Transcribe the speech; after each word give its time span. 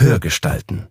Hörgestalten. 0.00 0.88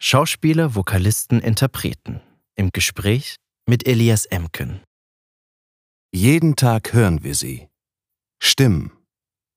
Schauspieler, 0.00 0.74
Vokalisten, 0.74 1.38
Interpreten. 1.38 2.20
Im 2.56 2.70
Gespräch 2.72 3.36
mit 3.68 3.86
Elias 3.86 4.24
Emken. 4.24 4.80
Jeden 6.12 6.56
Tag 6.56 6.92
hören 6.92 7.22
wir 7.22 7.36
sie. 7.36 7.68
Stimmen. 8.42 8.90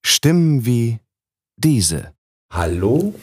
Stimmen 0.06 0.68
wie 0.68 1.00
diese. 1.58 2.14
Hallo? 2.54 3.16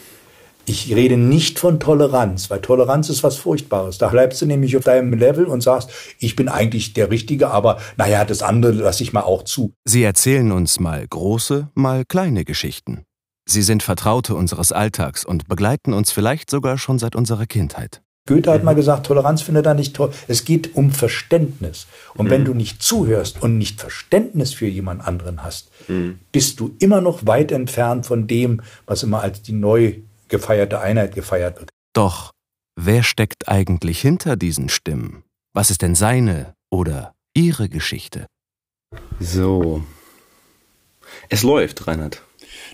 Ich 0.67 0.93
rede 0.93 1.17
nicht 1.17 1.61
von 1.61 1.79
Toleranz, 1.79 2.50
weil 2.50 2.61
Toleranz 2.61 3.08
ist 3.08 3.22
was 3.22 3.36
Furchtbares. 3.36 3.99
Da 3.99 4.08
bleibst 4.08 4.43
du 4.43 4.46
nämlich 4.46 4.76
auf 4.76 4.82
deinem 4.82 5.13
Level 5.13 5.46
und 5.46 5.63
sagst, 5.63 5.90
ich 6.18 6.35
bin 6.35 6.49
eigentlich 6.49 6.93
der 6.93 7.11
Richtige, 7.13 7.50
aber 7.50 7.81
naja, 7.96 8.25
das 8.25 8.43
andere 8.43 8.72
lasse 8.72 9.04
ich 9.04 9.13
mal 9.13 9.22
auch 9.22 9.45
zu. 9.45 9.72
Sie 9.85 10.03
erzählen 10.03 10.50
uns 10.50 10.81
mal 10.81 11.07
große, 11.07 11.68
mal 11.75 12.04
kleine 12.04 12.45
Geschichten. 12.45 13.04
Sie 13.50 13.62
sind 13.62 13.82
Vertraute 13.82 14.34
unseres 14.34 14.72
Alltags 14.72 15.25
und 15.25 15.48
begleiten 15.48 15.94
uns 15.94 16.12
vielleicht 16.12 16.50
sogar 16.50 16.76
schon 16.76 16.98
seit 16.98 17.16
unserer 17.16 17.46
Kindheit. 17.46 18.02
Goethe 18.26 18.52
hat 18.52 18.62
mal 18.62 18.74
gesagt, 18.74 19.07
Toleranz 19.07 19.40
findet 19.40 19.64
er 19.64 19.72
nicht 19.72 19.96
toll. 19.96 20.12
Es 20.26 20.44
geht 20.44 20.76
um 20.76 20.90
Verständnis. 20.90 21.86
Und 22.14 22.26
mhm. 22.26 22.30
wenn 22.30 22.44
du 22.44 22.52
nicht 22.52 22.82
zuhörst 22.82 23.43
und 23.43 23.57
nicht 23.57 23.80
Verständnis 23.80 24.52
für 24.52 24.66
jemand 24.66 25.02
anderen 25.07 25.43
hast, 25.43 25.71
mhm. 25.88 26.18
bist 26.30 26.61
du 26.61 26.76
immer 26.79 27.00
noch 27.00 27.24
weit 27.24 27.50
entfernt 27.50 28.04
von 28.04 28.26
dem, 28.26 28.61
was 28.84 29.02
immer 29.02 29.22
als 29.22 29.40
die 29.40 29.54
neu 29.54 29.94
gefeierte 30.29 30.80
Einheit 30.80 31.14
gefeiert 31.14 31.58
wird. 31.58 31.71
Doch 31.94 32.33
wer 32.77 33.02
steckt 33.02 33.48
eigentlich 33.48 33.98
hinter 33.98 34.36
diesen 34.36 34.69
Stimmen? 34.69 35.24
Was 35.55 35.70
ist 35.70 35.80
denn 35.80 35.94
seine 35.94 36.52
oder 36.70 37.14
ihre 37.33 37.70
Geschichte? 37.70 38.27
So. 39.19 39.83
Es 41.30 41.42
läuft, 41.42 41.86
Reinhard. 41.86 42.20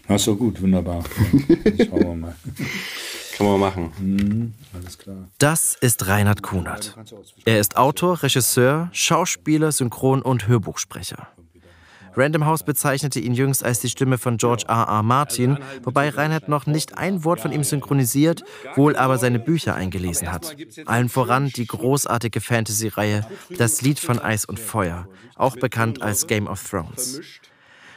Na, 0.08 0.18
so 0.18 0.36
gut, 0.36 0.60
wunderbar. 0.60 1.02
Schauen 1.86 2.00
wir 2.00 2.14
mal. 2.14 2.36
Kann 3.36 3.46
man 3.46 3.60
machen. 3.60 3.92
Mhm, 3.98 4.54
alles 4.74 4.98
klar. 4.98 5.28
Das 5.38 5.74
ist 5.80 6.06
Reinhard 6.06 6.42
Kunert. 6.42 6.96
Er 7.44 7.58
ist 7.58 7.76
Autor, 7.76 8.22
Regisseur, 8.22 8.90
Schauspieler, 8.92 9.72
Synchron- 9.72 10.22
und 10.22 10.46
Hörbuchsprecher. 10.46 11.28
Random 12.16 12.46
House 12.46 12.62
bezeichnete 12.62 13.18
ihn 13.18 13.34
jüngst 13.34 13.64
als 13.64 13.80
die 13.80 13.88
Stimme 13.88 14.18
von 14.18 14.36
George 14.36 14.64
R. 14.68 14.86
R. 14.88 15.02
Martin, 15.02 15.58
wobei 15.82 16.10
Reinhard 16.10 16.48
noch 16.48 16.66
nicht 16.66 16.96
ein 16.96 17.24
Wort 17.24 17.40
von 17.40 17.50
ihm 17.50 17.64
synchronisiert, 17.64 18.44
wohl 18.76 18.94
aber 18.94 19.18
seine 19.18 19.40
Bücher 19.40 19.74
eingelesen 19.74 20.30
hat. 20.30 20.54
Allen 20.86 21.08
voran 21.08 21.48
die 21.48 21.66
großartige 21.66 22.40
Fantasy-Reihe 22.40 23.26
Das 23.58 23.82
Lied 23.82 23.98
von 23.98 24.20
Eis 24.20 24.44
und 24.44 24.60
Feuer, 24.60 25.08
auch 25.34 25.56
bekannt 25.56 26.02
als 26.02 26.26
Game 26.28 26.46
of 26.46 26.62
Thrones. 26.62 27.20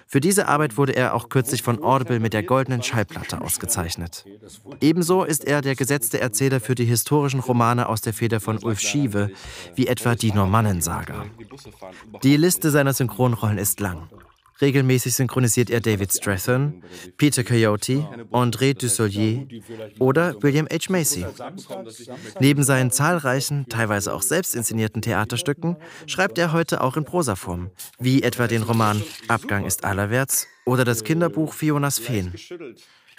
Für 0.09 0.22
diese 0.22 0.47
Arbeit 0.47 0.77
wurde 0.77 0.95
er 0.95 1.13
auch 1.13 1.27
kürzlich 1.27 1.61
von 1.61 1.83
Audible 1.83 2.22
mit 2.22 2.33
der 2.33 2.44
goldenen 2.44 2.81
Schallplatte 2.81 3.41
ausgezeichnet. 3.41 4.25
Ebenso 4.80 5.25
ist 5.25 5.44
er 5.44 5.61
der 5.61 5.75
gesetzte 5.75 6.22
Erzähler 6.22 6.61
für 6.61 6.75
die 6.75 6.86
historischen 6.86 7.41
Romane 7.41 7.89
aus 7.89 8.00
der 8.00 8.13
Feder 8.13 8.39
von 8.39 8.58
Ulf 8.63 8.80
Schiewe, 8.80 9.31
wie 9.75 9.88
etwa 9.88 10.16
die 10.16 10.31
Normannensaga. 10.31 11.25
Die 12.23 12.38
Liste 12.38 12.72
seiner 12.72 12.94
Synchronrollen 12.94 13.58
ist 13.58 13.81
lang. 13.81 14.08
Regelmäßig 14.59 15.16
synchronisiert 15.16 15.69
er 15.69 15.81
David 15.81 16.11
Strathairn, 16.11 16.83
Peter 17.17 17.44
Coyote, 17.44 18.08
André 18.31 18.73
Dussolier 18.73 19.47
oder 20.00 20.41
William 20.41 20.67
H. 20.72 20.89
Macy. 20.91 21.25
Neben 22.39 22.63
seinen 22.63 22.91
zahlreichen, 22.91 23.67
teilweise 23.69 24.13
auch 24.13 24.22
selbst 24.22 24.55
inszenierten 24.55 25.02
Theaterstücken 25.02 25.78
schreibt 26.08 26.38
er 26.38 26.53
heute 26.53 26.81
auch 26.81 26.97
in 26.97 27.05
Prosaform, 27.05 27.69
wie 28.00 28.23
etwa 28.23 28.47
den 28.47 28.63
Roman 28.63 29.02
Abgang 29.28 29.66
ist 29.66 29.83
allerwärts 29.83 30.47
oder 30.66 30.85
das 30.85 31.03
Kinderbuch 31.03 31.53
Fionas 31.53 32.00
Feen. 32.00 32.33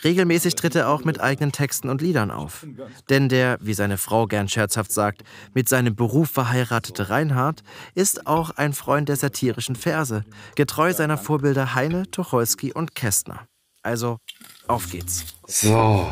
Regelmäßig 0.05 0.55
tritt 0.55 0.75
er 0.75 0.89
auch 0.89 1.05
mit 1.05 1.21
eigenen 1.21 1.53
Texten 1.53 1.89
und 1.89 2.01
Liedern 2.03 2.31
auf. 2.31 2.67
Denn 3.11 3.29
der, 3.29 3.59
wie 3.61 3.75
seine 3.75 3.99
Frau 3.99 4.27
gern 4.27 4.49
scherzhaft 4.49 4.93
sagt, 4.93 5.25
mit 5.55 5.69
seinem 5.69 5.97
Beruf 5.97 6.31
verheiratete 6.31 7.11
Reinhard 7.11 7.63
ist 7.95 8.27
auch 8.27 8.51
ein 8.51 8.73
Freund 8.73 9.09
der 9.09 9.17
satirischen 9.17 9.77
Verse, 9.77 10.25
getreu 10.55 10.93
seiner 10.93 11.19
Vorbilder 11.19 11.75
Heine, 11.75 12.11
Tucholsky 12.11 12.73
und 12.73 12.95
Kästner. 12.95 13.49
Also, 13.83 14.19
auf 14.67 14.91
geht's. 14.91 15.25
So, 15.47 16.07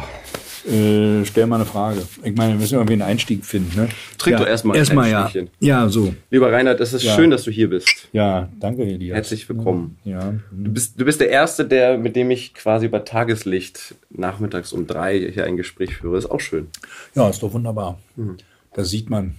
äh, 0.66 1.24
stell 1.24 1.46
mal 1.46 1.56
eine 1.56 1.64
Frage. 1.64 2.02
Ich 2.24 2.34
meine, 2.34 2.54
wir 2.54 2.60
müssen 2.60 2.74
irgendwie 2.74 2.94
einen 2.94 3.02
Einstieg 3.02 3.44
finden. 3.44 3.76
Ne? 3.76 3.88
Trink 4.18 4.32
ja, 4.34 4.44
doch 4.44 4.48
erstmal 4.48 4.76
erstmal 4.76 5.10
ja. 5.10 5.30
Ja, 5.60 5.88
so. 5.88 6.14
Lieber 6.30 6.52
Reinhard, 6.52 6.80
es 6.80 6.92
ist 6.92 7.04
ja. 7.04 7.14
schön, 7.14 7.30
dass 7.30 7.44
du 7.44 7.50
hier 7.50 7.70
bist. 7.70 8.08
Ja, 8.12 8.48
danke, 8.58 8.82
Elias. 8.82 9.14
Herzlich 9.14 9.48
willkommen. 9.48 9.98
Ja. 10.04 10.34
Du 10.50 10.72
bist, 10.72 11.00
du 11.00 11.04
bist 11.04 11.20
der 11.20 11.30
Erste, 11.30 11.64
der, 11.64 11.98
mit 11.98 12.16
dem 12.16 12.30
ich 12.30 12.54
quasi 12.54 12.88
bei 12.88 12.98
Tageslicht 13.00 13.94
nachmittags 14.10 14.72
um 14.72 14.86
drei 14.86 15.30
hier 15.32 15.44
ein 15.44 15.56
Gespräch 15.56 15.96
führe. 15.96 16.18
Ist 16.18 16.30
auch 16.30 16.40
schön. 16.40 16.68
Ja, 17.14 17.28
ist 17.28 17.42
doch 17.42 17.52
wunderbar. 17.52 17.98
Mhm. 18.16 18.36
Da 18.74 18.84
sieht 18.84 19.08
man 19.08 19.36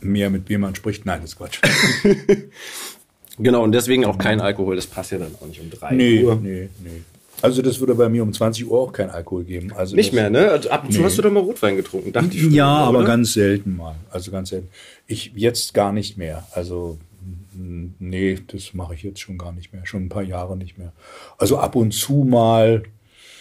mehr, 0.00 0.30
mit 0.30 0.48
wem 0.48 0.62
man 0.62 0.74
spricht. 0.74 1.06
Nein, 1.06 1.20
das 1.22 1.32
ist 1.32 1.36
Quatsch. 1.36 1.60
genau, 3.38 3.62
und 3.62 3.72
deswegen 3.72 4.04
auch 4.04 4.18
kein 4.18 4.40
Alkohol. 4.40 4.76
Das 4.76 4.86
passt 4.86 5.12
ja 5.12 5.18
dann 5.18 5.34
auch 5.40 5.46
nicht 5.46 5.60
um 5.60 5.70
drei 5.70 5.94
nee, 5.94 6.24
Uhr. 6.24 6.36
Nee, 6.36 6.68
nee. 6.82 7.02
Also 7.42 7.62
das 7.62 7.80
würde 7.80 7.94
bei 7.94 8.08
mir 8.08 8.22
um 8.22 8.32
20 8.32 8.68
Uhr 8.68 8.78
auch 8.78 8.92
kein 8.92 9.10
Alkohol 9.10 9.44
geben. 9.44 9.72
Also 9.72 9.96
nicht 9.96 10.12
mehr, 10.12 10.30
ne? 10.30 10.50
Also 10.50 10.70
ab 10.70 10.84
und 10.84 10.92
zu 10.92 10.98
nee. 10.98 11.04
hast 11.04 11.18
du 11.18 11.22
doch 11.22 11.30
mal 11.30 11.40
Rotwein 11.40 11.76
getrunken, 11.76 12.12
dachte 12.12 12.34
ich. 12.34 12.42
Schon, 12.42 12.52
ja, 12.52 12.68
aber 12.68 12.98
oder? 12.98 13.06
ganz 13.06 13.32
selten 13.32 13.76
mal. 13.76 13.94
Also 14.10 14.30
ganz 14.30 14.50
selten. 14.50 14.68
Ich 15.06 15.32
jetzt 15.34 15.74
gar 15.74 15.92
nicht 15.92 16.16
mehr. 16.16 16.46
Also 16.52 16.98
nee, 17.52 18.38
das 18.46 18.74
mache 18.74 18.94
ich 18.94 19.02
jetzt 19.02 19.20
schon 19.20 19.38
gar 19.38 19.52
nicht 19.52 19.72
mehr. 19.72 19.86
Schon 19.86 20.04
ein 20.04 20.08
paar 20.08 20.22
Jahre 20.22 20.56
nicht 20.56 20.78
mehr. 20.78 20.92
Also 21.38 21.58
ab 21.58 21.76
und 21.76 21.92
zu 21.92 22.24
mal 22.24 22.82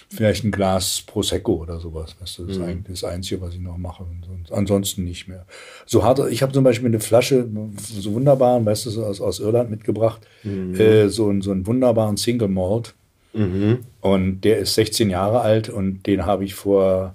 vielleicht 0.10 0.44
ein 0.44 0.52
Glas 0.52 1.04
Prosecco 1.06 1.54
oder 1.54 1.80
sowas. 1.80 2.16
Weißt 2.20 2.40
du, 2.40 2.44
das 2.44 2.56
ist 2.56 2.62
mhm. 2.62 2.68
eigentlich 2.68 3.00
das 3.00 3.04
Einzige, 3.04 3.42
was 3.42 3.54
ich 3.54 3.60
noch 3.60 3.78
mache. 3.78 4.06
Ansonsten 4.50 5.04
nicht 5.04 5.28
mehr. 5.28 5.46
So 5.86 6.04
hart, 6.04 6.20
ich 6.32 6.42
habe 6.42 6.52
zum 6.52 6.64
Beispiel 6.64 6.88
eine 6.88 7.00
Flasche, 7.00 7.48
so 7.78 8.14
wunderbaren, 8.14 8.66
weißt 8.66 8.88
du, 8.88 9.04
aus, 9.04 9.22
aus 9.22 9.40
Irland 9.40 9.70
mitgebracht, 9.70 10.22
mhm. 10.44 10.74
äh, 10.76 11.10
so, 11.10 11.32
so 11.42 11.52
einen 11.52 11.68
wunderbaren 11.68 12.18
Single 12.18 12.48
Malt. 12.48 12.96
Mhm. 13.34 13.80
Und 14.02 14.42
der 14.42 14.58
ist 14.60 14.76
16 14.76 15.10
Jahre 15.10 15.42
alt 15.42 15.70
und 15.70 16.06
den 16.08 16.26
habe 16.26 16.44
ich 16.46 16.56
vor, 16.56 17.14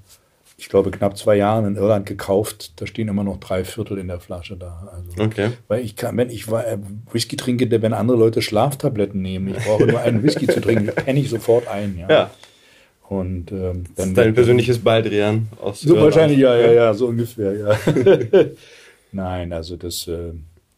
ich 0.57 0.69
glaube, 0.69 0.91
knapp 0.91 1.17
zwei 1.17 1.37
Jahren 1.37 1.67
in 1.67 1.77
Irland 1.77 2.07
gekauft. 2.07 2.73
Da 2.77 2.87
stehen 2.87 3.09
immer 3.09 3.25
noch 3.25 3.41
drei 3.41 3.65
Viertel 3.65 3.99
in 3.99 4.09
der 4.09 4.21
Flasche 4.21 4.57
da. 4.57 4.93
Also, 4.93 5.23
okay. 5.23 5.51
Weil 5.69 5.85
ich 5.85 5.97
kann, 5.97 6.17
wenn 6.17 6.31
ich 6.31 6.47
äh, 6.49 6.79
Whisky 7.11 7.37
trinke, 7.37 7.71
wenn 7.83 7.93
andere 7.93 8.17
Leute 8.17 8.43
Schlaftabletten 8.43 9.21
nehmen, 9.21 9.49
ich 9.49 9.65
brauche 9.65 9.87
nur 9.87 10.01
einen 10.01 10.23
Whisky 10.23 10.47
zu 10.47 10.61
trinken, 10.61 10.87
penne 10.95 11.19
ich 11.21 11.31
sofort 11.31 11.67
ein. 11.69 11.99
Ja. 11.99 12.09
ja. 12.09 12.31
Und 13.09 13.53
ähm, 13.53 13.59
dann. 13.61 13.85
Das 13.97 14.07
ist 14.07 14.17
dein 14.17 14.35
persönliches 14.35 14.79
Baldrian 14.79 15.49
aus 15.61 15.81
So 15.81 15.95
Irland. 15.95 16.05
wahrscheinlich, 16.05 16.39
ja, 16.39 16.57
ja, 16.57 16.73
ja, 16.73 16.95
so 16.95 17.09
ungefähr, 17.09 17.53
ja. 17.57 17.79
Nein, 19.13 19.53
also 19.53 19.77
das. 19.77 20.07
Äh, 20.09 20.33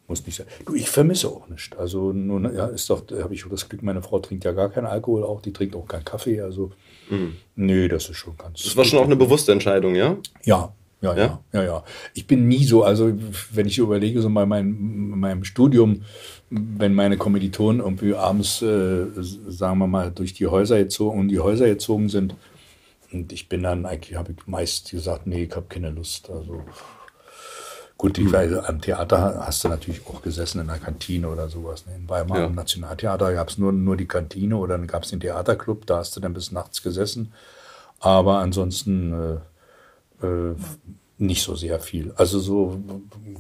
muss 0.09 0.25
nicht 0.25 0.37
sein. 0.37 0.47
Du, 0.65 0.75
ich 0.75 0.89
vermisse 0.89 1.29
auch 1.29 1.49
nicht. 1.49 1.77
Also, 1.77 2.13
nun, 2.13 2.45
ja, 2.55 2.67
ist 2.67 2.89
doch, 2.91 3.03
habe 3.21 3.35
ich 3.35 3.45
das 3.51 3.69
Glück, 3.69 3.83
meine 3.83 4.03
Frau 4.03 4.19
trinkt 4.19 4.45
ja 4.45 4.53
gar 4.53 4.69
keinen 4.69 4.87
Alkohol, 4.87 5.25
auch 5.25 5.41
die 5.41 5.53
trinkt 5.53 5.75
auch 5.75 5.87
keinen 5.87 6.05
Kaffee. 6.05 6.41
Also, 6.41 6.73
mhm. 7.11 7.37
nee, 7.57 7.89
das 7.89 8.09
ist 8.09 8.17
schon 8.17 8.37
ganz. 8.37 8.63
Das 8.63 8.77
war 8.77 8.85
schon 8.85 8.99
auch 8.99 9.05
eine 9.05 9.17
bewusste 9.17 9.53
Entscheidung, 9.53 9.95
ja? 9.95 10.17
Ja, 10.45 10.73
ja, 11.03 11.15
ja, 11.15 11.17
ja, 11.17 11.41
ja, 11.53 11.65
ja. 11.65 11.85
Ich 12.15 12.27
bin 12.27 12.49
nie 12.49 12.65
so, 12.65 12.83
also 12.83 13.13
wenn 13.53 13.67
ich 13.67 13.79
überlege, 13.79 14.23
so 14.23 14.31
bei 14.31 14.47
meinem, 14.47 15.19
meinem 15.19 15.45
Studium, 15.45 16.03
wenn 16.51 16.95
meine 16.95 17.17
Kommilitonen 17.17 17.81
irgendwie 17.81 18.15
abends, 18.15 18.63
äh, 18.63 19.07
sagen 19.13 19.79
wir 19.79 19.87
mal, 19.87 20.11
durch 20.11 20.33
die 20.33 20.47
Häuser 20.47 20.79
gezogen 20.79 21.21
und 21.21 21.29
die 21.29 21.41
Häuser 21.41 21.67
gezogen 21.67 22.09
sind, 22.09 22.35
und 23.13 23.33
ich 23.33 23.49
bin 23.49 23.63
dann 23.63 23.87
eigentlich, 23.87 24.17
habe 24.17 24.33
ich 24.33 24.47
meist 24.47 24.91
gesagt, 24.91 25.27
nee, 25.27 25.45
ich 25.45 25.55
habe 25.55 25.67
keine 25.69 25.91
Lust. 25.91 26.29
Also 26.31 26.63
Gut, 27.99 28.19
ich 28.19 28.31
weiß, 28.31 28.53
am 28.65 28.81
Theater 28.83 29.47
hast 29.47 29.65
du 29.65 29.69
natürlich 29.69 30.07
auch 30.07 30.21
gesessen 30.21 30.61
in 30.61 30.67
der 30.67 30.77
Kantine 30.77 31.29
oder 31.29 31.49
sowas. 31.49 31.87
Ne? 31.87 31.95
In 31.97 32.09
Weimar 32.09 32.41
ja. 32.41 32.45
am 32.45 32.55
Nationaltheater 32.55 33.33
gab 33.33 33.49
es 33.49 33.57
nur, 33.57 33.73
nur 33.73 33.97
die 33.97 34.07
Kantine 34.07 34.59
oder 34.59 34.77
dann 34.77 34.87
gab 34.87 35.05
es 35.05 35.11
den 35.11 35.21
Theaterclub, 35.21 35.87
da 35.87 35.99
hast 35.99 36.15
du 36.15 36.21
dann 36.21 36.35
bis 36.35 36.53
nachts 36.53 36.83
gesessen. 36.83 37.33
Aber 37.99 38.39
ansonsten 38.39 39.41
äh, 40.21 40.27
äh, 40.27 40.55
nicht 41.19 41.43
so 41.43 41.55
sehr 41.55 41.81
viel. 41.81 42.13
Also 42.17 42.39
so 42.39 42.79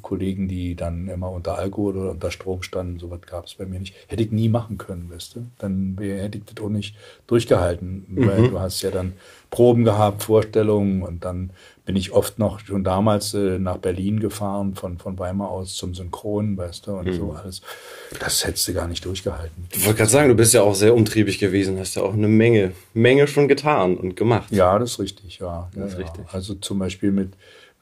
Kollegen, 0.00 0.48
die 0.48 0.74
dann 0.74 1.08
immer 1.08 1.30
unter 1.30 1.58
Alkohol 1.58 1.98
oder 1.98 2.10
unter 2.12 2.30
Strom 2.30 2.62
standen, 2.62 2.98
sowas 2.98 3.20
gab 3.26 3.44
es 3.44 3.56
bei 3.56 3.66
mir 3.66 3.78
nicht. 3.78 3.94
Hätte 4.06 4.22
ich 4.22 4.32
nie 4.32 4.48
machen 4.48 4.78
können, 4.78 5.10
weißt 5.10 5.36
du. 5.36 5.46
Dann 5.58 5.96
hätte 6.00 6.38
ich 6.38 6.44
das 6.44 6.64
auch 6.64 6.70
nicht 6.70 6.96
durchgehalten, 7.26 8.06
mhm. 8.08 8.26
weil 8.26 8.48
du 8.48 8.60
hast 8.60 8.80
ja 8.80 8.90
dann 8.90 9.12
Proben 9.50 9.84
gehabt, 9.84 10.22
Vorstellungen 10.22 11.02
und 11.02 11.24
dann 11.26 11.50
bin 11.86 11.96
ich 11.96 12.12
oft 12.12 12.38
noch 12.38 12.58
schon 12.60 12.84
damals 12.84 13.32
äh, 13.32 13.58
nach 13.58 13.78
Berlin 13.78 14.18
gefahren, 14.20 14.74
von, 14.74 14.98
von 14.98 15.18
Weimar 15.18 15.50
aus 15.50 15.76
zum 15.76 15.94
Synchron, 15.94 16.56
weißt 16.56 16.88
du, 16.88 16.92
und 16.96 17.06
mhm. 17.06 17.12
so 17.14 17.32
alles. 17.32 17.62
Das 18.18 18.44
hättest 18.44 18.66
du 18.68 18.74
gar 18.74 18.88
nicht 18.88 19.04
durchgehalten. 19.04 19.66
Ich 19.72 19.84
wollte 19.84 19.98
gerade 19.98 20.10
sagen, 20.10 20.28
du 20.28 20.34
bist 20.34 20.52
ja 20.52 20.62
auch 20.62 20.74
sehr 20.74 20.94
umtriebig 20.94 21.38
gewesen, 21.38 21.78
hast 21.78 21.94
ja 21.94 22.02
auch 22.02 22.12
eine 22.12 22.28
Menge, 22.28 22.72
Menge 22.92 23.28
schon 23.28 23.46
getan 23.46 23.96
und 23.96 24.16
gemacht. 24.16 24.50
Ja, 24.50 24.78
das 24.78 24.92
ist 24.92 24.98
richtig, 24.98 25.38
ja. 25.38 25.70
Das 25.72 25.80
ja, 25.80 25.86
ist 25.86 25.98
richtig. 25.98 26.24
Also 26.32 26.54
zum 26.54 26.80
Beispiel 26.80 27.12
mit 27.12 27.30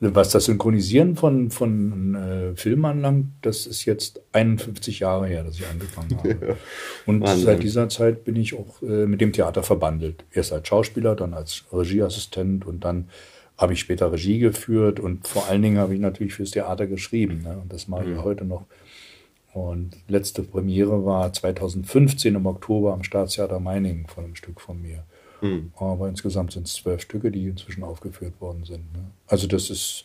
was 0.00 0.30
das 0.30 0.46
Synchronisieren 0.46 1.16
von, 1.16 1.50
von 1.50 2.14
äh, 2.14 2.56
Filmen 2.56 2.84
anlangt, 2.84 3.26
das 3.42 3.66
ist 3.66 3.84
jetzt 3.84 4.20
51 4.32 5.00
Jahre 5.00 5.28
her, 5.28 5.44
dass 5.44 5.54
ich 5.54 5.66
angefangen 5.66 6.18
habe. 6.18 6.56
Und 7.06 7.22
Wahnsinn. 7.22 7.44
seit 7.46 7.62
dieser 7.62 7.88
Zeit 7.88 8.24
bin 8.24 8.36
ich 8.36 8.54
auch 8.54 8.82
äh, 8.82 9.06
mit 9.06 9.20
dem 9.20 9.32
Theater 9.32 9.62
verbandelt. 9.62 10.24
Erst 10.32 10.52
als 10.52 10.68
Schauspieler, 10.68 11.14
dann 11.14 11.32
als 11.32 11.64
Regieassistent 11.72 12.66
und 12.66 12.84
dann 12.84 13.08
habe 13.56 13.72
ich 13.72 13.80
später 13.80 14.12
Regie 14.12 14.38
geführt 14.38 14.98
und 14.98 15.26
vor 15.28 15.46
allen 15.46 15.62
Dingen 15.62 15.78
habe 15.78 15.94
ich 15.94 16.00
natürlich 16.00 16.34
fürs 16.34 16.50
Theater 16.50 16.86
geschrieben. 16.86 17.42
Ne? 17.42 17.58
Und 17.60 17.72
das 17.72 17.86
mache 17.88 18.04
ich 18.04 18.16
mhm. 18.16 18.24
heute 18.24 18.44
noch. 18.44 18.64
Und 19.52 19.96
letzte 20.08 20.42
Premiere 20.42 21.04
war 21.04 21.32
2015 21.32 22.34
im 22.34 22.46
Oktober 22.46 22.92
am 22.92 23.04
Staatstheater 23.04 23.60
Meiningen 23.60 24.06
von 24.08 24.24
einem 24.24 24.34
Stück 24.34 24.60
von 24.60 24.82
mir. 24.82 25.04
Mhm. 25.40 25.72
Aber 25.76 26.08
insgesamt 26.08 26.52
sind 26.52 26.66
es 26.66 26.74
zwölf 26.74 27.02
Stücke, 27.02 27.30
die 27.30 27.46
inzwischen 27.46 27.84
aufgeführt 27.84 28.40
worden 28.40 28.64
sind. 28.64 28.92
Ne? 28.92 29.04
Also 29.28 29.46
das 29.46 29.70
ist, 29.70 30.02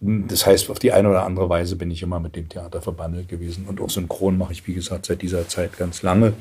das 0.00 0.46
heißt, 0.46 0.70
auf 0.70 0.78
die 0.78 0.92
eine 0.92 1.10
oder 1.10 1.24
andere 1.24 1.48
Weise 1.48 1.74
bin 1.74 1.90
ich 1.90 2.02
immer 2.02 2.20
mit 2.20 2.36
dem 2.36 2.48
Theater 2.48 2.80
verbandelt 2.80 3.28
gewesen. 3.28 3.66
Und 3.66 3.80
auch 3.80 3.90
Synchron 3.90 4.38
mache 4.38 4.52
ich, 4.52 4.64
wie 4.68 4.74
gesagt, 4.74 5.06
seit 5.06 5.22
dieser 5.22 5.48
Zeit 5.48 5.76
ganz 5.76 6.02
lange. 6.02 6.34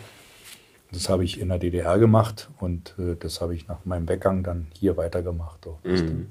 Das 0.95 1.09
habe 1.09 1.23
ich 1.23 1.39
in 1.39 1.49
der 1.49 1.59
DDR 1.59 1.99
gemacht 1.99 2.49
und 2.59 2.95
äh, 2.97 3.15
das 3.19 3.41
habe 3.41 3.53
ich 3.53 3.67
nach 3.67 3.83
meinem 3.85 4.07
Weggang 4.07 4.43
dann 4.43 4.67
hier 4.79 4.97
weitergemacht. 4.97 5.67
Mhm. 5.83 6.27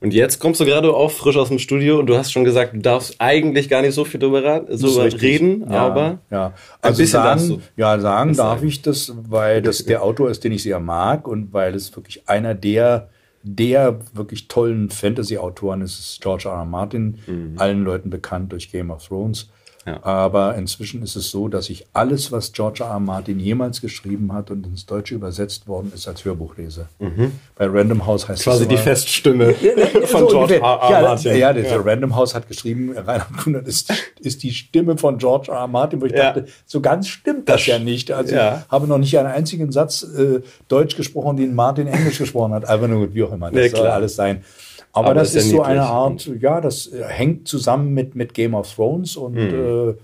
Und 0.00 0.12
jetzt 0.12 0.40
kommst 0.40 0.60
du 0.60 0.64
gerade 0.64 0.92
auch 0.92 1.10
frisch 1.10 1.36
aus 1.36 1.48
dem 1.48 1.58
Studio 1.58 1.98
und 1.98 2.06
du 2.06 2.16
hast 2.16 2.32
schon 2.32 2.44
gesagt, 2.44 2.74
du 2.74 2.78
darfst 2.78 3.16
eigentlich 3.18 3.68
gar 3.68 3.82
nicht 3.82 3.94
so 3.94 4.04
viel 4.04 4.18
darüber, 4.18 4.64
so 4.68 5.00
reden, 5.00 5.70
ja, 5.70 5.86
aber 5.86 6.18
ja. 6.30 6.54
Also 6.80 7.04
sagen, 7.04 7.62
ja, 7.76 7.98
sagen 8.00 8.34
darf 8.34 8.58
sagen. 8.58 8.68
ich 8.68 8.82
das, 8.82 9.12
weil 9.28 9.62
das 9.62 9.84
der 9.84 10.02
Autor 10.02 10.30
ist, 10.30 10.42
den 10.42 10.52
ich 10.52 10.64
sehr 10.64 10.80
mag 10.80 11.28
und 11.28 11.52
weil 11.52 11.74
es 11.74 11.94
wirklich 11.94 12.28
einer 12.28 12.54
der 12.54 13.08
der 13.44 13.98
wirklich 14.14 14.46
tollen 14.46 14.88
Fantasy-Autoren 14.88 15.82
ist, 15.82 15.98
ist 15.98 16.20
George 16.20 16.48
R. 16.48 16.54
R. 16.54 16.64
Martin, 16.64 17.18
mhm. 17.26 17.54
allen 17.56 17.82
Leuten 17.82 18.08
bekannt 18.08 18.52
durch 18.52 18.70
Game 18.70 18.90
of 18.90 19.06
Thrones. 19.06 19.50
Ja. 19.86 20.02
Aber 20.04 20.54
inzwischen 20.54 21.02
ist 21.02 21.16
es 21.16 21.30
so, 21.30 21.48
dass 21.48 21.68
ich 21.68 21.86
alles, 21.92 22.30
was 22.30 22.52
George 22.52 22.84
R. 22.84 22.90
R. 22.90 23.00
Martin 23.00 23.40
jemals 23.40 23.80
geschrieben 23.80 24.32
hat 24.32 24.50
und 24.50 24.66
ins 24.66 24.86
Deutsche 24.86 25.14
übersetzt 25.14 25.66
worden 25.66 25.92
ist, 25.94 26.06
als 26.06 26.24
Hörbuch 26.24 26.56
lese. 26.56 26.86
Mhm. 27.00 27.32
Bei 27.56 27.66
Random 27.66 28.06
House 28.06 28.28
heißt 28.28 28.44
Quasi 28.44 28.62
es 28.62 28.68
die 28.68 28.76
Feststimme 28.76 29.54
von 30.04 30.20
so 30.20 30.28
George 30.28 30.56
R. 30.56 30.62
R. 30.62 30.90
Ja, 30.90 31.02
Martin. 31.02 31.36
Ja, 31.36 31.52
ja. 31.52 31.80
Random 31.80 32.14
House 32.14 32.34
hat 32.34 32.48
geschrieben, 32.48 32.92
Reinhard 32.96 33.36
Kunert 33.38 33.66
ist, 33.66 33.92
ist 34.20 34.42
die 34.42 34.52
Stimme 34.52 34.96
von 34.96 35.18
George 35.18 35.50
R. 35.50 35.58
R. 35.58 35.66
Martin, 35.66 36.00
wo 36.00 36.06
ich 36.06 36.12
ja. 36.12 36.32
dachte, 36.32 36.46
so 36.64 36.80
ganz 36.80 37.08
stimmt 37.08 37.48
das, 37.48 37.56
das 37.56 37.66
ja 37.66 37.78
nicht. 37.78 38.12
Also 38.12 38.34
ich 38.34 38.40
habe 38.40 38.86
noch 38.86 38.98
nicht 38.98 39.18
einen 39.18 39.28
einzigen 39.28 39.72
Satz 39.72 40.02
äh, 40.02 40.40
Deutsch 40.68 40.96
gesprochen, 40.96 41.36
den 41.36 41.54
Martin 41.54 41.88
Englisch 41.88 42.18
gesprochen 42.18 42.52
hat. 42.54 42.68
Einfach 42.68 42.88
nur, 42.88 43.12
wie 43.14 43.24
auch 43.24 43.32
immer. 43.32 43.50
Das 43.50 43.60
nee, 43.60 43.68
soll 43.68 43.88
alles 43.88 44.14
sein. 44.14 44.44
Aber, 44.92 45.06
Aber 45.06 45.14
das 45.14 45.34
ist, 45.34 45.46
ja 45.46 45.56
so 45.56 45.62
eine 45.62 45.82
Art, 45.82 46.30
ja, 46.40 46.60
das 46.60 46.86
äh, 46.86 47.02
hängt 47.04 47.48
zusammen 47.48 47.94
mit, 47.94 48.14
mit 48.14 48.34
Game 48.34 48.54
of 48.54 48.74
Thrones 48.74 49.16
und 49.16 49.34
mhm. 49.34 49.90
äh, 49.90 49.94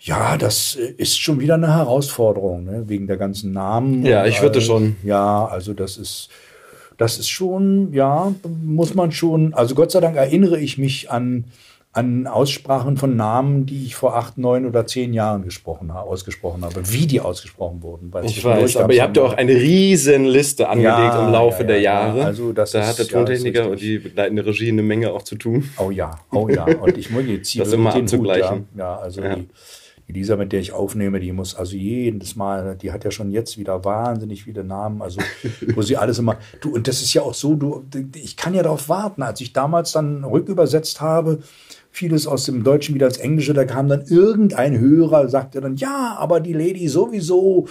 ja, 0.00 0.36
das 0.36 0.74
ist 0.74 1.18
schon 1.18 1.40
wieder 1.40 1.54
eine 1.54 1.74
Herausforderung, 1.74 2.64
ne? 2.64 2.84
wegen 2.86 3.06
der 3.06 3.16
ganzen 3.16 3.52
Namen. 3.52 4.04
Ja, 4.06 4.26
ich 4.26 4.40
würde 4.42 4.60
schon. 4.60 4.96
Ja, 5.02 5.46
also 5.46 5.74
das 5.74 5.96
ist, 5.96 6.28
das 6.98 7.18
ist 7.18 7.28
schon, 7.28 7.92
ja, 7.92 8.32
muss 8.62 8.94
man 8.94 9.10
schon, 9.10 9.54
also 9.54 9.74
Gott 9.74 9.90
sei 9.90 10.00
Dank 10.00 10.16
erinnere 10.16 10.60
ich 10.60 10.78
mich 10.78 11.10
an 11.10 11.44
an 11.92 12.26
Aussprachen 12.26 12.96
von 12.96 13.16
Namen, 13.16 13.66
die 13.66 13.86
ich 13.86 13.96
vor 13.96 14.14
acht, 14.16 14.38
neun 14.38 14.66
oder 14.66 14.86
zehn 14.86 15.14
Jahren 15.14 15.42
gesprochen 15.42 15.94
habe, 15.94 16.08
ausgesprochen 16.08 16.64
habe, 16.64 16.80
wie 16.92 17.06
die 17.06 17.20
ausgesprochen 17.20 17.82
wurden. 17.82 18.12
ich 18.24 18.44
weiß, 18.44 18.76
aber 18.76 18.92
ihr 18.92 19.02
habt 19.02 19.16
ja 19.16 19.22
auch 19.22 19.32
eine 19.32 19.52
riesen 19.52 20.26
Liste 20.26 20.68
angelegt 20.68 20.96
ja, 20.96 21.26
im 21.26 21.32
Laufe 21.32 21.62
ja, 21.62 21.62
ja, 21.62 21.66
der 21.66 21.80
Jahre. 21.80 22.24
Also 22.24 22.52
das 22.52 22.72
da 22.72 22.80
ist, 22.80 22.88
hat 22.88 22.98
der 22.98 23.08
Tontechniker 23.08 23.70
und 23.70 23.80
die 23.80 23.98
begleitende 23.98 24.44
Regie 24.44 24.68
eine 24.68 24.82
Menge 24.82 25.12
auch 25.12 25.22
zu 25.22 25.36
tun. 25.36 25.68
Oh 25.78 25.90
ja, 25.90 26.18
oh 26.30 26.48
ja. 26.48 26.64
Und 26.64 26.98
ich 26.98 27.10
muss 27.10 27.24
jetzt 27.26 27.48
hier 27.48 27.64
das 27.64 27.72
immer 27.72 27.94
abzugleichen. 27.94 28.58
Hut, 28.58 28.78
ja. 28.78 28.96
also 28.98 29.22
die 29.22 29.48
Elisa, 30.08 30.36
mit 30.36 30.52
der 30.52 30.60
ich 30.60 30.72
aufnehme, 30.72 31.20
die 31.20 31.32
muss 31.32 31.54
also 31.54 31.76
jedes 31.76 32.34
Mal, 32.34 32.76
die 32.76 32.92
hat 32.92 33.04
ja 33.04 33.10
schon 33.10 33.30
jetzt 33.30 33.58
wieder 33.58 33.84
wahnsinnig 33.84 34.44
viele 34.44 34.64
Namen, 34.64 35.02
also 35.02 35.20
wo 35.74 35.82
sie 35.82 35.98
alles 35.98 36.18
immer, 36.18 36.38
du, 36.62 36.74
und 36.74 36.88
das 36.88 37.02
ist 37.02 37.12
ja 37.12 37.22
auch 37.22 37.34
so, 37.34 37.54
du, 37.54 37.84
ich 38.14 38.36
kann 38.36 38.54
ja 38.54 38.62
darauf 38.62 38.88
warten, 38.88 39.22
als 39.22 39.40
ich 39.42 39.52
damals 39.52 39.92
dann 39.92 40.24
rückübersetzt 40.24 41.02
habe, 41.02 41.40
vieles 41.98 42.28
aus 42.28 42.44
dem 42.44 42.62
Deutschen 42.62 42.94
wieder 42.94 43.06
ins 43.06 43.18
Englische, 43.18 43.54
da 43.54 43.64
kam 43.64 43.88
dann 43.88 44.02
irgendein 44.06 44.78
Hörer, 44.78 45.28
sagte 45.28 45.60
dann, 45.60 45.76
ja, 45.76 46.16
aber 46.18 46.38
die 46.38 46.52
Lady 46.52 46.86
sowieso, 46.88 47.66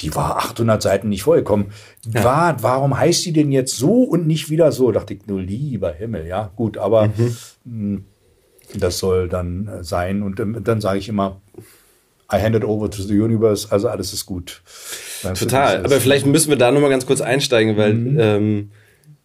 die 0.00 0.14
war 0.14 0.36
800 0.36 0.80
Seiten 0.80 1.08
nicht 1.08 1.24
vollkommen. 1.24 1.72
Ja. 2.12 2.22
War, 2.22 2.62
warum 2.62 2.96
heißt 2.96 3.26
die 3.26 3.32
denn 3.32 3.50
jetzt 3.50 3.76
so 3.76 4.04
und 4.04 4.26
nicht 4.26 4.50
wieder 4.50 4.70
so? 4.70 4.92
Dachte 4.92 5.14
ich, 5.14 5.26
nur 5.26 5.40
lieber 5.40 5.92
Himmel, 5.92 6.26
ja, 6.26 6.52
gut, 6.54 6.78
aber 6.78 7.08
mhm. 7.08 7.36
Hm, 7.64 8.04
das 8.78 8.98
soll 8.98 9.28
dann 9.28 9.68
sein. 9.80 10.22
Und 10.22 10.38
ähm, 10.38 10.62
dann 10.62 10.80
sage 10.80 11.00
ich 11.00 11.08
immer, 11.08 11.40
I 12.32 12.40
hand 12.40 12.54
it 12.54 12.64
over 12.64 12.88
to 12.88 13.02
the 13.02 13.20
universe, 13.20 13.70
also 13.70 13.88
alles 13.88 14.12
ist 14.12 14.26
gut. 14.26 14.62
Total, 15.22 15.84
aber 15.84 16.00
vielleicht 16.00 16.26
müssen 16.26 16.50
wir 16.50 16.56
da 16.56 16.70
nochmal 16.70 16.90
ganz 16.90 17.04
kurz 17.04 17.20
einsteigen, 17.20 17.76
weil 17.76 17.94
mhm. 17.94 18.16
ähm, 18.18 18.70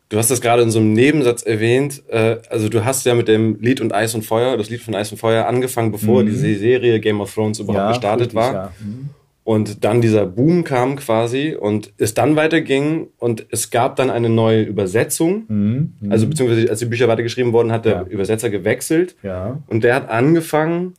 Du 0.10 0.18
hast 0.18 0.32
das 0.32 0.40
gerade 0.40 0.62
in 0.62 0.72
so 0.72 0.80
einem 0.80 0.94
Nebensatz 0.94 1.44
erwähnt. 1.44 2.04
Äh, 2.08 2.38
also 2.50 2.70
du 2.70 2.86
hast 2.86 3.06
ja 3.06 3.14
mit 3.14 3.28
dem 3.28 3.60
Lied 3.60 3.82
und 3.82 3.94
Eis 3.94 4.16
und 4.16 4.26
Feuer, 4.26 4.56
das 4.56 4.70
Lied 4.70 4.82
von 4.82 4.96
Eis 4.96 5.12
und 5.12 5.18
Feuer 5.18 5.46
angefangen, 5.46 5.92
bevor 5.92 6.24
mhm. 6.24 6.28
diese 6.28 6.56
Serie 6.56 7.00
Game 7.00 7.20
of 7.20 7.34
Thrones 7.34 7.60
überhaupt 7.60 7.80
ja, 7.80 7.90
gestartet 7.90 8.34
war. 8.34 8.54
Ja. 8.54 8.72
Mhm. 8.80 9.10
Und 9.44 9.86
dann 9.86 10.02
dieser 10.02 10.26
Boom 10.26 10.66
kam 10.66 10.98
quasi 10.98 11.56
und 11.58 11.94
es 11.98 12.14
dann 12.14 12.36
weiterging 12.36 13.08
und 13.18 13.46
es 13.50 13.70
gab 13.70 13.96
dann 13.96 14.10
eine 14.10 14.30
neue 14.30 14.64
Übersetzung. 14.64 15.46
Mhm. 15.48 15.94
mhm. 16.00 16.12
Also 16.12 16.28
beziehungsweise 16.28 16.70
als 16.70 16.80
die 16.80 16.86
Bücher 16.86 17.08
weitergeschrieben 17.08 17.52
wurden, 17.52 17.72
hat 17.72 17.86
der 17.86 17.94
ja. 17.94 18.04
Übersetzer 18.04 18.50
gewechselt. 18.50 19.16
Ja. 19.24 19.62
Und 19.68 19.84
der 19.84 19.96
hat 19.96 20.10
angefangen, 20.10 20.94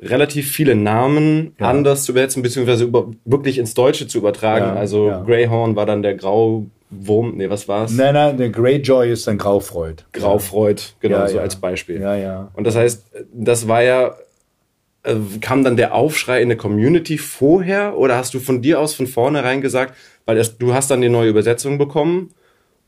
relativ 0.00 0.50
viele 0.50 0.74
Namen 0.74 1.52
anders 1.58 2.04
zu 2.04 2.12
übersetzen, 2.12 2.42
beziehungsweise 2.42 2.84
über, 2.84 3.10
wirklich 3.24 3.58
ins 3.58 3.74
Deutsche 3.74 4.06
zu 4.06 4.18
übertragen. 4.18 4.76
Also. 4.76 5.22
Greyhorn 5.26 5.76
war 5.76 5.86
dann 5.86 6.02
der 6.02 6.14
Grau 6.14 6.66
Wurm, 6.90 7.36
nee, 7.36 7.48
was 7.48 7.68
war's? 7.68 7.92
Nein, 7.92 8.14
nein, 8.14 8.36
der 8.36 8.50
Greyjoy 8.50 9.12
ist 9.12 9.26
dann 9.26 9.38
Graufreud. 9.38 10.04
Graufreud, 10.12 10.94
genau, 11.00 11.18
ja, 11.18 11.28
so 11.28 11.36
ja. 11.36 11.42
als 11.42 11.56
Beispiel. 11.56 12.00
Ja, 12.00 12.16
ja. 12.16 12.50
Und 12.54 12.66
das 12.66 12.74
heißt, 12.74 13.04
das 13.32 13.68
war 13.68 13.82
ja, 13.82 14.16
äh, 15.04 15.14
kam 15.40 15.62
dann 15.62 15.76
der 15.76 15.94
Aufschrei 15.94 16.42
in 16.42 16.48
der 16.48 16.58
Community 16.58 17.16
vorher 17.16 17.96
oder 17.96 18.16
hast 18.16 18.34
du 18.34 18.40
von 18.40 18.60
dir 18.60 18.80
aus 18.80 18.94
von 18.94 19.06
vornherein 19.06 19.60
gesagt, 19.60 19.94
weil 20.26 20.36
es, 20.36 20.58
du 20.58 20.74
hast 20.74 20.90
dann 20.90 21.00
die 21.00 21.08
neue 21.08 21.28
Übersetzung 21.28 21.78
bekommen 21.78 22.34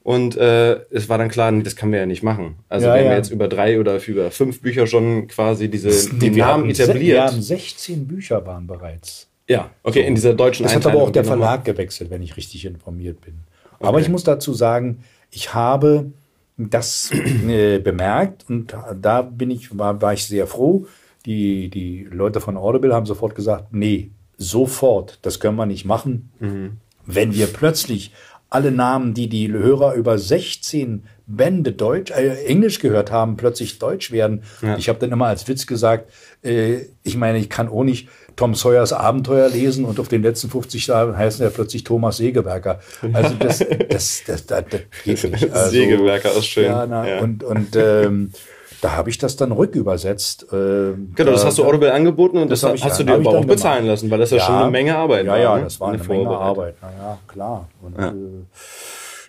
und 0.03 0.37
äh, 0.37 0.81
es 0.91 1.09
war 1.09 1.19
dann 1.19 1.29
klar, 1.29 1.53
das 1.53 1.77
kann 1.77 1.91
man 1.91 2.01
ja 2.01 2.07
nicht 2.07 2.25
machen. 2.25 2.57
Also 2.69 2.89
ja, 2.89 2.95
wenn 2.95 3.05
ja. 3.05 3.11
wir 3.11 3.17
jetzt 3.17 3.31
über 3.31 3.47
drei 3.47 3.79
oder 3.79 4.05
über 4.05 4.33
fünf 4.33 4.61
Bücher 4.61 4.89
schon 4.89 5.29
quasi 5.29 5.69
diese 5.69 6.11
die 6.17 6.31
Namen 6.31 6.69
etabliert. 6.69 7.03
Wir 7.03 7.25
haben 7.25 7.41
16 7.41 8.09
Bücher 8.09 8.45
waren 8.45 8.67
bereits. 8.67 9.29
Ja, 9.49 9.71
okay, 9.83 10.03
so. 10.03 10.09
in 10.09 10.15
dieser 10.15 10.35
deutschen 10.35 10.65
Das 10.65 10.75
hat 10.75 10.87
aber 10.87 11.03
auch 11.03 11.11
der 11.11 11.25
Verlag 11.25 11.65
gewechselt, 11.65 12.11
wenn 12.11 12.23
ich 12.23 12.37
richtig 12.37 12.65
informiert 12.65 13.21
bin. 13.21 13.45
Aber 13.83 14.01
ich 14.01 14.09
muss 14.09 14.25
dazu 14.25 14.55
sagen, 14.55 15.05
ich 15.31 15.55
habe 15.55 16.13
das 16.57 17.11
äh, 17.13 17.79
bemerkt 17.79 18.45
und 18.49 18.75
da 19.01 19.23
bin 19.23 19.51
ich, 19.51 19.77
war, 19.77 20.01
war 20.01 20.13
ich 20.13 20.27
sehr 20.27 20.47
froh. 20.47 20.87
Die, 21.25 21.71
die 21.71 22.05
Leute 22.11 22.41
von 22.41 22.57
Audible 22.57 22.95
haben 22.95 23.07
sofort 23.07 23.35
gesagt, 23.35 23.69
nee, 23.73 24.11
sofort, 24.37 25.19
das 25.23 25.41
können 25.41 25.57
wir 25.57 25.67
nicht 25.67 25.85
machen. 25.85 26.33
Mhm. 26.41 26.79
Wenn 27.07 27.35
wir 27.35 27.47
plötzlich 27.47 28.13
alle 28.51 28.71
Namen, 28.71 29.15
die 29.15 29.29
die 29.29 29.51
Hörer 29.51 29.95
über 29.95 30.19
16 30.19 31.05
Bände 31.27 31.73
Deutsch, 31.73 32.11
äh, 32.11 32.45
Englisch 32.45 32.81
gehört 32.81 33.11
haben, 33.11 33.37
plötzlich 33.37 33.79
Deutsch 33.79 34.13
werden. 34.13 34.43
Ja. 34.61 34.77
Ich 34.77 34.89
habe 34.89 34.99
dann 34.99 35.13
immer 35.13 35.27
als 35.27 35.49
Witz 35.49 35.67
gesagt, 35.67 36.11
äh, 36.43 36.81
ich 37.03 37.17
meine, 37.17 37.39
ich 37.39 37.49
kann 37.49 37.69
auch 37.69 37.85
nicht 37.85 38.09
Tom 38.37 38.55
Sawyers 38.55 38.93
Abenteuer 38.93 39.49
lesen 39.49 39.85
und 39.85 40.01
auf 40.01 40.09
den 40.09 40.23
letzten 40.23 40.51
50 40.51 40.87
Jahren 40.89 41.17
heißen 41.17 41.45
ja 41.45 41.51
plötzlich 41.51 41.85
Thomas 41.85 42.17
Segewerker. 42.17 42.81
Also 43.13 43.35
das, 43.39 43.59
das, 43.59 44.23
das, 44.27 44.47
das, 44.47 44.65
das 44.71 44.81
geht 45.05 45.25
nicht. 45.31 45.53
Also, 45.53 45.71
Segewerker 45.71 46.33
ist 46.37 46.47
schön. 46.47 46.65
Ja, 46.65 46.87
na, 46.87 47.09
ja. 47.09 47.21
Und, 47.21 47.45
und 47.45 47.77
ähm, 47.77 48.33
da 48.83 48.97
habe 48.97 49.11
ich 49.11 49.19
das 49.19 49.37
dann 49.37 49.53
rückübersetzt. 49.53 50.53
Äh, 50.53 50.95
genau, 51.15 51.31
das 51.31 51.45
hast 51.45 51.59
du 51.59 51.65
Audible 51.65 51.93
angeboten 51.93 52.39
und 52.39 52.51
das, 52.51 52.63
das 52.63 52.83
hast 52.83 52.99
du 52.99 53.05
dir 53.05 53.15
aber 53.15 53.31
auch 53.31 53.45
bezahlen 53.45 53.87
lassen, 53.87 54.11
weil 54.11 54.19
das 54.19 54.31
ja, 54.31 54.39
ja, 54.39 54.45
schon 54.45 54.57
eine 54.57 54.71
Menge 54.71 54.97
Arbeit 54.97 55.27
ja, 55.27 55.33
war. 55.33 55.39
Ja, 55.39 55.45
ja, 55.45 55.57
ne? 55.59 55.65
das 55.65 55.81
war 55.81 55.89
eine, 55.89 56.03
eine 56.03 56.09
Menge 56.09 56.31
Arbeit. 56.31 56.75
Naja, 56.83 57.19
klar. 57.29 57.69
Und, 57.81 57.97
ja. 57.97 58.09
äh, 58.09 58.13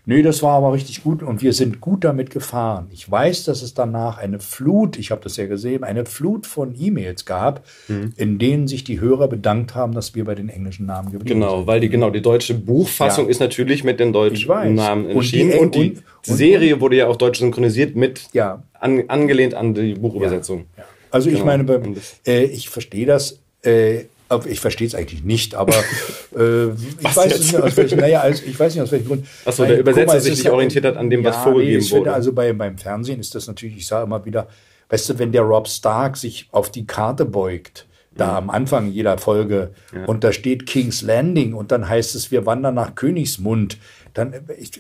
Nee, 0.06 0.22
das 0.22 0.44
war 0.44 0.58
aber 0.58 0.74
richtig 0.74 1.04
gut 1.04 1.24
und 1.24 1.42
wir 1.42 1.54
sind 1.54 1.80
gut 1.80 2.04
damit 2.04 2.30
gefahren. 2.30 2.88
Ich 2.92 3.10
weiß, 3.10 3.46
dass 3.46 3.62
es 3.62 3.74
danach 3.74 4.18
eine 4.18 4.40
Flut, 4.40 4.98
ich 4.98 5.12
habe 5.12 5.22
das 5.22 5.38
ja 5.38 5.46
gesehen, 5.48 5.86
eine 5.86 6.06
Flut 6.06 6.46
von 6.46 6.76
E-Mails 6.78 7.24
gab, 7.24 7.64
mhm. 7.88 8.12
in 8.18 8.38
denen 8.38 8.68
sich 8.68 8.84
die 8.84 9.00
Hörer 9.00 9.30
bedankt 9.30 9.76
haben, 9.76 9.94
dass 9.94 10.14
wir 10.14 10.26
bei 10.26 10.36
den 10.36 10.50
englischen 10.50 10.86
Namen 10.86 11.14
geblieben 11.14 11.40
genau, 11.40 11.50
sind. 11.52 11.56
Genau, 11.60 11.68
weil 11.68 11.80
die 11.80 11.88
genau 11.88 12.10
die 12.10 12.22
deutsche 12.22 12.54
Buchfassung 12.54 13.26
ja. 13.26 13.32
ist 13.32 13.40
natürlich 13.40 13.86
mit 13.86 14.02
den 14.02 14.12
deutschen 14.12 14.76
Namen 14.76 15.10
erschienen 15.10 15.58
und 15.60 15.74
die, 15.74 15.92
und 15.92 15.98
die 16.26 16.32
und, 16.32 16.38
Serie 16.38 16.82
wurde 16.82 16.98
ja 16.98 17.08
auch 17.08 17.16
deutsch 17.16 17.40
synchronisiert 17.40 17.96
mit 17.96 18.28
ja. 18.34 18.62
an, 18.74 19.04
angelehnt 19.08 19.54
an 19.54 19.74
die 19.74 19.94
Buchübersetzung. 19.94 20.66
Ja. 20.78 20.84
Also 21.12 21.30
genau. 21.30 21.40
ich 21.40 21.46
meine, 21.46 21.96
äh, 22.28 22.44
ich 22.44 22.70
verstehe 22.70 23.06
das. 23.06 23.40
Äh, 23.62 24.06
ich 24.46 24.60
verstehe 24.60 24.88
es 24.88 24.96
eigentlich 24.96 25.24
nicht, 25.24 25.56
aber 25.56 25.74
äh, 26.38 26.70
ich, 26.70 27.16
weiß 27.16 27.40
nicht, 27.40 27.56
aus 27.56 27.78
welchem, 27.78 28.00
naja, 28.00 28.22
also 28.22 28.44
ich 28.46 28.60
weiß 28.60 28.74
nicht 28.74 28.82
aus 28.82 28.92
welchem 28.92 29.08
Grund. 29.08 29.26
Achso, 29.46 29.66
der 29.66 29.80
Übersetzer 29.80 30.20
sich 30.20 30.38
nicht 30.38 30.50
orientiert 30.50 30.86
hat 30.86 30.98
an 30.98 31.10
dem, 31.10 31.24
was 31.24 31.38
vorgegeben 31.38 31.84
nee, 31.84 31.92
wurde. 31.92 32.14
Also 32.14 32.34
bei, 32.34 32.52
beim 32.54 32.78
Fernsehen 32.78 33.20
ist 33.20 33.36
das 33.36 33.48
natürlich, 33.48 33.78
ich 33.78 33.88
sage 33.88 34.06
immer 34.06 34.26
wieder, 34.26 34.48
weißt 34.90 35.10
du, 35.10 35.20
wenn 35.20 35.32
der 35.32 35.44
Rob 35.44 35.68
Stark 35.68 36.18
sich 36.18 36.48
auf 36.52 36.72
die 36.72 36.86
Karte 36.86 37.26
beugt, 37.26 37.88
da 38.16 38.28
mhm. 38.28 38.38
am 38.38 38.50
Anfang 38.50 38.92
jeder 38.92 39.18
Folge 39.18 39.72
ja. 39.94 40.06
und 40.06 40.24
da 40.24 40.32
steht 40.32 40.66
King's 40.66 41.02
Landing 41.02 41.54
und 41.54 41.72
dann 41.72 41.88
heißt 41.88 42.16
es, 42.16 42.32
wir 42.32 42.46
wandern 42.46 42.76
nach 42.76 42.96
Königsmund, 42.96 43.78
dann 44.14 44.34
ich, 44.60 44.72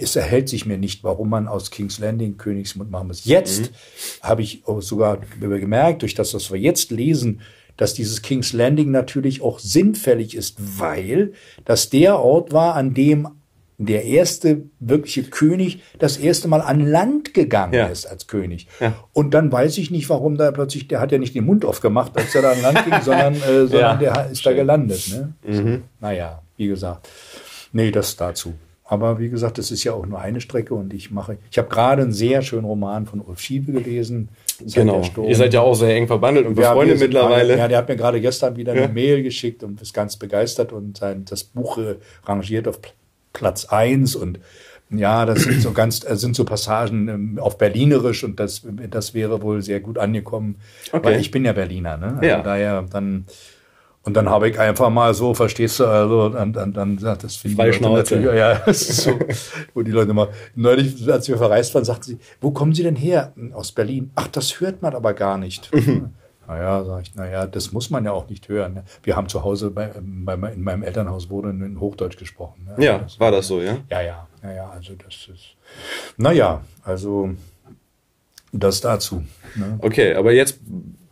es 0.00 0.16
erhält 0.16 0.48
sich 0.48 0.64
mir 0.64 0.78
nicht, 0.78 1.04
warum 1.04 1.28
man 1.28 1.48
aus 1.48 1.70
King's 1.70 1.98
Landing 1.98 2.38
Königsmund 2.38 2.90
machen 2.90 3.08
muss. 3.08 3.24
Jetzt 3.26 3.70
mhm. 3.70 3.74
habe 4.22 4.42
ich 4.42 4.62
sogar 4.80 5.18
gemerkt, 5.40 6.02
durch 6.02 6.14
das, 6.14 6.32
was 6.32 6.50
wir 6.50 6.58
jetzt 6.58 6.90
lesen, 6.90 7.40
dass 7.78 7.94
dieses 7.94 8.20
King's 8.20 8.52
Landing 8.52 8.90
natürlich 8.90 9.40
auch 9.40 9.58
sinnfällig 9.58 10.36
ist, 10.36 10.58
weil 10.78 11.32
das 11.64 11.88
der 11.88 12.18
Ort 12.18 12.52
war, 12.52 12.74
an 12.74 12.92
dem 12.92 13.28
der 13.78 14.04
erste 14.04 14.64
wirkliche 14.80 15.22
König 15.22 15.82
das 16.00 16.16
erste 16.16 16.48
Mal 16.48 16.60
an 16.60 16.80
Land 16.80 17.32
gegangen 17.32 17.74
ja. 17.74 17.86
ist 17.86 18.06
als 18.06 18.26
König. 18.26 18.66
Ja. 18.80 18.92
Und 19.12 19.34
dann 19.34 19.52
weiß 19.52 19.78
ich 19.78 19.92
nicht, 19.92 20.10
warum 20.10 20.36
da 20.36 20.50
plötzlich, 20.50 20.88
der 20.88 21.00
hat 21.00 21.12
ja 21.12 21.18
nicht 21.18 21.34
den 21.36 21.44
Mund 21.44 21.64
aufgemacht, 21.64 22.16
als 22.16 22.34
er 22.34 22.42
da 22.42 22.52
an 22.52 22.60
Land 22.60 22.84
ging, 22.84 23.00
sondern, 23.02 23.34
äh, 23.34 23.66
sondern 23.68 23.72
ja. 23.72 23.96
der 23.96 24.30
ist 24.30 24.42
Schön. 24.42 24.52
da 24.52 24.56
gelandet. 24.58 25.08
Ne? 25.10 25.32
Mhm. 25.46 25.82
Naja, 26.00 26.42
wie 26.56 26.66
gesagt. 26.66 27.08
Nee, 27.72 27.92
das 27.92 28.16
dazu. 28.16 28.54
Aber 28.84 29.18
wie 29.18 29.28
gesagt, 29.28 29.58
das 29.58 29.70
ist 29.70 29.84
ja 29.84 29.92
auch 29.92 30.06
nur 30.06 30.18
eine 30.18 30.40
Strecke 30.40 30.74
und 30.74 30.92
ich 30.94 31.10
mache, 31.10 31.36
ich 31.50 31.58
habe 31.58 31.68
gerade 31.68 32.02
einen 32.02 32.12
sehr 32.12 32.42
schönen 32.42 32.64
Roman 32.64 33.06
von 33.06 33.20
Ulf 33.20 33.38
Schiebe 33.38 33.70
gelesen. 33.70 34.30
Genau. 34.60 35.02
Ihr 35.26 35.36
seid 35.36 35.54
ja 35.54 35.60
auch 35.60 35.74
sehr 35.74 35.94
eng 35.94 36.06
verbandelt 36.06 36.46
und 36.46 36.54
befreundet 36.54 36.98
ja, 36.98 37.06
mittlerweile. 37.06 37.56
ja, 37.56 37.68
der 37.68 37.78
hat 37.78 37.88
mir 37.88 37.96
gerade 37.96 38.20
gestern 38.20 38.56
wieder 38.56 38.72
eine 38.72 38.88
Mail 38.88 39.22
geschickt 39.22 39.62
und 39.62 39.80
ist 39.80 39.94
ganz 39.94 40.16
begeistert 40.16 40.72
und 40.72 40.96
sein, 40.98 41.24
das 41.24 41.44
Buch 41.44 41.78
äh, 41.78 41.96
rangiert 42.24 42.66
auf 42.66 42.80
Platz 43.32 43.66
eins 43.66 44.16
und 44.16 44.40
ja, 44.90 45.26
das 45.26 45.42
sind 45.42 45.60
so 45.60 45.72
ganz, 45.72 46.00
das 46.00 46.20
sind 46.20 46.34
so 46.34 46.44
Passagen 46.44 47.08
ähm, 47.08 47.38
auf 47.38 47.58
Berlinerisch 47.58 48.24
und 48.24 48.40
das, 48.40 48.62
das 48.90 49.14
wäre 49.14 49.42
wohl 49.42 49.62
sehr 49.62 49.80
gut 49.80 49.98
angekommen. 49.98 50.56
Okay. 50.92 51.04
Weil 51.04 51.20
ich 51.20 51.30
bin 51.30 51.44
ja 51.44 51.52
Berliner, 51.52 51.96
ne? 51.96 52.14
Also 52.16 52.24
ja. 52.24 52.42
daher 52.42 52.82
dann, 52.82 53.26
und 54.08 54.14
dann 54.14 54.30
habe 54.30 54.48
ich 54.48 54.58
einfach 54.58 54.88
mal 54.88 55.12
so, 55.12 55.34
verstehst 55.34 55.80
du, 55.80 55.84
also 55.84 56.30
dann, 56.30 56.50
dann, 56.54 56.72
dann 56.72 56.96
das 56.96 57.36
finde 57.36 57.68
ich 57.68 57.78
natürlich, 57.78 58.24
ja, 58.24 58.54
das 58.66 58.88
ist 58.88 59.02
so, 59.02 59.18
wo 59.74 59.82
die 59.82 59.90
Leute 59.90 60.14
mal, 60.14 60.28
neulich, 60.54 61.06
als 61.12 61.28
wir 61.28 61.36
verreist 61.36 61.74
waren, 61.74 61.84
sagten 61.84 62.04
sie, 62.04 62.18
wo 62.40 62.50
kommen 62.50 62.72
Sie 62.72 62.82
denn 62.82 62.96
her? 62.96 63.34
Aus 63.52 63.70
Berlin. 63.70 64.10
Ach, 64.14 64.26
das 64.28 64.60
hört 64.60 64.80
man 64.80 64.94
aber 64.94 65.12
gar 65.12 65.36
nicht. 65.36 65.70
Mhm. 65.74 66.14
Naja, 66.46 66.82
sag 66.84 67.02
ich, 67.02 67.14
naja, 67.16 67.46
das 67.46 67.70
muss 67.72 67.90
man 67.90 68.06
ja 68.06 68.12
auch 68.12 68.30
nicht 68.30 68.48
hören. 68.48 68.72
Ne? 68.72 68.84
Wir 69.02 69.14
haben 69.14 69.28
zu 69.28 69.44
Hause, 69.44 69.70
bei, 69.70 69.90
bei, 70.00 70.52
in 70.52 70.62
meinem 70.62 70.82
Elternhaus 70.82 71.28
wurde 71.28 71.50
in 71.50 71.78
Hochdeutsch 71.78 72.16
gesprochen. 72.16 72.66
Ne? 72.66 72.82
Ja, 72.82 72.98
das, 73.00 73.20
war 73.20 73.30
das 73.30 73.46
so, 73.46 73.60
ja? 73.60 73.76
Ja, 73.90 74.00
ja, 74.00 74.26
ja, 74.42 74.52
ja, 74.54 74.70
also 74.70 74.94
das 74.94 75.28
ist, 75.34 75.54
naja, 76.16 76.62
also 76.82 77.28
das 78.52 78.80
dazu. 78.80 79.22
Ne? 79.54 79.78
Okay, 79.82 80.14
aber 80.14 80.32
jetzt, 80.32 80.60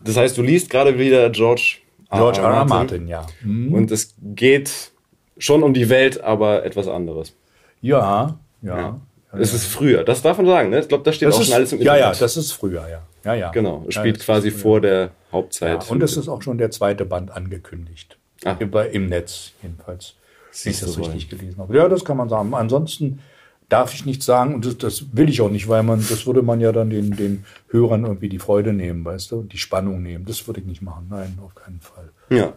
das 0.03 0.17
heißt, 0.17 0.39
du 0.39 0.41
liest 0.41 0.71
gerade 0.71 0.99
wieder 0.99 1.29
George 1.29 1.81
George 2.11 2.41
R. 2.41 2.53
R. 2.53 2.65
Martin, 2.65 3.09
ja. 3.09 3.27
Mhm. 3.43 3.73
Und 3.73 3.91
es 3.91 4.15
geht 4.23 4.93
schon 5.39 5.63
um 5.63 5.75
die 5.75 5.89
Welt, 5.89 6.23
aber 6.23 6.65
etwas 6.65 6.89
anderes. 6.89 7.35
Ja, 7.83 8.39
ja. 8.63 8.79
ja. 8.79 9.01
Es 9.39 9.53
ist 9.53 9.67
früher, 9.67 10.03
das 10.05 10.23
darf 10.23 10.39
man 10.39 10.47
sagen, 10.47 10.71
ne? 10.71 10.81
Ich 10.81 10.89
glaube, 10.89 11.05
da 11.05 11.13
steht 11.13 11.29
das 11.29 11.37
auch 11.37 11.41
ist, 11.41 11.47
schon 11.49 11.57
alles 11.57 11.73
im 11.73 11.81
Internet. 11.81 12.01
Ja, 12.01 12.13
ja, 12.13 12.19
das 12.19 12.37
ist 12.37 12.53
früher, 12.53 12.89
ja. 12.89 13.03
Ja, 13.25 13.35
ja. 13.35 13.51
Genau, 13.51 13.85
es 13.89 13.95
spielt 13.95 14.19
ja, 14.19 14.25
quasi 14.25 14.51
vor 14.51 14.81
der 14.81 15.11
Hauptzeit. 15.33 15.85
Ja, 15.85 15.91
und 15.91 16.03
es 16.03 16.17
ist 16.17 16.29
auch 16.29 16.43
schon 16.43 16.59
der 16.59 16.71
zweite 16.71 17.05
Band 17.05 17.33
angekündigt. 17.33 18.17
Ach. 18.45 18.57
Im 18.61 19.07
Netz 19.09 19.53
jedenfalls. 19.63 20.15
Siehst 20.53 20.83
ich 20.83 20.89
das 20.89 20.99
richtig 20.99 21.29
gelesen 21.29 21.59
habe. 21.59 21.77
Ja, 21.77 21.89
das 21.89 22.05
kann 22.05 22.17
man 22.17 22.29
sagen. 22.29 22.55
Ansonsten 22.55 23.21
darf 23.69 23.95
ich 23.95 24.07
nicht 24.07 24.23
sagen, 24.23 24.55
und 24.55 24.65
das, 24.65 24.79
das, 24.79 25.05
will 25.17 25.29
ich 25.29 25.41
auch 25.41 25.51
nicht, 25.51 25.69
weil 25.69 25.83
man, 25.83 25.99
das 25.99 26.27
würde 26.27 26.43
man 26.43 26.61
ja 26.61 26.73
dann 26.73 26.91
den, 26.91 27.17
den 27.17 27.45
Hörern 27.69 28.05
irgendwie 28.05 28.29
die 28.29 28.39
Freude 28.39 28.73
nehmen, 28.73 29.05
weißt 29.05 29.33
du, 29.33 29.41
und 29.41 29.53
die 29.53 29.59
Spannung 29.59 30.03
nehmen. 30.03 30.25
Das 30.25 30.47
würde 30.47 30.61
ich 30.61 30.67
nicht 30.67 30.83
machen. 30.83 31.07
Nein, 31.11 31.39
auf 31.45 31.55
keinen 31.55 31.81
Fall. 31.81 32.11
Ja. 32.31 32.53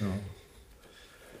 ja. 0.00 0.06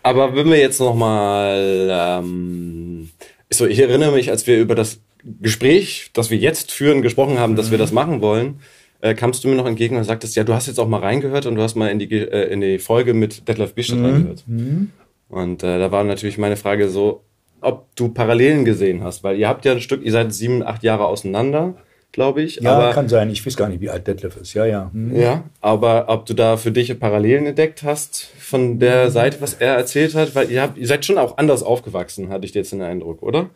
Aber 0.02 0.34
wenn 0.34 0.48
wir 0.48 0.58
jetzt 0.58 0.80
noch 0.80 0.94
mal, 0.94 1.88
ähm, 1.90 3.10
so, 3.50 3.66
ich 3.66 3.78
erinnere 3.78 4.12
mich, 4.12 4.30
als 4.30 4.46
wir 4.46 4.58
über 4.58 4.74
das 4.74 5.00
Gespräch, 5.40 6.10
das 6.14 6.30
wir 6.30 6.38
jetzt 6.38 6.72
führen, 6.72 7.02
gesprochen 7.02 7.38
haben, 7.38 7.56
dass 7.56 7.70
wir 7.70 7.76
mhm. 7.76 7.82
das 7.82 7.92
machen 7.92 8.22
wollen, 8.22 8.60
äh, 9.02 9.14
kamst 9.14 9.44
du 9.44 9.48
mir 9.48 9.56
noch 9.56 9.66
entgegen 9.66 9.96
und 9.96 10.04
sagtest, 10.04 10.36
ja, 10.36 10.44
du 10.44 10.54
hast 10.54 10.66
jetzt 10.66 10.80
auch 10.80 10.88
mal 10.88 11.00
reingehört 11.00 11.44
und 11.44 11.54
du 11.54 11.62
hast 11.62 11.74
mal 11.74 11.88
in 11.88 11.98
die, 11.98 12.10
äh, 12.14 12.50
in 12.50 12.62
die 12.62 12.78
Folge 12.78 13.12
mit 13.12 13.46
Detlef 13.46 13.74
Bischert 13.74 13.98
mhm. 13.98 14.04
reingehört. 14.04 14.44
Mhm. 14.46 14.90
Und 15.28 15.62
äh, 15.62 15.78
da 15.78 15.92
war 15.92 16.02
natürlich 16.04 16.38
meine 16.38 16.56
Frage 16.56 16.88
so, 16.88 17.22
ob 17.60 17.94
du 17.96 18.08
Parallelen 18.08 18.64
gesehen 18.64 19.02
hast, 19.02 19.24
weil 19.24 19.36
ihr 19.36 19.48
habt 19.48 19.64
ja 19.64 19.72
ein 19.72 19.80
Stück, 19.80 20.02
ihr 20.04 20.12
seid 20.12 20.32
sieben, 20.32 20.62
acht 20.62 20.82
Jahre 20.82 21.06
auseinander, 21.06 21.74
glaube 22.12 22.42
ich. 22.42 22.56
Ja, 22.56 22.72
aber, 22.72 22.92
kann 22.92 23.08
sein. 23.08 23.30
Ich 23.30 23.44
weiß 23.44 23.56
gar 23.56 23.68
nicht, 23.68 23.80
wie 23.80 23.90
alt 23.90 24.06
Detlef 24.06 24.36
ist. 24.36 24.54
Ja, 24.54 24.64
ja. 24.64 24.90
Hm. 24.92 25.16
Ja, 25.16 25.44
aber 25.60 26.06
ob 26.08 26.26
du 26.26 26.34
da 26.34 26.56
für 26.56 26.72
dich 26.72 26.98
Parallelen 26.98 27.46
entdeckt 27.46 27.82
hast 27.82 28.30
von 28.38 28.78
der 28.78 29.10
Seite, 29.10 29.40
was 29.40 29.54
er 29.54 29.74
erzählt 29.74 30.14
hat, 30.14 30.34
weil 30.34 30.50
ihr 30.50 30.62
habt, 30.62 30.78
ihr 30.78 30.86
seid 30.86 31.04
schon 31.04 31.18
auch 31.18 31.38
anders 31.38 31.62
aufgewachsen, 31.62 32.30
hatte 32.30 32.46
ich 32.46 32.54
jetzt 32.54 32.72
den 32.72 32.82
Eindruck, 32.82 33.22
oder? 33.22 33.50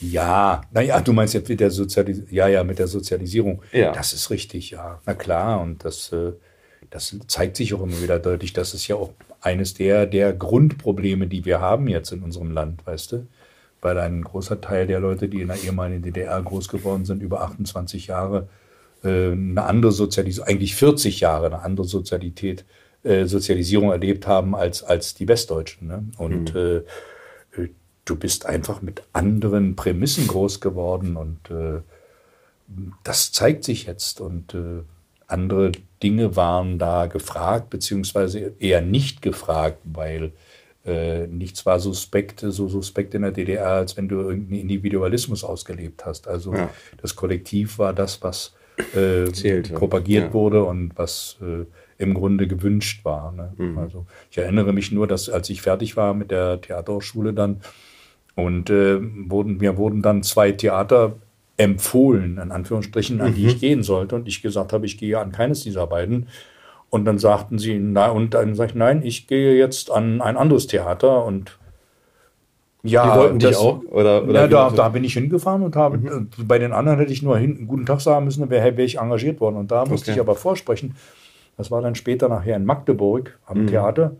Ja, 0.00 0.62
naja, 0.72 1.00
du 1.00 1.12
meinst 1.12 1.34
jetzt 1.34 1.48
mit 1.48 1.60
der 1.60 1.70
Sozialisierung, 1.70 2.32
ja, 2.32 2.48
ja, 2.48 2.64
mit 2.64 2.78
der 2.78 2.88
Sozialisierung. 2.88 3.62
Ja. 3.72 3.92
Das 3.92 4.12
ist 4.12 4.30
richtig, 4.30 4.70
ja. 4.70 5.00
Na 5.04 5.14
klar, 5.14 5.60
und 5.60 5.84
das, 5.84 6.10
äh, 6.12 6.32
das 6.88 7.14
zeigt 7.26 7.56
sich 7.56 7.74
auch 7.74 7.82
immer 7.82 8.00
wieder 8.02 8.18
deutlich. 8.18 8.52
Das 8.54 8.72
ist 8.72 8.88
ja 8.88 8.96
auch 8.96 9.10
eines 9.42 9.74
der, 9.74 10.06
der 10.06 10.32
Grundprobleme, 10.32 11.26
die 11.26 11.44
wir 11.44 11.60
haben 11.60 11.86
jetzt 11.86 12.12
in 12.12 12.22
unserem 12.22 12.50
Land, 12.50 12.86
weißt 12.86 13.12
du? 13.12 13.26
Weil 13.80 13.98
ein 13.98 14.22
großer 14.22 14.60
Teil 14.60 14.86
der 14.86 15.00
Leute, 15.00 15.28
die 15.28 15.40
in 15.40 15.48
der 15.48 15.62
ehemaligen 15.62 16.02
DDR 16.02 16.42
groß 16.42 16.68
geworden 16.68 17.04
sind, 17.04 17.22
über 17.22 17.42
28 17.42 18.06
Jahre 18.08 18.48
äh, 19.02 19.32
eine 19.32 19.62
andere 19.64 19.92
Sozialisierung, 19.92 20.48
eigentlich 20.48 20.74
40 20.74 21.20
Jahre 21.20 21.46
eine 21.46 21.62
andere 21.62 21.86
Sozialität, 21.86 22.64
äh, 23.02 23.24
Sozialisierung 23.24 23.90
erlebt 23.90 24.26
haben 24.26 24.54
als, 24.54 24.82
als 24.82 25.14
die 25.14 25.28
Westdeutschen. 25.28 25.88
Ne? 25.88 26.04
Und 26.18 26.54
mhm. 26.54 26.82
äh, 27.56 27.68
du 28.04 28.16
bist 28.16 28.46
einfach 28.46 28.82
mit 28.82 29.02
anderen 29.12 29.76
Prämissen 29.76 30.26
groß 30.26 30.60
geworden 30.60 31.16
und 31.16 31.50
äh, 31.50 31.80
das 33.04 33.32
zeigt 33.32 33.64
sich 33.64 33.86
jetzt 33.86 34.20
und 34.20 34.54
äh, 34.54 34.82
andere 35.26 35.72
Dinge 36.02 36.36
waren 36.36 36.78
da 36.78 37.06
gefragt, 37.06 37.70
beziehungsweise 37.70 38.52
eher 38.58 38.80
nicht 38.80 39.22
gefragt, 39.22 39.78
weil 39.84 40.32
äh, 40.84 41.26
nichts 41.26 41.66
war 41.66 41.78
suspekt, 41.78 42.40
so 42.40 42.68
suspekt 42.68 43.14
in 43.14 43.22
der 43.22 43.32
DDR, 43.32 43.68
als 43.68 43.96
wenn 43.96 44.08
du 44.08 44.16
irgendeinen 44.16 44.60
Individualismus 44.60 45.44
ausgelebt 45.44 46.06
hast. 46.06 46.26
Also 46.26 46.54
ja. 46.54 46.70
das 47.00 47.16
Kollektiv 47.16 47.78
war 47.78 47.92
das, 47.92 48.22
was 48.22 48.54
äh, 48.94 49.30
Zählt, 49.32 49.74
propagiert 49.74 50.28
ja. 50.28 50.32
wurde 50.32 50.64
und 50.64 50.92
was 50.96 51.36
äh, 51.42 51.66
im 52.02 52.14
Grunde 52.14 52.46
gewünscht 52.46 53.04
war. 53.04 53.32
Ne? 53.32 53.52
Mhm. 53.56 53.78
Also 53.78 54.06
ich 54.30 54.38
erinnere 54.38 54.72
mich 54.72 54.90
nur, 54.90 55.06
dass 55.06 55.28
als 55.28 55.50
ich 55.50 55.60
fertig 55.60 55.96
war 55.96 56.14
mit 56.14 56.30
der 56.30 56.60
Theaterschule 56.60 57.34
dann 57.34 57.60
und 58.34 58.70
äh, 58.70 58.98
wurden, 59.30 59.58
mir 59.58 59.76
wurden 59.76 60.00
dann 60.00 60.22
zwei 60.22 60.52
Theater 60.52 61.16
empfohlen, 61.58 62.38
in 62.38 62.52
Anführungsstrichen, 62.52 63.20
an 63.20 63.32
mhm. 63.32 63.34
die 63.34 63.46
ich 63.48 63.60
gehen 63.60 63.82
sollte. 63.82 64.14
Und 64.14 64.26
ich 64.26 64.40
gesagt 64.40 64.72
habe, 64.72 64.86
ich 64.86 64.96
gehe 64.96 65.18
an 65.18 65.30
keines 65.30 65.62
dieser 65.62 65.86
beiden. 65.86 66.28
Und 66.90 67.04
dann 67.04 67.18
sagten 67.18 67.58
sie, 67.58 67.78
na, 67.78 68.10
und 68.10 68.34
dann 68.34 68.54
sage 68.54 68.70
ich, 68.70 68.74
nein, 68.74 69.02
ich 69.04 69.28
gehe 69.28 69.56
jetzt 69.56 69.90
an 69.90 70.20
ein 70.20 70.36
anderes 70.36 70.66
Theater 70.66 71.24
und 71.24 71.58
ja, 72.82 73.04
die 73.04 73.18
wollten 73.18 73.38
das, 73.38 73.50
dich 73.50 73.58
auch? 73.58 73.82
Oder, 73.90 74.24
oder 74.24 74.40
ja, 74.42 74.46
da, 74.48 74.70
da 74.70 74.88
bin 74.88 75.04
ich 75.04 75.12
hingefahren 75.12 75.62
und 75.62 75.76
habe, 75.76 75.98
mhm. 75.98 76.28
bei 76.46 76.58
den 76.58 76.72
anderen 76.72 76.98
hätte 76.98 77.12
ich 77.12 77.22
nur 77.22 77.36
hin, 77.38 77.56
einen 77.56 77.66
guten 77.66 77.86
Tag 77.86 78.00
sagen 78.00 78.24
müssen, 78.24 78.48
wäre 78.50 78.76
wär 78.76 78.84
ich 78.84 78.98
engagiert 78.98 79.40
worden. 79.40 79.56
Und 79.56 79.70
da 79.70 79.84
musste 79.84 80.10
okay. 80.10 80.18
ich 80.18 80.20
aber 80.20 80.34
vorsprechen. 80.34 80.96
Das 81.56 81.70
war 81.70 81.82
dann 81.82 81.94
später 81.94 82.28
nachher 82.28 82.56
in 82.56 82.64
Magdeburg 82.64 83.38
am 83.46 83.62
mhm. 83.62 83.66
Theater. 83.66 84.16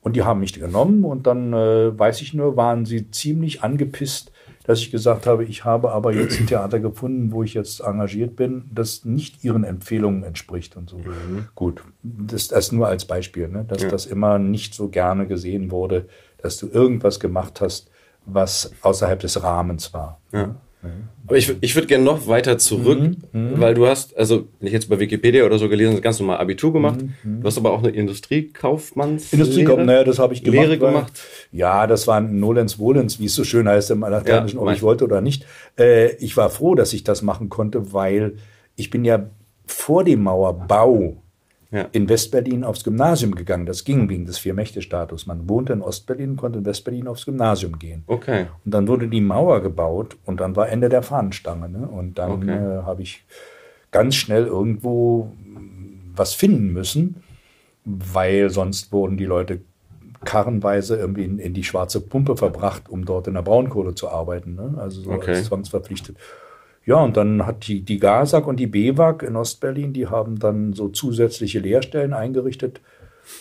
Und 0.00 0.16
die 0.16 0.22
haben 0.22 0.40
mich 0.40 0.54
genommen 0.54 1.04
und 1.04 1.26
dann, 1.26 1.52
äh, 1.52 1.98
weiß 1.98 2.22
ich 2.22 2.32
nur, 2.32 2.56
waren 2.56 2.86
sie 2.86 3.10
ziemlich 3.10 3.62
angepisst, 3.62 4.32
dass 4.68 4.80
ich 4.80 4.90
gesagt 4.90 5.26
habe, 5.26 5.44
ich 5.44 5.64
habe 5.64 5.92
aber 5.92 6.12
jetzt 6.12 6.38
ein 6.38 6.46
Theater 6.46 6.78
gefunden, 6.78 7.32
wo 7.32 7.42
ich 7.42 7.54
jetzt 7.54 7.80
engagiert 7.80 8.36
bin, 8.36 8.68
das 8.70 9.02
nicht 9.06 9.42
ihren 9.42 9.64
Empfehlungen 9.64 10.24
entspricht 10.24 10.76
und 10.76 10.90
so. 10.90 10.98
Mhm. 10.98 11.48
Gut, 11.54 11.82
das, 12.02 12.48
das 12.48 12.70
nur 12.70 12.86
als 12.86 13.06
Beispiel, 13.06 13.48
ne? 13.48 13.64
dass 13.66 13.84
ja. 13.84 13.88
das 13.88 14.04
immer 14.04 14.38
nicht 14.38 14.74
so 14.74 14.88
gerne 14.90 15.26
gesehen 15.26 15.70
wurde, 15.70 16.06
dass 16.36 16.58
du 16.58 16.68
irgendwas 16.68 17.18
gemacht 17.18 17.62
hast, 17.62 17.90
was 18.26 18.70
außerhalb 18.82 19.18
des 19.20 19.42
Rahmens 19.42 19.94
war. 19.94 20.20
Ja. 20.32 20.54
Aber 21.26 21.36
ich, 21.36 21.52
ich 21.60 21.74
würde 21.74 21.86
gerne 21.86 22.04
noch 22.04 22.26
weiter 22.26 22.56
zurück, 22.56 23.00
mhm, 23.00 23.16
mhm, 23.32 23.60
weil 23.60 23.74
du 23.74 23.86
hast, 23.86 24.16
also 24.16 24.48
wenn 24.60 24.68
ich 24.68 24.72
jetzt 24.72 24.88
bei 24.88 24.98
Wikipedia 24.98 25.44
oder 25.44 25.58
so 25.58 25.68
gelesen, 25.68 26.00
ganz 26.00 26.18
normal 26.20 26.38
Abitur 26.38 26.72
gemacht. 26.72 27.02
Mhm, 27.02 27.14
mhm. 27.22 27.40
du 27.42 27.46
hast 27.46 27.58
aber 27.58 27.72
auch 27.72 27.80
eine 27.80 27.90
Industriekaufmanns 27.90 29.32
Industriekaufmann, 29.32 29.86
naja, 29.86 30.04
das 30.04 30.18
habe 30.18 30.32
ich 30.32 30.42
gemacht. 30.42 30.68
Lehre 30.68 30.80
weil, 30.80 30.92
gemacht. 30.92 31.12
Ja, 31.52 31.86
das 31.86 32.06
war 32.06 32.16
ein 32.18 32.38
Nolens 32.40 32.78
Wohlens, 32.78 33.20
wie 33.20 33.26
es 33.26 33.34
so 33.34 33.44
schön 33.44 33.68
heißt 33.68 33.90
im 33.90 34.00
Lateinischen, 34.00 34.58
ja, 34.58 34.62
ob 34.62 34.72
ich 34.72 34.82
wollte 34.82 35.04
oder 35.04 35.20
nicht. 35.20 35.44
Äh, 35.78 36.14
ich 36.16 36.36
war 36.36 36.48
froh, 36.48 36.74
dass 36.74 36.92
ich 36.92 37.04
das 37.04 37.22
machen 37.22 37.48
konnte, 37.48 37.92
weil 37.92 38.36
ich 38.76 38.90
bin 38.90 39.04
ja 39.04 39.28
vor 39.66 40.04
dem 40.04 40.22
Mauerbau 40.22 41.22
ja. 41.70 41.86
in 41.92 42.08
Westberlin 42.08 42.64
aufs 42.64 42.84
Gymnasium 42.84 43.34
gegangen. 43.34 43.66
Das 43.66 43.84
ging 43.84 44.08
wegen 44.08 44.26
des 44.26 44.38
Vier-Mächte-Status. 44.38 45.26
Man 45.26 45.48
wohnte 45.48 45.72
in 45.72 45.82
Ostberlin, 45.82 46.36
konnte 46.36 46.60
in 46.60 46.64
Westberlin 46.64 47.08
aufs 47.08 47.26
Gymnasium 47.26 47.78
gehen. 47.78 48.04
Okay. 48.06 48.46
Und 48.64 48.72
dann 48.72 48.88
wurde 48.88 49.08
die 49.08 49.20
Mauer 49.20 49.62
gebaut 49.62 50.16
und 50.24 50.40
dann 50.40 50.56
war 50.56 50.68
Ende 50.68 50.88
der 50.88 51.02
Fahnenstange. 51.02 51.68
Ne? 51.68 51.86
Und 51.86 52.18
dann 52.18 52.30
okay. 52.30 52.50
äh, 52.50 52.82
habe 52.82 53.02
ich 53.02 53.24
ganz 53.90 54.14
schnell 54.14 54.46
irgendwo 54.46 55.32
was 56.14 56.34
finden 56.34 56.72
müssen, 56.72 57.22
weil 57.84 58.50
sonst 58.50 58.92
wurden 58.92 59.16
die 59.16 59.24
Leute 59.24 59.60
karrenweise 60.24 60.96
irgendwie 60.96 61.24
in, 61.24 61.38
in, 61.38 61.54
die 61.54 61.62
schwarze 61.62 62.00
Pumpe 62.00 62.36
verbracht, 62.36 62.88
um 62.88 63.04
dort 63.04 63.28
in 63.28 63.34
der 63.34 63.42
Braunkohle 63.42 63.94
zu 63.94 64.08
arbeiten. 64.08 64.56
Ne? 64.56 64.74
Also 64.78 65.02
so 65.02 65.10
okay. 65.10 65.30
als 65.30 65.44
zwangsverpflichtet. 65.44 66.16
Ja, 66.88 67.02
und 67.02 67.18
dann 67.18 67.44
hat 67.44 67.68
die, 67.68 67.82
die 67.82 67.98
GASAG 67.98 68.46
und 68.46 68.56
die 68.56 68.66
BEWAG 68.66 69.22
in 69.22 69.36
Ostberlin, 69.36 69.92
die 69.92 70.06
haben 70.06 70.38
dann 70.38 70.72
so 70.72 70.88
zusätzliche 70.88 71.58
Lehrstellen 71.58 72.14
eingerichtet. 72.14 72.80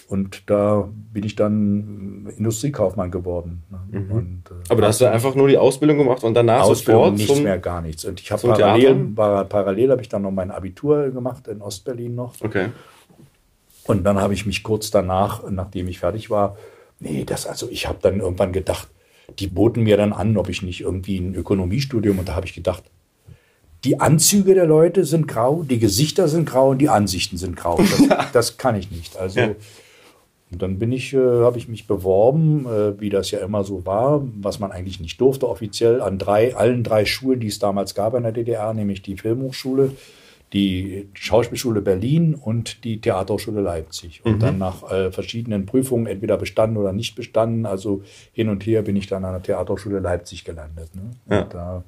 Und 0.09 0.49
da 0.49 0.89
bin 1.13 1.23
ich 1.23 1.37
dann 1.37 2.27
Industriekaufmann 2.35 3.09
geworden. 3.09 3.63
Ne? 3.69 4.01
Mhm. 4.01 4.11
Und, 4.11 4.43
äh, 4.51 4.53
Aber 4.67 4.81
da 4.81 4.87
hast 4.89 4.99
du 4.99 5.09
einfach 5.09 5.33
nur 5.33 5.47
die 5.47 5.57
Ausbildung 5.57 5.97
gemacht 5.97 6.25
und 6.25 6.33
danach 6.33 6.63
Ausbildung 6.63 7.03
sofort 7.03 7.17
nichts 7.17 7.39
mehr, 7.39 7.57
gar 7.57 7.81
nichts. 7.81 8.03
Und 8.03 8.19
ich 8.19 8.29
habe 8.33 8.41
parallel, 8.49 9.13
parallel 9.15 9.91
habe 9.91 10.01
ich 10.01 10.09
dann 10.09 10.23
noch 10.23 10.31
mein 10.31 10.51
Abitur 10.51 11.11
gemacht 11.11 11.47
in 11.47 11.61
Ostberlin 11.61 12.15
noch. 12.15 12.33
Okay. 12.41 12.67
Und 13.85 14.03
dann 14.03 14.19
habe 14.19 14.33
ich 14.33 14.45
mich 14.45 14.61
kurz 14.61 14.91
danach, 14.91 15.49
nachdem 15.49 15.87
ich 15.87 15.99
fertig 15.99 16.29
war, 16.29 16.57
nee, 16.99 17.23
das 17.23 17.47
also, 17.47 17.69
ich 17.69 17.87
habe 17.87 17.99
dann 18.01 18.19
irgendwann 18.19 18.51
gedacht, 18.51 18.89
die 19.39 19.47
boten 19.47 19.83
mir 19.83 19.95
dann 19.95 20.11
an, 20.11 20.35
ob 20.35 20.49
ich 20.49 20.63
nicht 20.63 20.81
irgendwie 20.81 21.17
ein 21.17 21.33
Ökonomiestudium 21.33 22.19
und 22.19 22.27
da 22.27 22.35
habe 22.35 22.45
ich 22.45 22.53
gedacht, 22.53 22.83
die 23.83 23.99
Anzüge 23.99 24.53
der 24.53 24.65
Leute 24.65 25.05
sind 25.05 25.27
grau, 25.27 25.63
die 25.63 25.79
Gesichter 25.79 26.27
sind 26.27 26.45
grau 26.45 26.71
und 26.71 26.79
die 26.79 26.89
Ansichten 26.89 27.37
sind 27.37 27.55
grau. 27.55 27.77
Das, 27.77 28.31
das 28.33 28.57
kann 28.57 28.75
ich 28.75 28.91
nicht. 28.91 29.17
Also 29.17 29.39
ja. 29.39 29.55
und 30.51 30.61
dann 30.61 30.79
bin 30.79 30.91
ich, 30.91 31.13
äh, 31.13 31.17
habe 31.17 31.57
ich 31.57 31.67
mich 31.67 31.87
beworben, 31.87 32.65
äh, 32.65 32.99
wie 32.99 33.09
das 33.09 33.31
ja 33.31 33.39
immer 33.39 33.63
so 33.63 33.85
war, 33.85 34.23
was 34.41 34.59
man 34.59 34.71
eigentlich 34.71 34.99
nicht 34.99 35.21
durfte 35.21 35.47
offiziell 35.47 36.01
an 36.01 36.17
drei, 36.17 36.55
allen 36.55 36.83
drei 36.83 37.05
Schulen, 37.05 37.39
die 37.39 37.47
es 37.47 37.59
damals 37.59 37.93
gab 37.93 38.15
in 38.15 38.23
der 38.23 38.31
DDR, 38.31 38.73
nämlich 38.73 39.03
die 39.03 39.17
Filmhochschule, 39.17 39.91
die 40.53 41.09
Schauspielschule 41.13 41.81
Berlin 41.81 42.33
und 42.33 42.83
die 42.83 43.01
Theaterschule 43.01 43.61
Leipzig. 43.61 44.21
Und 44.23 44.35
mhm. 44.35 44.39
dann 44.39 44.57
nach 44.57 44.89
äh, 44.89 45.11
verschiedenen 45.11 45.65
Prüfungen 45.65 46.07
entweder 46.07 46.37
bestanden 46.37 46.77
oder 46.77 46.93
nicht 46.93 47.15
bestanden, 47.15 47.65
also 47.65 48.01
hin 48.31 48.49
und 48.49 48.65
her 48.65 48.81
bin 48.81 48.95
ich 48.95 49.07
dann 49.07 49.25
an 49.25 49.33
der 49.33 49.43
Theaterschule 49.43 49.99
Leipzig 49.99 50.45
gelandet. 50.45 50.89
Ne? 50.95 51.11
Ja. 51.29 51.43
Da, 51.43 51.83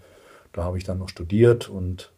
da 0.60 0.66
habe 0.66 0.78
ich 0.78 0.84
dann 0.84 0.98
noch 0.98 1.10
studiert 1.10 1.70
und 1.70 2.12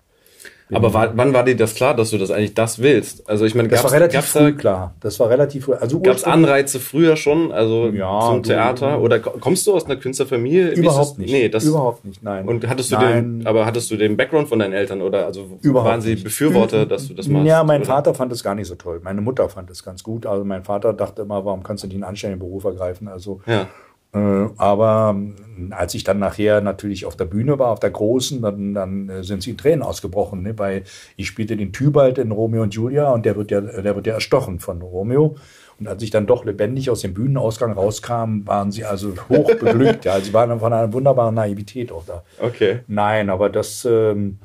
aber 0.73 0.93
war, 0.93 1.17
wann 1.17 1.33
war 1.33 1.43
dir 1.43 1.57
das 1.57 1.75
klar, 1.75 1.93
dass 1.95 2.11
du 2.11 2.17
das 2.17 2.31
eigentlich 2.31 2.53
das 2.53 2.81
willst? 2.81 3.29
Also 3.29 3.45
ich 3.45 3.55
meine, 3.55 3.67
das 3.67 3.83
war 3.83 3.91
relativ 3.91 4.23
früh 4.23 4.51
da, 4.51 4.57
klar. 4.57 4.95
Das 5.01 5.19
war 5.19 5.29
relativ 5.29 5.65
früh. 5.65 5.73
Also 5.73 5.99
gab 5.99 6.15
es 6.15 6.23
Anreize 6.23 6.79
früher 6.79 7.17
schon, 7.17 7.51
also 7.51 7.89
ja, 7.89 8.21
zum 8.21 8.41
Theater? 8.41 8.95
Du, 8.95 9.03
oder 9.03 9.19
kommst 9.19 9.67
du 9.67 9.73
aus 9.73 9.85
einer 9.85 9.97
Künstlerfamilie? 9.97 10.71
Überhaupt 10.71 11.19
nicht. 11.19 11.29
Nee, 11.29 11.49
das 11.49 11.65
überhaupt 11.65 12.05
nicht. 12.05 12.23
Nein. 12.23 12.47
Und 12.47 12.65
hattest 12.69 12.91
du 12.91 12.95
nein. 12.95 13.39
den, 13.39 13.47
aber 13.47 13.65
hattest 13.65 13.91
du 13.91 13.97
den 13.97 14.15
Background 14.15 14.47
von 14.47 14.59
deinen 14.59 14.73
Eltern 14.73 15.01
oder 15.01 15.25
also 15.25 15.59
überhaupt 15.61 15.89
waren 15.89 16.01
sie. 16.01 16.15
Befürworter, 16.15 16.85
dass 16.85 17.09
du 17.09 17.15
das 17.15 17.27
machst? 17.27 17.47
Ja, 17.47 17.65
mein 17.65 17.81
oder? 17.81 17.87
Vater 17.87 18.13
fand 18.13 18.31
es 18.31 18.41
gar 18.41 18.55
nicht 18.55 18.67
so 18.67 18.75
toll. 18.75 19.01
Meine 19.03 19.19
Mutter 19.19 19.49
fand 19.49 19.69
es 19.69 19.83
ganz 19.83 20.03
gut. 20.03 20.25
Also 20.25 20.45
mein 20.45 20.63
Vater 20.63 20.93
dachte 20.93 21.23
immer, 21.23 21.43
warum 21.43 21.63
kannst 21.63 21.83
du 21.83 21.87
nicht 21.87 21.95
einen 21.95 22.05
anständigen 22.05 22.39
Beruf 22.39 22.63
ergreifen? 22.63 23.09
Also 23.09 23.41
ja. 23.45 23.67
Äh, 24.13 24.49
aber 24.57 25.15
ähm, 25.15 25.35
als 25.71 25.93
ich 25.93 26.03
dann 26.03 26.19
nachher 26.19 26.61
natürlich 26.61 27.05
auf 27.05 27.15
der 27.15 27.25
Bühne 27.25 27.59
war, 27.59 27.69
auf 27.69 27.79
der 27.79 27.91
großen, 27.91 28.41
dann, 28.41 28.73
dann 28.73 29.09
äh, 29.09 29.23
sind 29.23 29.43
sie 29.43 29.51
in 29.51 29.57
Tränen 29.57 29.83
ausgebrochen, 29.83 30.41
ne? 30.41 30.57
weil 30.57 30.83
ich 31.15 31.27
spielte 31.27 31.55
den 31.55 31.71
Tybalt 31.71 32.17
in 32.17 32.31
Romeo 32.31 32.63
und 32.63 32.73
Julia 32.73 33.11
und 33.11 33.25
der 33.25 33.35
wird 33.35 33.51
ja, 33.51 33.61
der 33.61 33.95
wird 33.95 34.07
ja 34.07 34.15
erstochen 34.15 34.59
von 34.59 34.81
Romeo. 34.81 35.35
Und 35.79 35.87
als 35.87 36.03
ich 36.03 36.11
dann 36.11 36.27
doch 36.27 36.45
lebendig 36.45 36.91
aus 36.91 37.01
dem 37.01 37.13
Bühnenausgang 37.13 37.71
rauskam, 37.71 38.45
waren 38.45 38.71
sie 38.71 38.85
also 38.85 39.13
hoch 39.29 39.55
beglückt. 39.55 40.05
ja, 40.05 40.19
sie 40.19 40.31
waren 40.31 40.59
von 40.59 40.73
einer 40.73 40.93
wunderbaren 40.93 41.33
Naivität 41.33 41.91
auch 41.91 42.05
da. 42.05 42.23
Okay. 42.39 42.81
Nein, 42.87 43.31
aber 43.31 43.49
das 43.49 43.83
ähm, 43.89 44.37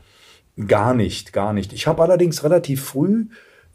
gar 0.66 0.94
nicht, 0.94 1.34
gar 1.34 1.52
nicht. 1.52 1.74
Ich 1.74 1.86
habe 1.86 2.02
allerdings 2.02 2.42
relativ 2.42 2.84
früh 2.84 3.26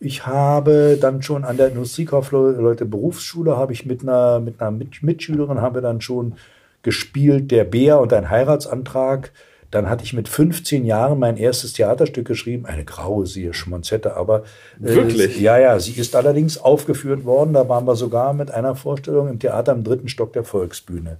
ich 0.01 0.25
habe 0.25 0.97
dann 0.99 1.21
schon 1.21 1.45
an 1.45 1.55
der 1.57 1.67
Industriekaufleute 1.67 2.85
Berufsschule 2.85 3.55
habe 3.55 3.71
ich 3.71 3.85
mit 3.85 4.01
einer, 4.01 4.39
mit 4.39 4.59
einer 4.59 4.71
Mitschülerin 4.71 5.61
haben 5.61 5.75
wir 5.75 5.83
dann 5.83 6.01
schon 6.01 6.37
gespielt, 6.81 7.51
der 7.51 7.65
Bär 7.65 7.99
und 7.99 8.11
ein 8.11 8.31
Heiratsantrag. 8.31 9.31
Dann 9.69 9.87
hatte 9.87 10.03
ich 10.03 10.13
mit 10.13 10.27
15 10.27 10.85
Jahren 10.85 11.19
mein 11.19 11.37
erstes 11.37 11.73
Theaterstück 11.73 12.27
geschrieben, 12.27 12.65
eine 12.65 12.83
graue 12.83 13.27
siehe 13.27 13.53
Schmonzette, 13.53 14.17
aber 14.17 14.39
äh, 14.81 14.95
wirklich? 14.95 15.39
Ja, 15.39 15.59
ja, 15.59 15.79
sie 15.79 15.93
ist 15.93 16.15
allerdings 16.15 16.57
aufgeführt 16.57 17.23
worden. 17.23 17.53
Da 17.53 17.69
waren 17.69 17.85
wir 17.85 17.95
sogar 17.95 18.33
mit 18.33 18.49
einer 18.49 18.73
Vorstellung 18.73 19.29
im 19.29 19.37
Theater 19.37 19.71
im 19.71 19.83
dritten 19.83 20.07
Stock 20.07 20.33
der 20.33 20.43
Volksbühne. 20.43 21.17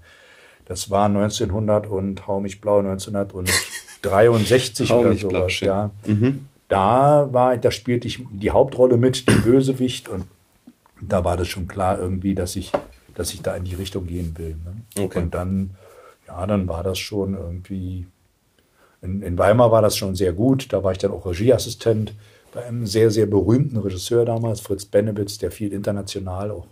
Das 0.66 0.90
war 0.90 1.06
1900 1.06 1.86
und 1.86 2.26
hau 2.26 2.40
mich 2.40 2.60
blau 2.60 2.80
1963 2.80 4.92
oder 4.92 5.14
sowas, 5.14 5.60
ja. 5.60 5.92
Mhm 6.08 6.48
da 6.72 7.28
war, 7.34 7.58
da 7.58 7.70
spielte 7.70 8.08
ich 8.08 8.24
die 8.32 8.52
Hauptrolle 8.52 8.96
mit, 8.96 9.28
den 9.28 9.42
Bösewicht 9.42 10.08
und 10.08 10.26
da 11.02 11.26
war 11.26 11.36
das 11.36 11.50
schon 11.50 11.68
klar 11.68 12.00
irgendwie, 12.00 12.34
dass 12.34 12.56
ich, 12.56 12.72
dass 13.14 13.34
ich 13.34 13.42
da 13.42 13.56
in 13.58 13.66
die 13.66 13.76
Richtung 13.76 14.08
gehen 14.08 14.34
will. 14.38 14.56
Ne? 14.64 15.04
Okay. 15.04 15.20
Und 15.20 15.34
dann, 15.34 15.72
ja, 16.28 16.46
dann 16.48 16.70
war 16.70 16.82
das 16.82 16.98
schon 16.98 17.34
irgendwie, 17.34 18.08
in, 19.02 19.22
in, 19.22 19.38
Weimar 19.38 19.72
war 19.72 19.82
das 19.82 19.98
schon 19.98 20.16
sehr 20.16 20.32
gut, 20.32 20.72
da 20.72 20.82
war 20.82 20.94
ich 20.94 20.98
dann 20.98 21.12
auch 21.12 21.26
Regieassistent 21.26 22.14
bei 22.54 22.64
einem 22.64 22.88
sehr, 22.88 23.12
sehr 23.12 23.26
berühmten 23.26 23.78
Regisseur 23.78 24.24
damals, 24.24 24.62
Fritz 24.62 24.86
Benewitz, 24.86 25.38
der 25.40 25.52
viel 25.52 25.74
international 25.74 26.52
auch 26.52 26.68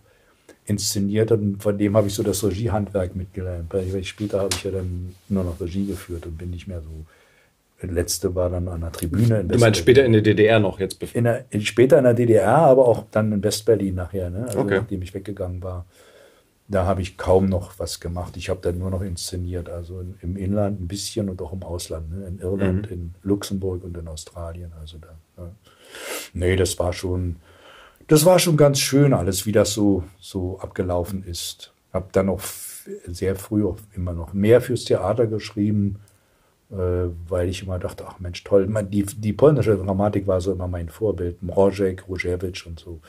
inszeniert 0.66 1.32
hat 1.32 1.40
und 1.40 1.62
von 1.62 1.78
dem 1.78 1.98
habe 1.98 2.08
ich 2.08 2.14
so 2.14 2.24
das 2.24 2.42
Regiehandwerk 2.44 3.18
mitgelernt. 3.18 3.74
Weil 3.74 4.04
später 4.06 4.40
habe 4.40 4.50
ich 4.54 4.64
ja 4.64 4.72
dann 4.72 5.14
nur 5.28 5.44
noch 5.44 5.60
Regie 5.60 5.88
geführt 5.88 6.26
und 6.26 6.38
bin 6.38 6.52
nicht 6.52 6.68
mehr 6.68 6.82
so 6.82 7.06
letzte 7.82 8.36
war 8.36 8.50
dann 8.50 8.68
an 8.68 8.82
der 8.82 8.92
Tribüne. 8.92 9.42
In 9.42 9.48
du 9.48 9.58
meinst 9.58 9.80
später 9.80 10.04
in 10.06 10.14
der 10.14 10.22
DDR 10.22 10.60
noch 10.60 10.80
jetzt? 10.80 11.02
In 11.14 11.24
der, 11.24 11.46
in, 11.50 11.62
später 11.62 11.98
in 11.98 12.04
der 12.04 12.14
DDR, 12.14 12.58
aber 12.58 12.88
auch 12.88 13.06
dann 13.12 13.32
in 13.32 13.44
Westberlin 13.44 13.96
nachher, 13.96 14.30
ne? 14.30 14.46
also 14.46 14.60
okay. 14.60 14.80
nachdem 14.80 15.02
ich 15.02 15.14
weggegangen 15.14 15.64
war. 15.64 15.86
Da 16.68 16.86
habe 16.86 17.02
ich 17.02 17.18
kaum 17.18 17.48
noch 17.48 17.80
was 17.80 18.00
gemacht. 18.00 18.38
Ich 18.38 18.50
habe 18.50 18.60
dann 18.62 18.78
nur 18.78 18.92
noch 18.92 19.02
inszeniert, 19.02 19.70
also 19.70 20.04
im 20.22 20.36
Inland 20.36 20.80
ein 20.82 20.88
bisschen 20.88 21.28
und 21.30 21.42
auch 21.42 21.52
im 21.52 21.64
Ausland, 21.64 22.12
ne? 22.12 22.28
in 22.28 22.40
Irland, 22.40 22.88
mhm. 22.88 22.94
in 22.94 23.14
Luxemburg 23.24 23.84
und 23.84 23.98
in 23.98 24.08
Australien. 24.08 24.72
Also 24.80 24.98
da. 25.00 25.08
Ja. 25.38 25.50
Nee, 26.34 26.56
das 26.56 26.78
war 26.78 26.94
schon, 26.94 27.38
das 28.08 28.26
war 28.26 28.38
schon 28.38 28.56
ganz 28.56 28.80
schön 28.80 29.14
alles, 29.14 29.48
wie 29.48 29.52
das 29.52 29.74
so, 29.74 30.04
so 30.20 30.60
abgelaufen 30.60 31.24
ist. 31.24 31.74
Habe 31.92 32.10
dann 32.12 32.30
auch 32.30 32.42
sehr 33.08 33.36
früh 33.36 33.66
auch 33.66 33.78
immer 33.96 34.14
noch 34.14 34.34
mehr 34.34 34.62
fürs 34.62 34.84
Theater 34.84 35.26
geschrieben 35.26 36.00
weil 36.70 37.50
ich 37.50 37.64
immer 37.64 37.80
dachte, 37.80 38.06
ach 38.08 38.20
Mensch, 38.20 38.44
toll. 38.44 38.68
Die, 38.90 39.04
die 39.04 39.34
polnische 39.34 39.76
Dramatik 39.76 40.28
war 40.28 40.40
so 40.40 40.52
immer 40.52 40.68
mein 40.68 40.90
Vorbild. 40.90 41.42
Mrożek, 41.42 42.06
Różewicz 42.08 42.66
und 42.68 42.80
so. 42.80 43.00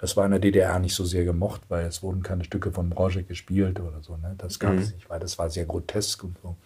Das 0.00 0.16
war 0.16 0.26
in 0.26 0.30
der 0.30 0.40
DDR 0.40 0.78
nicht 0.78 0.94
so 0.94 1.04
sehr 1.04 1.24
gemocht, 1.24 1.62
weil 1.68 1.86
es 1.86 2.02
wurden 2.02 2.22
keine 2.22 2.44
Stücke 2.44 2.70
von 2.70 2.88
Mrożek 2.88 3.26
gespielt 3.26 3.80
oder 3.80 4.02
so. 4.02 4.16
Ne? 4.16 4.34
Das 4.38 4.58
gab 4.58 4.74
es 4.74 4.88
mhm. 4.88 4.94
nicht, 4.96 5.10
weil 5.10 5.20
das 5.20 5.38
war 5.38 5.48
sehr 5.50 5.64
grotesk 5.64 6.22
und 6.22 6.36
so. 6.42 6.56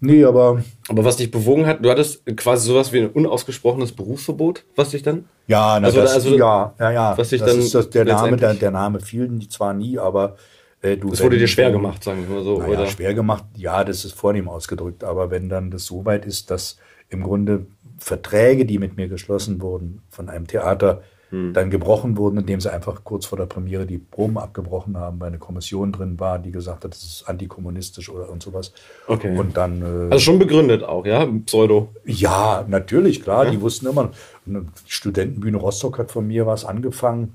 Nee, 0.00 0.24
aber. 0.24 0.62
Aber 0.88 1.04
was 1.04 1.16
dich 1.16 1.30
bewogen 1.30 1.66
hat, 1.66 1.84
du 1.84 1.90
hattest 1.90 2.24
quasi 2.36 2.66
sowas 2.66 2.92
wie 2.92 3.00
ein 3.00 3.10
unausgesprochenes 3.10 3.92
Berufsverbot, 3.92 4.64
was 4.74 4.90
dich 4.90 5.02
dann? 5.02 5.26
Ja, 5.46 5.78
na, 5.78 5.88
also, 5.88 6.00
das, 6.00 6.14
also, 6.14 6.36
ja, 6.36 6.74
ja, 6.78 6.90
ja. 6.90 7.18
Was 7.18 7.28
dich 7.28 7.40
das 7.40 7.50
dann 7.50 7.60
ist 7.60 7.74
das, 7.74 7.90
der 7.90 8.06
Name, 8.06 8.36
der, 8.36 8.54
der 8.54 8.70
Name 8.70 9.00
fiel 9.00 9.46
zwar 9.48 9.74
nie, 9.74 9.98
aber 9.98 10.36
äh, 10.82 10.96
du, 10.96 11.10
das 11.10 11.22
wurde 11.22 11.38
dir 11.38 11.48
schwer 11.48 11.70
gemacht, 11.70 12.02
sagen 12.02 12.26
wir 12.26 12.36
mal 12.36 12.44
so, 12.44 12.58
naja, 12.58 12.72
oder? 12.72 12.86
Schwer 12.86 13.14
gemacht, 13.14 13.44
ja, 13.56 13.84
das 13.84 14.04
ist 14.04 14.14
vornehm 14.14 14.48
ausgedrückt. 14.48 15.04
Aber 15.04 15.30
wenn 15.30 15.48
dann 15.48 15.70
das 15.70 15.84
so 15.84 16.04
weit 16.04 16.24
ist, 16.24 16.50
dass 16.50 16.78
im 17.10 17.22
Grunde 17.22 17.66
Verträge, 17.98 18.64
die 18.64 18.78
mit 18.78 18.96
mir 18.96 19.08
geschlossen 19.08 19.60
wurden 19.60 20.02
von 20.08 20.28
einem 20.30 20.46
Theater, 20.46 21.02
hm. 21.28 21.52
dann 21.52 21.70
gebrochen 21.70 22.16
wurden, 22.16 22.38
indem 22.38 22.60
sie 22.60 22.72
einfach 22.72 23.04
kurz 23.04 23.26
vor 23.26 23.36
der 23.36 23.46
Premiere 23.46 23.84
die 23.84 23.98
Proben 23.98 24.38
abgebrochen 24.38 24.96
haben, 24.96 25.20
weil 25.20 25.28
eine 25.28 25.38
Kommission 25.38 25.92
drin 25.92 26.18
war, 26.18 26.38
die 26.38 26.50
gesagt 26.50 26.84
hat, 26.84 26.92
das 26.92 27.04
ist 27.04 27.28
antikommunistisch 27.28 28.08
oder 28.08 28.30
und 28.30 28.42
sowas. 28.42 28.72
Okay. 29.06 29.36
Und 29.36 29.58
dann. 29.58 29.82
Äh, 29.82 30.12
also 30.12 30.18
schon 30.18 30.38
begründet 30.38 30.82
auch, 30.82 31.04
ja, 31.04 31.26
Pseudo. 31.44 31.90
Ja, 32.06 32.64
natürlich, 32.66 33.22
klar. 33.22 33.44
Ja. 33.44 33.50
Die 33.50 33.60
wussten 33.60 33.86
immer. 33.86 34.12
Die 34.46 34.60
Studentenbühne 34.86 35.58
Rostock 35.58 35.98
hat 35.98 36.10
von 36.10 36.26
mir 36.26 36.46
was 36.46 36.64
angefangen 36.64 37.34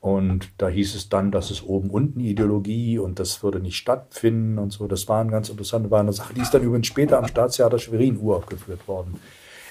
und 0.00 0.50
da 0.58 0.68
hieß 0.68 0.94
es 0.94 1.08
dann, 1.08 1.32
das 1.32 1.50
ist 1.50 1.64
oben-unten 1.64 2.20
Ideologie 2.20 2.98
und 2.98 3.18
das 3.18 3.42
würde 3.42 3.58
nicht 3.58 3.76
stattfinden 3.76 4.58
und 4.58 4.72
so. 4.72 4.86
Das 4.86 5.08
war 5.08 5.20
eine 5.20 5.30
ganz 5.30 5.48
interessante 5.48 5.90
war 5.90 6.00
eine 6.00 6.12
Sache. 6.12 6.34
Die 6.34 6.40
ist 6.40 6.54
dann 6.54 6.62
übrigens 6.62 6.86
später 6.86 7.18
am 7.18 7.26
Staatstheater 7.26 7.78
Schwerin 7.78 8.18
uraufgeführt 8.18 8.86
worden. 8.86 9.18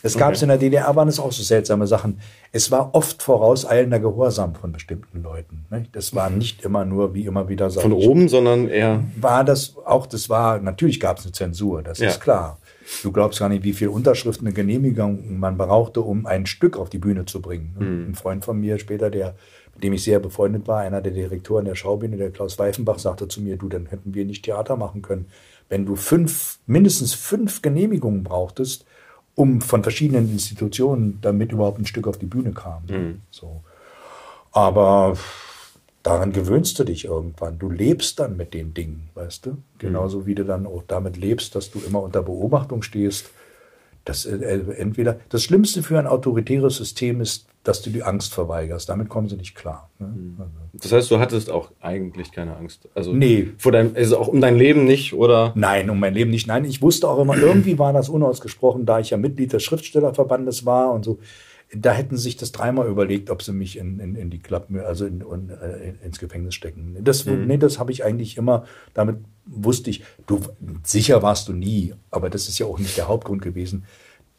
Es 0.03 0.15
okay. 0.15 0.25
gab 0.25 0.33
es 0.33 0.41
in 0.41 0.49
der 0.49 0.57
DDR, 0.57 0.95
waren 0.95 1.07
es 1.07 1.19
auch 1.19 1.31
so 1.31 1.41
seltsame 1.41 1.87
Sachen. 1.87 2.19
Es 2.51 2.71
war 2.71 2.93
oft 2.93 3.23
vorauseilender 3.23 3.99
Gehorsam 3.99 4.53
von 4.53 4.71
bestimmten 4.71 5.23
Leuten. 5.23 5.65
Nicht? 5.69 5.95
Das 5.95 6.13
war 6.13 6.29
nicht 6.29 6.63
immer 6.63 6.85
nur, 6.85 7.13
wie 7.13 7.25
immer 7.25 7.49
wieder 7.49 7.69
sagen. 7.69 7.89
Von 7.89 7.93
oben, 7.93 8.29
sondern 8.29 8.67
eher. 8.67 9.03
War 9.19 9.43
das 9.43 9.75
auch, 9.85 10.05
das 10.05 10.29
war, 10.29 10.59
natürlich 10.59 10.99
gab 10.99 11.17
es 11.17 11.25
eine 11.25 11.31
Zensur, 11.31 11.83
das 11.83 11.99
ja. 11.99 12.09
ist 12.09 12.21
klar. 12.21 12.59
Du 13.03 13.11
glaubst 13.11 13.39
gar 13.39 13.49
nicht, 13.49 13.63
wie 13.63 13.73
viel 13.73 13.89
Unterschriften, 13.89 14.47
eine 14.47 14.53
Genehmigung 14.53 15.39
man 15.39 15.57
brauchte, 15.57 16.01
um 16.01 16.25
ein 16.25 16.45
Stück 16.45 16.77
auf 16.77 16.89
die 16.89 16.99
Bühne 16.99 17.25
zu 17.25 17.41
bringen. 17.41 17.75
Mhm. 17.77 18.11
Ein 18.11 18.15
Freund 18.15 18.45
von 18.45 18.59
mir 18.59 18.79
später, 18.79 19.09
der, 19.09 19.35
mit 19.77 19.83
dem 19.83 19.93
ich 19.93 20.03
sehr 20.03 20.19
befreundet 20.19 20.67
war, 20.67 20.79
einer 20.79 21.01
der 21.01 21.11
Direktoren 21.11 21.65
der 21.65 21.75
Schaubühne, 21.75 22.17
der 22.17 22.31
Klaus 22.31 22.57
Weifenbach, 22.57 22.97
sagte 22.97 23.27
zu 23.27 23.41
mir, 23.41 23.57
du, 23.57 23.69
dann 23.69 23.85
hätten 23.85 24.15
wir 24.15 24.25
nicht 24.25 24.43
Theater 24.43 24.75
machen 24.75 25.03
können. 25.03 25.27
Wenn 25.69 25.85
du 25.85 25.95
fünf, 25.95 26.57
mindestens 26.65 27.13
fünf 27.13 27.61
Genehmigungen 27.61 28.23
brauchtest, 28.23 28.85
um 29.35 29.61
von 29.61 29.83
verschiedenen 29.83 30.31
Institutionen, 30.31 31.19
damit 31.21 31.51
überhaupt 31.51 31.77
ein 31.77 31.85
Stück 31.85 32.07
auf 32.07 32.17
die 32.17 32.25
Bühne 32.25 32.53
kam. 32.53 32.85
Mhm. 32.89 33.21
So. 33.29 33.61
Aber 34.51 35.15
daran 36.01 36.33
gewöhnst 36.33 36.79
du 36.79 36.83
dich 36.83 37.05
irgendwann. 37.05 37.59
Du 37.59 37.69
lebst 37.69 38.19
dann 38.19 38.35
mit 38.35 38.55
den 38.55 38.73
Dingen, 38.73 39.09
weißt 39.13 39.45
du? 39.45 39.57
Genauso 39.77 40.25
wie 40.25 40.33
du 40.33 40.43
dann 40.43 40.65
auch 40.65 40.85
damit 40.87 41.17
lebst, 41.17 41.53
dass 41.53 41.69
du 41.69 41.79
immer 41.85 42.01
unter 42.01 42.23
Beobachtung 42.23 42.81
stehst. 42.81 43.29
Das, 44.07 44.25
äh, 44.25 44.61
entweder, 44.77 45.19
das 45.27 45.43
Schlimmste 45.43 45.83
für 45.83 45.99
ein 45.99 46.07
autoritäres 46.07 46.77
System 46.77 47.19
ist, 47.19 47.45
dass 47.65 47.81
du 47.81 47.89
die 47.89 48.03
Angst 48.03 48.33
verweigerst. 48.33 48.87
Damit 48.87 49.09
kommen 49.09 49.27
sie 49.27 49.35
nicht 49.35 49.53
klar. 49.53 49.89
Ne? 49.99 50.07
Mhm. 50.07 50.35
Also. 50.39 50.51
Das 50.81 50.91
heißt, 50.93 51.11
du 51.11 51.19
hattest 51.19 51.49
auch 51.49 51.71
eigentlich 51.81 52.31
keine 52.31 52.55
Angst. 52.55 52.87
Also 52.95 53.11
nee. 53.11 53.49
Vor 53.57 53.73
deinem, 53.73 53.91
also 53.95 54.17
auch 54.17 54.29
um 54.29 54.39
dein 54.39 54.55
Leben 54.55 54.85
nicht, 54.85 55.13
oder? 55.13 55.51
Nein, 55.55 55.89
um 55.89 55.99
mein 55.99 56.13
Leben 56.13 56.31
nicht. 56.31 56.47
Nein, 56.47 56.63
ich 56.63 56.81
wusste 56.81 57.09
auch 57.09 57.19
immer, 57.19 57.37
irgendwie 57.41 57.77
war 57.77 57.91
das 57.91 58.07
unausgesprochen, 58.07 58.85
da 58.85 58.99
ich 58.99 59.09
ja 59.09 59.17
Mitglied 59.17 59.51
des 59.51 59.63
Schriftstellerverbandes 59.63 60.65
war 60.65 60.93
und 60.93 61.03
so 61.03 61.19
da 61.73 61.91
hätten 61.91 62.15
sie 62.15 62.23
sich 62.23 62.37
das 62.37 62.51
dreimal 62.51 62.87
überlegt, 62.87 63.29
ob 63.29 63.41
sie 63.41 63.51
mich 63.51 63.77
in, 63.77 63.99
in, 63.99 64.15
in 64.15 64.29
die 64.29 64.39
Klappen, 64.39 64.79
also 64.79 65.05
in, 65.05 65.21
in, 65.21 65.49
äh, 65.49 65.93
ins 66.03 66.19
Gefängnis 66.19 66.55
stecken. 66.55 66.97
Das, 67.01 67.25
mhm. 67.25 67.45
nee, 67.45 67.57
das 67.57 67.77
habe 67.79 67.91
ich 67.91 68.05
eigentlich 68.05 68.37
immer, 68.37 68.65
damit 68.93 69.17
wusste 69.45 69.89
ich, 69.89 70.03
du, 70.27 70.41
sicher 70.83 71.21
warst 71.21 71.47
du 71.47 71.53
nie, 71.53 71.93
aber 72.09 72.29
das 72.29 72.47
ist 72.47 72.59
ja 72.59 72.65
auch 72.65 72.79
nicht 72.79 72.97
der 72.97 73.07
Hauptgrund 73.07 73.41
gewesen. 73.41 73.83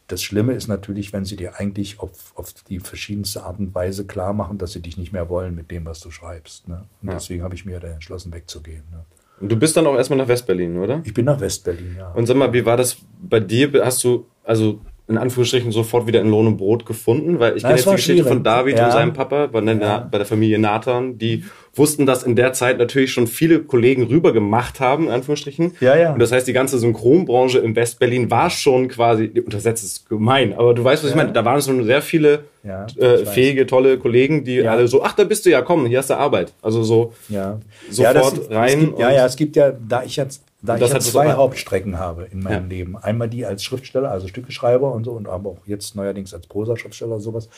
Das 0.07 0.23
Schlimme 0.23 0.53
ist 0.53 0.67
natürlich, 0.67 1.13
wenn 1.13 1.23
sie 1.23 1.35
dir 1.35 1.59
eigentlich 1.59 1.99
auf, 1.99 2.33
auf 2.35 2.51
die 2.67 2.79
verschiedenste 2.79 3.43
Art 3.43 3.59
und 3.59 3.75
Weise 3.75 4.07
klar 4.07 4.33
machen, 4.33 4.57
dass 4.57 4.71
sie 4.71 4.81
dich 4.81 4.97
nicht 4.97 5.13
mehr 5.13 5.29
wollen 5.29 5.53
mit 5.53 5.69
dem, 5.69 5.85
was 5.85 5.99
du 5.99 6.09
schreibst. 6.09 6.67
Ne? 6.67 6.85
Und 7.03 7.09
ja. 7.09 7.13
deswegen 7.13 7.43
habe 7.43 7.53
ich 7.53 7.63
mir 7.63 7.79
dann 7.79 7.91
entschlossen, 7.91 8.33
wegzugehen. 8.33 8.83
Ne? 8.91 9.05
Und 9.39 9.51
du 9.51 9.55
bist 9.55 9.77
dann 9.77 9.85
auch 9.85 9.95
erstmal 9.95 10.17
nach 10.17 10.27
Westberlin, 10.27 10.77
oder? 10.79 11.01
Ich 11.05 11.13
bin 11.13 11.25
nach 11.25 11.39
Westberlin, 11.39 11.95
ja. 11.95 12.11
Und 12.11 12.25
sag 12.25 12.35
mal, 12.35 12.51
wie 12.51 12.65
war 12.65 12.75
das 12.75 12.97
bei 13.21 13.39
dir? 13.39 13.71
Hast 13.85 14.03
du, 14.03 14.25
also 14.43 14.81
in 15.09 15.17
Anführungsstrichen 15.17 15.71
sofort 15.71 16.05
wieder 16.05 16.21
in 16.21 16.29
Lohn 16.29 16.45
und 16.45 16.57
Brot 16.57 16.85
gefunden, 16.85 17.39
weil 17.39 17.57
ich 17.57 17.63
kenne 17.63 17.75
jetzt 17.75 17.87
die 17.87 17.91
Geschichte 17.91 18.13
schwierig. 18.13 18.27
von 18.27 18.43
David 18.43 18.77
ja. 18.77 18.85
und 18.85 18.91
seinem 18.91 19.13
Papa 19.13 19.47
bei 19.47 19.59
der, 19.59 19.75
ja. 19.75 20.07
bei 20.09 20.19
der 20.19 20.27
Familie 20.27 20.59
Nathan, 20.59 21.17
die 21.17 21.43
wussten, 21.73 22.05
dass 22.05 22.21
in 22.21 22.35
der 22.35 22.53
Zeit 22.53 22.77
natürlich 22.77 23.11
schon 23.11 23.25
viele 23.25 23.59
Kollegen 23.59 24.03
rüber 24.03 24.33
gemacht 24.33 24.79
haben, 24.79 25.05
in 25.05 25.11
Anführungsstrichen. 25.11 25.75
Ja, 25.79 25.97
ja. 25.97 26.13
Und 26.13 26.19
das 26.19 26.31
heißt, 26.31 26.47
die 26.47 26.53
ganze 26.53 26.77
Synchronbranche 26.77 27.57
in 27.57 27.75
Westberlin 27.75 28.29
war 28.29 28.51
schon 28.51 28.87
quasi, 28.87 29.31
untersetzt 29.43 29.83
ist 29.83 30.07
gemein, 30.07 30.53
aber 30.53 30.75
du 30.75 30.83
weißt, 30.83 31.03
was 31.03 31.09
ja. 31.09 31.15
ich 31.15 31.17
meine, 31.17 31.33
da 31.33 31.43
waren 31.43 31.59
schon 31.59 31.83
sehr 31.85 32.03
viele 32.03 32.43
äh, 32.63 33.25
fähige, 33.25 33.65
tolle 33.65 33.97
Kollegen, 33.97 34.43
die 34.43 34.67
alle 34.67 34.87
so, 34.87 35.01
ach, 35.03 35.13
da 35.13 35.23
bist 35.23 35.45
du 35.45 35.49
ja, 35.49 35.63
komm, 35.63 35.87
hier 35.87 35.99
hast 35.99 36.11
du 36.11 36.15
Arbeit. 36.15 36.53
Also 36.61 36.83
so 36.83 37.13
ja. 37.29 37.59
sofort 37.89 38.37
das, 38.37 38.51
rein. 38.51 38.79
Gibt, 38.79 38.99
ja, 38.99 39.11
ja, 39.11 39.25
es 39.25 39.35
gibt 39.35 39.55
ja, 39.55 39.71
da 39.71 40.03
ich 40.03 40.17
jetzt 40.17 40.43
da 40.61 40.75
ich 40.75 40.81
jetzt 40.81 41.11
zwei 41.11 41.33
Hauptstrecken 41.33 41.97
habe 41.99 42.25
in 42.25 42.43
meinem 42.43 42.69
ja. 42.69 42.77
Leben. 42.77 42.97
Einmal 42.97 43.29
die 43.29 43.45
als 43.45 43.63
Schriftsteller, 43.63 44.11
also 44.11 44.27
Stückeschreiber 44.27 44.91
und 44.91 45.05
so, 45.05 45.11
und 45.13 45.27
aber 45.27 45.51
auch 45.51 45.65
jetzt 45.65 45.95
neuerdings 45.95 46.33
als 46.33 46.47
Prosa-Schriftsteller 46.47 47.19
sowas. 47.19 47.49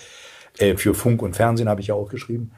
Äh, 0.58 0.78
für 0.78 0.94
Funk 0.94 1.22
und 1.22 1.36
Fernsehen 1.36 1.70
habe 1.70 1.82
ich 1.82 1.88
ja 1.88 1.96
auch 1.96 2.10
geschrieben. 2.10 2.52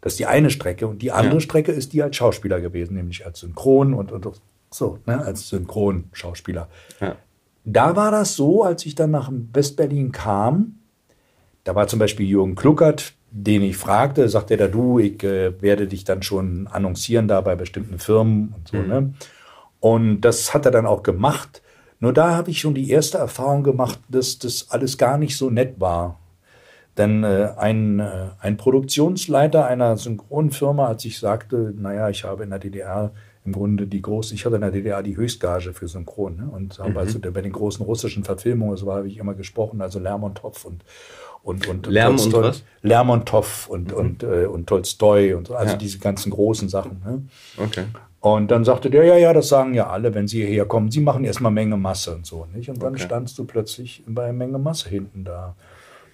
Das 0.00 0.14
ist 0.14 0.18
die 0.18 0.26
eine 0.26 0.50
Strecke. 0.50 0.86
Und 0.86 1.02
die 1.02 1.12
andere 1.12 1.34
ja. 1.34 1.40
Strecke 1.40 1.72
ist 1.72 1.92
die 1.92 2.02
als 2.02 2.16
Schauspieler 2.16 2.60
gewesen, 2.60 2.94
nämlich 2.94 3.26
als 3.26 3.40
Synchron 3.40 3.92
und, 3.92 4.12
und 4.12 4.26
so, 4.70 4.98
ne, 5.06 5.22
als 5.22 5.48
Synchronschauspieler. 5.48 6.68
Ja. 7.00 7.16
Da 7.64 7.96
war 7.96 8.10
das 8.10 8.36
so, 8.36 8.62
als 8.62 8.86
ich 8.86 8.94
dann 8.94 9.10
nach 9.10 9.30
Westberlin 9.52 10.12
kam, 10.12 10.76
da 11.64 11.74
war 11.74 11.88
zum 11.88 11.98
Beispiel 11.98 12.26
Jürgen 12.26 12.54
Kluckert, 12.54 13.12
den 13.30 13.62
ich 13.62 13.76
fragte, 13.76 14.28
sagte 14.28 14.54
er 14.54 14.58
da, 14.58 14.68
du, 14.68 14.98
ich 14.98 15.22
äh, 15.22 15.60
werde 15.60 15.86
dich 15.86 16.04
dann 16.04 16.22
schon 16.22 16.66
annoncieren 16.68 17.28
da 17.28 17.40
bei 17.42 17.54
bestimmten 17.54 17.98
Firmen 17.98 18.54
und 18.56 18.68
so, 18.68 18.76
mhm. 18.78 18.88
ne? 18.88 19.14
Und 19.80 20.20
das 20.20 20.54
hat 20.54 20.66
er 20.66 20.70
dann 20.70 20.86
auch 20.86 21.02
gemacht. 21.02 21.62
Nur 21.98 22.12
da 22.12 22.34
habe 22.34 22.50
ich 22.50 22.60
schon 22.60 22.74
die 22.74 22.90
erste 22.90 23.18
Erfahrung 23.18 23.62
gemacht, 23.62 23.98
dass 24.08 24.38
das 24.38 24.66
alles 24.70 24.96
gar 24.98 25.18
nicht 25.18 25.36
so 25.36 25.50
nett 25.50 25.80
war. 25.80 26.18
Denn 26.96 27.24
äh, 27.24 27.50
ein, 27.56 28.00
äh, 28.00 28.30
ein 28.40 28.56
Produktionsleiter 28.56 29.66
einer 29.66 29.96
Synchronfirma, 29.96 30.86
als 30.86 31.04
ich 31.04 31.18
sagte, 31.18 31.72
naja, 31.76 32.08
ich 32.08 32.24
habe 32.24 32.42
in 32.42 32.50
der 32.50 32.58
DDR 32.58 33.12
im 33.44 33.52
Grunde 33.52 33.86
die 33.86 34.02
große, 34.02 34.34
ich 34.34 34.44
hatte 34.44 34.56
in 34.56 34.60
der 34.60 34.70
DDR 34.70 35.02
die 35.02 35.16
Höchstgage 35.16 35.72
für 35.72 35.88
Synchron. 35.88 36.36
Ne? 36.36 36.48
Und 36.50 36.78
habe 36.78 36.90
mhm. 36.90 36.96
also 36.98 37.18
bei 37.18 37.40
den 37.40 37.52
großen 37.52 37.84
russischen 37.84 38.24
Verfilmungen, 38.24 38.76
so 38.76 38.92
habe 38.92 39.08
ich 39.08 39.18
immer 39.18 39.34
gesprochen, 39.34 39.80
also 39.80 39.98
Lermontov 39.98 40.64
und 40.64 40.84
und 41.42 41.66
und 41.68 41.86
Lärm 41.86 42.18
und 42.18 42.32
was? 42.34 42.64
Lermontov 42.82 43.66
und 43.68 43.92
mhm. 43.92 43.96
und 43.96 44.22
äh, 44.22 44.44
und 44.44 44.66
Tolstoi 44.66 45.32
und 45.32 45.46
so, 45.46 45.54
also 45.54 45.72
ja. 45.72 45.78
diese 45.78 45.98
ganzen 45.98 46.30
großen 46.30 46.68
Sachen. 46.68 47.00
Ne? 47.02 47.22
Okay. 47.56 47.84
Und 48.20 48.50
dann 48.50 48.64
sagte 48.64 48.90
der, 48.90 49.04
ja, 49.04 49.16
ja, 49.16 49.32
das 49.32 49.48
sagen 49.48 49.72
ja 49.72 49.88
alle, 49.88 50.14
wenn 50.14 50.28
sie 50.28 50.44
hierher 50.44 50.66
kommen. 50.66 50.90
Sie 50.90 51.00
machen 51.00 51.24
erstmal 51.24 51.52
Menge 51.52 51.78
Masse 51.78 52.14
und 52.14 52.26
so, 52.26 52.46
nicht? 52.54 52.68
Und 52.68 52.82
dann 52.82 52.92
okay. 52.92 53.02
standst 53.02 53.38
du 53.38 53.44
plötzlich 53.44 54.02
bei 54.06 54.32
Menge 54.32 54.58
Masse 54.58 54.90
hinten 54.90 55.24
da. 55.24 55.56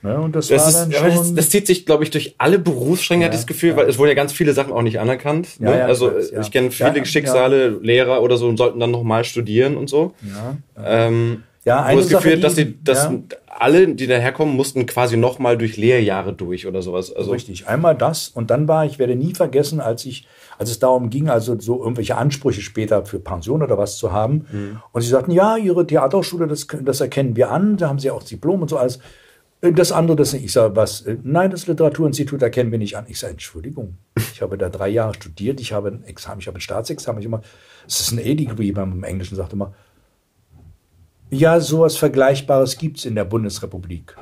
Ne? 0.02 0.20
Und 0.20 0.36
das, 0.36 0.46
das 0.46 0.72
war 0.72 0.82
dann 0.82 0.90
ist, 0.92 0.98
schon... 0.98 1.08
Das, 1.08 1.34
das, 1.34 1.50
zieht 1.50 1.66
sich, 1.66 1.84
glaube 1.84 2.04
ich, 2.04 2.10
durch 2.10 2.36
alle 2.38 2.60
Berufsstränge, 2.60 3.24
ja, 3.24 3.30
das 3.30 3.46
Gefühl, 3.46 3.70
ja. 3.70 3.76
weil 3.76 3.88
es 3.88 3.98
wurden 3.98 4.10
ja 4.10 4.14
ganz 4.14 4.32
viele 4.32 4.52
Sachen 4.52 4.72
auch 4.72 4.82
nicht 4.82 5.00
anerkannt. 5.00 5.58
Ne? 5.58 5.78
Ja, 5.78 5.86
also 5.86 6.16
ich, 6.16 6.32
ich 6.32 6.50
kenne 6.52 6.70
viele 6.70 7.04
Schicksale, 7.04 7.70
Lehrer 7.70 8.22
oder 8.22 8.36
so, 8.36 8.46
und 8.46 8.56
sollten 8.56 8.78
dann 8.78 8.92
nochmal 8.92 9.24
studieren 9.24 9.76
und 9.76 9.90
so. 9.90 10.14
Ja, 10.22 10.56
ähm, 10.84 11.42
ja, 11.64 11.82
eine 11.82 11.96
wo 11.98 12.02
das 12.02 12.10
Gefühl, 12.10 12.32
Sache, 12.32 12.40
dass 12.40 12.54
sie, 12.54 12.78
dass 12.84 13.10
alle, 13.48 13.88
die 13.88 14.06
daherkommen, 14.06 14.54
mussten 14.54 14.86
quasi 14.86 15.16
nochmal 15.16 15.58
durch 15.58 15.76
Lehrjahre 15.76 16.32
durch 16.32 16.68
oder 16.68 16.82
sowas. 16.82 17.12
Also 17.12 17.32
Richtig, 17.32 17.66
einmal 17.66 17.96
das 17.96 18.28
und 18.28 18.52
dann 18.52 18.68
war, 18.68 18.86
ich 18.86 19.00
werde 19.00 19.16
nie 19.16 19.34
vergessen, 19.34 19.80
als 19.80 20.04
ich 20.04 20.28
als 20.58 20.70
es 20.70 20.78
darum 20.78 21.10
ging, 21.10 21.28
also 21.28 21.58
so 21.58 21.80
irgendwelche 21.80 22.16
Ansprüche 22.16 22.60
später 22.60 23.04
für 23.04 23.18
Pension 23.18 23.62
oder 23.62 23.78
was 23.78 23.96
zu 23.98 24.12
haben. 24.12 24.46
Mhm. 24.50 24.80
Und 24.92 25.02
sie 25.02 25.08
sagten, 25.08 25.30
ja, 25.30 25.56
ihre 25.56 25.86
Theaterschule, 25.86 26.46
das, 26.46 26.66
das 26.66 27.00
erkennen 27.00 27.36
wir 27.36 27.50
an, 27.50 27.76
da 27.76 27.88
haben 27.88 27.98
sie 27.98 28.10
auch 28.10 28.22
Diplom 28.22 28.62
und 28.62 28.68
so 28.68 28.78
alles. 28.78 28.98
Äh, 29.60 29.72
das 29.72 29.92
andere, 29.92 30.16
das 30.16 30.32
nicht. 30.32 30.44
Ich 30.44 30.52
sage, 30.52 30.76
was? 30.76 31.02
Äh, 31.02 31.18
nein, 31.22 31.50
das 31.50 31.66
Literaturinstitut 31.66 32.42
erkennen 32.42 32.70
wir 32.70 32.78
nicht 32.78 32.96
an. 32.96 33.06
Ich 33.08 33.18
sage, 33.18 33.32
Entschuldigung, 33.32 33.98
ich 34.32 34.42
habe 34.42 34.58
da 34.58 34.68
drei 34.68 34.88
Jahre 34.88 35.14
studiert, 35.14 35.60
ich 35.60 35.72
habe 35.72 35.88
ein 35.88 36.04
Examen, 36.04 36.40
ich 36.40 36.46
habe 36.46 36.58
ein 36.58 36.62
Staatsexamen, 36.62 37.20
ich 37.20 37.26
immer, 37.26 37.42
es 37.86 38.00
ist 38.00 38.12
ein 38.12 38.18
A-Degree 38.18 38.72
beim 38.72 39.02
Englischen, 39.04 39.36
sagt 39.36 39.52
immer, 39.52 39.74
ja, 41.30 41.58
sowas 41.60 41.96
Vergleichbares 41.96 42.78
gibt's 42.78 43.04
in 43.04 43.16
der 43.16 43.24
Bundesrepublik 43.24 44.16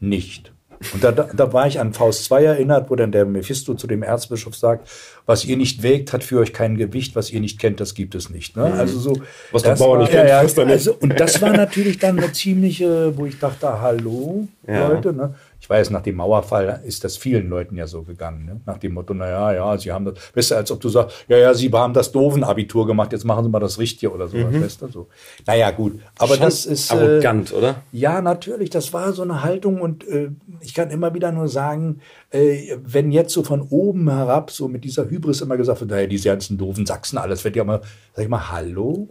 nicht. 0.00 0.52
Und 0.92 1.02
da, 1.02 1.10
da 1.10 1.52
war 1.52 1.66
ich 1.66 1.80
an 1.80 1.92
Faust 1.92 2.24
2 2.24 2.44
erinnert, 2.44 2.88
wo 2.88 2.96
dann 2.96 3.10
der 3.10 3.24
Mephisto 3.24 3.74
zu 3.74 3.86
dem 3.86 4.02
Erzbischof 4.02 4.54
sagt, 4.54 4.88
was 5.26 5.44
ihr 5.44 5.56
nicht 5.56 5.82
wägt, 5.82 6.12
hat 6.12 6.22
für 6.22 6.38
euch 6.38 6.52
kein 6.52 6.76
Gewicht, 6.76 7.16
was 7.16 7.30
ihr 7.30 7.40
nicht 7.40 7.58
kennt, 7.58 7.80
das 7.80 7.94
gibt 7.94 8.14
es 8.14 8.30
nicht. 8.30 8.56
Ne? 8.56 8.68
Mhm. 8.68 8.78
Also 8.78 8.98
so, 8.98 9.20
was 9.50 9.62
der 9.62 9.74
Bauer 9.74 9.98
nicht 9.98 10.12
kennt, 10.12 10.28
ja, 10.28 10.42
ja, 10.42 10.68
also, 10.70 10.94
Und 10.94 11.18
das 11.18 11.42
war 11.42 11.52
natürlich 11.52 11.98
dann 11.98 12.18
eine 12.18 12.32
ziemliche, 12.32 13.16
wo 13.16 13.26
ich 13.26 13.38
dachte, 13.38 13.80
hallo, 13.80 14.46
ja. 14.66 14.88
Leute, 14.88 15.12
ne? 15.12 15.34
Ich 15.68 15.70
weiß, 15.70 15.90
nach 15.90 16.00
dem 16.00 16.16
Mauerfall 16.16 16.80
ist 16.86 17.04
das 17.04 17.18
vielen 17.18 17.50
Leuten 17.50 17.76
ja 17.76 17.86
so 17.86 18.02
gegangen. 18.02 18.46
Ne? 18.46 18.60
Nach 18.64 18.78
dem 18.78 18.94
Motto, 18.94 19.12
naja, 19.12 19.52
ja, 19.52 19.76
sie 19.76 19.92
haben 19.92 20.06
das, 20.06 20.48
du, 20.48 20.56
als 20.56 20.70
ob 20.70 20.80
du 20.80 20.88
sagst, 20.88 21.26
ja, 21.28 21.36
ja, 21.36 21.52
sie 21.52 21.70
haben 21.70 21.92
das 21.92 22.10
doofen 22.10 22.42
Abitur 22.42 22.86
gemacht, 22.86 23.12
jetzt 23.12 23.26
machen 23.26 23.44
sie 23.44 23.50
mal 23.50 23.60
das 23.60 23.78
Richtige 23.78 24.10
oder 24.10 24.28
sowas, 24.28 24.50
mhm. 24.50 24.64
weißt 24.64 24.80
du, 24.80 24.88
so. 24.88 25.08
Naja, 25.46 25.70
gut. 25.72 26.00
Aber 26.18 26.36
Schon 26.36 26.44
das 26.44 26.64
ist. 26.64 26.90
Arrogant, 26.90 27.52
äh, 27.52 27.54
oder? 27.54 27.82
Ja, 27.92 28.22
natürlich. 28.22 28.70
Das 28.70 28.94
war 28.94 29.12
so 29.12 29.20
eine 29.20 29.42
Haltung 29.42 29.82
und 29.82 30.08
äh, 30.08 30.30
ich 30.62 30.72
kann 30.72 30.88
immer 30.88 31.12
wieder 31.12 31.32
nur 31.32 31.48
sagen, 31.48 32.00
äh, 32.30 32.74
wenn 32.82 33.12
jetzt 33.12 33.34
so 33.34 33.42
von 33.42 33.60
oben 33.60 34.08
herab 34.08 34.50
so 34.50 34.68
mit 34.68 34.84
dieser 34.84 35.10
Hybris 35.10 35.42
immer 35.42 35.58
gesagt 35.58 35.80
wird, 35.80 35.90
naja, 35.90 36.06
diese 36.06 36.30
ganzen 36.30 36.56
doofen 36.56 36.86
Sachsen, 36.86 37.18
alles 37.18 37.44
wird 37.44 37.56
ja 37.56 37.64
mal, 37.64 37.82
sag 38.14 38.22
ich 38.22 38.30
mal, 38.30 38.50
hallo? 38.50 39.10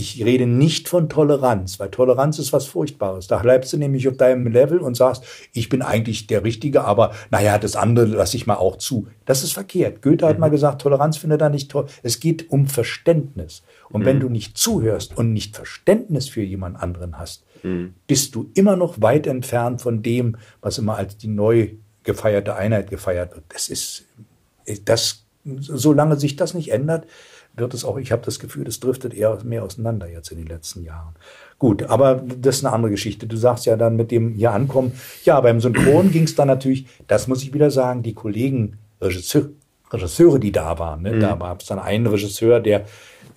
Ich 0.00 0.24
rede 0.24 0.46
nicht 0.46 0.88
von 0.88 1.10
Toleranz, 1.10 1.78
weil 1.78 1.90
Toleranz 1.90 2.38
ist 2.38 2.54
was 2.54 2.64
Furchtbares. 2.64 3.26
Da 3.26 3.36
bleibst 3.36 3.70
du 3.74 3.76
nämlich 3.76 4.08
auf 4.08 4.16
deinem 4.16 4.46
Level 4.46 4.78
und 4.78 4.96
sagst, 4.96 5.24
ich 5.52 5.68
bin 5.68 5.82
eigentlich 5.82 6.26
der 6.26 6.42
Richtige, 6.42 6.84
aber 6.84 7.12
naja, 7.30 7.58
das 7.58 7.76
andere 7.76 8.06
lasse 8.06 8.38
ich 8.38 8.46
mal 8.46 8.54
auch 8.54 8.76
zu. 8.76 9.08
Das 9.26 9.42
ist 9.42 9.52
verkehrt. 9.52 10.00
Goethe 10.00 10.26
hat 10.26 10.36
mhm. 10.36 10.40
mal 10.40 10.48
gesagt, 10.48 10.80
Toleranz 10.80 11.18
findet 11.18 11.42
er 11.42 11.50
nicht 11.50 11.70
toll. 11.70 11.84
Es 12.02 12.18
geht 12.18 12.50
um 12.50 12.66
Verständnis. 12.66 13.62
Und 13.90 14.00
mhm. 14.00 14.06
wenn 14.06 14.20
du 14.20 14.30
nicht 14.30 14.56
zuhörst 14.56 15.18
und 15.18 15.34
nicht 15.34 15.54
Verständnis 15.54 16.30
für 16.30 16.42
jemand 16.42 16.82
anderen 16.82 17.18
hast, 17.18 17.44
mhm. 17.62 17.92
bist 18.06 18.34
du 18.34 18.50
immer 18.54 18.76
noch 18.76 19.02
weit 19.02 19.26
entfernt 19.26 19.82
von 19.82 20.02
dem, 20.02 20.38
was 20.62 20.78
immer 20.78 20.96
als 20.96 21.18
die 21.18 21.28
neu 21.28 21.72
gefeierte 22.04 22.56
Einheit 22.56 22.88
gefeiert 22.88 23.34
wird. 23.34 23.44
Das 23.50 23.68
ist, 23.68 24.06
das, 24.86 25.26
solange 25.44 26.18
sich 26.18 26.36
das 26.36 26.54
nicht 26.54 26.72
ändert, 26.72 27.06
wird 27.54 27.74
es 27.74 27.84
auch, 27.84 27.98
ich 27.98 28.12
habe 28.12 28.22
das 28.24 28.38
Gefühl, 28.38 28.66
es 28.66 28.80
driftet 28.80 29.14
eher 29.14 29.38
mehr 29.44 29.62
auseinander 29.62 30.08
jetzt 30.08 30.30
in 30.30 30.38
den 30.38 30.46
letzten 30.46 30.82
Jahren. 30.82 31.14
Gut, 31.58 31.82
aber 31.82 32.16
das 32.16 32.58
ist 32.58 32.64
eine 32.64 32.74
andere 32.74 32.90
Geschichte. 32.90 33.26
Du 33.26 33.36
sagst 33.36 33.66
ja 33.66 33.76
dann 33.76 33.96
mit 33.96 34.10
dem 34.10 34.34
hier 34.34 34.52
ankommen. 34.52 34.92
Ja, 35.24 35.40
beim 35.40 35.60
Synchron 35.60 36.10
ging 36.12 36.24
es 36.24 36.34
dann 36.34 36.48
natürlich, 36.48 36.86
das 37.06 37.28
muss 37.28 37.42
ich 37.42 37.52
wieder 37.52 37.70
sagen, 37.70 38.02
die 38.02 38.14
Kollegen, 38.14 38.78
Regisseur, 39.00 39.50
Regisseure, 39.90 40.40
die 40.40 40.52
da 40.52 40.78
waren. 40.78 41.02
Ne? 41.02 41.12
Mhm. 41.12 41.20
Da 41.20 41.38
war 41.40 41.56
es 41.58 41.66
dann 41.66 41.78
einen 41.78 42.06
Regisseur, 42.06 42.60
der 42.60 42.86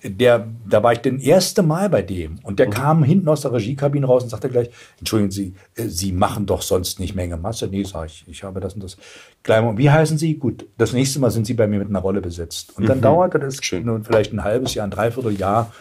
der, 0.04 0.46
da 0.68 0.82
war 0.82 0.92
ich 0.92 0.98
das 0.98 1.14
erste 1.14 1.62
Mal 1.62 1.88
bei 1.88 2.02
dem 2.02 2.38
und 2.42 2.58
der 2.58 2.66
mhm. 2.66 2.70
kam 2.72 3.04
hinten 3.04 3.28
aus 3.28 3.40
der 3.40 3.52
Regiekabine 3.52 4.06
raus 4.06 4.22
und 4.22 4.28
sagte 4.28 4.50
gleich, 4.50 4.70
entschuldigen 4.98 5.30
Sie, 5.30 5.54
äh, 5.76 5.88
Sie 5.88 6.12
machen 6.12 6.44
doch 6.44 6.62
sonst 6.62 7.00
nicht 7.00 7.14
Menge 7.14 7.36
Masse. 7.38 7.68
Nee, 7.68 7.84
sag 7.84 8.06
ich, 8.06 8.24
ich 8.26 8.44
habe 8.44 8.60
das 8.60 8.74
und 8.74 8.84
das. 8.84 8.98
Klein, 9.42 9.78
wie 9.78 9.90
heißen 9.90 10.18
Sie? 10.18 10.34
Gut, 10.34 10.66
das 10.76 10.92
nächste 10.92 11.20
Mal 11.20 11.30
sind 11.30 11.46
Sie 11.46 11.54
bei 11.54 11.66
mir 11.66 11.78
mit 11.78 11.88
einer 11.88 12.00
Rolle 12.00 12.20
besetzt. 12.20 12.76
Und 12.76 12.88
dann 12.88 12.98
mhm. 12.98 13.02
dauerte 13.02 13.38
das 13.38 13.64
Schön. 13.64 13.86
nun 13.86 14.04
vielleicht 14.04 14.32
ein 14.32 14.44
halbes 14.44 14.74
Jahr, 14.74 14.86
ein 14.86 14.90
Dreivierteljahr. 14.90 15.72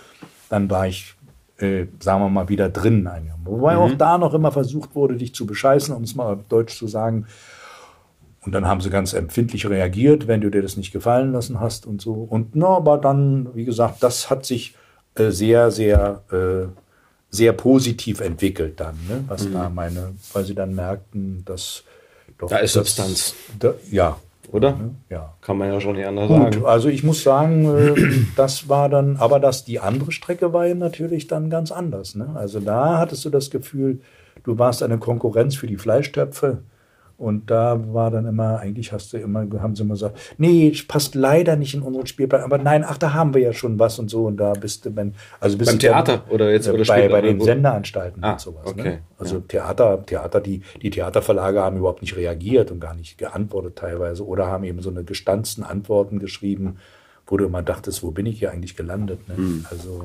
Dann 0.49 0.69
war 0.69 0.87
ich, 0.87 1.15
äh, 1.57 1.85
sagen 1.99 2.23
wir 2.23 2.29
mal, 2.29 2.47
wieder 2.47 2.69
drin. 2.69 3.09
Wobei 3.43 3.75
mhm. 3.75 3.81
auch 3.81 3.93
da 3.97 4.17
noch 4.17 4.33
immer 4.33 4.53
versucht 4.53 4.95
wurde, 4.95 5.17
dich 5.17 5.35
zu 5.35 5.45
bescheißen, 5.45 5.93
um 5.93 6.03
es 6.03 6.15
mal 6.15 6.39
deutsch 6.47 6.77
zu 6.77 6.87
sagen. 6.87 7.27
Und 8.45 8.51
dann 8.51 8.67
haben 8.67 8.81
sie 8.81 8.89
ganz 8.89 9.13
empfindlich 9.13 9.69
reagiert, 9.69 10.27
wenn 10.27 10.41
du 10.41 10.49
dir 10.49 10.61
das 10.61 10.75
nicht 10.75 10.91
gefallen 10.91 11.31
lassen 11.31 11.59
hast 11.59 11.85
und 11.85 12.01
so. 12.01 12.13
Und 12.13 12.55
na, 12.55 12.67
aber 12.67 12.97
dann, 12.97 13.55
wie 13.55 13.65
gesagt, 13.65 14.03
das 14.03 14.29
hat 14.29 14.45
sich 14.45 14.75
äh, 15.15 15.29
sehr, 15.29 15.71
sehr, 15.71 16.23
äh, 16.31 16.67
sehr 17.29 17.53
positiv 17.53 18.19
entwickelt 18.19 18.79
dann, 18.79 18.95
ne? 19.07 19.23
was 19.27 19.47
mhm. 19.47 19.53
da 19.53 19.69
meine, 19.69 20.13
weil 20.33 20.43
sie 20.43 20.55
dann 20.55 20.75
merkten, 20.75 21.43
dass 21.45 21.83
doch. 22.37 22.49
Da 22.49 22.57
ist 22.57 22.75
das, 22.75 22.95
Substanz. 22.95 23.35
Da, 23.59 23.73
ja. 23.91 24.17
Oder? 24.51 24.77
Ja. 25.09 25.33
Kann 25.41 25.57
man 25.57 25.71
ja 25.71 25.81
schon 25.81 25.95
nicht 25.95 26.05
anders 26.05 26.27
Gut, 26.27 26.53
sagen. 26.53 26.65
Also 26.65 26.89
ich 26.89 27.03
muss 27.03 27.23
sagen, 27.23 27.65
äh, 27.75 27.95
das 28.35 28.69
war 28.69 28.89
dann, 28.89 29.17
aber 29.17 29.39
das, 29.39 29.65
die 29.65 29.79
andere 29.79 30.11
Strecke 30.11 30.53
war 30.53 30.67
ja 30.67 30.75
natürlich 30.75 31.27
dann 31.27 31.49
ganz 31.49 31.71
anders. 31.71 32.13
Ne? 32.13 32.29
Also 32.35 32.59
da 32.59 32.99
hattest 32.99 33.25
du 33.25 33.29
das 33.29 33.49
Gefühl, 33.49 34.01
du 34.43 34.59
warst 34.59 34.83
eine 34.83 34.99
Konkurrenz 34.99 35.55
für 35.55 35.65
die 35.65 35.77
Fleischtöpfe 35.77 36.59
und 37.17 37.51
da 37.51 37.79
war 37.93 38.09
dann 38.09 38.25
immer, 38.25 38.59
eigentlich 38.59 38.91
hast 38.91 39.13
du 39.13 39.17
immer, 39.17 39.45
haben 39.61 39.75
sie 39.75 39.83
immer 39.83 39.93
gesagt, 39.93 40.19
nee, 40.37 40.73
passt 40.87 41.13
leider 41.13 41.55
nicht 41.55 41.75
in 41.75 41.81
unseren 41.81 42.07
Spielplan. 42.07 42.41
Aber 42.41 42.57
nein, 42.57 42.83
ach, 42.85 42.97
da 42.97 43.13
haben 43.13 43.33
wir 43.33 43.41
ja 43.41 43.53
schon 43.53 43.77
was 43.77 43.99
und 43.99 44.09
so. 44.09 44.25
Und 44.25 44.37
da 44.37 44.53
bist 44.53 44.85
du, 44.85 44.95
wenn, 44.95 45.13
also 45.39 45.57
bist 45.57 45.69
beim 45.69 45.79
du 45.79 45.87
Theater 45.87 46.17
dann, 46.17 46.33
oder 46.33 46.51
jetzt 46.51 46.67
oder 46.67 46.83
bei, 46.83 47.07
bei 47.07 47.21
den 47.21 47.39
Senderanstalten 47.39 48.23
ah, 48.23 48.33
und 48.33 48.41
sowas. 48.41 48.65
Ne? 48.65 48.71
Okay, 48.71 48.89
ne? 48.89 48.99
Also 49.19 49.37
ja. 49.37 49.43
Theater, 49.47 50.05
Theater, 50.05 50.41
die, 50.41 50.63
die 50.81 50.89
Theaterverlage 50.89 51.61
haben 51.61 51.77
überhaupt 51.77 52.01
nicht 52.01 52.15
reagiert 52.17 52.71
und 52.71 52.79
gar 52.79 52.95
nicht 52.95 53.17
geantwortet 53.19 53.75
teilweise 53.75 54.25
oder 54.25 54.47
haben 54.47 54.63
eben 54.63 54.81
so 54.81 54.89
eine 54.89 55.03
gestanzten 55.03 55.63
Antworten 55.63 56.17
geschrieben, 56.19 56.77
wo 57.27 57.37
du 57.37 57.45
immer 57.45 57.61
dachtest, 57.61 58.03
wo 58.03 58.11
bin 58.11 58.25
ich 58.25 58.39
hier 58.39 58.51
eigentlich 58.51 58.75
gelandet? 58.75 59.29
Ne? 59.29 59.35
Mhm. 59.37 59.65
Also 59.69 60.03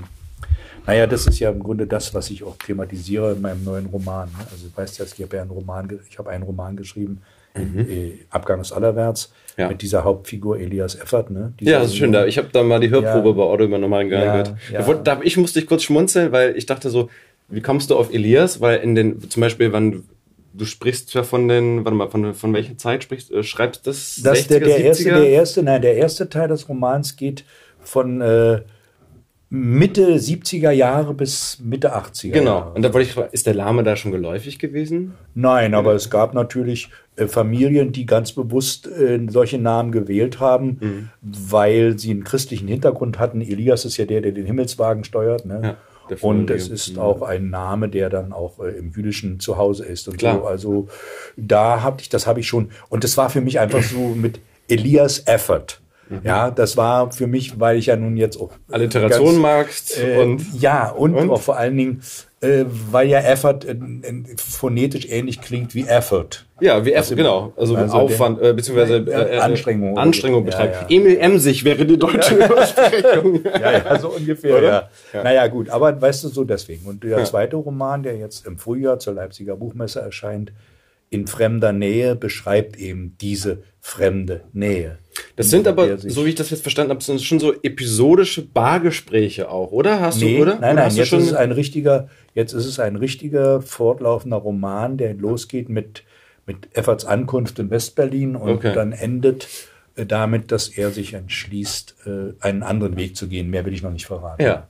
naja, 0.87 1.07
das 1.07 1.27
ist 1.27 1.39
ja 1.39 1.51
im 1.51 1.63
Grunde 1.63 1.87
das, 1.87 2.15
was 2.15 2.31
ich 2.31 2.45
auch 2.45 2.57
thematisiere 2.57 3.33
in 3.33 3.43
meinem 3.43 3.63
neuen 3.63 3.87
Roman. 3.87 4.29
Ne? 4.29 4.47
Also 4.51 4.69
du 4.69 4.77
weißt 4.77 4.99
ja, 4.99 5.05
ich 5.05 5.23
habe 5.23 5.37
ja 5.37 5.43
einen 5.43 5.51
Roman, 5.51 5.89
ich 6.09 6.19
habe 6.19 6.31
einen 6.31 6.45
Roman 6.45 6.77
geschrieben, 6.77 7.21
mhm. 7.55 7.81
äh, 7.81 8.13
Abgang 8.31 8.59
des 8.61 8.73
Allerwärts, 8.73 9.31
ja. 9.59 9.69
mit 9.69 9.83
dieser 9.83 10.05
Hauptfigur 10.05 10.59
Elias 10.59 10.95
Effert. 10.95 11.31
Ne? 11.31 11.53
ja, 11.61 11.81
das 11.81 11.89
ist 11.89 11.97
schön. 11.97 12.13
Da. 12.13 12.25
Ich 12.25 12.39
habe 12.39 12.49
da 12.53 12.63
mal 12.63 12.81
die 12.81 12.89
Hörprobe 12.89 13.39
ja. 13.39 13.67
bei 13.67 13.79
normalen 13.79 14.09
Gang 14.09 14.25
gehört. 14.25 14.55
Ja. 14.73 14.95
Da, 14.95 15.21
ich 15.23 15.37
musste 15.37 15.61
dich 15.61 15.69
kurz 15.69 15.83
schmunzeln, 15.83 16.33
weil 16.33 16.57
ich 16.57 16.65
dachte 16.65 16.89
so, 16.91 17.11
wie 17.49 17.61
kommst 17.61 17.91
du 17.91 17.97
auf 17.97 18.13
Elias? 18.13 18.61
Weil 18.61 18.79
in 18.79 18.95
den, 18.95 19.29
zum 19.29 19.41
Beispiel, 19.41 19.73
wann 19.73 20.05
du 20.55 20.65
sprichst 20.65 21.13
ja 21.15 21.23
von 21.23 21.49
den, 21.49 21.85
warte 21.85 21.97
mal, 21.97 22.09
von, 22.09 22.35
von 22.35 22.53
welcher 22.55 22.77
Zeit 22.77 23.03
sprichst, 23.05 23.31
äh, 23.31 23.43
schreibst 23.43 23.87
das? 23.87 24.21
das 24.23 24.39
60er, 24.39 24.49
der, 24.49 24.61
der 24.61 24.79
erste, 24.79 25.05
der 25.05 25.29
erste, 25.29 25.63
nein, 25.63 25.83
der 25.83 25.97
erste 25.97 26.29
Teil 26.29 26.49
des 26.49 26.69
Romans 26.69 27.17
geht 27.17 27.45
von 27.81 28.21
äh, 28.21 28.63
Mitte 29.51 30.17
70er 30.17 30.71
Jahre 30.71 31.15
bis 31.15 31.59
Mitte 31.63 31.97
80er 31.97 32.33
Genau. 32.33 32.59
Jahre. 32.59 32.73
Und 32.75 32.83
da 32.83 32.93
wollte 32.93 33.09
ich 33.09 33.15
fragen, 33.15 33.31
ist 33.33 33.47
der 33.47 33.55
Lame 33.55 33.83
da 33.83 33.97
schon 33.97 34.13
geläufig 34.13 34.59
gewesen? 34.59 35.15
Nein, 35.35 35.73
aber 35.73 35.95
es 35.95 36.11
gab 36.11 36.35
natürlich 36.35 36.91
äh, 37.17 37.27
Familien, 37.27 37.93
die 37.93 38.05
ganz 38.05 38.33
bewusst 38.33 38.87
äh, 38.87 39.19
solche 39.29 39.59
Namen 39.59 39.91
gewählt 39.91 40.39
haben, 40.39 40.79
mhm. 40.81 41.09
weil 41.23 41.99
sie 41.99 42.11
einen 42.11 42.25
christlichen 42.25 42.69
Hintergrund 42.69 43.19
hatten. 43.19 43.41
Elias 43.41 43.87
ist 43.87 43.97
ja 43.97 44.05
der, 44.05 44.21
der 44.21 44.33
den 44.33 44.45
Himmelswagen 44.45 45.05
steuert. 45.05 45.47
Ne? 45.47 45.61
Ja, 45.63 45.77
und 46.21 46.51
es 46.51 46.69
ist 46.69 46.99
auch 46.99 47.23
ein 47.23 47.49
Name, 47.49 47.89
der 47.89 48.11
dann 48.11 48.33
auch 48.33 48.59
äh, 48.61 48.71
im 48.79 48.93
jüdischen 48.93 49.41
Zuhause 49.41 49.85
ist 49.85 50.09
und 50.09 50.19
Klar. 50.19 50.41
so. 50.41 50.47
Also 50.47 50.89
da 51.37 51.83
habe 51.83 52.03
ich, 52.03 52.11
das 52.11 52.27
habe 52.27 52.41
ich 52.41 52.47
schon. 52.47 52.71
Und 52.91 53.03
das 53.03 53.17
war 53.17 53.31
für 53.31 53.41
mich 53.41 53.61
einfach 53.61 53.83
so 53.83 54.09
mit 54.09 54.41
Elias 54.69 55.27
Effort. 55.27 55.81
Mhm. 56.09 56.21
Ja, 56.25 56.51
das 56.51 56.77
war 56.77 57.13
für 57.13 57.27
mich, 57.27 57.61
weil 57.61 57.77
ich 57.77 57.87
ja 57.87 57.97
nun 57.97 58.17
jetzt 58.17 58.41
auch 58.41 58.51
Alliteration 58.71 59.39
magst 59.41 59.99
äh, 59.99 60.19
und 60.19 60.43
ja 60.61 60.89
und, 60.91 61.15
und, 61.15 61.31
auch 61.31 61.41
vor 61.41 61.57
allen 61.57 61.77
Dingen, 61.77 62.03
äh, 62.41 62.65
weil 62.91 63.09
ja 63.09 63.19
Effort 63.21 63.65
äh, 63.65 63.77
phonetisch 64.37 65.07
ähnlich 65.09 65.41
klingt 65.41 65.75
wie 65.75 65.87
Effort. 65.87 66.47
Ja, 66.61 66.85
wie 66.85 66.93
Effort, 66.93 67.17
genau. 67.17 67.53
Also, 67.57 67.77
also 67.77 67.97
Aufwand 67.97 68.41
äh, 68.41 68.53
beziehungsweise 68.53 68.97
äh, 68.97 69.37
äh, 69.37 69.39
Anstrengung. 69.39 69.99
Anstrengung 69.99 70.45
betreibt. 70.45 70.75
Ja, 70.75 70.81
ja. 70.83 71.03
Emil 71.03 71.19
Emsig 71.19 71.65
wäre 71.65 71.85
die 71.85 71.99
deutsche 71.99 72.35
Übersprechung. 72.45 73.45
ja, 73.45 73.73
ja, 73.73 73.99
so 73.99 74.09
ungefähr. 74.09 74.63
Ja. 74.63 74.89
ja. 75.13 75.23
Naja, 75.23 75.47
gut, 75.49 75.69
aber 75.69 76.01
weißt 76.01 76.25
du 76.25 76.29
so 76.29 76.45
deswegen. 76.45 76.87
Und 76.87 77.05
der 77.05 77.25
zweite 77.25 77.57
Roman, 77.57 78.03
der 78.03 78.17
jetzt 78.17 78.47
im 78.47 78.59
Frühjahr 78.59 78.99
zur 78.99 79.15
Leipziger 79.15 79.57
Buchmesse 79.57 80.01
erscheint, 80.01 80.53
in 81.11 81.27
fremder 81.27 81.73
Nähe 81.73 82.15
beschreibt 82.17 82.77
eben 82.77 83.17
diese 83.21 83.63
fremde 83.81 84.43
Nähe. 84.53 84.99
Das 85.37 85.51
sind 85.51 85.69
aber, 85.69 85.99
so 85.99 86.25
wie 86.25 86.31
ich 86.31 86.35
das 86.35 86.51
jetzt 86.51 86.63
verstanden 86.63 86.91
habe, 86.91 87.03
sind 87.03 87.23
schon 87.23 87.39
so 87.39 87.55
episodische 87.63 88.43
Bargespräche 88.43 89.51
auch, 89.51 89.73
oder? 89.73 90.01
Hast 90.01 90.21
nee, 90.21 90.37
du, 90.37 90.43
oder? 90.43 90.59
Nein, 90.59 90.75
oder 90.75 90.87
nein, 90.87 90.97
jetzt 90.97 91.13
ist 91.13 91.27
es 91.27 91.33
ein 91.35 91.53
richtiger, 91.53 92.09
jetzt 92.35 92.53
ist 92.53 92.67
es 92.67 92.79
ein 92.79 92.97
richtiger 92.97 93.63
fortlaufender 93.63 94.37
Roman, 94.37 94.97
der 94.97 95.15
losgeht 95.15 95.69
mit, 95.69 96.03
mit 96.47 96.69
Efforts 96.73 97.05
Ankunft 97.05 97.59
in 97.59 97.71
Westberlin 97.71 98.37
und 98.37 98.51
okay. 98.51 98.73
dann 98.75 98.93
endet 98.93 99.49
äh, 99.97 100.07
damit, 100.07 100.53
dass 100.53 100.69
er 100.69 100.91
sich 100.91 101.15
entschließt, 101.15 101.97
äh, 102.07 102.11
einen 102.41 102.63
anderen 102.63 102.97
Weg 102.97 103.17
zu 103.17 103.29
gehen. 103.29 103.51
Mehr 103.51 103.65
will 103.65 103.73
ich 103.73 103.83
noch 103.83 103.93
nicht 103.93 104.07
verraten. 104.07 104.43
Ja. 104.43 104.69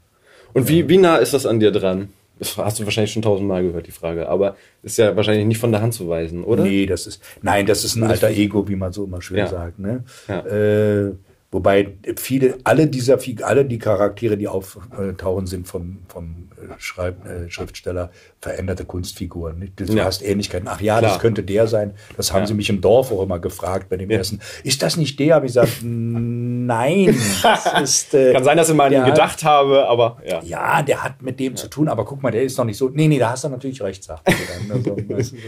Und 0.54 0.68
wie, 0.68 0.88
wie 0.88 0.98
nah 0.98 1.16
ist 1.16 1.34
das 1.34 1.46
an 1.46 1.60
dir 1.60 1.70
dran? 1.70 2.08
Das 2.38 2.56
hast 2.56 2.78
du 2.78 2.84
wahrscheinlich 2.84 3.12
schon 3.12 3.22
tausendmal 3.22 3.62
gehört, 3.62 3.86
die 3.86 3.92
Frage. 3.92 4.28
Aber 4.28 4.56
ist 4.82 4.98
ja 4.98 5.16
wahrscheinlich 5.16 5.46
nicht 5.46 5.58
von 5.58 5.72
der 5.72 5.82
Hand 5.82 5.94
zu 5.94 6.08
weisen, 6.08 6.44
oder? 6.44 6.62
Nee, 6.62 6.86
das 6.86 7.06
ist, 7.06 7.22
nein, 7.42 7.66
das 7.66 7.84
ist 7.84 7.96
ein 7.96 8.04
alter 8.04 8.28
Ego, 8.28 8.68
wie 8.68 8.76
man 8.76 8.92
so 8.92 9.04
immer 9.04 9.20
schön 9.20 9.38
ja. 9.38 9.46
sagt, 9.46 9.78
ne? 9.78 10.04
Ja. 10.28 10.46
Äh, 10.46 11.12
wobei 11.50 11.96
viele, 12.16 12.58
alle 12.64 12.86
dieser, 12.86 13.18
alle 13.42 13.64
die 13.64 13.78
Charaktere, 13.78 14.36
die 14.36 14.48
auftauchen, 14.48 15.46
sind 15.46 15.66
vom, 15.66 15.98
vom 16.08 16.48
Schreib, 16.78 17.24
äh, 17.26 17.50
Schriftsteller 17.50 18.10
veränderte 18.40 18.84
Kunstfiguren. 18.84 19.58
Nicht? 19.58 19.80
Du 19.80 19.84
ja. 19.84 20.04
hast 20.04 20.22
Ähnlichkeiten. 20.22 20.68
Ach 20.68 20.80
ja, 20.80 20.98
Klar. 20.98 21.12
das 21.12 21.20
könnte 21.20 21.42
der 21.42 21.66
sein. 21.66 21.94
Das 22.16 22.32
haben 22.32 22.42
ja. 22.42 22.46
sie 22.48 22.54
mich 22.54 22.68
im 22.68 22.80
Dorf 22.80 23.10
auch 23.12 23.22
immer 23.22 23.38
gefragt 23.38 23.88
bei 23.88 23.96
dem 23.96 24.10
ja. 24.10 24.18
ersten. 24.18 24.40
Ist 24.64 24.82
das 24.82 24.96
nicht 24.96 25.18
der? 25.18 25.36
Habe 25.36 25.46
ich 25.46 25.50
gesagt, 25.50 25.78
nein. 25.82 27.08
Ist, 27.82 28.14
äh, 28.14 28.32
Kann 28.32 28.44
sein, 28.44 28.56
dass 28.56 28.68
ich 28.68 28.74
mal 28.74 28.86
an 28.86 28.92
ihn 28.92 29.04
gedacht 29.04 29.44
habe, 29.44 29.88
aber 29.88 30.18
ja. 30.26 30.42
Ja, 30.42 30.82
der 30.82 31.02
hat 31.02 31.22
mit 31.22 31.40
dem 31.40 31.56
zu 31.56 31.68
tun, 31.68 31.88
aber 31.88 32.04
guck 32.04 32.22
mal, 32.22 32.30
der 32.30 32.42
ist 32.42 32.56
noch 32.58 32.64
nicht 32.64 32.76
so. 32.76 32.88
Nee, 32.88 33.08
nee, 33.08 33.18
da 33.18 33.30
hast 33.30 33.44
du 33.44 33.48
natürlich 33.48 33.80
recht, 33.82 34.04
sagt 34.04 34.28
er 34.28 34.34
dann. 34.34 34.78
Also, 34.78 34.96
weißt 35.08 35.32
du, 35.32 35.36
so. 35.36 35.42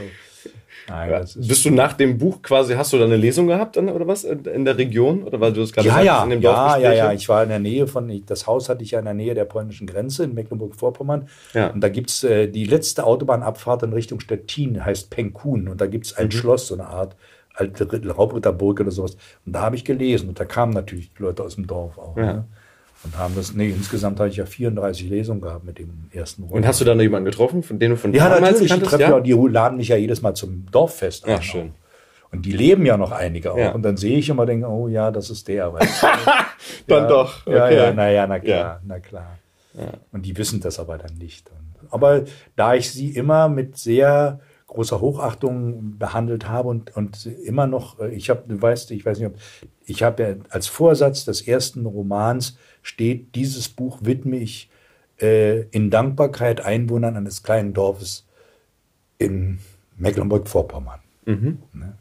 Nein, 0.88 1.10
ja. 1.10 1.20
Bist 1.20 1.64
du 1.64 1.70
nach 1.70 1.92
dem 1.92 2.18
Buch 2.18 2.42
quasi, 2.42 2.74
hast 2.74 2.92
du 2.92 2.98
da 2.98 3.04
eine 3.04 3.16
Lesung 3.16 3.46
gehabt 3.46 3.76
oder 3.76 4.06
was 4.06 4.24
in 4.24 4.64
der 4.64 4.76
Region? 4.76 5.22
Oder 5.22 5.40
weil 5.40 5.52
du 5.52 5.62
es 5.62 5.72
gerade 5.72 5.88
ja, 5.88 6.02
ja, 6.02 6.24
in 6.24 6.30
dem 6.30 6.40
Dorf 6.40 6.56
Ja, 6.56 6.78
ja, 6.78 6.92
ja. 6.92 7.12
Ich 7.12 7.28
war 7.28 7.42
in 7.42 7.48
der 7.48 7.58
Nähe 7.58 7.86
von, 7.86 8.22
das 8.26 8.46
Haus 8.46 8.68
hatte 8.68 8.82
ich 8.82 8.92
ja 8.92 8.98
in 8.98 9.04
der 9.04 9.14
Nähe 9.14 9.34
der 9.34 9.44
polnischen 9.44 9.86
Grenze 9.86 10.24
in 10.24 10.34
Mecklenburg-Vorpommern. 10.34 11.28
Ja. 11.54 11.68
Und 11.68 11.80
da 11.80 11.88
gibt's 11.88 12.24
äh, 12.24 12.48
die 12.48 12.64
letzte 12.64 13.04
Autobahnabfahrt 13.04 13.82
in 13.82 13.92
Richtung 13.92 14.20
Stettin, 14.20 14.84
heißt 14.84 15.10
Penkun. 15.10 15.68
Und 15.68 15.80
da 15.80 15.86
gibt's 15.86 16.16
ein 16.16 16.26
mhm. 16.26 16.32
Schloss, 16.32 16.68
so 16.68 16.74
eine 16.74 16.86
Art 16.86 17.16
alte 17.54 17.86
Raubritterburg 18.10 18.80
oder 18.80 18.90
sowas. 18.90 19.16
Und 19.44 19.52
da 19.52 19.62
habe 19.62 19.76
ich 19.76 19.84
gelesen. 19.84 20.28
Und 20.28 20.40
da 20.40 20.44
kamen 20.44 20.72
natürlich 20.72 21.10
Leute 21.18 21.42
aus 21.42 21.56
dem 21.56 21.66
Dorf 21.66 21.98
auch. 21.98 22.16
Ja. 22.16 22.32
Ne? 22.32 22.44
Und 23.02 23.16
haben 23.16 23.34
das, 23.34 23.54
nee, 23.54 23.70
insgesamt 23.70 24.18
habe 24.20 24.28
ich 24.28 24.36
ja 24.36 24.44
34 24.44 25.08
Lesungen 25.08 25.40
gehabt 25.40 25.64
mit 25.64 25.78
dem 25.78 26.08
ersten 26.12 26.42
Roman. 26.42 26.58
Und 26.58 26.66
hast 26.66 26.80
du 26.80 26.84
da 26.84 26.94
noch 26.94 27.02
jemanden 27.02 27.24
getroffen, 27.24 27.62
von 27.62 27.78
denen 27.78 27.94
du 27.94 27.96
von 27.96 28.12
Ja, 28.12 28.28
natürlich, 28.40 28.70
ich 28.72 28.82
treffe 28.82 29.02
ja? 29.02 29.20
die 29.20 29.32
laden 29.32 29.78
mich 29.78 29.88
ja 29.88 29.96
jedes 29.96 30.20
Mal 30.20 30.34
zum 30.34 30.66
Dorffest 30.70 31.24
ein. 31.24 31.36
Ach, 31.38 31.42
schön. 31.42 31.72
Und 32.30 32.44
die 32.46 32.52
leben 32.52 32.84
ja 32.86 32.96
noch 32.96 33.10
einige 33.10 33.52
auch. 33.52 33.58
Ja. 33.58 33.72
Und 33.72 33.82
dann 33.82 33.96
sehe 33.96 34.18
ich 34.18 34.28
immer 34.28 34.46
denke, 34.46 34.68
oh 34.68 34.86
ja, 34.86 35.10
das 35.10 35.30
ist 35.30 35.48
der. 35.48 35.70
dann 36.86 37.02
ja, 37.02 37.08
doch. 37.08 37.46
Okay. 37.46 37.56
Ja, 37.56 37.70
ja, 37.70 37.92
naja, 37.92 38.26
na 38.26 38.38
klar, 38.38 38.80
na 38.86 39.00
klar. 39.00 39.38
Und 40.12 40.26
die 40.26 40.36
wissen 40.36 40.60
das 40.60 40.78
aber 40.78 40.98
dann 40.98 41.16
nicht. 41.16 41.50
aber 41.90 42.24
da 42.56 42.74
ich 42.74 42.90
sie 42.90 43.10
immer 43.10 43.48
mit 43.48 43.78
sehr 43.78 44.40
großer 44.66 45.00
Hochachtung 45.00 45.98
behandelt 45.98 46.48
habe 46.48 46.68
und, 46.68 46.96
und 46.96 47.26
immer 47.26 47.66
noch, 47.66 47.98
äh, 47.98 48.14
ich 48.14 48.30
habe, 48.30 48.44
du 48.46 48.60
weißt, 48.60 48.92
ich 48.92 49.04
weiß 49.04 49.18
nicht, 49.18 49.26
ob, 49.28 49.34
ich 49.84 50.02
habe 50.02 50.22
ja 50.22 50.34
als 50.50 50.68
Vorsatz 50.68 51.24
des 51.24 51.42
ersten 51.42 51.86
Romans 51.86 52.56
steht, 52.82 53.34
dieses 53.34 53.68
Buch 53.68 53.98
widme 54.02 54.36
ich 54.36 54.70
äh, 55.20 55.62
in 55.70 55.90
Dankbarkeit 55.90 56.64
Einwohnern 56.64 57.16
eines 57.16 57.42
kleinen 57.42 57.74
Dorfes 57.74 58.26
in 59.18 59.58
Mecklenburg-Vorpommern. 59.96 61.00
Mhm. 61.26 61.58
Ne? 61.72 61.94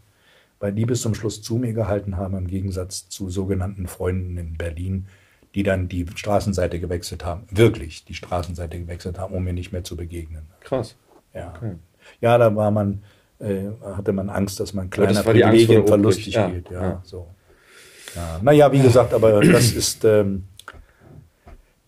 Weil 0.59 0.73
die 0.73 0.85
bis 0.85 1.01
zum 1.01 1.15
Schluss 1.15 1.41
zu 1.41 1.57
mir 1.57 1.73
gehalten 1.73 2.17
haben, 2.17 2.37
im 2.37 2.47
Gegensatz 2.47 3.09
zu 3.09 3.29
sogenannten 3.29 3.87
Freunden 3.87 4.37
in 4.37 4.57
Berlin, 4.57 5.07
die 5.55 5.63
dann 5.63 5.87
die 5.87 6.05
Straßenseite 6.13 6.79
gewechselt 6.79 7.25
haben. 7.25 7.47
Wirklich 7.49 8.05
die 8.05 8.13
Straßenseite 8.13 8.79
gewechselt 8.79 9.19
haben, 9.19 9.33
um 9.33 9.43
mir 9.43 9.53
nicht 9.53 9.71
mehr 9.71 9.83
zu 9.83 9.95
begegnen. 9.95 10.43
Krass. 10.61 10.95
Ja. 11.33 11.53
Okay. 11.55 11.75
Ja, 12.21 12.37
da 12.37 12.55
war 12.55 12.71
man, 12.71 13.03
äh, 13.39 13.65
hatte 13.83 14.13
man 14.13 14.29
Angst, 14.29 14.59
dass 14.59 14.73
man 14.73 14.89
kleiner 14.89 15.23
Privilegien 15.23 15.87
verlustig 15.87 16.33
ja. 16.33 16.51
Ja, 16.69 16.81
ja. 16.81 17.01
So. 17.03 17.27
Ja, 18.15 18.39
naja, 18.41 18.71
wie 18.71 18.81
gesagt, 18.81 19.13
aber 19.13 19.41
das 19.41 19.71
ist, 19.73 20.03
ähm, 20.05 20.45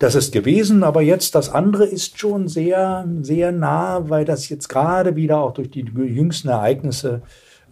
das 0.02 0.16
ist 0.16 0.32
gewesen, 0.32 0.82
aber 0.82 1.00
jetzt 1.00 1.36
das 1.36 1.48
andere 1.48 1.84
ist 1.84 2.18
schon 2.18 2.48
sehr, 2.48 3.06
sehr 3.20 3.52
nah, 3.52 4.10
weil 4.10 4.24
das 4.24 4.48
jetzt 4.48 4.68
gerade 4.68 5.14
wieder 5.14 5.38
auch 5.38 5.54
durch 5.54 5.70
die 5.70 5.82
jüngsten 5.82 6.48
Ereignisse 6.48 7.22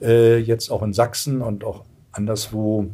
äh, 0.01 0.39
jetzt 0.39 0.71
auch 0.71 0.83
in 0.83 0.93
Sachsen 0.93 1.43
und 1.43 1.65
auch 1.65 1.85
anderswo 2.13 2.87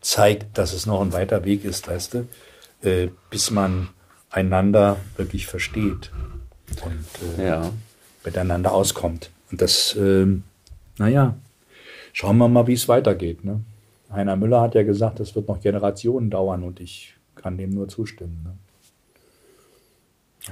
zeigt, 0.00 0.56
dass 0.56 0.72
es 0.72 0.86
noch 0.86 1.02
ein 1.02 1.12
weiter 1.12 1.44
Weg 1.44 1.66
ist, 1.66 1.86
weißt 1.86 2.14
du, 2.14 2.28
äh, 2.80 3.08
bis 3.28 3.50
man 3.50 3.90
einander 4.30 4.96
wirklich 5.18 5.46
versteht 5.46 6.10
und 6.82 7.38
äh, 7.38 7.46
ja. 7.46 7.70
miteinander 8.24 8.72
auskommt. 8.72 9.30
Und 9.50 9.60
das, 9.60 9.94
äh, 9.96 10.26
naja, 10.96 11.34
schauen 12.14 12.38
wir 12.38 12.48
mal, 12.48 12.66
wie 12.66 12.72
es 12.72 12.88
weitergeht. 12.88 13.44
Ne? 13.44 13.60
Heiner 14.10 14.36
Müller 14.36 14.62
hat 14.62 14.74
ja 14.74 14.82
gesagt, 14.82 15.20
das 15.20 15.34
wird 15.34 15.46
noch 15.46 15.60
Generationen 15.60 16.30
dauern 16.30 16.62
und 16.62 16.80
ich 16.80 17.19
kann 17.34 17.56
dem 17.56 17.70
nur 17.70 17.88
zustimmen. 17.88 18.42
Ne? 18.44 18.54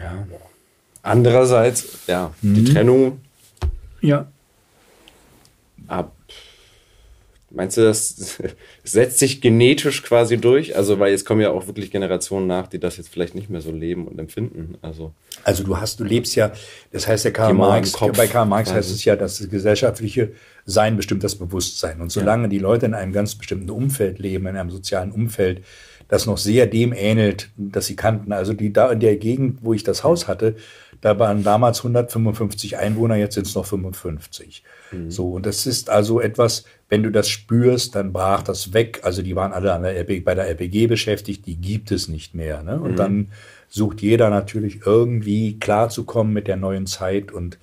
Ja. 0.02 0.26
Andererseits, 1.02 2.06
ja, 2.06 2.34
mhm. 2.42 2.54
die 2.54 2.64
Trennung. 2.64 3.20
Ja. 4.00 4.28
Ab 5.86 6.12
Meinst 7.50 7.78
du, 7.78 7.82
das 7.82 8.38
setzt 8.84 9.18
sich 9.18 9.40
genetisch 9.40 10.02
quasi 10.02 10.36
durch? 10.36 10.76
Also, 10.76 10.98
weil 10.98 11.12
jetzt 11.12 11.24
kommen 11.24 11.40
ja 11.40 11.50
auch 11.50 11.66
wirklich 11.66 11.90
Generationen 11.90 12.46
nach, 12.46 12.66
die 12.66 12.78
das 12.78 12.98
jetzt 12.98 13.08
vielleicht 13.08 13.34
nicht 13.34 13.48
mehr 13.48 13.62
so 13.62 13.72
leben 13.72 14.06
und 14.06 14.18
empfinden. 14.18 14.76
Also, 14.82 15.12
also 15.44 15.64
du 15.64 15.78
hast, 15.78 15.98
du 15.98 16.04
lebst 16.04 16.36
ja, 16.36 16.52
das 16.92 17.08
heißt 17.08 17.24
ja 17.24 17.30
Karl 17.30 17.54
Marx, 17.54 17.92
bei 18.12 18.26
Karl 18.26 18.46
Marx 18.46 18.72
heißt 18.72 18.90
es 18.90 19.04
ja, 19.04 19.16
dass 19.16 19.38
das 19.38 19.48
gesellschaftliche 19.48 20.32
Sein 20.66 20.96
bestimmt 20.96 21.24
das 21.24 21.36
Bewusstsein. 21.36 22.02
Und 22.02 22.12
solange 22.12 22.44
ja. 22.44 22.48
die 22.48 22.58
Leute 22.58 22.84
in 22.84 22.92
einem 22.92 23.12
ganz 23.12 23.34
bestimmten 23.34 23.70
Umfeld 23.70 24.18
leben, 24.18 24.46
in 24.46 24.56
einem 24.56 24.70
sozialen 24.70 25.10
Umfeld, 25.10 25.64
das 26.09 26.27
noch 26.27 26.38
sehr 26.38 26.66
dem 26.66 26.92
ähnelt, 26.92 27.51
das 27.57 27.87
sie 27.87 27.97
kannten. 27.97 28.33
Also 28.33 28.55
die 28.55 28.73
da 28.73 28.90
in 28.90 29.01
der 29.01 29.16
Gegend, 29.16 29.59
wo 29.62 29.75
ich 29.75 29.85
das 29.85 30.05
Haus 30.05 30.27
hatte, 30.27 30.57
da 31.01 31.18
waren 31.18 31.44
damals 31.44 31.79
155 31.79 32.79
Einwohner, 32.79 33.16
jetzt 33.16 33.35
sind 33.35 33.47
es 33.47 33.55
noch 33.55 33.66
55. 33.66 34.64
Mhm. 34.90 35.11
So, 35.11 35.33
und 35.33 35.47
das 35.47 35.66
ist 35.66 35.90
also 35.90 36.21
etwas, 36.21 36.64
wenn 36.88 37.03
du 37.03 37.11
das 37.11 37.29
spürst, 37.29 37.94
dann 37.94 38.12
brach 38.12 38.42
das 38.42 38.73
weg. 38.73 39.01
Also 39.03 39.23
die 39.23 39.37
waren 39.37 39.53
alle 39.53 39.73
an 39.73 39.83
der 39.83 40.01
RB, 40.01 40.25
bei 40.25 40.35
der 40.35 40.49
RBG 40.51 40.87
beschäftigt, 40.87 41.47
die 41.47 41.57
gibt 41.57 41.92
es 41.92 42.09
nicht 42.09 42.35
mehr. 42.35 42.62
Ne? 42.62 42.81
Und 42.81 42.92
mhm. 42.92 42.97
dann 42.97 43.29
sucht 43.68 44.01
jeder 44.01 44.31
natürlich 44.31 44.81
irgendwie 44.87 45.59
klarzukommen 45.59 46.33
mit 46.33 46.49
der 46.49 46.57
neuen 46.57 46.87
Zeit. 46.87 47.31
Und 47.31 47.59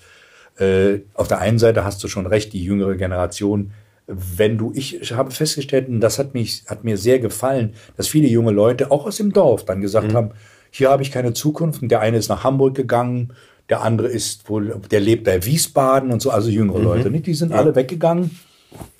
äh, 0.57 0.99
auf 1.15 1.27
der 1.27 1.39
einen 1.39 1.59
Seite 1.59 1.83
hast 1.83 2.03
du 2.03 2.07
schon 2.07 2.27
recht, 2.27 2.53
die 2.53 2.63
jüngere 2.63 2.95
Generation 2.95 3.71
wenn 4.07 4.57
du, 4.57 4.71
ich 4.75 5.13
habe 5.13 5.31
festgestellt, 5.31 5.87
und 5.89 5.99
das 5.99 6.19
hat 6.19 6.33
mich, 6.33 6.63
hat 6.67 6.83
mir 6.83 6.97
sehr 6.97 7.19
gefallen, 7.19 7.73
dass 7.97 8.07
viele 8.07 8.27
junge 8.27 8.51
Leute, 8.51 8.91
auch 8.91 9.05
aus 9.05 9.17
dem 9.17 9.33
Dorf, 9.33 9.65
dann 9.65 9.81
gesagt 9.81 10.11
mhm. 10.11 10.15
haben, 10.15 10.31
hier 10.69 10.89
habe 10.89 11.03
ich 11.03 11.11
keine 11.11 11.33
Zukunft. 11.33 11.81
Und 11.81 11.89
der 11.89 12.01
eine 12.01 12.17
ist 12.17 12.29
nach 12.29 12.43
Hamburg 12.43 12.75
gegangen, 12.75 13.33
der 13.69 13.81
andere 13.81 14.07
ist 14.07 14.47
wohl, 14.49 14.79
der 14.91 14.99
lebt 14.99 15.23
bei 15.23 15.43
Wiesbaden 15.43 16.11
und 16.11 16.21
so, 16.21 16.29
also 16.29 16.49
jüngere 16.49 16.79
mhm. 16.79 16.83
Leute, 16.83 17.11
nicht? 17.11 17.25
Die 17.25 17.33
sind 17.33 17.51
ja. 17.51 17.57
alle 17.57 17.75
weggegangen. 17.75 18.31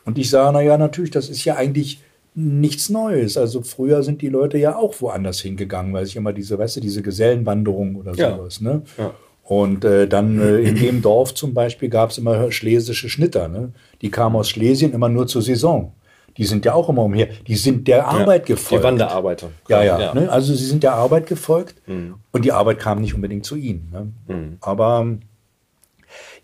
Und 0.05 0.17
ich 0.17 0.29
sage, 0.29 0.53
na 0.53 0.61
ja, 0.61 0.77
natürlich, 0.77 1.11
das 1.11 1.29
ist 1.29 1.43
ja 1.45 1.55
eigentlich 1.55 2.01
nichts 2.33 2.89
Neues. 2.89 3.37
Also 3.37 3.61
früher 3.61 4.03
sind 4.03 4.21
die 4.21 4.29
Leute 4.29 4.57
ja 4.57 4.75
auch 4.75 4.99
woanders 5.01 5.39
hingegangen, 5.39 5.93
weil 5.93 6.05
sich 6.05 6.15
immer 6.15 6.33
diese, 6.33 6.57
weißt 6.57 6.77
du, 6.77 6.81
diese 6.81 7.01
Gesellenwanderung 7.01 7.95
oder 7.95 8.13
sowas, 8.13 8.59
ja. 8.59 8.73
ne? 8.73 8.81
Ja. 8.97 9.13
Und 9.45 9.85
äh, 9.85 10.07
dann 10.07 10.39
äh, 10.39 10.57
in 10.57 10.75
dem 10.75 11.01
Dorf 11.03 11.35
zum 11.35 11.53
Beispiel 11.53 11.89
gab 11.89 12.09
es 12.09 12.17
immer 12.17 12.51
schlesische 12.51 13.09
Schnitter, 13.09 13.47
ne? 13.47 13.73
Die 14.01 14.09
kamen 14.09 14.35
aus 14.35 14.49
Schlesien 14.49 14.91
immer 14.91 15.07
nur 15.07 15.27
zur 15.27 15.43
Saison. 15.43 15.93
Die 16.37 16.45
sind 16.45 16.65
ja 16.65 16.73
auch 16.73 16.89
immer 16.89 17.03
umher. 17.03 17.29
Die 17.47 17.55
sind 17.55 17.87
der 17.87 18.07
Arbeit 18.07 18.49
ja, 18.49 18.55
gefolgt. 18.55 18.83
Die 18.83 18.87
Wanderarbeiter. 18.87 19.51
Ja, 19.69 19.83
ja. 19.83 19.99
ja. 19.99 20.13
Ne? 20.13 20.29
Also 20.29 20.53
sie 20.53 20.65
sind 20.65 20.83
der 20.83 20.93
Arbeit 20.93 21.27
gefolgt 21.27 21.75
mhm. 21.87 22.15
und 22.31 22.43
die 22.43 22.51
Arbeit 22.51 22.79
kam 22.79 22.99
nicht 22.99 23.13
unbedingt 23.13 23.45
zu 23.45 23.55
ihnen. 23.55 23.89
Ne? 23.93 24.35
Mhm. 24.35 24.57
Aber 24.61 25.05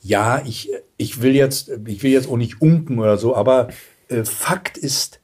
ja, 0.02 0.42
ich, 0.46 0.72
ich 0.98 1.22
will 1.22 1.36
jetzt, 1.36 1.72
ich 1.88 2.04
will 2.04 2.12
jetzt 2.12 2.30
auch 2.30 2.38
nicht 2.38 2.62
unken 2.62 3.00
oder 3.00 3.18
so, 3.18 3.36
aber 3.36 3.70
äh, 4.08 4.24
Fakt 4.24 4.78
ist, 4.78 5.20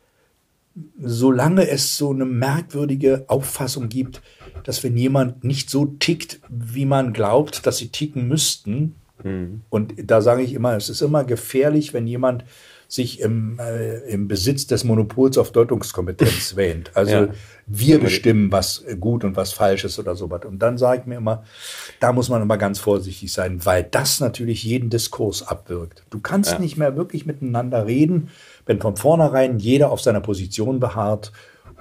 solange 1.00 1.70
es 1.70 1.96
so 1.96 2.12
eine 2.12 2.26
merkwürdige 2.26 3.26
Auffassung 3.28 3.88
gibt, 3.88 4.22
dass 4.68 4.84
wenn 4.84 4.98
jemand 4.98 5.46
nicht 5.46 5.70
so 5.70 5.86
tickt, 5.86 6.42
wie 6.50 6.86
man 6.86 7.14
glaubt, 7.14 7.66
dass 7.66 7.78
sie 7.78 7.88
ticken 7.88 8.28
müssten, 8.28 8.96
mhm. 9.24 9.62
und 9.70 9.94
da 9.98 10.22
sage 10.22 10.42
ich 10.42 10.54
immer, 10.54 10.76
es 10.76 10.90
ist 10.90 11.02
immer 11.02 11.24
gefährlich, 11.24 11.94
wenn 11.94 12.06
jemand 12.06 12.44
sich 12.90 13.22
im, 13.22 13.60
äh, 13.60 14.00
im 14.10 14.28
Besitz 14.28 14.68
des 14.68 14.84
Monopols 14.84 15.38
auf 15.38 15.54
Deutungskompetenz 15.54 16.56
wähnt. 16.58 16.92
Also 16.96 17.16
ja. 17.16 17.28
wir 17.66 18.00
bestimmen, 18.02 18.52
was 18.52 18.84
gut 19.00 19.24
und 19.24 19.38
was 19.38 19.54
falsch 19.54 19.86
ist 19.86 20.00
oder 20.00 20.16
sowas. 20.16 20.42
Und 20.44 20.60
dann 20.60 20.78
sage 20.78 21.00
ich 21.02 21.08
mir 21.08 21.16
immer, 21.16 21.46
da 22.02 22.12
muss 22.12 22.28
man 22.28 22.42
immer 22.42 22.58
ganz 22.58 22.78
vorsichtig 22.78 23.32
sein, 23.32 23.66
weil 23.66 23.84
das 23.84 24.20
natürlich 24.20 24.66
jeden 24.66 24.90
Diskurs 24.90 25.48
abwirkt. 25.48 26.04
Du 26.10 26.20
kannst 26.20 26.52
ja. 26.54 26.60
nicht 26.60 26.76
mehr 26.76 26.98
wirklich 26.98 27.26
miteinander 27.26 27.86
reden, 27.86 28.32
wenn 28.66 28.82
von 28.82 28.98
vornherein 28.98 29.60
jeder 29.60 29.92
auf 29.92 30.02
seiner 30.02 30.22
Position 30.22 30.82
beharrt 30.82 31.32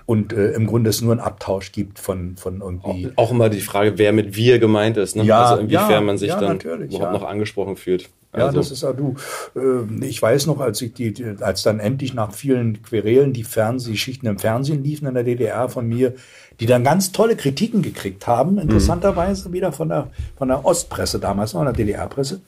und 0.06 0.32
äh, 0.32 0.52
im 0.52 0.66
Grunde 0.66 0.88
es 0.88 1.02
nur 1.02 1.12
einen 1.12 1.20
Abtausch 1.20 1.72
gibt 1.72 1.98
von, 1.98 2.36
von 2.36 2.60
irgendwie. 2.60 3.10
Auch 3.16 3.32
immer 3.32 3.48
die 3.48 3.60
Frage, 3.60 3.98
wer 3.98 4.12
mit 4.12 4.36
wir 4.36 4.60
gemeint 4.60 4.96
ist, 4.96 5.16
ne? 5.16 5.24
Ja, 5.24 5.44
also 5.44 5.62
inwiefern 5.62 5.90
ja, 5.90 6.00
man 6.00 6.16
sich 6.16 6.28
ja, 6.28 6.40
dann 6.40 6.60
überhaupt 6.60 6.92
ja. 6.92 7.12
noch 7.12 7.24
angesprochen 7.24 7.76
fühlt. 7.76 8.08
Ja, 8.36 8.46
also. 8.46 8.58
das 8.58 8.70
ist 8.70 8.82
ja 8.82 8.92
du. 8.92 9.16
Ähm, 9.56 10.02
ich 10.02 10.22
weiß 10.22 10.46
noch, 10.46 10.60
als 10.60 10.80
ich 10.80 10.92
die, 10.94 11.12
als 11.40 11.64
dann 11.64 11.80
endlich 11.80 12.14
nach 12.14 12.32
vielen 12.32 12.82
Querelen 12.82 13.32
die 13.32 13.42
Fernsehschichten 13.42 14.28
im 14.28 14.38
Fernsehen 14.38 14.84
liefen 14.84 15.08
in 15.08 15.14
der 15.14 15.24
DDR 15.24 15.68
von 15.68 15.88
mir, 15.88 16.14
die 16.60 16.66
dann 16.66 16.84
ganz 16.84 17.10
tolle 17.10 17.34
Kritiken 17.34 17.82
gekriegt 17.82 18.28
haben, 18.28 18.52
mhm. 18.52 18.60
interessanterweise 18.60 19.52
wieder 19.52 19.72
von 19.72 19.88
der, 19.88 20.08
von 20.36 20.48
der 20.48 20.64
Ostpresse 20.64 21.18
damals 21.18 21.54
noch, 21.54 21.64
der 21.64 21.72
DDR-Presse. 21.72 22.40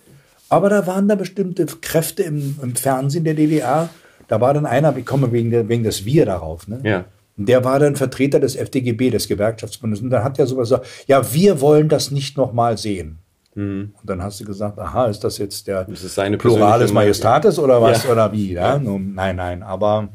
Aber 0.48 0.70
da 0.70 0.86
waren 0.86 1.08
da 1.08 1.14
bestimmte 1.14 1.66
Kräfte 1.66 2.22
im, 2.22 2.56
im 2.62 2.76
Fernsehen 2.76 3.24
der 3.24 3.34
DDR. 3.34 3.88
Da 4.28 4.40
war 4.40 4.54
dann 4.54 4.66
einer, 4.66 4.96
ich 4.96 5.06
komme 5.06 5.32
wegen, 5.32 5.50
der, 5.50 5.68
wegen 5.68 5.82
des 5.82 6.04
Wir 6.04 6.24
darauf, 6.24 6.68
ne? 6.68 6.80
Ja. 6.84 7.04
Der 7.46 7.64
war 7.64 7.78
dann 7.78 7.94
Vertreter 7.94 8.40
des 8.40 8.56
FDGB, 8.56 9.10
des 9.10 9.28
Gewerkschaftsbundes. 9.28 10.00
Und 10.00 10.10
dann 10.10 10.24
hat 10.24 10.38
er 10.38 10.46
sowas 10.46 10.70
gesagt, 10.70 10.86
ja, 11.06 11.32
wir 11.32 11.60
wollen 11.60 11.88
das 11.88 12.10
nicht 12.10 12.36
nochmal 12.36 12.76
sehen. 12.76 13.18
Mhm. 13.54 13.94
Und 14.00 14.10
dann 14.10 14.22
hast 14.22 14.40
du 14.40 14.44
gesagt, 14.44 14.78
aha, 14.78 15.06
ist 15.06 15.24
das 15.24 15.38
jetzt 15.38 15.66
der 15.66 15.84
das 15.84 16.04
ist 16.04 16.14
seine 16.14 16.36
Plurales 16.36 16.92
Majestatis 16.92 17.58
oder 17.58 17.80
was 17.80 18.04
ja. 18.04 18.10
oder 18.10 18.32
wie? 18.32 18.52
Ja? 18.52 18.76
ja. 18.76 18.78
Nein, 18.78 19.36
nein, 19.36 19.62
aber 19.62 20.10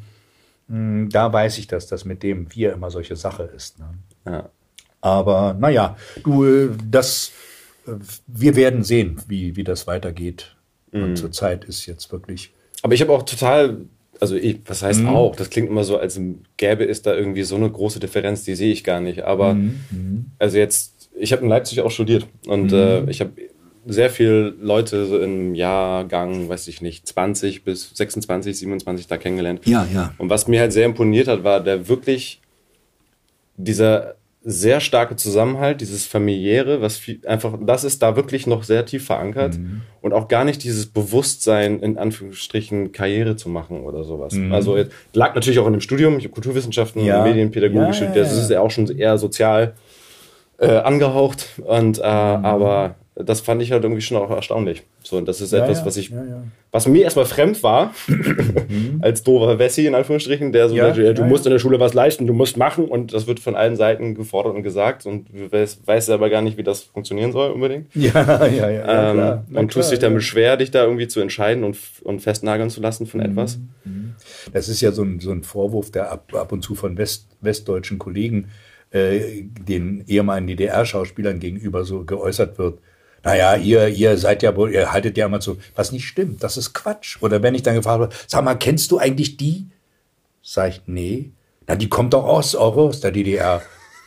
mh, 0.68 0.76
hm, 0.76 1.10
da 1.10 1.32
weiß 1.32 1.58
ich, 1.58 1.68
dass 1.68 1.88
das 1.88 2.06
mit 2.06 2.24
dem 2.24 2.54
Wir 2.54 2.74
immer 2.74 2.92
solche 2.92 3.16
Sache 3.16 3.44
ist. 3.44 3.80
Ne? 3.80 3.86
Ja. 4.26 4.50
Aber 5.02 5.56
naja, 5.60 5.98
du, 6.24 6.70
das, 6.90 7.32
wir 8.28 8.56
werden 8.56 8.84
sehen, 8.84 9.22
wie, 9.28 9.58
wie 9.58 9.66
das 9.66 9.88
weitergeht. 9.88 10.56
Mhm. 10.94 11.04
Und 11.04 11.16
zurzeit 11.18 11.66
ist 11.66 11.86
jetzt 11.86 12.12
wirklich. 12.12 12.54
Aber 12.82 12.94
ich 12.94 13.02
habe 13.02 13.12
auch 13.12 13.24
total 13.24 13.78
also 14.24 14.38
ich, 14.38 14.62
was 14.66 14.82
heißt 14.82 15.02
mhm. 15.02 15.10
auch? 15.10 15.36
Das 15.36 15.50
klingt 15.50 15.70
immer 15.70 15.84
so, 15.84 15.98
als 15.98 16.18
gäbe 16.56 16.88
es 16.88 17.02
da 17.02 17.14
irgendwie 17.14 17.44
so 17.44 17.58
eine 17.58 17.70
große 17.70 18.00
Differenz, 18.00 18.46
die 18.46 18.56
sehe 18.56 18.72
ich 18.72 18.86
gar 18.86 19.02
nicht. 19.02 19.24
Aber 19.24 19.56
mhm. 19.56 20.28
also 20.40 20.58
jetzt 20.58 21.10
ich 21.20 21.34
habe 21.34 21.44
in 21.44 21.50
Leipzig 21.50 21.82
auch 21.82 21.92
studiert 21.92 22.26
und 22.48 22.72
mhm. 22.72 22.78
äh, 22.78 23.10
ich 23.10 23.20
habe 23.20 23.32
sehr 23.86 24.10
viele 24.10 24.54
Leute 24.62 25.06
so 25.08 25.20
im 25.20 25.56
Jahrgang, 25.56 26.48
weiß 26.48 26.70
ich 26.70 26.82
nicht, 26.82 27.06
20 27.06 27.66
bis 27.66 27.92
26, 27.94 28.58
27 28.58 29.08
da 29.08 29.18
kennengelernt. 29.18 29.60
Ja, 29.66 29.86
ja. 29.94 30.14
Und 30.18 30.30
was 30.30 30.48
mir 30.48 30.62
halt 30.62 30.72
sehr 30.72 30.86
imponiert 30.86 31.28
hat, 31.28 31.44
war 31.44 31.60
der 31.60 31.90
wirklich 31.90 32.40
dieser 33.58 34.16
sehr 34.44 34.82
starke 34.82 35.16
Zusammenhalt, 35.16 35.80
dieses 35.80 36.06
familiäre, 36.06 36.82
was 36.82 36.98
viel, 36.98 37.20
einfach, 37.26 37.58
das 37.66 37.84
ist 37.84 38.02
da 38.02 38.16
wirklich 38.16 38.46
noch 38.46 38.64
sehr 38.64 38.86
tief 38.86 39.06
verankert 39.06 39.58
mhm. 39.58 39.82
und 40.02 40.14
auch 40.14 40.28
gar 40.28 40.44
nicht 40.44 40.64
dieses 40.64 40.88
Bewusstsein, 40.88 41.80
in 41.80 41.98
Anführungsstrichen, 41.98 42.92
Karriere 42.92 43.38
zu 43.38 43.48
machen 43.50 43.84
oder 43.84 44.04
sowas. 44.04 44.34
Mhm. 44.34 44.52
Also 44.52 44.78
lag 45.14 45.34
natürlich 45.36 45.60
auch 45.60 45.68
in 45.68 45.74
dem 45.74 45.82
Studium, 45.82 46.18
ich 46.18 46.26
habe 46.26 46.34
Kulturwissenschaften 46.34 47.06
ja. 47.06 47.20
und 47.20 47.30
Medienpädagogik 47.30 47.88
ja, 47.88 47.94
studiert, 47.94 48.26
das 48.26 48.38
ist 48.38 48.50
ja 48.50 48.60
auch 48.60 48.72
schon 48.72 48.88
eher 48.88 49.18
sozial 49.18 49.76
äh, 50.58 50.68
angehaucht. 50.68 51.62
Und 51.66 52.00
äh, 52.00 52.02
mhm. 52.02 52.06
aber 52.46 52.96
das 53.16 53.42
fand 53.42 53.62
ich 53.62 53.72
halt 53.72 53.84
irgendwie 53.84 54.02
schon 54.02 54.18
auch 54.18 54.32
erstaunlich. 54.32 54.84
So, 55.04 55.18
und 55.18 55.28
das 55.28 55.40
ist 55.40 55.54
ja, 55.54 55.64
etwas, 55.64 55.80
ja, 55.80 55.86
was 55.86 55.98
ich, 55.98 56.10
ja, 56.10 56.44
was 56.72 56.88
mir 56.88 57.04
erstmal 57.04 57.26
fremd 57.26 57.62
war, 57.62 57.94
mhm. 58.08 59.00
als 59.02 59.24
doofer 59.24 59.60
Wessi 59.60 59.86
in 59.86 59.94
Anführungsstrichen, 59.94 60.52
der 60.52 60.70
so, 60.70 60.76
der, 60.76 61.14
du 61.14 61.24
musst 61.24 61.46
in 61.46 61.52
der 61.52 61.60
Schule 61.60 61.80
was 61.80 61.94
leisten, 61.94 62.26
du 62.26 62.34
musst 62.34 62.58
machen 62.58 62.86
und 62.86 63.14
das 63.14 63.28
wird 63.28 63.40
von 63.40 63.56
allen 63.56 63.76
Seiten 63.76 64.16
gefordert 64.16 64.56
und 64.56 64.64
gesagt 64.64 65.06
und 65.06 65.28
du 65.32 65.52
weißt, 65.52 65.86
weißt 65.86 66.10
aber 66.10 66.30
gar 66.30 66.42
nicht, 66.42 66.58
wie 66.58 66.64
das 66.64 66.82
funktionieren 66.82 67.32
soll 67.32 67.52
unbedingt. 67.52 67.88
Ja, 67.96 68.48
ja, 68.48 68.70
ja. 68.70 69.12
Ähm, 69.12 69.16
klar. 69.16 69.46
und 69.54 69.72
tust 69.72 69.92
dich 69.92 70.00
damit 70.00 70.24
schwer, 70.24 70.58
dich 70.58 70.72
da 70.72 70.84
irgendwie 70.84 71.08
zu 71.08 71.22
entscheiden 71.22 71.64
und, 71.64 71.78
und 72.04 72.22
festnageln 72.22 72.70
zu 72.70 72.82
lassen 72.82 73.06
von 73.06 73.22
mhm. 73.22 73.28
etwas. 73.28 73.60
Mhm. 73.86 74.16
Das 74.52 74.68
ist 74.68 74.82
ja 74.82 74.92
so 74.92 75.04
ein, 75.04 75.20
so 75.20 75.32
ein 75.32 75.44
Vorwurf, 75.44 75.92
der 75.92 76.12
ab, 76.12 76.34
ab 76.34 76.52
und 76.52 76.64
zu 76.64 76.76
von 76.76 76.98
West, 76.98 77.28
westdeutschen 77.40 77.98
Kollegen 77.98 78.50
äh, 78.94 79.44
den 79.44 80.04
ehemaligen 80.08 80.48
DDR-Schauspielern 80.48 81.40
gegenüber 81.40 81.84
so 81.84 82.04
geäußert 82.04 82.58
wird. 82.58 82.80
Naja, 83.24 83.56
ihr, 83.56 83.88
ihr 83.88 84.18
seid 84.18 84.44
ja 84.44 84.56
wohl, 84.56 84.72
ihr 84.72 84.92
haltet 84.92 85.18
ja 85.18 85.28
immer 85.28 85.42
so, 85.42 85.58
was 85.76 85.92
nicht 85.92 86.06
stimmt, 86.06 86.44
das 86.44 86.58
ist 86.58 86.74
Quatsch. 86.74 87.18
Oder 87.22 87.42
wenn 87.42 87.56
ich 87.56 87.64
dann 87.64 87.76
gefragt 87.76 88.02
werde, 88.02 88.16
sag 88.28 88.44
mal, 88.44 88.56
kennst 88.56 88.92
du 88.92 88.98
eigentlich 88.98 89.38
die? 89.38 89.68
Sag 90.42 90.70
ich, 90.70 90.82
nee. 90.86 91.32
Na, 91.68 91.76
die 91.76 91.88
kommt 91.88 92.14
doch 92.14 92.26
aus, 92.26 92.54
auch 92.56 92.76
aus 92.76 93.00
der 93.00 93.12
DDR. 93.12 93.62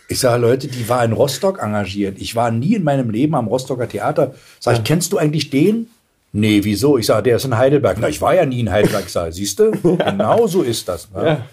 Ich 0.08 0.20
sage, 0.20 0.40
Leute, 0.40 0.68
die 0.68 0.88
war 0.88 1.02
in 1.04 1.12
Rostock 1.12 1.60
engagiert. 1.62 2.18
Ich 2.18 2.36
war 2.36 2.50
nie 2.50 2.74
in 2.74 2.84
meinem 2.84 3.10
Leben 3.10 3.34
am 3.34 3.48
Rostocker 3.48 3.88
Theater. 3.88 4.34
Sag 4.60 4.76
ich, 4.76 4.84
kennst 4.84 5.12
du 5.12 5.18
eigentlich 5.18 5.50
den? 5.50 5.88
Nee, 6.32 6.60
wieso? 6.62 6.98
Ich 6.98 7.06
sage, 7.06 7.24
der 7.24 7.36
ist 7.36 7.46
in 7.46 7.56
Heidelberg. 7.56 7.96
Na, 7.98 8.08
ich 8.08 8.20
war 8.20 8.34
ja 8.34 8.44
nie 8.44 8.60
in 8.60 8.70
Heidelberg. 8.70 9.08
Sag, 9.08 9.32
siehst 9.32 9.58
du? 9.58 9.70
Genau 9.96 10.46
so 10.46 10.62
ist 10.62 10.86
das. 10.88 11.10
Ne? 11.10 11.26
Ja. 11.26 11.46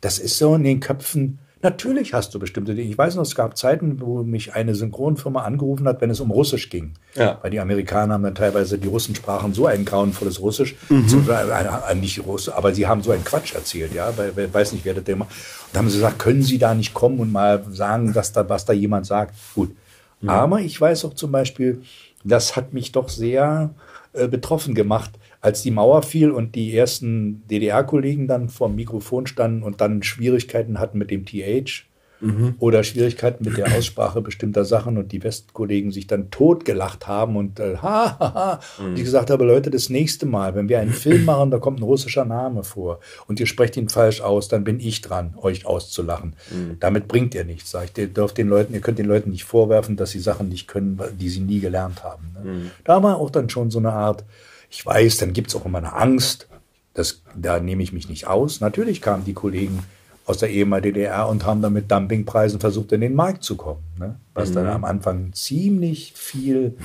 Das 0.00 0.18
ist 0.18 0.36
so 0.36 0.56
in 0.56 0.64
den 0.64 0.80
Köpfen 0.80 1.38
Natürlich 1.66 2.14
hast 2.14 2.32
du 2.32 2.38
bestimmte 2.38 2.76
Dinge. 2.76 2.88
Ich 2.88 2.96
weiß 2.96 3.16
noch, 3.16 3.24
es 3.24 3.34
gab 3.34 3.58
Zeiten, 3.58 4.00
wo 4.00 4.22
mich 4.22 4.54
eine 4.54 4.76
Synchronfirma 4.76 5.42
angerufen 5.42 5.88
hat, 5.88 6.00
wenn 6.00 6.10
es 6.10 6.20
um 6.20 6.30
Russisch 6.30 6.70
ging. 6.70 6.92
Ja. 7.16 7.40
Weil 7.42 7.50
die 7.50 7.58
Amerikaner 7.58 8.14
haben 8.14 8.22
dann 8.22 8.36
teilweise, 8.36 8.78
die 8.78 8.86
Russen 8.86 9.16
sprachen 9.16 9.52
so 9.52 9.66
ein 9.66 9.84
grauenvolles 9.84 10.40
Russisch, 10.40 10.76
mhm. 10.88 11.08
so, 11.08 11.18
äh, 11.28 11.94
nicht 11.96 12.24
Russisch, 12.24 12.54
aber 12.54 12.72
sie 12.72 12.86
haben 12.86 13.02
so 13.02 13.10
einen 13.10 13.24
Quatsch 13.24 13.56
erzählt, 13.56 13.92
ja, 13.92 14.12
weil, 14.16 14.54
weiß 14.54 14.74
nicht, 14.74 14.84
wer 14.84 14.94
das 14.94 15.08
immer. 15.08 15.24
Und 15.24 15.30
da 15.72 15.80
haben 15.80 15.88
sie 15.88 15.96
gesagt, 15.96 16.20
können 16.20 16.42
Sie 16.42 16.58
da 16.58 16.72
nicht 16.72 16.94
kommen 16.94 17.18
und 17.18 17.32
mal 17.32 17.64
sagen, 17.72 18.12
dass 18.12 18.30
da, 18.30 18.48
was 18.48 18.64
da 18.64 18.72
jemand 18.72 19.06
sagt? 19.06 19.34
Gut. 19.56 19.74
Mhm. 20.20 20.28
Aber 20.28 20.60
ich 20.60 20.80
weiß 20.80 21.04
auch 21.06 21.14
zum 21.14 21.32
Beispiel, 21.32 21.82
das 22.22 22.54
hat 22.54 22.74
mich 22.74 22.92
doch 22.92 23.08
sehr 23.08 23.70
äh, 24.12 24.28
betroffen 24.28 24.76
gemacht 24.76 25.10
als 25.46 25.62
die 25.62 25.70
Mauer 25.70 26.02
fiel 26.02 26.32
und 26.32 26.56
die 26.56 26.76
ersten 26.76 27.46
DDR-Kollegen 27.46 28.26
dann 28.26 28.48
vor 28.48 28.66
dem 28.66 28.74
Mikrofon 28.74 29.28
standen 29.28 29.62
und 29.62 29.80
dann 29.80 30.02
Schwierigkeiten 30.02 30.80
hatten 30.80 30.98
mit 30.98 31.08
dem 31.12 31.24
TH 31.24 31.84
mhm. 32.20 32.56
oder 32.58 32.82
Schwierigkeiten 32.82 33.44
mit 33.44 33.56
der 33.56 33.72
Aussprache 33.76 34.22
bestimmter 34.22 34.64
Sachen 34.64 34.98
und 34.98 35.12
die 35.12 35.22
Westkollegen 35.22 35.92
sich 35.92 36.08
dann 36.08 36.32
totgelacht 36.32 37.06
haben 37.06 37.36
und 37.36 37.60
äh, 37.60 37.76
ha, 37.76 38.18
ha, 38.18 38.34
ha. 38.34 38.60
Mhm. 38.80 38.86
Und 38.86 38.98
ich 38.98 39.04
gesagt 39.04 39.30
habe, 39.30 39.44
Leute, 39.44 39.70
das 39.70 39.88
nächste 39.88 40.26
Mal, 40.26 40.56
wenn 40.56 40.68
wir 40.68 40.80
einen 40.80 40.92
Film 40.92 41.24
machen, 41.24 41.52
da 41.52 41.58
kommt 41.58 41.78
ein 41.78 41.84
russischer 41.84 42.24
Name 42.24 42.64
vor 42.64 42.98
und 43.28 43.38
ihr 43.38 43.46
sprecht 43.46 43.76
ihn 43.76 43.88
falsch 43.88 44.22
aus, 44.22 44.48
dann 44.48 44.64
bin 44.64 44.80
ich 44.80 45.00
dran, 45.00 45.34
euch 45.36 45.64
auszulachen. 45.64 46.34
Mhm. 46.50 46.78
Damit 46.80 47.06
bringt 47.06 47.36
ihr 47.36 47.44
nichts, 47.44 47.70
sag 47.70 47.84
ich. 47.84 47.96
Ihr 47.96 48.08
dürft 48.08 48.36
den 48.36 48.48
Leuten, 48.48 48.74
ihr 48.74 48.80
könnt 48.80 48.98
den 48.98 49.06
Leuten 49.06 49.30
nicht 49.30 49.44
vorwerfen, 49.44 49.94
dass 49.94 50.10
sie 50.10 50.18
Sachen 50.18 50.48
nicht 50.48 50.66
können, 50.66 51.00
die 51.20 51.28
sie 51.28 51.40
nie 51.40 51.60
gelernt 51.60 52.02
haben. 52.02 52.32
Ne? 52.34 52.50
Mhm. 52.50 52.70
Da 52.82 53.00
war 53.00 53.18
auch 53.18 53.30
dann 53.30 53.48
schon 53.48 53.70
so 53.70 53.78
eine 53.78 53.92
Art, 53.92 54.24
ich 54.70 54.84
weiß, 54.84 55.18
dann 55.18 55.32
gibt 55.32 55.48
es 55.48 55.56
auch 55.56 55.64
immer 55.64 55.78
eine 55.78 55.94
Angst. 55.94 56.48
Das, 56.94 57.22
da 57.34 57.60
nehme 57.60 57.82
ich 57.82 57.92
mich 57.92 58.08
nicht 58.08 58.26
aus. 58.26 58.60
Natürlich 58.60 59.02
kamen 59.02 59.24
die 59.24 59.34
Kollegen 59.34 59.82
aus 60.26 60.38
der 60.38 60.50
ehemaligen 60.50 60.94
DDR 60.94 61.28
und 61.28 61.46
haben 61.46 61.62
dann 61.62 61.72
mit 61.72 61.90
Dumpingpreisen 61.90 62.58
versucht, 62.58 62.90
in 62.92 63.00
den 63.00 63.14
Markt 63.14 63.44
zu 63.44 63.56
kommen. 63.56 63.82
Ne? 63.98 64.16
Was 64.34 64.50
mhm. 64.50 64.54
dann 64.54 64.66
am 64.68 64.84
Anfang 64.84 65.32
ziemlich 65.32 66.12
viel 66.14 66.76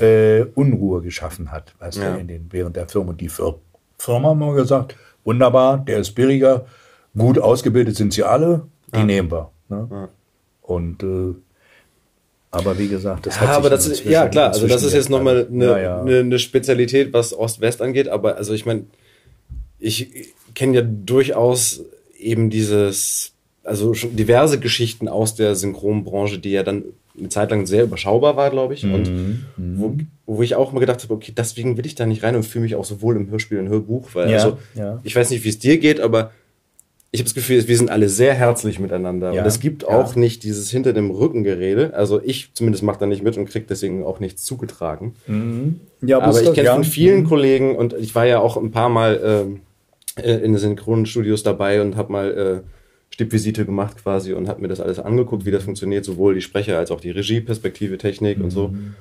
äh, 0.00 0.42
Unruhe 0.54 1.00
geschaffen 1.00 1.52
hat, 1.52 1.74
weißt 1.78 1.98
ja. 1.98 2.14
du, 2.14 2.20
in 2.20 2.28
den, 2.28 2.46
während 2.50 2.76
der 2.76 2.88
Firma. 2.88 3.10
Und 3.10 3.20
die 3.20 3.28
Firma 3.28 4.28
haben 4.28 4.40
wir 4.40 4.54
gesagt, 4.54 4.96
wunderbar, 5.24 5.78
der 5.78 5.98
ist 5.98 6.12
billiger, 6.12 6.66
gut 7.16 7.38
ausgebildet 7.38 7.96
sind 7.96 8.12
sie 8.12 8.24
alle, 8.24 8.66
die 8.92 8.98
ja. 8.98 9.04
nehmen 9.04 9.30
wir. 9.30 9.50
Ne? 9.68 9.88
Ja. 9.90 10.08
Und 10.62 11.02
äh, 11.04 11.34
aber 12.50 12.78
wie 12.78 12.88
gesagt, 12.88 13.26
das 13.26 13.36
ja, 13.36 13.42
hat 13.42 13.48
aber 13.50 13.70
das 13.70 13.86
ist, 13.86 14.04
ja 14.04 14.28
klar, 14.28 14.52
also 14.52 14.66
das 14.66 14.82
ist 14.82 14.92
jetzt 14.92 15.08
nochmal 15.08 15.46
eine, 15.50 15.64
ja, 15.64 15.78
ja. 15.78 16.00
eine, 16.00 16.18
eine 16.18 16.38
Spezialität, 16.38 17.12
was 17.12 17.36
Ost-West 17.36 17.80
angeht, 17.80 18.08
aber 18.08 18.36
also 18.36 18.52
ich 18.52 18.66
meine, 18.66 18.84
ich 19.78 20.34
kenne 20.54 20.76
ja 20.76 20.82
durchaus 20.82 21.84
eben 22.18 22.50
dieses, 22.50 23.32
also 23.62 23.94
schon 23.94 24.16
diverse 24.16 24.58
Geschichten 24.58 25.08
aus 25.08 25.36
der 25.36 25.54
Synchronbranche, 25.54 26.38
die 26.38 26.50
ja 26.50 26.62
dann 26.62 26.84
eine 27.18 27.28
Zeit 27.28 27.50
lang 27.50 27.66
sehr 27.66 27.84
überschaubar 27.84 28.36
war, 28.36 28.50
glaube 28.50 28.74
ich, 28.74 28.82
mhm. 28.82 28.94
und 28.94 29.44
wo, 29.56 29.88
mhm. 29.88 30.06
wo 30.26 30.42
ich 30.42 30.54
auch 30.56 30.72
immer 30.72 30.80
gedacht 30.80 31.02
habe, 31.02 31.14
okay, 31.14 31.32
deswegen 31.36 31.76
will 31.76 31.86
ich 31.86 31.94
da 31.94 32.06
nicht 32.06 32.22
rein 32.22 32.34
und 32.34 32.44
fühle 32.44 32.64
mich 32.64 32.74
auch 32.74 32.84
sowohl 32.84 33.16
im 33.16 33.30
Hörspiel 33.30 33.58
und 33.58 33.68
Hörbuch, 33.68 34.08
weil 34.14 34.32
also 34.34 34.58
ich 35.04 35.14
weiß 35.14 35.30
nicht, 35.30 35.44
wie 35.44 35.48
es 35.48 35.58
dir 35.58 35.78
geht, 35.78 36.00
aber 36.00 36.32
ich 37.12 37.20
habe 37.20 37.24
das 37.24 37.34
Gefühl, 37.34 37.66
wir 37.66 37.76
sind 37.76 37.90
alle 37.90 38.08
sehr 38.08 38.34
herzlich 38.34 38.78
miteinander. 38.78 39.32
Ja, 39.32 39.42
und 39.42 39.48
es 39.48 39.58
gibt 39.58 39.82
ja. 39.82 39.88
auch 39.88 40.14
nicht 40.14 40.44
dieses 40.44 40.70
hinter 40.70 40.92
dem 40.92 41.10
Rückengerede. 41.10 41.92
Also 41.92 42.20
ich 42.22 42.50
zumindest 42.54 42.84
mache 42.84 43.00
da 43.00 43.06
nicht 43.06 43.24
mit 43.24 43.36
und 43.36 43.46
kriege 43.46 43.66
deswegen 43.68 44.04
auch 44.04 44.20
nichts 44.20 44.44
zugetragen. 44.44 45.14
Mhm. 45.26 45.80
Ja, 46.02 46.20
aber 46.20 46.40
ich 46.40 46.52
kenne 46.52 46.70
von 46.70 46.84
vielen 46.84 47.22
mhm. 47.22 47.26
Kollegen 47.28 47.76
und 47.76 47.94
ich 47.94 48.14
war 48.14 48.26
ja 48.26 48.38
auch 48.38 48.56
ein 48.56 48.70
paar 48.70 48.88
Mal 48.88 49.58
äh, 50.16 50.22
äh 50.22 50.36
in 50.36 50.52
den 50.52 50.58
Synchronstudios 50.58 51.42
dabei 51.42 51.82
und 51.82 51.96
habe 51.96 52.12
mal 52.12 52.62
äh, 52.62 52.68
Stippvisite 53.10 53.66
gemacht 53.66 54.04
quasi 54.04 54.32
und 54.32 54.48
habe 54.48 54.60
mir 54.60 54.68
das 54.68 54.80
alles 54.80 55.00
angeguckt, 55.00 55.44
wie 55.44 55.50
das 55.50 55.64
funktioniert, 55.64 56.04
sowohl 56.04 56.34
die 56.34 56.42
Sprecher 56.42 56.78
als 56.78 56.92
auch 56.92 57.00
die 57.00 57.10
Regie, 57.10 57.40
Perspektive, 57.40 57.98
Technik 57.98 58.38
mhm. 58.38 58.44
und 58.44 58.50
so. 58.50 58.68
Mhm. 58.68 58.94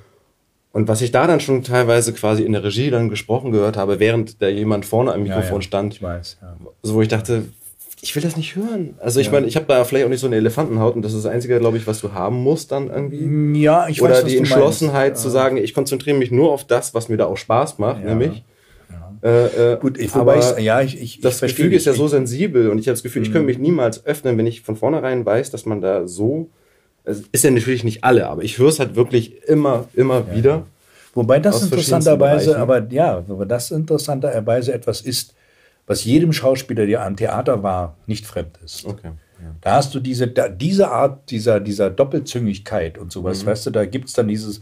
Und 0.71 0.87
was 0.87 1.01
ich 1.01 1.11
da 1.11 1.27
dann 1.27 1.39
schon 1.39 1.63
teilweise 1.63 2.13
quasi 2.13 2.43
in 2.43 2.53
der 2.53 2.63
Regie 2.63 2.89
dann 2.89 3.09
gesprochen 3.09 3.51
gehört 3.51 3.77
habe, 3.77 3.99
während 3.99 4.41
da 4.41 4.47
jemand 4.47 4.85
vorne 4.85 5.13
am 5.13 5.23
Mikrofon 5.23 5.43
ja, 5.43 5.55
ja. 5.55 5.61
stand, 5.61 5.93
ich 5.95 6.01
weiß, 6.01 6.37
ja. 6.41 6.57
so 6.83 6.93
wo 6.95 7.01
ich 7.01 7.07
dachte, 7.07 7.43
ich 8.01 8.15
will 8.15 8.23
das 8.23 8.37
nicht 8.37 8.55
hören. 8.55 8.95
Also 8.99 9.19
ich 9.19 9.27
ja. 9.27 9.33
meine, 9.33 9.47
ich 9.47 9.55
habe 9.55 9.65
da 9.67 9.83
vielleicht 9.83 10.05
auch 10.05 10.09
nicht 10.09 10.21
so 10.21 10.27
eine 10.27 10.37
Elefantenhaut 10.37 10.95
und 10.95 11.03
das 11.03 11.13
ist 11.13 11.25
das 11.25 11.31
Einzige, 11.31 11.59
glaube 11.59 11.77
ich, 11.77 11.85
was 11.85 11.99
du 11.99 12.13
haben 12.13 12.37
musst 12.37 12.71
dann 12.71 12.87
irgendwie. 12.87 13.21
Mm, 13.21 13.55
ja, 13.55 13.87
ich 13.89 14.01
Oder 14.01 14.15
weiß, 14.15 14.25
die 14.25 14.37
Entschlossenheit 14.37 15.17
zu 15.17 15.29
sagen, 15.29 15.57
ich 15.57 15.73
konzentriere 15.73 16.17
mich 16.17 16.31
nur 16.31 16.51
auf 16.51 16.65
das, 16.65 16.93
was 16.93 17.09
mir 17.09 17.17
da 17.17 17.25
auch 17.25 17.37
Spaß 17.37 17.77
macht, 17.79 18.01
ja. 18.01 18.15
nämlich. 18.15 18.43
Äh, 19.21 19.73
äh, 19.73 19.77
Gut, 19.77 19.97
ich, 19.97 20.15
wobei 20.15 20.39
ich, 20.39 20.63
ja, 20.63 20.79
ich, 20.79 21.01
ich, 21.01 21.19
das 21.19 21.41
ich 21.41 21.53
Gefüge 21.55 21.75
ist 21.75 21.85
ja 21.85 21.91
so 21.91 22.07
sensibel 22.07 22.69
und 22.69 22.79
ich 22.79 22.87
habe 22.87 22.93
das 22.93 23.03
Gefühl, 23.03 23.21
ich 23.21 23.33
könnte 23.33 23.43
mm. 23.43 23.47
mich 23.47 23.57
niemals 23.57 24.05
öffnen, 24.05 24.37
wenn 24.37 24.47
ich 24.47 24.61
von 24.61 24.77
vornherein 24.77 25.25
weiß, 25.25 25.51
dass 25.51 25.65
man 25.65 25.81
da 25.81 26.07
so, 26.07 26.49
es 27.03 27.23
ist 27.33 27.43
ja 27.43 27.51
natürlich 27.51 27.83
nicht 27.83 28.05
alle, 28.05 28.27
aber 28.29 28.43
ich 28.43 28.57
höre 28.57 28.69
es 28.69 28.79
halt 28.79 28.95
wirklich 28.95 29.43
immer, 29.43 29.89
immer 29.93 30.23
ja. 30.29 30.35
wieder. 30.35 30.65
Wobei 31.15 31.39
das 31.39 31.63
interessanterweise, 31.63 32.57
aber 32.57 32.87
ja, 32.91 33.17
aber 33.27 33.45
das 33.45 33.71
interessanterweise 33.71 34.73
etwas 34.73 35.01
ist, 35.01 35.33
was 35.89 36.05
jedem 36.05 36.31
Schauspieler, 36.31 36.85
der 36.85 37.03
am 37.03 37.15
Theater 37.15 37.63
war, 37.63 37.97
nicht 38.05 38.27
fremd 38.27 38.59
ist. 38.63 38.85
Okay. 38.85 39.11
Ja. 39.41 39.55
Da 39.61 39.71
hast 39.73 39.95
du 39.95 39.99
diese, 39.99 40.27
da, 40.27 40.47
diese 40.47 40.91
Art 40.91 41.31
dieser, 41.31 41.59
dieser 41.59 41.89
Doppelzüngigkeit 41.89 42.99
und 42.99 43.11
sowas, 43.11 43.43
mhm. 43.43 43.47
weißt 43.47 43.65
du, 43.65 43.71
da 43.71 43.85
gibt 43.85 44.07
es 44.07 44.13
dann 44.13 44.27
dieses, 44.27 44.61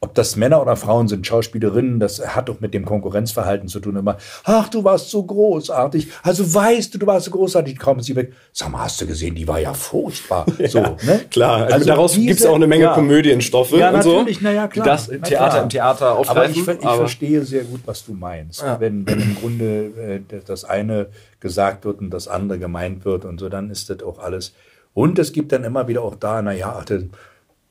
ob 0.00 0.14
das 0.14 0.36
Männer 0.36 0.60
oder 0.60 0.76
Frauen 0.76 1.08
sind, 1.08 1.26
Schauspielerinnen, 1.26 1.98
das 2.00 2.36
hat 2.36 2.50
doch 2.50 2.60
mit 2.60 2.74
dem 2.74 2.84
Konkurrenzverhalten 2.84 3.68
zu 3.68 3.80
tun. 3.80 3.96
Immer, 3.96 4.18
ach, 4.44 4.68
du 4.68 4.84
warst 4.84 5.10
so 5.10 5.22
großartig. 5.22 6.08
Also 6.22 6.54
weißt 6.54 6.94
du, 6.94 6.98
du 6.98 7.06
warst 7.06 7.24
so 7.24 7.30
großartig. 7.30 7.78
Kommen 7.78 8.00
sie 8.00 8.14
weg. 8.14 8.34
Sag 8.52 8.70
mal, 8.70 8.84
hast 8.84 9.00
du 9.00 9.06
gesehen, 9.06 9.34
die 9.34 9.48
war 9.48 9.58
ja 9.58 9.72
furchtbar. 9.74 10.44
Ja, 10.58 10.68
so, 10.68 10.80
ne? 10.80 11.20
Klar, 11.30 11.64
also, 11.64 11.74
also 11.74 11.86
daraus 11.86 12.14
gibt 12.14 12.40
es 12.40 12.46
auch 12.46 12.54
eine 12.54 12.66
Menge 12.66 12.84
ja, 12.84 12.94
Komödienstoffe 12.94 13.72
ja, 13.72 13.90
und 13.90 14.02
so. 14.02 14.24
naja, 14.40 14.68
klar. 14.68 14.86
Das 14.86 15.06
Theater 15.06 15.26
klar. 15.26 15.62
im 15.62 15.68
Theater 15.68 16.16
aufgreifen. 16.16 16.62
Aber 16.62 16.72
ich, 16.72 16.80
ich 16.80 16.86
aber 16.86 16.96
verstehe 16.96 17.42
sehr 17.42 17.64
gut, 17.64 17.80
was 17.84 18.04
du 18.04 18.14
meinst. 18.14 18.62
Ja. 18.62 18.80
Wenn, 18.80 19.06
wenn 19.06 19.20
im 19.20 19.36
Grunde 19.36 20.20
äh, 20.30 20.40
das 20.46 20.64
eine 20.64 21.08
gesagt 21.40 21.84
wird 21.84 22.00
und 22.00 22.10
das 22.10 22.26
andere 22.26 22.58
gemeint 22.58 23.04
wird 23.04 23.24
und 23.24 23.38
so, 23.38 23.48
dann 23.48 23.70
ist 23.70 23.90
das 23.90 24.02
auch 24.02 24.18
alles. 24.18 24.54
Und 24.94 25.18
es 25.18 25.32
gibt 25.32 25.52
dann 25.52 25.62
immer 25.62 25.88
wieder 25.88 26.02
auch 26.02 26.14
da, 26.14 26.40
naja, 26.40 26.82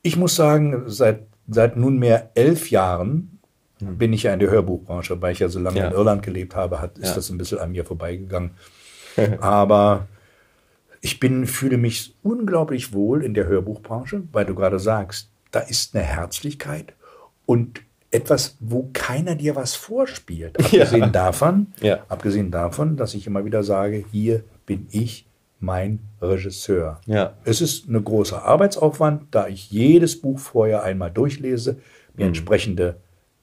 ich 0.03 0.15
muss 0.15 0.35
sagen, 0.35 0.83
seit 0.85 1.21
seit 1.47 1.77
nunmehr 1.77 2.31
elf 2.35 2.69
Jahren 2.69 3.39
hm. 3.79 3.97
bin 3.97 4.13
ich 4.13 4.23
ja 4.23 4.33
in 4.33 4.39
der 4.39 4.49
Hörbuchbranche, 4.49 5.21
weil 5.21 5.33
ich 5.33 5.39
ja 5.39 5.49
so 5.49 5.59
lange 5.59 5.79
ja. 5.79 5.87
in 5.87 5.93
Irland 5.93 6.23
gelebt 6.23 6.55
habe, 6.55 6.81
hat, 6.81 6.97
ist 6.97 7.09
ja. 7.09 7.15
das 7.15 7.29
ein 7.29 7.37
bisschen 7.37 7.59
an 7.59 7.71
mir 7.71 7.85
vorbeigegangen. 7.85 8.51
Aber 9.41 10.07
ich 11.01 11.19
bin, 11.19 11.45
fühle 11.45 11.77
mich 11.77 12.15
unglaublich 12.23 12.93
wohl 12.93 13.23
in 13.23 13.33
der 13.33 13.45
Hörbuchbranche, 13.47 14.23
weil 14.31 14.45
du 14.45 14.55
gerade 14.55 14.79
sagst, 14.79 15.29
da 15.51 15.59
ist 15.59 15.95
eine 15.95 16.03
Herzlichkeit 16.03 16.93
und 17.45 17.81
etwas, 18.11 18.57
wo 18.59 18.89
keiner 18.93 19.35
dir 19.35 19.55
was 19.55 19.75
vorspielt. 19.75 20.59
Abgesehen 20.59 21.01
ja. 21.01 21.09
davon, 21.09 21.67
abgesehen 22.09 22.51
davon, 22.51 22.97
dass 22.97 23.13
ich 23.13 23.27
immer 23.27 23.45
wieder 23.45 23.63
sage, 23.63 24.03
hier 24.11 24.43
bin 24.65 24.87
ich 24.91 25.27
mein 25.59 25.99
Regisseur. 26.21 27.01
Ja. 27.05 27.33
Es 27.43 27.61
ist 27.61 27.87
eine 27.89 28.01
große 28.01 28.41
Arbeitsaufwand, 28.41 29.23
da 29.31 29.47
ich 29.47 29.71
jedes 29.71 30.19
Buch 30.19 30.39
vorher 30.39 30.83
einmal 30.83 31.11
durchlese, 31.11 31.77
mir 32.15 32.23
mhm. 32.23 32.29
entsprechende 32.29 32.97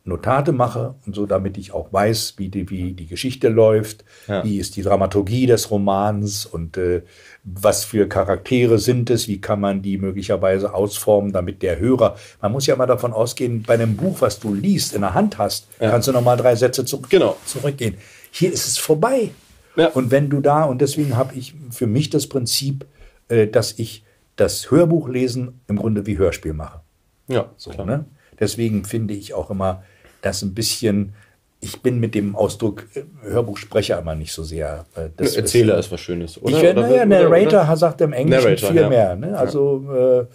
Notate 0.05 0.51
mache 0.51 0.97
und 1.07 1.15
so, 1.15 1.27
damit 1.27 1.57
ich 1.57 1.73
auch 1.73 1.93
weiß, 1.93 2.35
wie 2.37 2.49
die, 2.49 2.69
wie 2.71 2.93
die 2.93 3.07
Geschichte 3.07 3.49
läuft, 3.49 4.05
ja. 4.27 4.43
wie 4.43 4.59
ist 4.59 4.75
die 4.75 4.83
Dramaturgie 4.83 5.47
des 5.47 5.71
Romans 5.71 6.45
und 6.45 6.77
äh, 6.77 7.03
was 7.45 7.85
für 7.85 8.09
Charaktere 8.09 8.79
sind 8.79 9.11
es, 9.11 9.29
wie 9.29 9.41
kann 9.41 9.61
man 9.61 9.81
die 9.81 9.99
möglicherweise 9.99 10.75
ausformen, 10.75 11.33
damit 11.33 11.63
der 11.63 11.79
Hörer, 11.79 12.17
man 12.41 12.51
muss 12.51 12.67
ja 12.67 12.75
mal 12.75 12.87
davon 12.87 13.13
ausgehen, 13.13 13.63
bei 13.63 13.75
einem 13.75 13.97
Buch, 13.97 14.21
was 14.21 14.41
du 14.41 14.53
liest, 14.53 14.93
in 14.93 15.03
der 15.03 15.15
Hand 15.15 15.39
hast, 15.39 15.69
ja. 15.81 15.91
kannst 15.91 16.09
du 16.09 16.13
nochmal 16.13 16.37
drei 16.37 16.57
Sätze 16.57 16.85
zurück, 16.85 17.09
genau. 17.09 17.37
zurückgehen. 17.47 17.97
Hier 18.33 18.53
ist 18.53 18.67
es 18.67 18.79
vorbei. 18.79 19.31
Ja. 19.77 19.89
Und 19.89 20.11
wenn 20.11 20.29
du 20.29 20.41
da, 20.41 20.64
und 20.64 20.81
deswegen 20.81 21.16
habe 21.16 21.35
ich 21.35 21.55
für 21.70 21.87
mich 21.87 22.11
das 22.11 22.27
Prinzip, 22.27 22.87
äh, 23.29 23.47
dass 23.47 23.79
ich 23.79 24.05
das 24.37 24.70
Hörbuchlesen 24.70 25.61
im 25.68 25.77
Grunde 25.77 26.07
wie 26.07 26.18
Hörspiel 26.18 26.53
mache. 26.53 26.81
Ja. 27.29 27.51
So, 27.57 27.70
ne? 27.85 28.05
Deswegen 28.39 28.85
finde 28.85 29.14
ich 29.14 29.35
auch 29.35 29.51
immer, 29.51 29.83
dass 30.20 30.43
ein 30.43 30.55
bisschen, 30.55 31.14
ich 31.61 31.81
bin 31.83 32.01
mit 32.01 32.14
dem 32.14 32.35
Ausdruck 32.35 32.87
äh, 32.95 33.03
Hörbuchsprecher 33.23 33.99
immer 33.99 34.14
nicht 34.14 34.33
so 34.33 34.43
sehr. 34.43 34.87
Äh, 34.95 35.11
das 35.16 35.37
Erzähler 35.37 35.79
ist, 35.79 35.87
ist 35.87 35.93
was 35.93 36.01
Schönes, 36.01 36.43
oder? 36.43 36.57
Ich, 36.57 36.70
oder 36.70 36.89
naja, 36.89 37.07
Narrator 37.07 37.62
oder? 37.62 37.77
sagt 37.77 38.01
im 38.01 38.12
Englischen 38.12 38.45
Narrator, 38.45 38.70
viel 38.70 38.81
ja. 38.81 38.89
mehr. 38.89 39.16
Ne? 39.16 39.39
Also, 39.39 39.85
ja. 39.87 40.20
äh, 40.20 40.27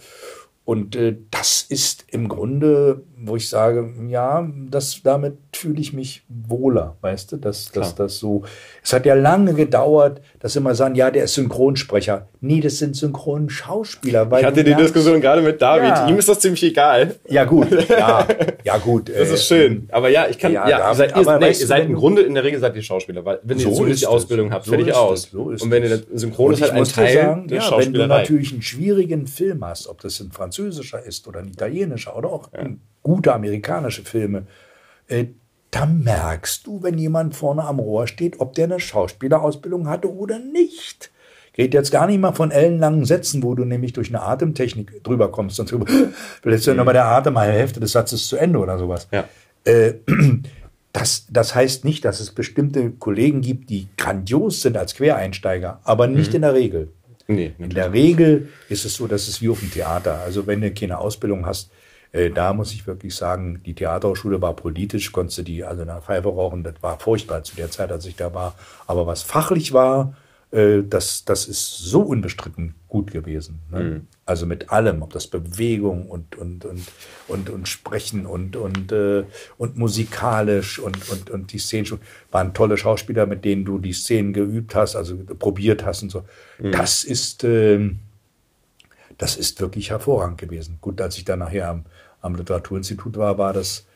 und 0.64 0.96
äh, 0.96 1.16
das 1.30 1.62
ist 1.68 2.04
im 2.08 2.28
Grunde 2.28 3.02
wo 3.20 3.36
ich 3.36 3.48
sage, 3.48 3.92
ja, 4.06 4.48
das, 4.68 5.02
damit 5.02 5.38
fühle 5.52 5.80
ich 5.80 5.92
mich 5.92 6.24
wohler, 6.28 6.96
weißt 7.00 7.32
du, 7.32 7.36
dass, 7.36 7.70
dass 7.72 7.94
das 7.94 8.18
so, 8.18 8.44
es 8.82 8.92
hat 8.92 9.06
ja 9.06 9.14
lange 9.14 9.54
gedauert, 9.54 10.20
dass 10.40 10.54
immer 10.54 10.74
sagen, 10.74 10.94
ja, 10.94 11.10
der 11.10 11.24
ist 11.24 11.34
Synchronsprecher. 11.34 12.28
Nee, 12.40 12.60
das 12.60 12.78
sind 12.78 12.96
Synchronschauspieler. 12.96 14.30
Weil 14.30 14.40
ich 14.40 14.46
hatte 14.46 14.64
die 14.64 14.74
Diskussion 14.74 15.20
gerade 15.20 15.42
mit 15.42 15.60
David, 15.60 15.88
ja. 15.88 16.08
ihm 16.08 16.16
ist 16.16 16.28
das 16.28 16.38
ziemlich 16.40 16.62
egal. 16.62 17.16
Ja, 17.28 17.44
gut, 17.44 17.68
ja, 17.88 18.26
ja 18.64 18.78
gut. 18.78 19.10
Das 19.18 19.30
ist 19.30 19.46
schön. 19.46 19.72
Ähm, 19.72 19.88
aber 19.90 20.10
ja, 20.10 20.26
ich 20.28 20.38
kann, 20.38 20.52
ja, 20.52 20.68
ja 20.68 20.94
seid, 20.94 21.16
ihr, 21.16 21.38
nee, 21.38 21.48
ihr 21.48 21.54
seid 21.54 21.86
im 21.86 21.94
Grunde, 21.94 22.22
in 22.22 22.34
der 22.34 22.44
Regel 22.44 22.60
seid 22.60 22.76
ihr 22.76 22.82
Schauspieler, 22.82 23.24
weil 23.24 23.40
wenn 23.42 23.58
so 23.58 23.68
ihr 23.68 23.74
zumindest 23.74 24.02
die 24.02 24.06
Ausbildung 24.06 24.52
habt, 24.52 24.66
so 24.66 24.72
fertig 24.72 24.94
aus. 24.94 25.28
So 25.32 25.42
und 25.42 25.70
wenn 25.70 25.82
ihr 25.82 26.02
Synchron 26.14 26.52
ist 26.52 26.62
halt 26.62 26.72
ein 26.72 26.84
Teil 26.84 27.14
sagen, 27.14 27.48
der 27.48 27.58
ja, 27.58 27.78
Wenn 27.78 27.92
du 27.92 28.06
natürlich 28.06 28.52
einen 28.52 28.62
schwierigen 28.62 29.26
Film 29.26 29.64
hast, 29.64 29.88
ob 29.88 30.00
das 30.00 30.20
ein 30.20 30.30
französischer 30.30 31.02
ist 31.02 31.26
oder 31.26 31.40
ein 31.40 31.48
italienischer 31.48 32.16
oder 32.16 32.30
auch 32.30 32.48
gute 33.02 33.34
amerikanische 33.34 34.02
Filme, 34.02 34.46
äh, 35.08 35.26
da 35.70 35.86
merkst 35.86 36.66
du, 36.66 36.82
wenn 36.82 36.98
jemand 36.98 37.34
vorne 37.34 37.64
am 37.64 37.78
Rohr 37.78 38.06
steht, 38.06 38.40
ob 38.40 38.54
der 38.54 38.64
eine 38.64 38.80
Schauspielerausbildung 38.80 39.88
hatte 39.88 40.12
oder 40.12 40.38
nicht. 40.38 41.10
Geht 41.52 41.74
jetzt 41.74 41.90
gar 41.90 42.06
nicht 42.06 42.20
mal 42.20 42.32
von 42.32 42.50
ellenlangen 42.50 43.04
Sätzen, 43.04 43.42
wo 43.42 43.54
du 43.54 43.64
nämlich 43.64 43.92
durch 43.92 44.08
eine 44.08 44.22
Atemtechnik 44.22 45.02
drüber 45.02 45.30
kommst. 45.30 45.56
Sonst 45.56 45.72
lässt 46.44 46.66
du 46.66 46.70
mhm. 46.70 46.76
nochmal 46.76 46.94
der 46.94 47.06
Atem 47.06 47.34
mal 47.34 47.50
Hälfte 47.50 47.80
des 47.80 47.92
Satzes 47.92 48.28
zu 48.28 48.36
Ende 48.36 48.60
oder 48.60 48.78
sowas. 48.78 49.08
Ja. 49.10 49.28
Äh, 49.64 49.94
das, 50.92 51.26
das 51.30 51.54
heißt 51.54 51.84
nicht, 51.84 52.04
dass 52.04 52.20
es 52.20 52.30
bestimmte 52.30 52.90
Kollegen 52.92 53.40
gibt, 53.40 53.70
die 53.70 53.88
grandios 53.96 54.62
sind 54.62 54.76
als 54.76 54.94
Quereinsteiger, 54.94 55.80
aber 55.84 56.06
nicht 56.06 56.30
mhm. 56.30 56.36
in 56.36 56.42
der 56.42 56.54
Regel. 56.54 56.92
Nee, 57.26 57.52
in 57.58 57.70
der 57.70 57.92
Regel 57.92 58.48
ist 58.70 58.86
es 58.86 58.94
so, 58.94 59.06
dass 59.06 59.28
es 59.28 59.42
wie 59.42 59.50
auf 59.50 59.60
dem 59.60 59.70
Theater. 59.70 60.20
Also 60.24 60.46
wenn 60.46 60.62
du 60.62 60.70
keine 60.72 60.98
Ausbildung 60.98 61.44
hast, 61.44 61.70
äh, 62.18 62.30
da 62.30 62.52
muss 62.52 62.72
ich 62.72 62.86
wirklich 62.86 63.14
sagen, 63.14 63.62
die 63.64 63.74
Theaterschule 63.74 64.42
war 64.42 64.54
politisch, 64.56 65.12
konntest 65.12 65.38
du 65.38 65.42
die 65.42 65.64
also 65.64 65.84
nach 65.84 66.02
Pfeife 66.02 66.28
rauchen, 66.28 66.64
das 66.64 66.74
war 66.80 66.98
furchtbar 66.98 67.44
zu 67.44 67.54
der 67.54 67.70
Zeit, 67.70 67.92
als 67.92 68.06
ich 68.06 68.16
da 68.16 68.34
war. 68.34 68.54
Aber 68.86 69.06
was 69.06 69.22
fachlich 69.22 69.72
war, 69.72 70.14
äh, 70.50 70.82
das, 70.82 71.24
das 71.24 71.46
ist 71.46 71.78
so 71.78 72.00
unbestritten 72.00 72.74
gut 72.88 73.12
gewesen. 73.12 73.60
Ne? 73.70 73.80
Mhm. 73.80 74.06
Also 74.26 74.46
mit 74.46 74.70
allem, 74.70 75.02
ob 75.02 75.12
das 75.12 75.28
Bewegung 75.28 76.08
und, 76.10 76.36
und, 76.36 76.64
und, 76.64 76.82
und, 77.28 77.50
und 77.50 77.68
Sprechen 77.68 78.26
und, 78.26 78.56
und, 78.56 78.90
äh, 78.90 79.24
und 79.56 79.76
musikalisch 79.76 80.78
und, 80.80 81.08
und, 81.10 81.30
und 81.30 81.52
die 81.52 81.58
Szenen 81.58 81.86
schon, 81.86 82.00
waren 82.32 82.52
tolle 82.52 82.76
Schauspieler, 82.76 83.26
mit 83.26 83.44
denen 83.44 83.64
du 83.64 83.78
die 83.78 83.92
Szenen 83.92 84.32
geübt 84.32 84.74
hast, 84.74 84.96
also 84.96 85.16
probiert 85.38 85.84
hast 85.84 86.02
und 86.02 86.10
so. 86.10 86.24
Mhm. 86.58 86.72
Das 86.72 87.04
ist, 87.04 87.44
äh, 87.44 87.90
das 89.18 89.36
ist 89.36 89.60
wirklich 89.60 89.90
hervorragend 89.90 90.38
gewesen. 90.38 90.78
Gut, 90.80 91.00
als 91.00 91.18
ich 91.18 91.24
dann 91.24 91.40
nachher 91.40 91.68
am, 91.68 91.84
am 92.20 92.34
Literaturinstitut 92.34 93.16
war, 93.16 93.38
war 93.38 93.52
das 93.52 93.86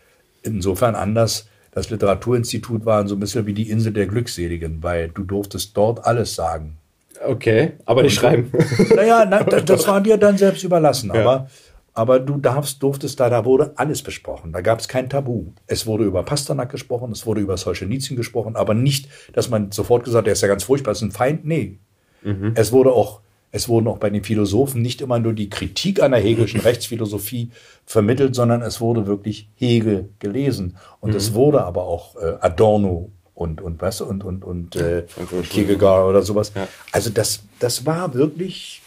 insofern 0.43 0.95
anders. 0.95 1.49
Das 1.73 1.91
Literaturinstitut 1.91 2.85
war 2.85 3.07
so 3.09 3.17
ein 3.17 3.21
bisschen 3.21 3.47
wie 3.47 3.55
die 3.55 3.71
Insel 3.71 3.93
der 3.93 4.07
Glückseligen, 4.07 4.83
weil 4.83 5.09
du 5.09 5.25
durftest 5.25 5.77
dort 5.77 6.05
alles 6.05 6.35
sagen. 6.35 6.77
Okay, 7.25 7.73
aber 7.85 8.03
nicht 8.03 8.15
schreiben. 8.15 8.53
Naja, 8.95 9.25
na, 9.25 9.43
das 9.43 9.87
war 9.87 10.01
dir 10.01 10.17
dann 10.17 10.37
selbst 10.37 10.65
überlassen. 10.65 11.11
Ja. 11.15 11.21
Aber, 11.21 11.49
aber 11.95 12.21
du 12.21 12.39
darfst, 12.39 12.83
durftest 12.83 13.21
da, 13.21 13.31
da 13.31 13.45
wurde 13.45 13.73
alles 13.77 14.03
besprochen. 14.03 14.53
Da 14.53 14.61
gab 14.61 14.81
es 14.81 14.89
kein 14.89 15.09
Tabu. 15.09 15.47
Es 15.67 15.87
wurde 15.87 16.05
über 16.05 16.23
Pasternak 16.25 16.71
gesprochen, 16.71 17.13
es 17.13 17.27
wurde 17.27 17.41
über 17.41 17.57
Solzhenitsyn 17.57 18.17
gesprochen, 18.17 18.57
aber 18.57 18.75
nicht, 18.75 19.09
dass 19.33 19.49
man 19.49 19.73
sofort 19.73 20.05
gesagt 20.05 20.23
hat, 20.23 20.27
der 20.27 20.33
ist 20.33 20.43
ja 20.43 20.49
ganz 20.49 20.65
furchtbar, 20.65 20.93
ist 20.93 21.03
ein 21.03 21.13
Feind. 21.13 21.45
Nee. 21.45 21.79
Mhm. 22.23 22.53
Es 22.55 22.73
wurde 22.73 22.93
auch 22.93 23.21
es 23.55 23.69
wurden 23.69 23.87
auch 23.87 23.99
bei 23.99 24.11
den 24.11 24.25
Philosophen 24.25 24.81
nicht 24.81 25.03
immer 25.03 25.19
nur 25.19 25.35
die 25.35 25.51
Kritik 25.51 26.03
einer 26.03 26.17
hegelischen 26.17 26.61
Rechtsphilosophie 26.63 27.51
vermittelt, 27.85 28.35
sondern 28.35 28.63
es 28.63 28.81
wurde 28.81 29.07
wirklich 29.07 29.49
Hegel 29.55 30.09
gelesen. 30.19 30.77
Und 31.01 31.11
mhm. 31.11 31.17
es 31.17 31.35
wurde 31.35 31.63
aber 31.63 31.85
auch 31.85 32.17
äh, 32.17 32.39
Adorno 32.41 33.13
und, 33.35 33.61
und 33.61 33.81
was 33.83 34.01
und, 34.01 34.25
und, 34.25 34.43
und, 34.43 34.77
äh, 34.77 35.05
Kierkegaard 35.49 36.09
oder 36.09 36.23
sowas. 36.23 36.53
Ja. 36.55 36.67
Also 36.93 37.11
das, 37.11 37.43
das 37.59 37.85
war 37.85 38.15
wirklich, 38.15 38.81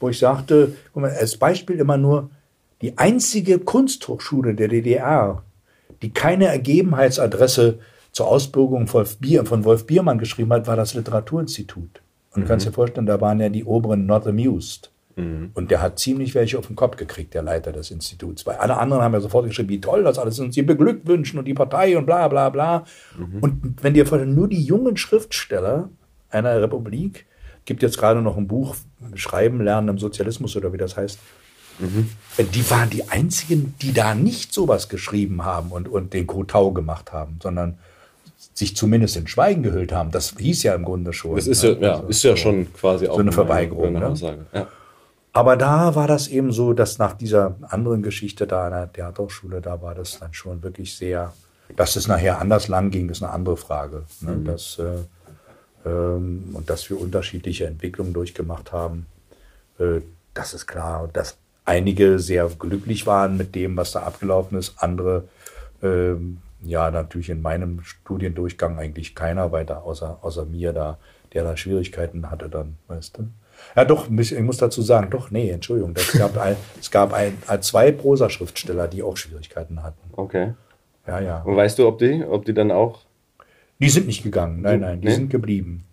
wo 0.00 0.08
ich 0.08 0.18
sagte, 0.18 0.76
guck 0.92 1.02
mal, 1.02 1.12
als 1.12 1.36
Beispiel 1.36 1.76
immer 1.76 1.96
nur, 1.96 2.30
die 2.80 2.98
einzige 2.98 3.60
Kunsthochschule 3.60 4.56
der 4.56 4.66
DDR, 4.66 5.44
die 6.02 6.10
keine 6.10 6.46
Ergebenheitsadresse 6.46 7.78
zur 8.10 8.26
Bier, 9.20 9.46
von 9.46 9.64
Wolf 9.64 9.86
Biermann 9.86 10.18
geschrieben 10.18 10.52
hat, 10.52 10.66
war 10.66 10.74
das 10.74 10.94
Literaturinstitut. 10.94 12.01
Und 12.34 12.40
mhm. 12.40 12.42
du 12.42 12.48
kannst 12.48 12.66
dir 12.66 12.72
vorstellen, 12.72 13.06
da 13.06 13.20
waren 13.20 13.40
ja 13.40 13.48
die 13.48 13.64
Oberen 13.64 14.06
not 14.06 14.26
amused. 14.26 14.90
Mhm. 15.16 15.50
Und 15.54 15.70
der 15.70 15.82
hat 15.82 15.98
ziemlich 15.98 16.34
welche 16.34 16.58
auf 16.58 16.66
den 16.66 16.76
Kopf 16.76 16.96
gekriegt, 16.96 17.34
der 17.34 17.42
Leiter 17.42 17.72
des 17.72 17.90
Instituts. 17.90 18.46
Weil 18.46 18.56
alle 18.56 18.78
anderen 18.78 19.02
haben 19.02 19.12
ja 19.12 19.20
sofort 19.20 19.46
geschrieben, 19.46 19.68
wie 19.68 19.80
toll 19.80 20.04
das 20.04 20.18
alles 20.18 20.34
ist 20.34 20.40
und 20.40 20.54
sie 20.54 20.62
beglückwünschen 20.62 21.38
und 21.38 21.44
die 21.44 21.54
Partei 21.54 21.96
und 21.96 22.06
bla 22.06 22.28
bla 22.28 22.48
bla. 22.48 22.84
Mhm. 23.18 23.38
Und 23.40 23.76
wenn 23.82 23.94
dir 23.94 24.06
vorstellen, 24.06 24.34
nur 24.34 24.48
die 24.48 24.62
jungen 24.62 24.96
Schriftsteller 24.96 25.90
einer 26.30 26.60
Republik, 26.62 27.26
gibt 27.64 27.82
jetzt 27.82 27.98
gerade 27.98 28.22
noch 28.22 28.36
ein 28.36 28.48
Buch, 28.48 28.74
Schreiben 29.14 29.62
lernen 29.62 29.88
im 29.88 29.98
Sozialismus 29.98 30.56
oder 30.56 30.72
wie 30.72 30.78
das 30.78 30.96
heißt, 30.96 31.18
mhm. 31.78 32.08
die 32.38 32.70
waren 32.70 32.90
die 32.90 33.08
einzigen, 33.08 33.74
die 33.82 33.92
da 33.92 34.14
nicht 34.14 34.52
sowas 34.52 34.88
geschrieben 34.88 35.44
haben 35.44 35.70
und, 35.70 35.88
und 35.88 36.12
den 36.14 36.26
Kotau 36.26 36.72
gemacht 36.72 37.12
haben, 37.12 37.38
sondern 37.42 37.78
sich 38.54 38.76
zumindest 38.76 39.16
in 39.16 39.26
Schweigen 39.26 39.62
gehüllt 39.62 39.92
haben. 39.92 40.10
Das 40.10 40.34
hieß 40.38 40.62
ja 40.64 40.74
im 40.74 40.84
Grunde 40.84 41.12
schon. 41.12 41.36
Das 41.36 41.46
ist 41.46 41.62
ja, 41.62 41.72
ja, 41.72 41.94
also, 41.94 42.08
ist 42.08 42.22
ja 42.22 42.36
schon 42.36 42.72
quasi 42.74 43.08
auch 43.08 43.14
so 43.14 43.20
eine 43.20 43.32
Verweigerung. 43.32 43.94
Ne? 43.94 44.14
Ja. 44.52 44.66
Aber 45.32 45.56
da 45.56 45.94
war 45.94 46.06
das 46.06 46.28
eben 46.28 46.52
so, 46.52 46.74
dass 46.74 46.98
nach 46.98 47.14
dieser 47.14 47.56
anderen 47.62 48.02
Geschichte 48.02 48.46
da 48.46 48.66
an 48.66 48.72
der 48.72 48.92
Theaterschule, 48.92 49.62
da 49.62 49.80
war 49.80 49.94
das 49.94 50.18
dann 50.18 50.34
schon 50.34 50.62
wirklich 50.62 50.94
sehr, 50.94 51.32
dass 51.74 51.96
es 51.96 52.06
nachher 52.06 52.38
anders 52.38 52.68
lang 52.68 52.90
ging, 52.90 53.08
ist 53.08 53.22
eine 53.22 53.32
andere 53.32 53.56
Frage. 53.56 54.02
Ne? 54.20 54.32
Mhm. 54.32 54.44
Das, 54.44 54.78
äh, 54.78 55.88
ähm, 55.88 56.50
und 56.52 56.68
dass 56.68 56.88
wir 56.90 57.00
unterschiedliche 57.00 57.66
Entwicklungen 57.66 58.12
durchgemacht 58.12 58.72
haben, 58.72 59.06
äh, 59.78 60.00
das 60.34 60.52
ist 60.52 60.66
klar. 60.66 61.08
Dass 61.10 61.38
einige 61.64 62.18
sehr 62.18 62.48
glücklich 62.58 63.06
waren 63.06 63.38
mit 63.38 63.54
dem, 63.54 63.76
was 63.78 63.92
da 63.92 64.02
abgelaufen 64.02 64.58
ist, 64.58 64.74
andere 64.76 65.24
ähm, 65.82 66.38
ja, 66.64 66.90
natürlich 66.90 67.30
in 67.30 67.42
meinem 67.42 67.82
Studiendurchgang 67.82 68.78
eigentlich 68.78 69.14
keiner 69.14 69.52
weiter, 69.52 69.84
außer, 69.84 70.18
außer 70.22 70.44
mir 70.44 70.72
da, 70.72 70.98
der 71.32 71.44
da 71.44 71.56
Schwierigkeiten 71.56 72.30
hatte 72.30 72.48
dann, 72.48 72.76
weißt 72.88 73.18
du. 73.18 73.28
Ja, 73.76 73.84
doch, 73.84 74.08
ich 74.10 74.38
muss 74.40 74.56
dazu 74.56 74.82
sagen, 74.82 75.10
doch, 75.10 75.30
nee, 75.30 75.50
Entschuldigung, 75.50 75.92
es 75.96 76.12
gab, 76.12 76.36
ein, 76.38 76.56
es 76.80 76.90
gab 76.90 77.12
ein, 77.12 77.36
zwei 77.60 77.92
Prosa-Schriftsteller, 77.92 78.88
die 78.88 79.02
auch 79.02 79.16
Schwierigkeiten 79.16 79.82
hatten. 79.82 80.00
Okay. 80.12 80.54
Ja, 81.06 81.20
ja. 81.20 81.42
Und 81.42 81.56
weißt 81.56 81.78
du, 81.78 81.86
ob 81.86 81.98
die, 81.98 82.24
ob 82.24 82.44
die 82.44 82.54
dann 82.54 82.70
auch? 82.70 83.00
Die 83.80 83.90
sind 83.90 84.06
nicht 84.06 84.22
gegangen, 84.22 84.62
nein, 84.62 84.80
nein, 84.80 85.00
die 85.00 85.08
nee? 85.08 85.14
sind 85.14 85.30
geblieben. 85.30 85.84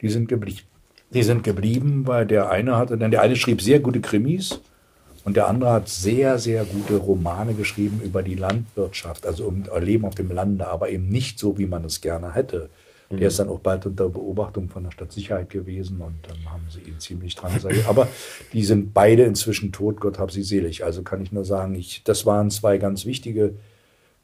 Die 0.00 0.08
sind 0.08 0.28
geblieben. 0.28 0.66
Die 1.10 1.22
sind 1.22 1.44
geblieben, 1.44 2.06
weil 2.06 2.26
der 2.26 2.50
eine 2.50 2.76
hatte, 2.76 2.98
denn 2.98 3.10
der 3.10 3.22
eine 3.22 3.36
schrieb 3.36 3.62
sehr 3.62 3.80
gute 3.80 4.00
Krimis 4.00 4.60
und 5.28 5.36
der 5.36 5.46
andere 5.46 5.72
hat 5.72 5.90
sehr, 5.90 6.38
sehr 6.38 6.64
gute 6.64 6.96
Romane 6.96 7.52
geschrieben 7.52 8.00
über 8.02 8.22
die 8.22 8.34
Landwirtschaft, 8.34 9.26
also 9.26 9.44
um 9.44 9.64
Leben 9.78 10.06
auf 10.06 10.14
dem 10.14 10.30
Lande, 10.30 10.68
aber 10.68 10.88
eben 10.88 11.06
nicht 11.10 11.38
so, 11.38 11.58
wie 11.58 11.66
man 11.66 11.84
es 11.84 12.00
gerne 12.00 12.32
hätte. 12.32 12.70
Der 13.10 13.18
mhm. 13.18 13.24
ist 13.24 13.38
dann 13.38 13.50
auch 13.50 13.58
bald 13.58 13.84
unter 13.84 14.08
Beobachtung 14.08 14.70
von 14.70 14.84
der 14.84 14.90
Stadtsicherheit 14.90 15.50
gewesen 15.50 16.00
und 16.00 16.16
dann 16.26 16.50
haben 16.50 16.66
sie 16.70 16.80
ihn 16.80 16.98
ziemlich 16.98 17.34
dran 17.34 17.52
gesagt. 17.52 17.74
Aber 17.86 18.08
die 18.54 18.64
sind 18.64 18.94
beide 18.94 19.24
inzwischen 19.24 19.70
tot, 19.70 20.00
Gott 20.00 20.18
hab 20.18 20.32
sie 20.32 20.42
selig. 20.42 20.82
Also 20.82 21.02
kann 21.02 21.20
ich 21.20 21.30
nur 21.30 21.44
sagen, 21.44 21.74
ich, 21.74 22.02
das 22.04 22.24
waren 22.24 22.50
zwei 22.50 22.78
ganz 22.78 23.04
wichtige 23.04 23.52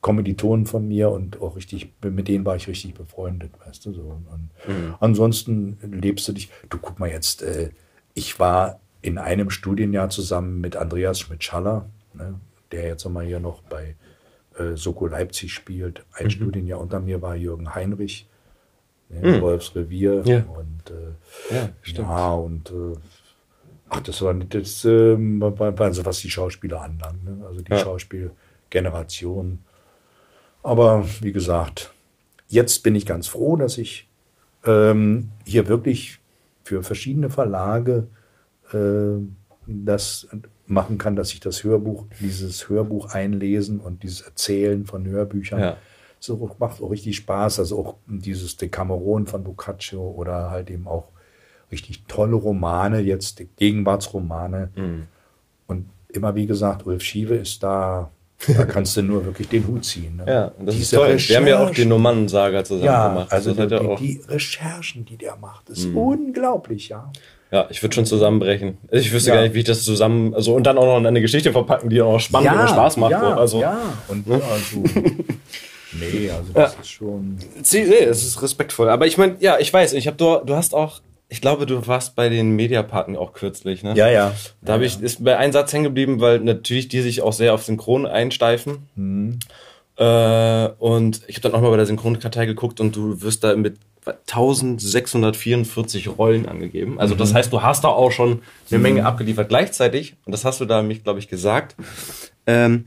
Kommilitonen 0.01 0.65
von 0.65 0.89
mir 0.89 1.11
und 1.11 1.43
auch 1.43 1.55
richtig, 1.55 1.93
mit 2.03 2.29
denen 2.29 2.47
war 2.47 2.57
ich 2.57 2.67
richtig 2.67 2.95
befreundet, 2.95 3.51
weißt 3.67 3.85
du 3.85 3.93
so. 3.93 4.01
Und 4.01 4.49
mhm. 4.67 4.95
ansonsten 5.01 5.77
lebst 5.83 6.27
du 6.29 6.33
dich, 6.33 6.49
du 6.71 6.79
guck 6.79 6.99
mal 6.99 7.11
jetzt, 7.11 7.43
äh, 7.43 7.69
ich 8.15 8.41
war 8.41 8.81
in 9.05 9.19
einem 9.19 9.51
Studienjahr 9.51 10.09
zusammen 10.09 10.63
mit 10.63 10.77
Andreas 10.77 11.21
Schmidt-Schaller, 11.21 11.85
ne, 12.15 12.41
der 12.73 12.87
jetzt 12.87 13.05
nochmal 13.05 13.27
hier 13.27 13.39
noch 13.39 13.61
bei 13.61 13.97
äh, 14.59 14.77
Soko 14.77 15.07
Leipzig 15.07 15.53
spielt. 15.53 16.07
Ein 16.15 16.25
mhm. 16.25 16.31
Studienjahr 16.31 16.81
unter 16.81 17.01
mir 17.01 17.21
war 17.21 17.37
Jürgen 17.37 17.75
Heinrich, 17.75 18.27
ne, 19.11 19.37
mhm. 19.37 19.41
Wolfsrevier. 19.43 20.23
Ja. 20.25 20.45
Und, 20.45 20.91
äh, 20.91 21.55
ja, 21.55 21.69
stimmt. 21.83 22.09
ja, 22.09 22.33
und 22.33 22.71
äh, 22.71 22.97
ach, 23.91 24.01
das 24.01 24.23
war 24.23 24.33
das, 24.33 24.87
äh, 24.87 25.17
war, 25.19 25.79
was 25.79 26.19
die 26.21 26.31
Schauspieler 26.31 26.81
anlangt, 26.81 27.25
ne? 27.25 27.45
also 27.47 27.61
die 27.61 27.73
ja. 27.73 27.79
Schauspielgeneration. 27.81 29.59
Aber 30.63 31.05
wie 31.21 31.33
gesagt, 31.33 31.93
jetzt 32.49 32.83
bin 32.83 32.95
ich 32.95 33.05
ganz 33.05 33.29
froh, 33.29 33.57
dass 33.57 33.77
ich 33.77 34.09
ähm, 34.65 35.31
hier 35.45 35.69
wirklich 35.69 36.21
für 36.63 36.83
verschiedene 36.83 37.29
Verlage 37.29 38.09
das 39.67 40.29
machen 40.67 40.99
kann, 40.99 41.17
dass 41.17 41.33
ich 41.33 41.41
das 41.41 41.65
Hörbuch, 41.65 42.07
dieses 42.21 42.69
Hörbuch 42.69 43.11
einlesen 43.11 43.81
und 43.81 44.03
dieses 44.03 44.23
Erzählen 44.23 44.85
von 44.87 45.07
Hörbüchern, 45.07 45.61
ja. 45.61 45.77
so 46.21 46.51
macht 46.59 46.83
auch 46.83 46.91
richtig 46.91 47.17
Spaß. 47.17 47.59
Also 47.59 47.79
auch 47.79 47.95
dieses 48.07 48.57
Decameron 48.57 49.27
von 49.27 49.45
Boccaccio 49.45 50.01
oder 50.01 50.51
halt 50.51 50.71
eben 50.71 50.87
auch 50.87 51.09
richtig 51.71 52.05
tolle 52.07 52.37
Romane, 52.37 53.01
jetzt 53.01 53.43
Gegenwartsromane. 53.57 54.71
Mhm. 54.75 55.07
Und 55.67 55.89
immer 56.09 56.35
wie 56.35 56.47
gesagt, 56.47 56.87
Ulf 56.87 57.03
Schiewe 57.03 57.37
ist 57.37 57.63
da 57.63 58.11
Da 58.47 58.65
kannst 58.67 58.97
du 58.97 59.03
nur 59.03 59.25
wirklich 59.25 59.49
den 59.49 59.67
Hut 59.67 59.85
ziehen. 59.85 60.17
Ne? 60.17 60.25
Ja, 60.27 60.53
das 60.59 60.75
Diese 60.75 60.97
ist 60.97 61.03
toll. 61.03 61.19
Wir 61.19 61.37
haben 61.37 61.47
ja 61.47 61.65
auch 61.65 61.71
die 61.71 61.85
Nummernsaga 61.85 62.65
zusammen 62.65 62.85
ja, 62.85 63.09
gemacht. 63.09 63.33
Also 63.33 63.55
die, 63.55 63.67
die, 63.67 63.97
die, 63.97 64.21
Recherchen, 64.29 65.05
die 65.05 65.17
der 65.17 65.37
macht, 65.37 65.71
ist 65.71 65.87
mhm. 65.87 65.97
unglaublich, 65.97 66.89
ja. 66.89 67.11
Ja, 67.55 67.69
ich 67.71 67.81
würde 67.85 67.95
schon 67.95 68.05
zusammenbrechen. 68.05 68.79
Ich 68.91 69.13
wüsste 69.13 69.31
ja. 69.31 69.37
gar 69.37 69.43
nicht, 69.43 69.55
wie 69.55 69.61
ich 69.61 69.65
das 69.65 69.85
zusammen, 69.85 70.35
also 70.35 70.57
und 70.57 70.65
dann 70.65 70.77
auch 70.77 70.87
noch 70.87 70.99
in 70.99 71.07
eine 71.07 71.21
Geschichte 71.21 71.53
verpacken, 71.53 71.89
die 71.89 72.03
auch 72.03 72.19
spannend 72.19 72.47
ja, 72.47 72.63
und 72.63 72.69
Spaß 72.69 72.97
macht. 72.97 73.13
Ja, 73.13 73.37
also, 73.37 73.61
ja. 73.61 73.79
Und 74.09 74.27
ne? 74.27 74.43
also, 74.51 74.83
nee, 75.93 76.31
also 76.31 76.53
das 76.53 76.75
ja. 76.75 76.81
ist 76.81 76.91
schon. 76.91 77.39
Nee, 77.73 77.93
es 77.93 78.25
ist 78.25 78.43
respektvoll. 78.43 78.89
Aber 78.89 79.07
ich 79.07 79.19
meine, 79.19 79.37
ja, 79.39 79.57
ich 79.61 79.73
weiß, 79.73 79.93
ich 79.93 80.09
habe 80.09 80.17
du, 80.17 80.45
du 80.45 80.57
hast 80.57 80.75
auch, 80.75 81.01
ich 81.29 81.41
glaube, 81.41 81.65
du 81.65 81.87
warst 81.87 82.17
bei 82.17 82.29
den 82.29 82.57
Mediapartner 82.57 83.21
auch 83.21 83.35
kürzlich, 83.35 83.85
ne? 83.85 83.95
Ja, 83.95 84.09
ja. 84.09 84.35
Da 84.61 84.73
habe 84.73 84.85
ich 84.85 85.01
ist 85.01 85.23
bei 85.23 85.37
einem 85.37 85.53
Satz 85.53 85.73
hängen 85.73 85.85
geblieben, 85.85 86.21
weil 86.21 86.41
natürlich 86.41 86.89
die 86.89 87.03
sich 87.03 87.23
auch 87.23 87.33
sehr 87.33 87.55
auf 87.55 87.63
Synchron 87.63 88.05
einsteifen. 88.05 88.89
Mhm. 88.97 89.39
Äh, 89.97 90.69
und 90.79 91.23
ich 91.27 91.37
habe 91.37 91.49
dann 91.49 91.55
auch 91.55 91.63
mal 91.63 91.71
bei 91.71 91.77
der 91.77 91.87
Synchronkartei 91.87 92.47
geguckt 92.47 92.81
und 92.81 92.97
du 92.97 93.23
wirst 93.23 93.45
da 93.45 93.55
mit 93.57 93.79
1644 94.07 96.19
Rollen 96.19 96.47
angegeben. 96.47 97.01
Also 97.01 97.15
das 97.15 97.33
mhm. 97.33 97.37
heißt, 97.37 97.53
du 97.53 97.63
hast 97.63 97.85
da 97.85 97.89
auch 97.89 98.11
schon 98.11 98.43
eine 98.71 98.79
Menge 98.79 99.01
mhm. 99.01 99.07
abgeliefert. 99.07 99.49
Gleichzeitig, 99.49 100.17
und 100.25 100.33
das 100.33 100.45
hast 100.45 100.61
du 100.61 100.65
da 100.65 100.83
mich, 100.83 101.05
glaube 101.05 101.21
ich, 101.21 101.29
gesagt, 101.29 101.77
ähm, 102.47 102.87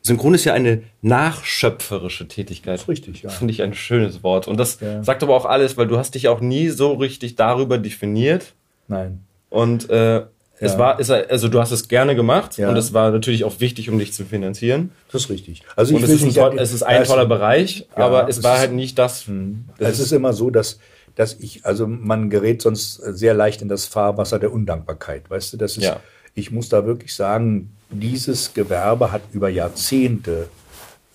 Synchron 0.00 0.34
ist 0.34 0.44
ja 0.44 0.54
eine 0.54 0.82
nachschöpferische 1.02 2.28
Tätigkeit. 2.28 2.74
Das 2.74 2.82
ist 2.82 2.88
richtig, 2.88 3.22
ja. 3.22 3.30
Finde 3.30 3.52
ich 3.52 3.62
ein 3.62 3.74
schönes 3.74 4.22
Wort. 4.22 4.48
Und 4.48 4.58
das 4.58 4.80
ja. 4.80 5.02
sagt 5.02 5.22
aber 5.22 5.34
auch 5.34 5.44
alles, 5.44 5.76
weil 5.76 5.86
du 5.86 5.98
hast 5.98 6.14
dich 6.14 6.28
auch 6.28 6.40
nie 6.40 6.68
so 6.68 6.94
richtig 6.94 7.36
darüber 7.36 7.78
definiert. 7.78 8.54
Nein. 8.86 9.24
Und 9.50 9.90
äh, 9.90 10.22
es 10.60 10.78
war, 10.78 10.98
ist, 10.98 11.10
also 11.10 11.48
du 11.48 11.60
hast 11.60 11.70
es 11.70 11.88
gerne 11.88 12.16
gemacht 12.16 12.58
ja. 12.58 12.68
und 12.68 12.76
es 12.76 12.92
war 12.92 13.10
natürlich 13.10 13.44
auch 13.44 13.60
wichtig, 13.60 13.90
um 13.90 13.98
dich 13.98 14.12
zu 14.12 14.24
finanzieren. 14.24 14.90
Das 15.12 15.24
ist 15.24 15.30
richtig. 15.30 15.62
Also 15.76 15.94
und 15.94 16.02
ich 16.02 16.10
es, 16.10 16.22
ist 16.22 16.24
ein, 16.24 16.34
toll, 16.34 16.58
es 16.58 16.72
ist 16.72 16.82
ein 16.82 17.04
toller 17.04 17.26
Bereich, 17.26 17.86
ja, 17.96 18.04
aber 18.04 18.28
es, 18.28 18.38
es 18.38 18.44
war 18.44 18.54
ist, 18.54 18.60
halt 18.60 18.72
nicht 18.72 18.98
das. 18.98 19.26
Hm. 19.26 19.66
Es 19.78 19.98
ist 19.98 20.12
immer 20.12 20.32
so, 20.32 20.50
dass 20.50 20.78
dass 21.14 21.34
ich, 21.34 21.66
also 21.66 21.88
man 21.88 22.30
gerät 22.30 22.62
sonst 22.62 22.94
sehr 22.94 23.34
leicht 23.34 23.60
in 23.60 23.68
das 23.68 23.86
Fahrwasser 23.86 24.38
der 24.38 24.52
Undankbarkeit. 24.52 25.28
Weißt 25.28 25.52
du, 25.52 25.56
das 25.56 25.76
ist, 25.76 25.82
ja. 25.82 25.98
ich 26.34 26.52
muss 26.52 26.68
da 26.68 26.86
wirklich 26.86 27.12
sagen, 27.12 27.72
dieses 27.90 28.54
Gewerbe 28.54 29.10
hat 29.10 29.22
über 29.32 29.48
Jahrzehnte 29.48 30.48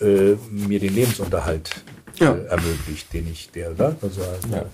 äh, 0.02 0.34
mir 0.52 0.82
den 0.82 0.94
Lebensunterhalt 0.94 1.70
äh, 2.20 2.26
ermöglicht, 2.26 3.14
den 3.14 3.32
ich, 3.32 3.50
der, 3.52 3.70
ne? 3.70 3.96
also, 4.02 4.22
ja 4.52 4.66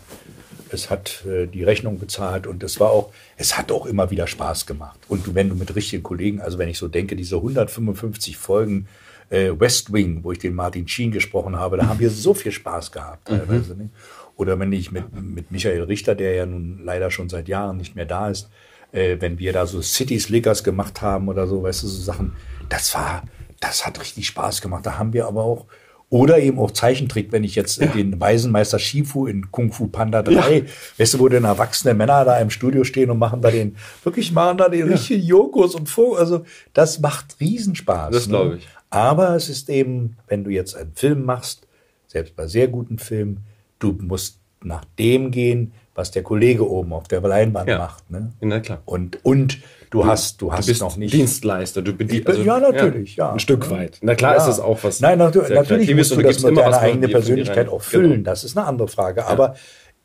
es 0.72 0.90
hat 0.90 1.26
äh, 1.26 1.48
die 1.48 1.64
Rechnung 1.64 2.00
bezahlt 2.00 2.48
und 2.48 2.64
es 2.64 2.80
war 2.80 2.92
auch, 2.92 3.12
es 3.38 3.58
hat 3.58 3.72
auch 3.72 3.86
immer 3.86 4.12
wieder 4.12 4.28
Spaß 4.28 4.66
gemacht. 4.66 5.00
Und 5.08 5.36
wenn 5.36 5.50
du 5.50 5.56
mit 5.56 5.76
richtigen 5.76 6.04
Kollegen, 6.04 6.42
also 6.42 6.58
wenn 6.58 6.70
ich 6.70 6.78
so 6.78 6.88
denke, 6.88 7.16
diese 7.16 7.38
155 7.38 8.38
Folgen 8.38 8.88
äh, 9.30 9.52
West 9.58 9.94
Wing, 9.94 10.24
wo 10.24 10.32
ich 10.32 10.40
den 10.40 10.56
Martin 10.56 10.88
Sheen 10.88 11.12
gesprochen 11.12 11.58
habe, 11.58 11.78
da 11.78 11.88
haben 11.88 12.00
wir 12.00 12.10
so 12.10 12.34
viel 12.34 12.52
Spaß 12.52 12.92
gehabt 12.92 13.30
mhm. 13.30 13.38
teilweise. 13.38 13.76
Mhm. 13.76 13.90
Oder 14.36 14.58
wenn 14.60 14.72
ich 14.72 14.92
mit, 14.92 15.06
mit 15.14 15.52
Michael 15.52 15.84
Richter, 15.84 16.16
der 16.16 16.34
ja 16.34 16.46
nun 16.46 16.80
leider 16.84 17.12
schon 17.12 17.30
seit 17.30 17.48
Jahren 17.48 17.78
nicht 17.78 17.96
mehr 17.96 18.06
da 18.06 18.30
ist, 18.30 18.50
äh, 18.92 19.18
wenn 19.20 19.38
wir 19.38 19.54
da 19.54 19.66
so 19.66 19.82
City 19.82 20.20
Slickers 20.20 20.64
gemacht 20.64 21.02
haben 21.02 21.28
oder 21.28 21.48
so, 21.48 21.64
weißt 21.64 21.84
du, 21.84 21.88
so 21.88 22.02
Sachen, 22.02 22.34
das 22.70 22.94
war, 22.94 23.24
das 23.60 23.86
hat 23.86 24.00
richtig 24.00 24.28
Spaß 24.28 24.62
gemacht. 24.62 24.86
Da 24.86 24.98
haben 24.98 25.14
wir 25.14 25.28
aber 25.28 25.44
auch 25.44 25.66
oder 26.10 26.40
eben 26.40 26.58
auch 26.58 26.72
Zeichentrick, 26.72 27.32
wenn 27.32 27.44
ich 27.44 27.56
jetzt 27.56 27.80
ja. 27.80 27.88
den 27.88 28.20
Waisenmeister 28.20 28.80
Shifu 28.80 29.28
in 29.28 29.52
Kung 29.52 29.72
Fu 29.72 29.88
Panda 29.88 30.24
3, 30.24 30.58
ja. 30.58 30.64
weißt 30.98 31.14
du, 31.14 31.20
wo 31.20 31.30
denn 31.30 31.44
erwachsene 31.44 31.94
Männer 31.94 32.26
da 32.26 32.40
im 32.40 32.50
Studio 32.50 32.84
stehen 32.84 33.12
und 33.12 33.20
machen 33.20 33.42
da 33.42 33.52
den, 33.52 33.76
wirklich 34.04 34.32
machen 34.32 34.58
da 34.58 34.70
den 34.70 34.88
ja. 34.88 34.94
richtigen 34.94 35.24
Jokos 35.24 35.76
und 35.76 35.88
Vogel. 35.88 36.20
Also 36.20 36.46
das 36.74 37.00
macht 37.00 37.40
Riesenspaß. 37.40 38.12
Das 38.12 38.28
glaube 38.28 38.52
ne? 38.52 38.58
ich. 38.58 38.68
Aber 38.90 39.36
es 39.36 39.50
ist 39.50 39.70
eben, 39.70 40.18
wenn 40.28 40.44
du 40.44 40.50
jetzt 40.50 40.76
einen 40.76 40.94
Film 40.96 41.26
machst, 41.26 41.68
selbst 42.08 42.36
bei 42.36 42.48
sehr 42.48 42.68
guten 42.68 42.98
Filmen, 42.98 43.46
du 43.78 43.92
musst 44.02 44.40
nach 44.64 44.84
dem 44.98 45.30
gehen, 45.30 45.74
was 45.94 46.10
der 46.10 46.24
Kollege 46.24 46.68
oben 46.68 46.92
auf 46.94 47.08
der 47.08 47.22
Leinwand 47.22 47.70
ja. 47.70 47.78
macht. 47.78 48.10
Ne? 48.10 48.32
Na 48.42 48.60
klar. 48.60 48.82
Und, 48.86 49.24
und 49.24 49.60
Du, 49.90 50.06
hast, 50.06 50.40
du 50.42 50.52
hast 50.54 50.68
du 50.68 50.72
bist 50.72 50.82
noch 50.82 50.98
nicht. 50.98 51.14
Dienstleister, 51.14 51.82
du 51.82 51.94
bist 51.94 52.28
also, 52.28 52.44
ja 52.44 52.60
natürlich, 52.60 53.16
ja, 53.16 53.32
ein 53.32 53.40
Stück 53.40 53.72
weit. 53.72 53.98
Na 54.02 54.14
klar 54.14 54.34
ja. 54.34 54.38
ist 54.38 54.46
das 54.46 54.60
auch 54.60 54.84
was. 54.84 55.00
Nein, 55.00 55.18
natürlich, 55.18 55.50
natürlich 55.50 55.96
musst 55.96 56.12
du 56.12 56.22
das 56.22 56.44
mit 56.44 56.58
deiner 56.58 56.78
eigenen 56.78 57.10
Persönlichkeit 57.10 57.68
auch 57.68 57.82
füllen. 57.82 58.12
Genau. 58.12 58.24
Das 58.24 58.44
ist 58.44 58.56
eine 58.56 58.68
andere 58.68 58.88
Frage. 58.88 59.26
Aber 59.26 59.56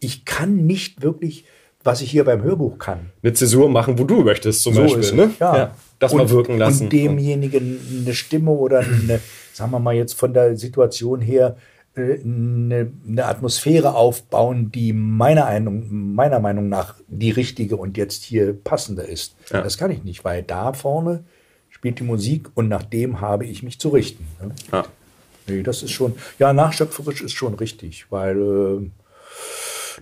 ich 0.01 0.25
kann 0.25 0.67
nicht 0.67 1.03
wirklich, 1.03 1.45
was 1.83 2.01
ich 2.01 2.11
hier 2.11 2.25
beim 2.25 2.43
Hörbuch 2.43 2.79
kann. 2.79 3.11
Eine 3.23 3.35
Zäsur 3.35 3.69
machen, 3.69 3.99
wo 3.99 4.05
du 4.05 4.23
möchtest, 4.23 4.63
zum 4.63 4.75
so 4.75 4.83
Beispiel. 4.83 5.01
Ist 5.01 5.15
ne? 5.15 5.31
ja. 5.39 5.57
ja. 5.57 5.75
Das 5.99 6.13
und, 6.13 6.19
mal 6.19 6.31
wirken 6.31 6.59
lassen. 6.59 6.85
Und 6.85 6.93
demjenigen 6.93 7.79
eine 8.03 8.15
Stimme 8.15 8.51
oder 8.51 8.81
eine, 8.81 9.21
sagen 9.53 9.71
wir 9.71 9.79
mal 9.79 9.95
jetzt 9.95 10.15
von 10.15 10.33
der 10.33 10.57
Situation 10.57 11.21
her, 11.21 11.57
eine, 11.97 12.93
eine 13.07 13.25
Atmosphäre 13.27 13.95
aufbauen, 13.95 14.73
die 14.73 14.93
meiner, 14.93 15.45
Meinung, 15.45 16.15
meiner 16.15 16.41
Meinung 16.41 16.69
nach 16.69 16.97
die 17.07 17.31
richtige 17.31 17.77
und 17.77 17.97
jetzt 17.97 18.25
hier 18.25 18.53
passende 18.53 19.03
ist. 19.03 19.37
Ja. 19.51 19.63
Das 19.63 19.79
kann 19.79 19.91
ich 19.91 20.03
nicht, 20.03 20.25
weil 20.25 20.43
da 20.43 20.73
vorne 20.73 21.25
spielt 21.71 22.01
die 22.01 22.05
Musik 22.05 22.51
und 22.55 22.69
nach 22.69 22.83
dem 22.83 23.21
habe 23.21 23.47
ich 23.47 23.63
mich 23.63 23.79
zu 23.79 23.91
richten. 23.91 24.27
Ne? 24.41 24.55
Ja. 24.73 24.85
Nee, 25.47 25.63
das 25.63 25.83
ist 25.83 25.91
schon, 25.91 26.15
ja, 26.39 26.53
nachschöpferisch 26.53 27.21
ist 27.21 27.35
schon 27.35 27.55
richtig, 27.55 28.07
weil 28.11 28.41
äh, 28.41 28.91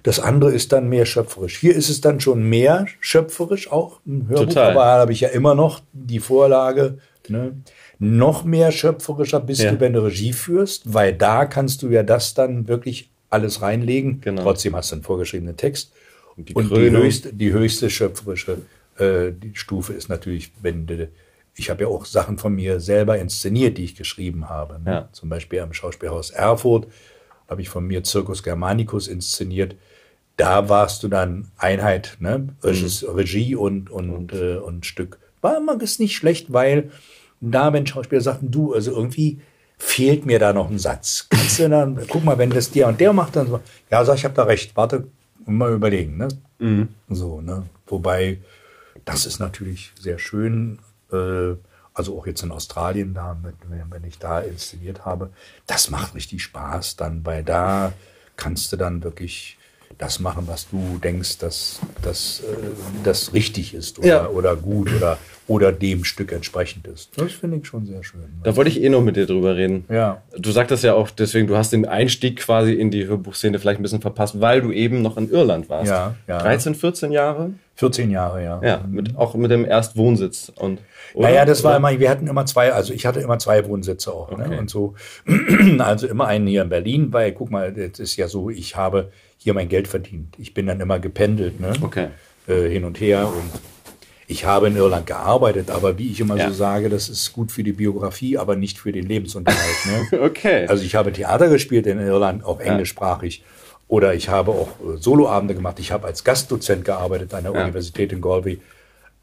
das 0.03 0.20
andere 0.20 0.53
ist 0.53 0.72
dann 0.72 0.88
mehr 0.88 1.07
schöpferisch. 1.07 1.59
Hier 1.59 1.74
ist 1.74 1.88
es 1.88 2.01
dann 2.01 2.20
schon 2.20 2.49
mehr 2.49 2.86
schöpferisch 3.01 3.70
auch 3.70 4.01
im 4.07 4.28
Hörbuch, 4.28 4.47
Total. 4.47 4.70
aber 4.70 4.84
da 4.84 4.99
habe 5.01 5.12
ich 5.12 5.20
ja 5.20 5.28
immer 5.28 5.55
noch 5.55 5.80
die 5.93 6.20
Vorlage. 6.20 6.99
Ne? 7.28 7.57
Noch 8.03 8.42
mehr 8.42 8.72
schöpferischer 8.72 9.38
bist 9.38 9.62
ja. 9.62 9.70
du, 9.70 9.78
wenn 9.78 9.92
du 9.92 10.05
Regie 10.05 10.32
führst, 10.32 10.92
weil 10.92 11.14
da 11.14 11.46
kannst 11.46 11.82
du 11.82 11.88
ja 11.88 12.03
das 12.03 12.34
dann 12.34 12.66
wirklich 12.66 13.11
alles 13.30 13.62
reinlegen. 13.62 14.20
Genau. 14.20 14.42
Trotzdem 14.42 14.74
hast 14.74 14.90
du 14.90 14.96
einen 14.96 15.05
vorgeschriebenen 15.05 15.57
Text. 15.57 15.92
Und 16.36 16.48
die, 16.48 16.55
Und 16.55 16.70
die 16.70 16.90
höchste, 16.90 17.32
die 17.32 17.53
höchste 17.53 17.90
schöpferische 17.90 18.59
äh, 18.98 19.30
Stufe 19.53 19.92
ist 19.92 20.09
natürlich, 20.09 20.50
wenn 20.61 20.86
du, 20.88 21.11
ich 21.55 21.70
habe 21.70 21.82
ja 21.82 21.88
auch 21.88 22.05
Sachen 22.05 22.38
von 22.38 22.53
mir 22.57 22.80
selber 22.80 23.18
inszeniert, 23.18 23.78
die 23.78 23.84
ich 23.84 23.94
geschrieben 23.94 24.48
habe. 24.48 24.80
Ne? 24.84 24.90
Ja. 24.90 25.09
Zum 25.12 25.28
Beispiel 25.28 25.61
am 25.61 25.72
Schauspielhaus 25.72 26.30
Erfurt 26.30 26.88
habe 27.48 27.62
ich 27.62 27.68
von 27.68 27.86
mir 27.86 28.05
Circus 28.05 28.42
Germanicus 28.42 29.07
inszeniert. 29.07 29.76
Da 30.36 30.68
warst 30.68 31.05
du 31.05 31.09
dann 31.09 31.53
Einheit, 31.57 32.16
ne? 32.18 32.48
Mhm. 32.64 33.09
Regie 33.14 33.55
und, 33.55 33.90
und, 33.90 34.11
und, 34.11 34.32
äh, 34.32 34.57
und 34.57 34.86
Stück. 34.86 35.20
War 35.40 35.59
immer 35.59 35.80
ist 35.80 36.00
nicht 36.00 36.16
schlecht, 36.16 36.53
weil 36.53 36.90
da, 37.51 37.72
wenn 37.72 37.86
Schauspieler 37.86 38.20
sagten, 38.20 38.51
du, 38.51 38.72
also 38.72 38.93
irgendwie 38.93 39.40
fehlt 39.76 40.24
mir 40.26 40.38
da 40.38 40.53
noch 40.53 40.70
ein 40.70 40.78
Satz. 40.78 41.26
Kannst 41.28 41.59
du 41.59 41.68
dann, 41.68 42.01
guck 42.09 42.24
mal, 42.24 42.38
wenn 42.38 42.51
das 42.51 42.70
der 42.70 42.88
und 42.88 43.01
der 43.01 43.12
macht, 43.12 43.36
dann 43.36 43.49
so, 43.49 43.61
ja, 43.90 44.05
sag 44.05 44.14
ich, 44.16 44.24
habe 44.24 44.34
da 44.34 44.45
recht, 44.45 44.76
warte, 44.76 45.09
mal 45.45 45.72
überlegen, 45.72 46.16
ne? 46.16 46.28
Mhm. 46.61 46.88
So, 47.09 47.40
ne? 47.40 47.64
Wobei, 47.86 48.38
das 49.05 49.26
ist 49.26 49.40
natürlich 49.40 49.93
sehr 49.99 50.18
schön, 50.18 50.78
äh, 51.12 51.57
also 51.95 52.16
auch 52.16 52.26
jetzt 52.26 52.43
in 52.43 52.53
Australien, 52.53 53.12
da, 53.12 53.36
wenn 53.68 54.05
ich 54.05 54.18
da 54.18 54.38
inszeniert 54.40 55.05
habe, 55.05 55.30
das 55.66 55.90
macht 55.90 56.14
richtig 56.14 56.43
Spaß 56.45 56.97
dann, 56.97 57.26
weil 57.26 57.43
da 57.43 57.93
kannst 58.36 58.72
du 58.72 58.76
dann 58.76 59.03
wirklich 59.03 59.59
das 60.03 60.18
machen, 60.18 60.48
was 60.48 60.68
du 60.68 60.98
denkst, 60.98 61.38
dass 61.38 61.78
das, 62.03 62.40
äh, 62.40 62.57
das 63.05 63.32
richtig 63.32 63.72
ist 63.72 64.00
oder, 64.00 64.09
ja. 64.09 64.28
oder 64.28 64.57
gut 64.57 64.92
oder, 64.92 65.16
oder 65.46 65.70
dem 65.70 66.03
Stück 66.03 66.32
entsprechend 66.32 66.88
ist. 66.88 67.11
Das 67.16 67.30
finde 67.30 67.59
ich 67.59 67.66
schon 67.68 67.86
sehr 67.86 68.03
schön. 68.03 68.24
Da 68.42 68.57
wollte 68.57 68.68
ich 68.68 68.82
eh 68.82 68.88
noch 68.88 69.00
mit 69.00 69.14
dir 69.14 69.26
drüber 69.26 69.55
reden. 69.55 69.84
Ja. 69.88 70.22
Du 70.36 70.50
sagtest 70.50 70.82
ja 70.82 70.94
auch, 70.94 71.11
deswegen, 71.11 71.46
du 71.46 71.57
hast 71.57 71.72
den 71.72 71.86
Einstieg 71.86 72.40
quasi 72.40 72.72
in 72.72 72.90
die 72.90 73.07
Hörbuchszene 73.07 73.61
vielleicht 73.61 73.78
ein 73.78 73.84
bisschen 73.84 74.00
verpasst, 74.00 74.40
weil 74.40 74.61
du 74.61 74.72
eben 74.72 75.03
noch 75.03 75.16
in 75.16 75.30
Irland 75.30 75.68
warst. 75.68 75.90
Ja, 75.90 76.16
ja. 76.26 76.38
13, 76.38 76.74
14 76.74 77.12
Jahre? 77.12 77.53
14 77.76 78.11
Jahre, 78.11 78.42
ja. 78.42 78.61
Ja, 78.62 78.84
mit, 78.88 79.16
auch 79.16 79.34
mit 79.34 79.53
dem 79.53 79.64
Erstwohnsitz. 79.64 80.53
Und, 80.57 80.80
oder? 81.14 81.28
Naja, 81.28 81.44
das 81.44 81.62
war 81.62 81.76
immer, 81.76 81.98
wir 81.98 82.11
hatten 82.11 82.26
immer 82.26 82.44
zwei, 82.44 82.72
also 82.72 82.92
ich 82.92 83.07
hatte 83.07 83.20
immer 83.20 83.38
zwei 83.38 83.66
Wohnsitze 83.66 84.12
auch. 84.12 84.30
Ne? 84.36 84.44
Okay. 84.44 84.55
Ne? 84.55 84.59
Und 84.59 84.68
so, 84.68 84.94
also 85.78 86.09
immer 86.09 86.26
einen 86.26 86.48
hier 86.48 86.62
in 86.62 86.68
Berlin, 86.68 87.12
weil, 87.12 87.32
guck 87.32 87.50
mal, 87.50 87.72
das 87.72 88.00
ist 88.00 88.16
ja 88.16 88.28
so, 88.28 88.50
ich 88.50 88.76
habe 88.76 89.11
hier 89.43 89.55
mein 89.55 89.68
Geld 89.68 89.88
verdient. 89.88 90.34
Ich 90.38 90.55
bin 90.55 90.66
dann 90.66 90.80
immer 90.80 90.99
gependelt, 90.99 91.61
ne? 91.61 91.72
Okay. 91.80 92.09
Äh, 92.47 92.68
hin 92.68 92.84
und 92.84 93.01
her 93.01 93.28
und 93.28 93.51
ich 94.28 94.45
habe 94.47 94.68
in 94.68 94.76
Irland 94.76 95.07
gearbeitet, 95.07 95.70
aber 95.70 95.99
wie 95.99 96.11
ich 96.11 96.20
immer 96.20 96.36
ja. 96.36 96.49
so 96.49 96.55
sage, 96.55 96.88
das 96.88 97.09
ist 97.09 97.32
gut 97.32 97.53
für 97.53 97.62
die 97.62 97.72
Biografie, 97.72 98.38
aber 98.38 98.57
nicht 98.57 98.78
für 98.78 98.93
den 98.93 99.07
Lebensunterhalt. 99.07 100.11
Ne? 100.11 100.20
okay. 100.22 100.66
Also 100.68 100.84
ich 100.84 100.95
habe 100.95 101.12
Theater 101.12 101.49
gespielt 101.49 101.86
in 101.86 101.99
Irland, 101.99 102.45
auch 102.45 102.61
englischsprachig. 102.61 103.45
Oder 103.88 104.14
ich 104.14 104.30
habe 104.30 104.53
auch 104.53 104.68
äh, 104.80 104.97
Soloabende 104.97 105.55
gemacht. 105.55 105.78
Ich 105.80 105.93
habe 105.93 106.07
als 106.07 106.24
Gastdozent 106.24 106.84
gearbeitet 106.84 107.34
an 107.34 107.45
der. 107.45 107.53
Universität 107.53 108.12
in 108.12 108.22
Galway. 108.22 108.59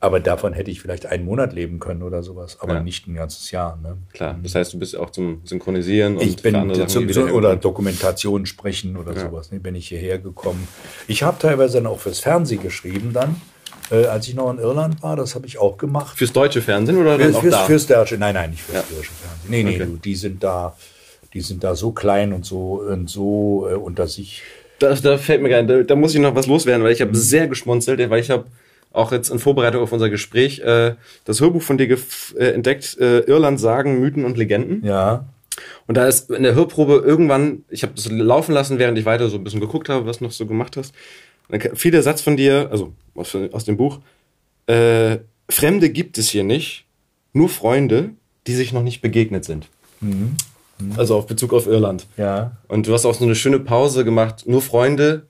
Aber 0.01 0.21
davon 0.21 0.53
hätte 0.53 0.71
ich 0.71 0.79
vielleicht 0.79 1.07
einen 1.07 1.25
Monat 1.25 1.51
leben 1.51 1.79
können 1.79 2.03
oder 2.03 2.23
sowas, 2.23 2.57
aber 2.61 2.75
ja. 2.75 2.79
nicht 2.83 3.07
ein 3.07 3.15
ganzes 3.15 3.51
Jahr. 3.51 3.77
Ne? 3.83 3.97
Klar, 4.13 4.39
das 4.41 4.55
heißt, 4.55 4.73
du 4.73 4.79
bist 4.79 4.95
auch 4.95 5.09
zum 5.09 5.41
Synchronisieren 5.43 6.15
und 6.15 6.23
ich 6.23 6.41
bin 6.41 6.73
zum, 6.73 7.09
zum, 7.09 7.31
oder 7.31 7.57
Dokumentation 7.57 8.45
sprechen 8.45 8.95
oder 8.95 9.13
ja. 9.13 9.19
sowas. 9.19 9.51
Ne? 9.51 9.59
Bin 9.59 9.75
ich 9.75 9.89
hierher 9.89 10.17
gekommen. 10.17 10.67
Ich 11.07 11.23
habe 11.23 11.37
teilweise 11.37 11.79
dann 11.79 11.87
auch 11.87 11.99
fürs 11.99 12.19
Fernsehen 12.19 12.61
geschrieben 12.61 13.11
dann. 13.11 13.41
Äh, 13.91 14.05
als 14.05 14.27
ich 14.27 14.35
noch 14.35 14.49
in 14.51 14.59
Irland 14.59 15.03
war, 15.03 15.17
das 15.17 15.35
habe 15.35 15.47
ich 15.47 15.57
auch 15.57 15.77
gemacht. 15.77 16.17
Fürs 16.17 16.31
deutsche 16.31 16.61
Fernsehen 16.61 16.97
oder 16.97 17.17
fürs, 17.17 17.35
auch 17.35 17.41
fürs, 17.41 17.55
da? 17.55 17.65
fürs 17.65 17.87
deutsche, 17.87 18.17
nein, 18.17 18.35
nein, 18.35 18.51
nicht 18.51 18.61
fürs 18.61 18.77
Ja. 18.77 18.95
deutsche 18.95 19.11
Fernsehen. 19.11 19.49
Nee, 19.49 19.63
nee, 19.63 19.75
Okay. 19.75 19.85
du, 19.85 19.97
die 19.97 20.15
sind 20.15 20.43
da, 20.43 20.77
die 21.33 21.41
sind 21.41 21.63
da 21.63 21.75
so 21.75 21.91
klein 21.91 22.31
und 22.31 22.45
so 22.45 22.81
und 22.87 23.09
so 23.09 23.67
äh, 23.69 23.73
unter 23.73 24.07
sich. 24.07 24.43
Da, 24.77 24.93
da 24.93 25.17
fällt 25.17 25.41
mir 25.41 25.49
gerade, 25.49 25.79
da, 25.79 25.83
da 25.83 25.95
muss 25.95 26.13
ich 26.15 26.21
noch 26.21 26.35
was 26.35 26.47
loswerden, 26.47 26.83
weil 26.85 26.93
ich 26.93 27.01
habe 27.01 27.15
sehr 27.15 27.47
geschmunzelt, 27.47 28.09
weil 28.09 28.21
ich 28.21 28.29
habe 28.29 28.45
auch 28.91 29.11
jetzt 29.11 29.29
in 29.29 29.39
Vorbereitung 29.39 29.81
auf 29.81 29.91
unser 29.91 30.09
Gespräch 30.09 30.59
äh, 30.59 30.95
das 31.25 31.41
Hörbuch 31.41 31.61
von 31.61 31.77
dir 31.77 31.97
äh, 32.37 32.45
entdeckt, 32.51 32.97
äh, 32.99 33.19
Irland 33.19 33.59
Sagen, 33.59 33.99
Mythen 33.99 34.25
und 34.25 34.37
Legenden. 34.37 34.85
Ja. 34.85 35.25
Und 35.87 35.95
da 35.95 36.07
ist 36.07 36.29
in 36.31 36.43
der 36.43 36.55
Hörprobe 36.55 37.03
irgendwann, 37.05 37.63
ich 37.69 37.83
habe 37.83 37.93
das 37.95 38.09
laufen 38.09 38.53
lassen, 38.53 38.79
während 38.79 38.97
ich 38.97 39.05
weiter 39.05 39.29
so 39.29 39.37
ein 39.37 39.43
bisschen 39.43 39.59
geguckt 39.59 39.89
habe, 39.89 40.05
was 40.05 40.19
du 40.19 40.25
noch 40.25 40.31
so 40.31 40.45
gemacht 40.45 40.77
hast. 40.77 40.93
Und 41.47 41.63
dann 41.63 41.75
fiel 41.75 41.91
der 41.91 42.03
Satz 42.03 42.21
von 42.21 42.37
dir, 42.37 42.69
also 42.71 42.93
aus, 43.15 43.35
aus 43.51 43.65
dem 43.65 43.77
Buch, 43.77 43.99
äh, 44.67 45.17
Fremde 45.49 45.89
gibt 45.89 46.17
es 46.17 46.29
hier 46.29 46.43
nicht, 46.43 46.85
nur 47.33 47.49
Freunde, 47.49 48.11
die 48.47 48.53
sich 48.53 48.71
noch 48.71 48.83
nicht 48.83 49.01
begegnet 49.01 49.45
sind. 49.45 49.67
Also 50.95 51.17
auf 51.17 51.27
Bezug 51.27 51.53
auf 51.53 51.67
Irland. 51.67 52.07
Ja. 52.17 52.57
Und 52.67 52.87
du 52.87 52.93
hast 52.93 53.05
auch 53.05 53.15
so 53.15 53.25
eine 53.25 53.35
schöne 53.35 53.59
Pause 53.59 54.05
gemacht, 54.05 54.43
nur 54.47 54.61
Freunde, 54.61 55.25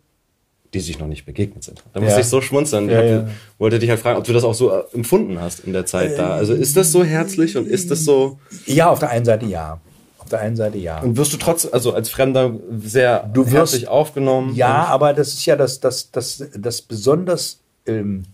die 0.74 0.80
sich 0.80 1.00
noch 1.00 1.08
nicht 1.08 1.26
begegnet 1.26 1.64
sind. 1.64 1.84
Da 1.94 2.00
musste 2.00 2.16
Ja. 2.16 2.22
ich 2.22 2.28
so 2.28 2.42
schmunzeln. 2.42 2.86
Ich 2.90 2.94
Ja, 2.94 3.04
ja. 3.04 3.28
wollte 3.58 3.80
dich 3.80 3.90
halt 3.90 4.00
fragen, 4.00 4.18
ob 4.20 4.24
du 4.24 4.34
das 4.34 4.44
auch 4.44 4.54
so 4.54 4.72
äh, 4.72 4.84
empfunden 4.94 5.40
hast 5.42 5.62
in 5.62 5.74
der 5.74 5.86
Zeit 5.86 6.18
da. 6.18 6.32
Also 6.36 6.54
ist 6.54 6.78
das 6.78 6.92
so 6.92 7.04
herzlich 7.04 7.58
und 7.58 7.68
ist 7.68 7.90
das 7.92 8.06
so, 8.06 8.40
Ja, 8.66 8.90
auf 8.90 9.00
der 9.00 9.10
einen 9.10 9.26
Seite 9.26 9.46
ja. 9.48 9.80
Auf 10.20 10.30
der 10.30 10.40
einen 10.42 10.56
Seite 10.56 10.78
ja. 10.78 11.00
und 11.00 11.18
wirst 11.18 11.34
du 11.34 11.38
trotz, 11.38 11.66
also 11.72 11.94
als 11.94 12.10
Fremder 12.10 12.54
sehr 12.84 13.24
Du 13.34 13.46
wirst- 13.46 13.54
herzlich 13.54 13.88
aufgenommen? 13.88 14.54
Ja, 14.54 14.84
aber 14.86 15.14
das 15.14 15.30
ist 15.30 15.46
ja 15.48 15.56
das, 15.56 15.80
das, 15.80 16.12
das, 16.12 16.44
das 16.56 16.82
besonders, 16.84 17.62
ähm, 17.88 18.26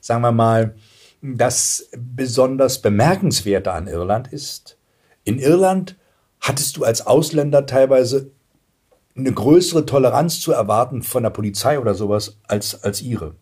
sagen 0.00 0.22
wir 0.22 0.32
mal, 0.32 0.74
das 1.20 1.88
besonders 1.96 2.80
bemerkenswerte 2.80 3.72
an 3.72 3.86
Irland 3.88 4.32
ist, 4.32 4.76
in 5.24 5.38
Irland 5.38 5.96
hattest 6.40 6.76
du 6.76 6.84
als 6.84 7.06
Ausländer 7.06 7.66
teilweise 7.66 8.30
eine 9.16 9.32
größere 9.32 9.86
Toleranz 9.86 10.40
zu 10.40 10.52
erwarten 10.52 11.02
von 11.02 11.22
der 11.22 11.30
Polizei 11.30 11.78
oder 11.78 11.94
sowas 11.94 12.38
als, 12.46 12.82
als 12.82 13.02
ihre. 13.02 13.34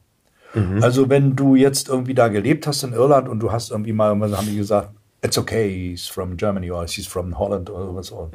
Also 0.81 1.11
wenn 1.11 1.35
du 1.35 1.57
jetzt 1.57 1.89
irgendwie 1.89 2.14
da 2.14 2.29
gelebt 2.29 2.68
hast 2.68 2.85
in 2.85 2.93
Irland 2.93 3.29
und 3.29 3.41
du 3.41 3.51
hast 3.51 3.72
irgendwie 3.72 3.93
mal, 3.93 4.18
was 4.20 4.37
haben 4.37 4.47
die 4.47 4.57
gesagt, 4.57 4.91
it's 5.20 5.37
okay, 5.37 5.91
he's 5.91 6.07
from 6.07 6.37
Germany 6.37 6.70
or 6.70 6.87
he's 6.87 7.09
from 7.09 7.37
Holland 7.37 7.70
oder 7.70 7.93
was 7.95 8.12
auch. 8.12 8.31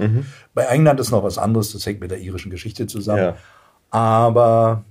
Bei 0.53 0.63
England 0.65 0.99
ist 0.99 1.11
noch 1.11 1.23
was 1.23 1.37
anderes, 1.37 1.71
das 1.71 1.85
hängt 1.85 2.01
mit 2.01 2.11
der 2.11 2.19
irischen 2.19 2.51
Geschichte 2.51 2.87
zusammen. 2.87 3.23
Ja. 3.23 3.35
Aber 3.89 4.83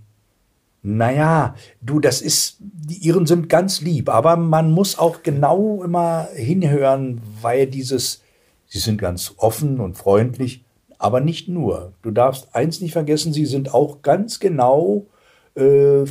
naja, 0.83 1.55
du, 1.83 2.01
das 2.01 2.23
ist, 2.23 2.57
die 2.61 3.07
Iren 3.07 3.27
sind 3.27 3.51
ganz 3.51 3.83
lieb, 3.83 4.09
aber 4.09 4.37
man 4.37 4.71
muss 4.71 4.99
auch 4.99 5.23
genau 5.23 5.83
immer 5.85 6.29
hinhören, 6.35 7.21
weil 7.43 7.67
dieses, 7.67 8.23
sie 8.67 8.79
sind 8.79 8.99
ganz 8.99 9.35
offen 9.37 9.81
und 9.81 9.99
freundlich, 9.99 10.65
aber 10.99 11.21
nicht 11.21 11.49
nur. 11.49 11.93
Du 12.03 12.11
darfst 12.11 12.55
eins 12.55 12.81
nicht 12.81 12.93
vergessen, 12.93 13.33
sie 13.33 13.47
sind 13.47 13.73
auch 13.73 14.03
ganz 14.03 14.41
genau, 14.41 15.07
äh, 15.55 16.05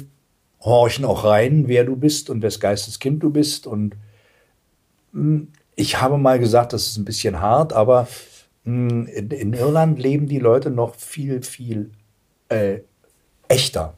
horchen 0.61 1.05
auch 1.05 1.23
rein, 1.23 1.67
wer 1.67 1.83
du 1.83 1.95
bist 1.95 2.29
und 2.29 2.41
wes 2.41 2.59
Geistes 2.59 2.99
Kind 2.99 3.21
du 3.21 3.29
bist. 3.29 3.67
Und 3.67 3.95
mh, 5.11 5.47
ich 5.75 6.01
habe 6.01 6.17
mal 6.17 6.39
gesagt, 6.39 6.73
das 6.73 6.87
ist 6.87 6.97
ein 6.97 7.05
bisschen 7.05 7.41
hart, 7.41 7.73
aber 7.73 8.07
mh, 8.63 9.09
in, 9.09 9.29
in 9.31 9.53
Irland 9.53 9.99
leben 9.99 10.27
die 10.27 10.39
Leute 10.39 10.71
noch 10.71 10.95
viel, 10.95 11.41
viel 11.43 11.91
äh, 12.49 12.79
echter. 13.47 13.93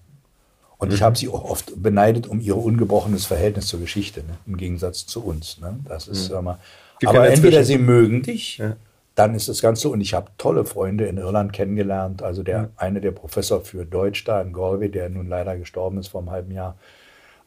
Und 0.78 0.94
ich 0.94 1.02
habe 1.02 1.18
sie 1.18 1.28
auch 1.28 1.44
oft 1.44 1.74
beneidet 1.84 2.26
um 2.26 2.40
ihr 2.40 2.56
ungebrochenes 2.56 3.26
Verhältnis 3.26 3.68
zur 3.68 3.82
Geschichte, 3.82 4.22
ne? 4.22 4.38
im 4.48 4.56
Gegensatz 4.56 5.06
zu 5.06 5.22
uns. 5.26 5.60
Ne? 5.60 5.78
Das 5.86 6.08
ist 6.08 6.28
sag 6.28 6.42
mal. 6.42 6.58
Aber 7.06 7.30
entweder 7.30 7.66
sie 7.66 7.78
mögen 7.78 8.22
dich, 8.22 8.60
Ja. 8.60 8.78
Dann 9.20 9.36
ist 9.36 9.50
das 9.50 9.62
Ganze. 9.62 9.90
Und 9.90 10.00
ich 10.00 10.14
habe 10.14 10.32
tolle 10.38 10.64
Freunde 10.64 11.06
in 11.06 11.18
Irland 11.18 11.52
kennengelernt. 11.52 12.24
Also 12.24 12.42
der 12.42 12.70
eine 12.78 13.02
der 13.02 13.12
Professor 13.12 13.62
für 13.62 13.86
Deutsch 13.86 14.24
da 14.24 14.42
in 14.42 14.54
Galway, 14.54 14.90
der 14.90 15.10
nun 15.10 15.28
leider 15.28 15.58
gestorben 15.58 15.98
ist 15.98 16.08
vor 16.08 16.22
einem 16.22 16.32
halben 16.32 16.52
Jahr. 16.54 16.76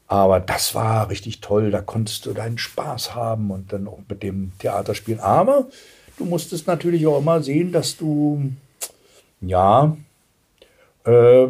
Aber 0.06 0.38
das 0.38 0.74
war 0.74 1.08
richtig 1.08 1.40
toll. 1.40 1.70
Da 1.70 1.80
konntest 1.80 2.26
du 2.26 2.34
deinen 2.34 2.58
Spaß 2.58 3.14
haben 3.14 3.50
und 3.50 3.72
dann 3.72 3.88
auch 3.88 4.00
mit 4.06 4.22
dem 4.22 4.52
Theater 4.58 4.94
spielen. 4.94 5.20
Aber 5.20 5.68
du 6.18 6.26
musstest 6.26 6.66
natürlich 6.66 7.06
auch 7.06 7.18
immer 7.18 7.42
sehen, 7.42 7.72
dass 7.72 7.96
du 7.96 8.52
ja 9.40 9.96
äh, 11.06 11.46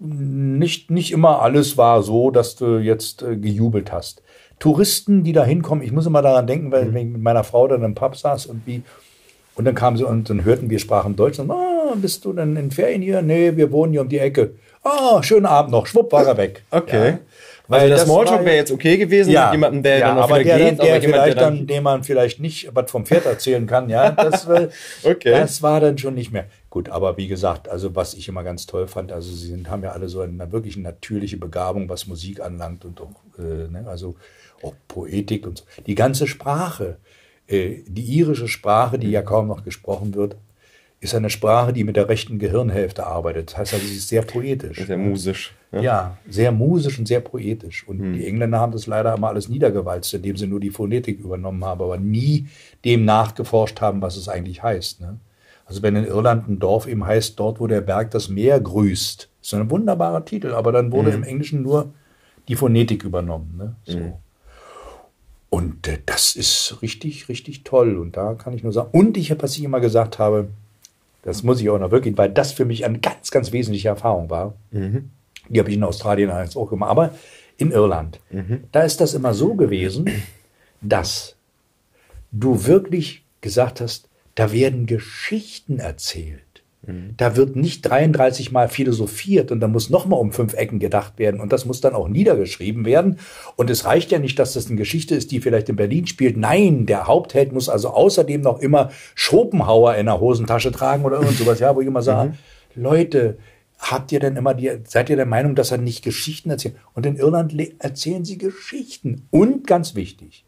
nicht, 0.00 0.90
nicht 0.90 1.12
immer 1.12 1.42
alles 1.42 1.76
war 1.76 2.02
so, 2.02 2.32
dass 2.32 2.56
du 2.56 2.78
jetzt 2.78 3.22
äh, 3.22 3.36
gejubelt 3.36 3.92
hast. 3.92 4.22
Touristen, 4.58 5.22
die 5.22 5.32
da 5.32 5.44
hinkommen, 5.44 5.84
ich 5.84 5.92
muss 5.92 6.06
immer 6.06 6.22
daran 6.22 6.48
denken, 6.48 6.72
weil 6.72 6.92
wenn 6.92 7.06
ich 7.06 7.12
mit 7.12 7.22
meiner 7.22 7.44
Frau 7.44 7.68
dann 7.68 7.84
im 7.84 7.94
Pub 7.94 8.16
saß 8.16 8.46
und 8.46 8.66
wie 8.66 8.82
und 9.60 9.66
dann 9.66 9.74
kamen 9.74 9.96
sie 9.96 10.04
und 10.04 10.28
dann 10.30 10.44
hörten 10.44 10.70
wir 10.70 10.78
sprachen 10.78 11.16
Deutsch 11.16 11.38
und 11.38 11.50
ah, 11.50 11.92
bist 11.94 12.24
du 12.24 12.32
denn 12.32 12.56
in 12.56 12.70
Ferien 12.70 13.02
hier? 13.02 13.20
Nee, 13.22 13.56
wir 13.56 13.70
wohnen 13.70 13.92
hier 13.92 14.00
um 14.00 14.08
die 14.08 14.18
Ecke. 14.18 14.54
Ah, 14.82 15.22
schönen 15.22 15.44
Abend 15.46 15.70
noch. 15.70 15.86
Schwupp 15.86 16.10
war 16.12 16.26
er 16.26 16.36
weg. 16.36 16.62
Okay. 16.70 17.10
Ja. 17.10 17.18
Weil 17.68 17.88
der 17.88 17.98
das 17.98 18.06
Smalltalk 18.06 18.44
wäre 18.44 18.56
jetzt 18.56 18.72
okay 18.72 18.96
gewesen, 18.96 19.32
mit 19.32 19.52
jemandem, 19.52 19.84
der 19.84 19.98
ja, 19.98 20.08
dann 20.08 20.18
auch 20.18 20.24
aber 20.24 20.40
wieder 20.40 20.58
der, 20.58 20.70
geht, 20.70 20.78
der, 20.82 20.94
aber 20.94 21.02
jemand, 21.02 21.22
vielleicht 21.22 21.36
der 21.38 21.44
dann, 21.50 21.66
dem 21.68 21.82
man 21.84 22.02
vielleicht 22.02 22.40
nicht 22.40 22.68
was 22.74 22.90
vom 22.90 23.06
Pferd 23.06 23.26
erzählen 23.26 23.64
kann, 23.68 23.88
ja, 23.88 24.10
das, 24.10 24.48
war- 24.48 24.68
Okay. 25.04 25.30
das 25.30 25.62
war 25.62 25.78
dann 25.78 25.96
schon 25.96 26.14
nicht 26.14 26.32
mehr. 26.32 26.46
Gut, 26.68 26.88
aber 26.88 27.16
wie 27.16 27.28
gesagt, 27.28 27.68
also 27.68 27.94
was 27.94 28.14
ich 28.14 28.26
immer 28.26 28.42
ganz 28.42 28.66
toll 28.66 28.88
fand, 28.88 29.12
also 29.12 29.30
sie 29.32 29.46
sind, 29.46 29.70
haben 29.70 29.84
ja 29.84 29.92
alle 29.92 30.08
so 30.08 30.20
eine 30.20 30.50
wirklich 30.50 30.76
natürliche 30.78 31.36
Begabung, 31.36 31.88
was 31.88 32.08
Musik 32.08 32.40
anlangt 32.40 32.84
und 32.84 33.00
auch, 33.00 33.10
äh, 33.38 33.68
ne, 33.70 33.84
also 33.86 34.16
auch 34.64 34.74
Poetik 34.88 35.46
und 35.46 35.58
so. 35.58 35.64
Die 35.86 35.94
ganze 35.94 36.26
Sprache, 36.26 36.96
die 37.50 38.04
irische 38.04 38.48
Sprache, 38.48 38.98
die 38.98 39.10
ja 39.10 39.22
kaum 39.22 39.48
noch 39.48 39.64
gesprochen 39.64 40.14
wird, 40.14 40.36
ist 41.00 41.14
eine 41.14 41.30
Sprache, 41.30 41.72
die 41.72 41.84
mit 41.84 41.96
der 41.96 42.08
rechten 42.08 42.38
Gehirnhälfte 42.38 43.06
arbeitet. 43.06 43.50
Das 43.50 43.58
heißt 43.58 43.74
also, 43.74 43.86
sie 43.86 43.96
ist 43.96 44.08
sehr 44.08 44.22
poetisch. 44.22 44.86
sehr 44.86 44.98
musisch. 44.98 45.54
Ja. 45.72 45.80
Ja, 45.80 46.18
sehr 46.28 46.52
musisch 46.52 46.98
und 46.98 47.06
sehr 47.08 47.20
poetisch. 47.20 47.86
Und 47.88 48.12
die 48.12 48.26
Engländer 48.26 48.58
haben 48.58 48.72
das 48.72 48.86
leider 48.86 49.14
immer 49.14 49.28
alles 49.28 49.48
niedergewalzt, 49.48 50.12
indem 50.12 50.36
sie 50.36 50.46
nur 50.46 50.60
die 50.60 50.70
Phonetik 50.70 51.20
übernommen 51.20 51.64
haben, 51.64 51.80
aber 51.80 51.96
nie 51.96 52.48
dem 52.84 53.04
nachgeforscht 53.04 53.80
haben, 53.80 54.02
was 54.02 54.16
es 54.16 54.28
eigentlich 54.28 54.62
heißt. 54.62 55.00
Ne? 55.00 55.18
Also 55.64 55.82
wenn 55.82 55.96
in 55.96 56.04
Irland 56.04 56.48
ein 56.48 56.58
Dorf 56.58 56.86
eben 56.86 57.06
heißt, 57.06 57.38
dort, 57.38 57.60
wo 57.60 57.66
der 57.66 57.80
Berg 57.80 58.10
das 58.10 58.28
Meer 58.28 58.60
grüßt, 58.60 59.28
ist 59.40 59.54
ein 59.54 59.70
wunderbarer 59.70 60.24
Titel, 60.24 60.52
aber 60.52 60.72
dann 60.72 60.92
wurde 60.92 61.10
im 61.12 61.22
Englischen 61.22 61.62
nur 61.62 61.94
die 62.48 62.56
Phonetik 62.56 63.04
übernommen. 63.04 63.54
Ne? 63.56 63.76
So. 63.84 64.18
Und 65.50 65.86
äh, 65.88 65.98
das 66.06 66.36
ist 66.36 66.78
richtig, 66.80 67.28
richtig 67.28 67.64
toll. 67.64 67.98
Und 67.98 68.16
da 68.16 68.34
kann 68.34 68.54
ich 68.54 68.62
nur 68.62 68.72
sagen, 68.72 68.90
und 68.92 69.16
ich 69.16 69.30
habe, 69.30 69.42
was 69.42 69.56
ich 69.56 69.64
immer 69.64 69.80
gesagt 69.80 70.18
habe, 70.18 70.48
das 71.22 71.42
muss 71.42 71.60
ich 71.60 71.68
auch 71.68 71.78
noch 71.78 71.90
wirklich, 71.90 72.16
weil 72.16 72.30
das 72.30 72.52
für 72.52 72.64
mich 72.64 72.84
eine 72.86 72.98
ganz, 72.98 73.30
ganz 73.30 73.52
wesentliche 73.52 73.88
Erfahrung 73.88 74.30
war. 74.30 74.54
Die 75.48 75.58
habe 75.58 75.68
ich 75.68 75.76
in 75.76 75.84
Australien 75.84 76.30
allerdings 76.30 76.56
auch 76.56 76.70
gemacht, 76.70 76.90
aber 76.90 77.14
in 77.58 77.72
Irland. 77.72 78.20
Da 78.72 78.82
ist 78.84 79.00
das 79.02 79.12
immer 79.12 79.34
so 79.34 79.54
gewesen, 79.54 80.08
dass 80.80 81.36
du 82.32 82.64
wirklich 82.64 83.22
gesagt 83.42 83.80
hast, 83.82 84.08
da 84.34 84.52
werden 84.52 84.86
Geschichten 84.86 85.78
erzählt. 85.78 86.40
Da 87.18 87.36
wird 87.36 87.56
nicht 87.56 87.82
33 87.82 88.52
Mal 88.52 88.68
philosophiert 88.70 89.52
und 89.52 89.60
da 89.60 89.68
muss 89.68 89.90
nochmal 89.90 90.18
um 90.18 90.32
fünf 90.32 90.54
Ecken 90.54 90.78
gedacht 90.78 91.18
werden 91.18 91.38
und 91.38 91.52
das 91.52 91.66
muss 91.66 91.82
dann 91.82 91.94
auch 91.94 92.08
niedergeschrieben 92.08 92.86
werden. 92.86 93.18
Und 93.56 93.68
es 93.68 93.84
reicht 93.84 94.10
ja 94.10 94.18
nicht, 94.18 94.38
dass 94.38 94.54
das 94.54 94.66
eine 94.68 94.76
Geschichte 94.76 95.14
ist, 95.14 95.30
die 95.30 95.40
vielleicht 95.40 95.68
in 95.68 95.76
Berlin 95.76 96.06
spielt. 96.06 96.38
Nein, 96.38 96.86
der 96.86 97.06
Hauptheld 97.06 97.52
muss 97.52 97.68
also 97.68 97.90
außerdem 97.90 98.40
noch 98.40 98.60
immer 98.60 98.90
Schopenhauer 99.14 99.96
in 99.96 100.06
der 100.06 100.20
Hosentasche 100.20 100.72
tragen 100.72 101.04
oder 101.04 101.18
irgend 101.20 101.36
sowas, 101.36 101.60
ja, 101.60 101.76
wo 101.76 101.82
ich 101.82 101.86
immer 101.86 102.00
sage, 102.02 102.34
Leute, 102.74 103.36
habt 103.78 104.10
ihr 104.10 104.20
denn 104.20 104.36
immer 104.36 104.54
die, 104.54 104.70
seid 104.84 105.10
ihr 105.10 105.16
der 105.16 105.26
Meinung, 105.26 105.54
dass 105.54 105.70
er 105.72 105.78
nicht 105.78 106.02
Geschichten 106.02 106.48
erzählt? 106.48 106.76
Und 106.94 107.04
in 107.04 107.16
Irland 107.16 107.52
le- 107.52 107.72
erzählen 107.78 108.24
sie 108.24 108.38
Geschichten. 108.38 109.26
Und 109.30 109.66
ganz 109.66 109.94
wichtig, 109.94 110.44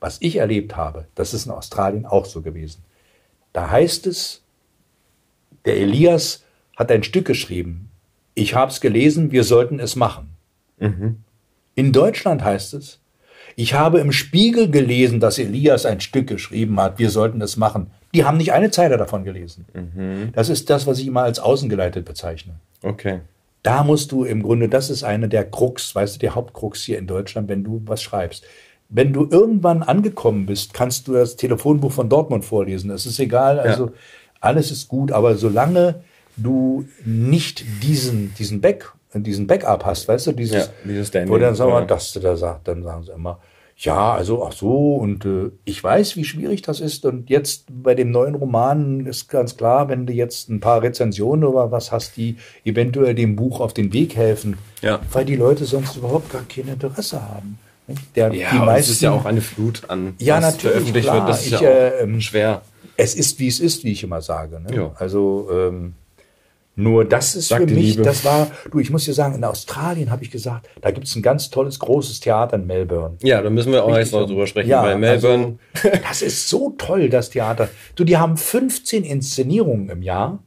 was 0.00 0.16
ich 0.20 0.36
erlebt 0.36 0.74
habe, 0.74 1.06
das 1.14 1.34
ist 1.34 1.44
in 1.44 1.52
Australien 1.52 2.06
auch 2.06 2.24
so 2.24 2.40
gewesen. 2.40 2.80
Da 3.52 3.70
heißt 3.70 4.06
es, 4.06 4.42
der 5.66 5.76
Elias 5.76 6.44
hat 6.76 6.90
ein 6.90 7.02
Stück 7.02 7.26
geschrieben. 7.26 7.90
Ich 8.34 8.54
habe 8.54 8.70
es 8.70 8.80
gelesen, 8.80 9.32
wir 9.32 9.44
sollten 9.44 9.80
es 9.80 9.96
machen. 9.96 10.30
In 11.74 11.92
Deutschland 11.92 12.44
heißt 12.44 12.74
es, 12.74 13.00
ich 13.58 13.74
habe 13.74 14.00
im 14.00 14.12
Spiegel 14.12 14.70
gelesen, 14.70 15.20
dass 15.20 15.38
Elias 15.38 15.86
ein 15.86 16.00
Stück 16.00 16.26
geschrieben 16.26 16.78
hat, 16.80 16.98
wir 16.98 17.10
sollten 17.10 17.40
es 17.40 17.56
machen. 17.56 17.90
Die 18.14 18.24
haben 18.24 18.36
nicht 18.36 18.52
eine 18.52 18.70
Zeile 18.70 18.98
davon 18.98 19.24
gelesen. 19.24 19.64
Das 20.34 20.48
ist 20.48 20.68
das, 20.70 20.86
was 20.86 20.98
ich 20.98 21.06
immer 21.06 21.22
als 21.22 21.38
außengeleitet 21.38 22.04
bezeichne. 22.04 22.54
Okay. 22.82 23.20
Da 23.62 23.82
musst 23.82 24.12
du 24.12 24.24
im 24.24 24.42
Grunde, 24.42 24.68
das 24.68 24.90
ist 24.90 25.02
eine 25.02 25.28
der 25.28 25.44
Krux, 25.50 25.94
weißt 25.94 26.16
du, 26.16 26.18
der 26.20 26.34
Hauptkrux 26.34 26.84
hier 26.84 26.98
in 26.98 27.06
Deutschland, 27.06 27.48
wenn 27.48 27.64
du 27.64 27.82
was 27.84 28.02
schreibst. 28.02 28.44
Wenn 28.88 29.12
du 29.12 29.26
irgendwann 29.28 29.82
angekommen 29.82 30.46
bist, 30.46 30.72
kannst 30.72 31.08
du 31.08 31.14
das 31.14 31.34
Telefonbuch 31.36 31.90
von 31.90 32.08
Dortmund 32.08 32.44
vorlesen. 32.44 32.90
Es 32.90 33.06
ist 33.06 33.18
egal, 33.18 33.58
also 33.58 33.92
alles 34.40 34.70
ist 34.70 34.88
gut, 34.88 35.12
aber 35.12 35.36
solange 35.36 36.02
du 36.36 36.86
nicht 37.04 37.64
diesen, 37.82 38.34
diesen 38.34 38.60
Back, 38.60 38.92
diesen 39.14 39.46
Backup 39.46 39.84
hast, 39.84 40.08
weißt 40.08 40.28
du, 40.28 40.32
dieses, 40.32 40.66
ja, 40.66 40.72
dieses 40.84 41.08
Standing, 41.08 41.32
wo 41.32 41.38
dann 41.38 41.54
sagen 41.54 41.72
wir, 41.72 41.82
dass 41.82 42.12
du 42.12 42.20
da 42.20 42.36
sagt, 42.36 42.68
dann 42.68 42.82
sagen 42.82 43.04
sie 43.04 43.12
immer, 43.12 43.40
ja, 43.78 44.14
also 44.14 44.44
ach 44.44 44.52
so, 44.52 44.96
und 44.96 45.26
äh, 45.26 45.50
ich 45.64 45.84
weiß, 45.84 46.16
wie 46.16 46.24
schwierig 46.24 46.62
das 46.62 46.80
ist. 46.80 47.04
Und 47.04 47.28
jetzt 47.28 47.66
bei 47.68 47.94
dem 47.94 48.10
neuen 48.10 48.34
Roman 48.34 49.04
ist 49.04 49.28
ganz 49.28 49.56
klar, 49.56 49.88
wenn 49.88 50.06
du 50.06 50.14
jetzt 50.14 50.48
ein 50.48 50.60
paar 50.60 50.82
Rezensionen 50.82 51.44
oder 51.44 51.70
was 51.70 51.92
hast, 51.92 52.16
die 52.16 52.36
eventuell 52.64 53.14
dem 53.14 53.36
Buch 53.36 53.60
auf 53.60 53.74
den 53.74 53.92
Weg 53.92 54.16
helfen, 54.16 54.56
ja. 54.80 55.00
weil 55.12 55.26
die 55.26 55.36
Leute 55.36 55.66
sonst 55.66 55.96
überhaupt 55.96 56.32
gar 56.32 56.44
kein 56.44 56.68
Interesse 56.68 57.20
haben. 57.20 57.58
Der, 58.16 58.32
ja, 58.32 58.50
die 58.50 58.58
meisten, 58.58 58.80
es 58.80 58.96
ist 58.96 59.02
ja 59.02 59.12
auch 59.12 59.26
eine 59.26 59.40
Flut 59.40 59.82
an 59.88 60.14
ja, 60.18 60.36
was 60.36 60.54
natürlich, 60.54 60.62
veröffentlicht 60.62 61.08
klar. 61.08 61.16
wird. 61.18 61.28
Das 61.28 61.40
ist 61.46 61.52
ich, 61.52 61.60
ja 61.60 61.70
äh, 61.70 62.20
schwer. 62.20 62.62
Es 62.96 63.14
ist, 63.14 63.38
wie 63.38 63.48
es 63.48 63.60
ist, 63.60 63.84
wie 63.84 63.92
ich 63.92 64.02
immer 64.02 64.22
sage. 64.22 64.60
Ne? 64.60 64.74
Ja. 64.74 64.92
Also 64.96 65.48
ähm, 65.52 65.94
nur 66.78 67.06
das 67.06 67.34
ist 67.34 67.48
Sagt 67.48 67.70
für 67.70 67.74
mich, 67.74 67.92
Liebe. 67.92 68.02
das 68.02 68.22
war, 68.22 68.50
du, 68.70 68.78
ich 68.78 68.90
muss 68.90 69.06
dir 69.06 69.14
sagen, 69.14 69.34
in 69.34 69.44
Australien 69.44 70.10
habe 70.10 70.22
ich 70.22 70.30
gesagt, 70.30 70.68
da 70.82 70.90
gibt 70.90 71.06
es 71.06 71.16
ein 71.16 71.22
ganz 71.22 71.48
tolles, 71.48 71.78
großes 71.78 72.20
Theater 72.20 72.56
in 72.56 72.66
Melbourne. 72.66 73.16
Ja, 73.22 73.40
da 73.40 73.48
müssen 73.48 73.72
wir 73.72 73.82
auch 73.82 73.96
jetzt 73.96 74.12
noch 74.12 74.26
drüber 74.26 74.46
sprechen, 74.46 74.68
ja, 74.68 74.82
weil 74.82 74.98
Melbourne. 74.98 75.58
Also, 75.72 75.98
das 76.06 76.20
ist 76.20 76.50
so 76.50 76.74
toll, 76.76 77.08
das 77.08 77.30
Theater. 77.30 77.70
Du, 77.94 78.04
die 78.04 78.18
haben 78.18 78.36
15 78.36 79.04
Inszenierungen 79.04 79.88
im 79.88 80.02
Jahr. 80.02 80.42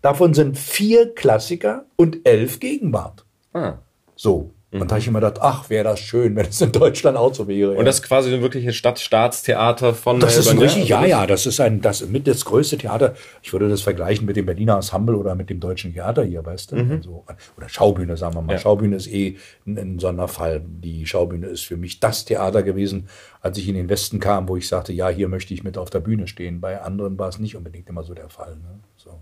Davon 0.00 0.32
sind 0.32 0.58
vier 0.58 1.14
Klassiker 1.14 1.84
und 1.96 2.26
elf 2.26 2.60
Gegenwart. 2.60 3.26
Ah. 3.52 3.74
So. 4.16 4.53
Mhm. 4.74 4.80
Und 4.82 4.90
da 4.90 4.94
habe 4.94 5.00
ich 5.00 5.06
immer 5.06 5.20
gedacht, 5.20 5.38
ach, 5.40 5.70
wäre 5.70 5.84
das 5.84 6.00
schön, 6.00 6.34
wenn 6.34 6.46
es 6.46 6.60
in 6.60 6.72
Deutschland 6.72 7.16
auch 7.16 7.32
so 7.32 7.46
wäre. 7.46 7.72
Und 7.72 7.84
das 7.84 7.96
ist 7.96 8.02
quasi 8.02 8.34
ein 8.34 8.42
wirkliches 8.42 8.74
Stadtstaatstheater 8.74 9.94
von 9.94 10.18
Das 10.18 10.36
ist 10.36 10.48
ein 10.48 10.58
richtig, 10.58 10.88
ja, 10.88 11.04
ja, 11.04 11.26
das 11.26 11.46
ist 11.46 11.60
ein, 11.60 11.80
das 11.80 12.06
mit 12.08 12.26
das 12.26 12.44
größte 12.44 12.76
Theater. 12.76 13.14
Ich 13.42 13.52
würde 13.52 13.68
das 13.68 13.82
vergleichen 13.82 14.26
mit 14.26 14.34
dem 14.34 14.46
Berliner 14.46 14.74
Ensemble 14.74 15.16
oder 15.16 15.36
mit 15.36 15.48
dem 15.48 15.60
Deutschen 15.60 15.94
Theater 15.94 16.24
hier, 16.24 16.44
weißt 16.44 16.72
du? 16.72 16.76
Mhm. 16.76 16.92
Also, 16.92 17.24
oder 17.56 17.68
Schaubühne, 17.68 18.16
sagen 18.16 18.34
wir 18.34 18.42
mal. 18.42 18.54
Ja. 18.54 18.58
Schaubühne 18.58 18.96
ist 18.96 19.06
eh 19.06 19.36
ein, 19.64 19.78
ein 19.78 19.98
Sonderfall. 20.00 20.60
Die 20.66 21.06
Schaubühne 21.06 21.46
ist 21.46 21.64
für 21.64 21.76
mich 21.76 22.00
das 22.00 22.24
Theater 22.24 22.64
gewesen, 22.64 23.08
als 23.40 23.56
ich 23.58 23.68
in 23.68 23.76
den 23.76 23.88
Westen 23.88 24.18
kam, 24.18 24.48
wo 24.48 24.56
ich 24.56 24.66
sagte, 24.66 24.92
ja, 24.92 25.08
hier 25.08 25.28
möchte 25.28 25.54
ich 25.54 25.62
mit 25.62 25.78
auf 25.78 25.90
der 25.90 26.00
Bühne 26.00 26.26
stehen. 26.26 26.60
Bei 26.60 26.82
anderen 26.82 27.16
war 27.16 27.28
es 27.28 27.38
nicht 27.38 27.54
unbedingt 27.54 27.88
immer 27.88 28.02
so 28.02 28.12
der 28.14 28.28
Fall. 28.28 28.56
Ne? 28.56 28.80
So. 28.96 29.20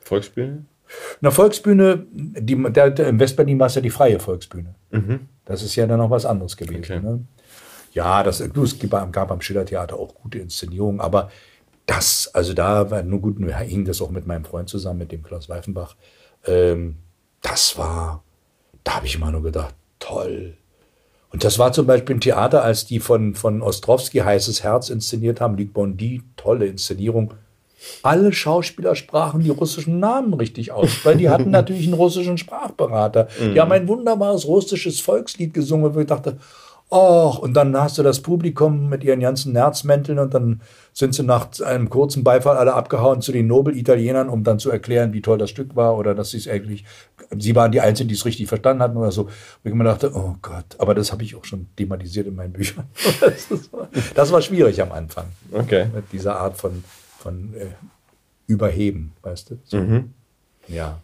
Volksbühne? 0.00 0.64
Eine 1.20 1.30
Volksbühne, 1.30 2.06
die, 2.12 2.56
der, 2.70 2.90
der, 2.90 3.08
im 3.08 3.20
Westberlin 3.20 3.58
war 3.58 3.66
es 3.66 3.74
ja 3.74 3.80
die 3.80 3.90
freie 3.90 4.20
Volksbühne. 4.20 4.74
Mhm. 4.90 5.28
Das 5.44 5.62
ist 5.62 5.76
ja 5.76 5.86
dann 5.86 5.98
noch 5.98 6.10
was 6.10 6.24
anderes 6.24 6.56
gewesen. 6.56 6.78
Okay. 6.78 7.00
Ne? 7.00 7.24
Ja, 7.92 8.22
das, 8.22 8.40
es 8.40 8.54
gab 9.12 9.30
am 9.30 9.40
Schillertheater 9.40 9.96
auch 9.96 10.14
gute 10.14 10.38
Inszenierungen, 10.38 11.00
aber 11.00 11.30
das, 11.86 12.30
also 12.34 12.52
da 12.52 12.90
war 12.90 13.02
nur 13.02 13.20
gut, 13.20 13.38
hing 13.38 13.84
das 13.84 14.02
auch 14.02 14.10
mit 14.10 14.26
meinem 14.26 14.44
Freund 14.44 14.68
zusammen, 14.68 14.98
mit 14.98 15.12
dem 15.12 15.22
Klaus 15.22 15.48
Weifenbach. 15.48 15.96
Ähm, 16.46 16.96
das 17.40 17.78
war, 17.78 18.22
da 18.84 18.96
habe 18.96 19.06
ich 19.06 19.14
immer 19.14 19.30
nur 19.30 19.42
gedacht, 19.42 19.74
toll. 19.98 20.56
Und 21.30 21.44
das 21.44 21.58
war 21.58 21.72
zum 21.72 21.86
Beispiel 21.86 22.16
ein 22.16 22.20
Theater, 22.20 22.62
als 22.62 22.86
die 22.86 23.00
von, 23.00 23.34
von 23.34 23.62
Ostrowski 23.62 24.18
Heißes 24.18 24.62
Herz 24.62 24.90
inszeniert 24.90 25.40
haben, 25.40 25.56
Luc 25.56 25.72
Bondy, 25.72 26.22
tolle 26.36 26.66
Inszenierung. 26.66 27.34
Alle 28.02 28.32
Schauspieler 28.32 28.94
sprachen 28.94 29.42
die 29.42 29.50
russischen 29.50 30.00
Namen 30.00 30.34
richtig 30.34 30.72
aus, 30.72 31.04
weil 31.04 31.16
die 31.16 31.28
hatten 31.28 31.50
natürlich 31.52 31.84
einen 31.84 31.94
russischen 31.94 32.38
Sprachberater. 32.38 33.28
Die 33.40 33.50
mhm. 33.50 33.58
haben 33.58 33.72
ein 33.72 33.88
wunderbares 33.88 34.46
russisches 34.46 35.00
Volkslied 35.00 35.54
gesungen, 35.54 35.94
wo 35.94 36.00
ich 36.00 36.06
dachte, 36.06 36.38
oh, 36.90 37.36
und 37.40 37.54
dann 37.54 37.76
hast 37.76 37.98
du 37.98 38.02
das 38.02 38.20
Publikum 38.20 38.88
mit 38.88 39.04
ihren 39.04 39.20
ganzen 39.20 39.52
Nerzmänteln 39.52 40.18
und 40.18 40.32
dann 40.34 40.62
sind 40.92 41.14
sie 41.14 41.22
nach 41.22 41.48
einem 41.64 41.90
kurzen 41.90 42.24
Beifall 42.24 42.56
alle 42.56 42.74
abgehauen 42.74 43.20
zu 43.20 43.30
den 43.30 43.46
Nobel-Italienern, 43.46 44.28
um 44.28 44.42
dann 44.42 44.58
zu 44.58 44.70
erklären, 44.70 45.12
wie 45.12 45.20
toll 45.20 45.38
das 45.38 45.50
Stück 45.50 45.76
war 45.76 45.96
oder 45.96 46.14
dass 46.14 46.30
sie 46.30 46.38
es 46.38 46.48
eigentlich, 46.48 46.84
sie 47.36 47.54
waren 47.54 47.72
die 47.72 47.80
Einzigen, 47.80 48.08
die 48.08 48.14
es 48.14 48.24
richtig 48.24 48.48
verstanden 48.48 48.82
hatten 48.82 48.96
oder 48.96 49.12
so. 49.12 49.26
Wo 49.62 49.68
ich 49.68 49.74
mir 49.74 49.84
dachte, 49.84 50.12
oh 50.14 50.36
Gott, 50.40 50.76
aber 50.78 50.94
das 50.94 51.12
habe 51.12 51.22
ich 51.22 51.36
auch 51.36 51.44
schon 51.44 51.68
thematisiert 51.76 52.26
in 52.26 52.34
meinen 52.34 52.52
Büchern. 52.52 52.86
das, 53.20 53.72
war, 53.72 53.88
das 54.14 54.32
war 54.32 54.42
schwierig 54.42 54.80
am 54.80 54.92
Anfang. 54.92 55.26
Okay. 55.52 55.86
Mit 55.94 56.10
dieser 56.12 56.40
Art 56.40 56.56
von 56.56 56.82
von 57.18 57.54
äh, 57.54 57.66
Überheben, 58.46 59.12
weißt 59.22 59.50
du? 59.50 59.58
So. 59.64 59.78
Mhm. 59.78 60.14
Ja. 60.68 61.00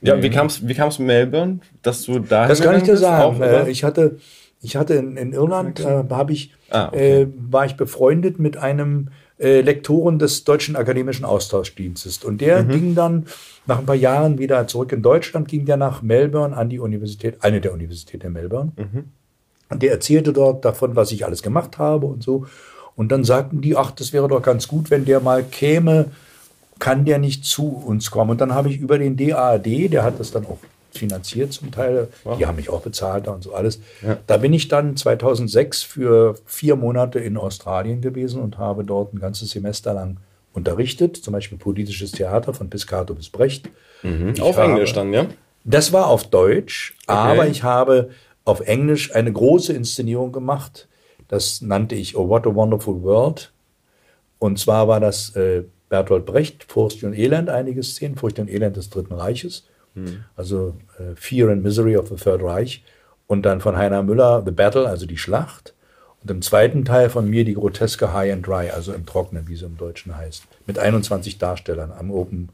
Ja, 0.00 0.22
wie 0.22 0.30
kam 0.30 0.46
es 0.46 0.66
wie 0.66 0.74
kam's 0.74 0.98
Melbourne, 0.98 1.60
dass 1.82 2.02
du 2.02 2.18
da 2.20 2.46
Das 2.46 2.60
kann 2.60 2.76
ich 2.76 2.84
dir 2.84 2.96
sagen. 2.96 3.36
Auch, 3.36 3.40
äh, 3.40 3.70
ich 3.70 3.82
hatte, 3.82 4.18
ich 4.60 4.76
hatte 4.76 4.94
in, 4.94 5.16
in 5.16 5.32
Irland, 5.32 5.80
äh, 5.80 6.04
habe 6.10 6.32
ich, 6.32 6.54
ah, 6.70 6.88
okay. 6.88 7.22
äh, 7.22 7.28
war 7.50 7.66
ich 7.66 7.76
befreundet 7.76 8.38
mit 8.38 8.56
einem 8.56 9.08
äh, 9.38 9.60
Lektoren 9.60 10.18
des 10.18 10.44
Deutschen 10.44 10.76
Akademischen 10.76 11.24
Austauschdienstes. 11.24 12.22
Und 12.24 12.40
der 12.40 12.62
mhm. 12.62 12.68
ging 12.68 12.94
dann 12.94 13.26
nach 13.66 13.78
ein 13.78 13.86
paar 13.86 13.94
Jahren 13.94 14.38
wieder 14.38 14.66
zurück 14.66 14.92
in 14.92 15.02
Deutschland, 15.02 15.48
ging 15.48 15.64
der 15.64 15.76
nach 15.76 16.02
Melbourne 16.02 16.56
an 16.56 16.68
die 16.68 16.78
Universität, 16.78 17.38
eine 17.42 17.60
der 17.60 17.72
Universitäten 17.72 18.28
in 18.28 18.32
Melbourne. 18.32 18.72
Mhm. 18.76 19.04
Und 19.70 19.82
der 19.82 19.92
erzählte 19.92 20.32
dort 20.32 20.64
davon, 20.64 20.96
was 20.96 21.12
ich 21.12 21.24
alles 21.24 21.42
gemacht 21.42 21.78
habe 21.78 22.06
und 22.06 22.22
so. 22.22 22.46
Und 22.98 23.12
dann 23.12 23.22
sagten 23.22 23.60
die, 23.60 23.76
ach, 23.76 23.92
das 23.92 24.12
wäre 24.12 24.26
doch 24.26 24.42
ganz 24.42 24.66
gut, 24.66 24.90
wenn 24.90 25.04
der 25.04 25.20
mal 25.20 25.44
käme, 25.44 26.06
kann 26.80 27.04
der 27.04 27.20
nicht 27.20 27.44
zu 27.44 27.68
uns 27.68 28.10
kommen. 28.10 28.32
Und 28.32 28.40
dann 28.40 28.52
habe 28.52 28.70
ich 28.70 28.78
über 28.78 28.98
den 28.98 29.16
DAAD, 29.16 29.92
der 29.92 30.02
hat 30.02 30.18
das 30.18 30.32
dann 30.32 30.44
auch 30.46 30.58
finanziert 30.90 31.52
zum 31.52 31.70
Teil, 31.70 32.08
wow. 32.24 32.36
die 32.36 32.44
haben 32.44 32.56
mich 32.56 32.70
auch 32.70 32.80
bezahlt 32.80 33.28
und 33.28 33.44
so 33.44 33.54
alles. 33.54 33.78
Ja. 34.04 34.18
Da 34.26 34.38
bin 34.38 34.52
ich 34.52 34.66
dann 34.66 34.96
2006 34.96 35.84
für 35.84 36.34
vier 36.44 36.74
Monate 36.74 37.20
in 37.20 37.36
Australien 37.36 38.00
gewesen 38.00 38.42
und 38.42 38.58
habe 38.58 38.82
dort 38.82 39.14
ein 39.14 39.20
ganzes 39.20 39.50
Semester 39.50 39.94
lang 39.94 40.16
unterrichtet, 40.52 41.16
zum 41.18 41.34
Beispiel 41.34 41.56
politisches 41.56 42.10
Theater 42.10 42.52
von 42.52 42.68
Piscator 42.68 43.14
bis 43.14 43.28
Brecht. 43.28 43.68
Mhm. 44.02 44.34
Auf 44.40 44.56
habe, 44.56 44.72
Englisch 44.72 44.92
dann, 44.92 45.12
ja? 45.12 45.26
Das 45.62 45.92
war 45.92 46.08
auf 46.08 46.28
Deutsch, 46.28 46.96
okay. 47.06 47.16
aber 47.16 47.46
ich 47.46 47.62
habe 47.62 48.10
auf 48.44 48.58
Englisch 48.58 49.14
eine 49.14 49.32
große 49.32 49.72
Inszenierung 49.72 50.32
gemacht 50.32 50.88
das 51.28 51.60
nannte 51.60 51.94
ich 51.94 52.16
Oh 52.16 52.28
What 52.28 52.46
a 52.46 52.54
Wonderful 52.54 53.02
World. 53.02 53.52
Und 54.38 54.58
zwar 54.58 54.88
war 54.88 55.00
das 55.00 55.34
äh, 55.36 55.64
Bertolt 55.88 56.26
Brecht, 56.26 56.64
Furcht 56.64 57.02
und 57.04 57.14
Elend, 57.14 57.48
einige 57.48 57.82
Szenen, 57.82 58.16
Furcht 58.16 58.38
und 58.38 58.48
Elend 58.48 58.76
des 58.76 58.90
Dritten 58.90 59.14
Reiches. 59.14 59.66
Mhm. 59.94 60.24
Also 60.36 60.76
äh, 60.98 61.14
Fear 61.14 61.50
and 61.50 61.62
Misery 61.62 61.96
of 61.96 62.08
the 62.08 62.16
Third 62.16 62.42
Reich. 62.42 62.84
Und 63.26 63.42
dann 63.42 63.60
von 63.60 63.76
Heiner 63.76 64.02
Müller 64.02 64.42
The 64.44 64.52
Battle, 64.52 64.88
also 64.88 65.06
die 65.06 65.18
Schlacht. 65.18 65.74
Und 66.22 66.30
im 66.30 66.42
zweiten 66.42 66.84
Teil 66.84 67.10
von 67.10 67.28
mir 67.28 67.44
die 67.44 67.54
groteske 67.54 68.12
High 68.12 68.32
and 68.32 68.46
Dry, 68.46 68.70
also 68.70 68.92
im 68.92 69.06
Trockenen, 69.06 69.46
wie 69.48 69.56
sie 69.56 69.66
im 69.66 69.76
Deutschen 69.76 70.16
heißt. 70.16 70.44
Mit 70.66 70.78
21 70.78 71.38
Darstellern 71.38 71.92
am 71.92 72.10
Open, 72.10 72.48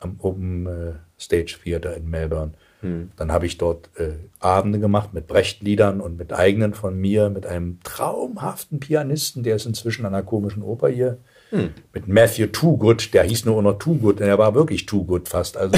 am 0.00 0.16
Open 0.20 0.66
äh, 0.66 0.92
Stage 1.18 1.58
Theater 1.62 1.94
in 1.94 2.08
Melbourne. 2.08 2.52
Hm. 2.80 3.10
Dann 3.16 3.32
habe 3.32 3.46
ich 3.46 3.58
dort 3.58 3.90
äh, 3.96 4.12
Abende 4.38 4.78
gemacht 4.78 5.12
mit 5.12 5.26
Brecht-Liedern 5.26 6.00
und 6.00 6.16
mit 6.16 6.32
eigenen 6.32 6.74
von 6.74 6.96
mir, 6.96 7.28
mit 7.28 7.44
einem 7.46 7.80
traumhaften 7.82 8.78
Pianisten, 8.78 9.42
der 9.42 9.56
ist 9.56 9.66
inzwischen 9.66 10.06
an 10.06 10.14
einer 10.14 10.22
komischen 10.22 10.62
Oper 10.62 10.88
hier. 10.88 11.18
Hm. 11.50 11.70
Mit 11.92 12.06
Matthew 12.06 12.46
Toogood, 12.46 13.12
der 13.14 13.24
hieß 13.24 13.46
nur 13.46 13.60
noch 13.62 13.78
Toogood, 13.78 14.20
der 14.20 14.38
war 14.38 14.54
wirklich 14.54 14.86
Toogood 14.86 15.28
fast. 15.28 15.56
Also, 15.58 15.76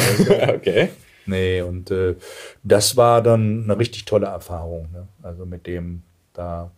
okay. 0.49 0.91
Nee, 1.27 1.63
und 1.63 1.91
äh, 1.91 2.17
das 2.63 2.97
war 2.97 3.23
dann 3.23 3.65
eine 3.65 3.79
richtig 3.79 4.05
tolle 4.05 4.27
Erfahrung. 4.27 4.89
Ne? 4.93 5.07
Also 5.23 5.47
mit 5.47 5.67
dem 5.67 6.03
da 6.33 6.71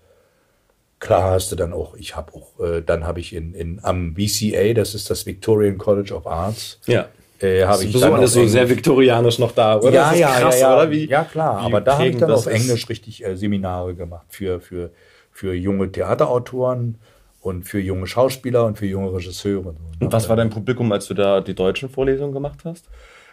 klar 1.01 1.33
hast 1.33 1.51
du 1.51 1.57
dann 1.57 1.73
auch, 1.73 1.95
ich 1.97 2.16
habe 2.16 2.33
auch, 2.35 2.61
äh, 2.61 2.81
dann 2.81 3.05
habe 3.05 3.18
ich 3.18 3.35
in, 3.35 3.55
in 3.55 3.81
am 3.83 4.14
VCA, 4.14 4.73
das 4.75 4.95
ist 4.95 5.11
das 5.11 5.27
Victorian 5.27 5.79
College 5.79 6.14
of 6.14 6.27
Arts, 6.27 6.79
ja 6.87 7.09
äh, 7.43 7.64
habe 7.64 7.84
ich 7.84 8.01
dann 8.01 8.14
alles 8.14 8.32
so 8.32 8.47
sehr 8.47 8.68
viktorianisch 8.68 9.38
noch 9.38 9.53
da, 9.53 9.78
oder? 9.78 9.93
Ja, 9.93 10.14
ja, 10.14 10.28
krass, 10.28 10.61
ja, 10.61 10.68
ja, 10.68 10.76
oder? 10.76 10.90
Wie, 10.90 11.09
ja, 11.09 11.24
klar. 11.24 11.61
Wie 11.61 11.66
aber 11.66 11.80
da 11.80 11.99
habe 11.99 12.09
ich 12.09 12.16
dann 12.16 12.30
auf 12.30 12.47
Englisch 12.47 12.88
richtig 12.88 13.24
äh, 13.24 13.36
Seminare 13.36 13.95
gemacht 13.95 14.26
für, 14.28 14.61
für, 14.61 14.90
für 15.30 15.55
junge 15.55 15.90
Theaterautoren 15.90 16.99
und 17.40 17.64
für 17.64 17.80
junge 17.80 18.07
Schauspieler 18.07 18.64
und 18.64 18.78
für 18.78 18.86
junge 18.86 19.12
Regisseure. 19.12 19.74
Und 20.01 20.12
was 20.12 20.28
war 20.28 20.36
dein 20.36 20.51
Publikum, 20.51 20.93
als 20.93 21.09
du 21.09 21.14
da 21.14 21.40
die 21.40 21.55
deutschen 21.55 21.88
Vorlesungen 21.88 22.32
gemacht 22.32 22.61
hast? 22.64 22.84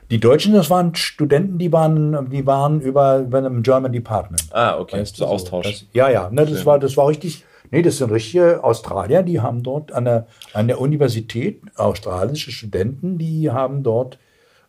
Die 0.09 0.19
Deutschen, 0.19 0.53
das 0.53 0.71
waren 0.71 0.95
Studenten, 0.95 1.59
die 1.59 1.71
waren, 1.71 2.31
die 2.31 2.45
waren 2.47 2.81
über, 2.81 3.19
über 3.19 3.37
einem 3.37 3.61
German 3.61 3.91
Department. 3.93 4.41
Ah, 4.49 4.79
okay, 4.79 4.97
weißt 4.97 5.17
so 5.17 5.25
Austausch. 5.27 5.67
Das, 5.67 5.85
ja, 5.93 6.09
ja, 6.09 6.29
ne, 6.31 6.47
das 6.47 6.65
war, 6.65 6.79
das 6.79 6.97
war 6.97 7.07
richtig, 7.07 7.45
Nee, 7.71 7.81
das 7.81 7.97
sind 7.97 8.11
richtige 8.11 8.63
Australier, 8.63 9.23
die 9.23 9.39
haben 9.39 9.63
dort 9.63 9.91
an 9.91 10.05
der, 10.05 10.27
an 10.53 10.67
der 10.67 10.81
Universität, 10.81 11.61
australische 11.75 12.51
Studenten, 12.51 13.17
die 13.17 13.51
haben 13.51 13.83
dort, 13.83 14.17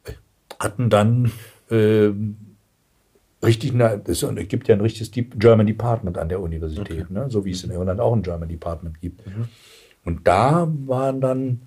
äh, 0.05 0.13
hatten 0.59 0.91
dann 0.91 1.33
äh, 1.71 2.11
richtig, 3.43 3.75
es 3.75 4.27
gibt 4.49 4.69
ja 4.69 4.75
ein 4.75 4.81
richtiges 4.81 5.11
German 5.39 5.67
Department 5.67 6.19
an 6.19 6.29
der 6.29 6.41
Universität, 6.41 7.05
okay. 7.05 7.13
ne? 7.13 7.31
so 7.31 7.45
wie 7.45 7.53
es 7.53 7.65
in 7.65 7.71
Irland 7.71 8.01
auch 8.01 8.15
ein 8.15 8.23
German 8.23 8.49
Department 8.49 9.01
gibt. 9.01 9.27
Mhm. 9.27 9.49
Und 10.05 10.27
da 10.27 10.69
waren 10.87 11.21
dann, 11.21 11.63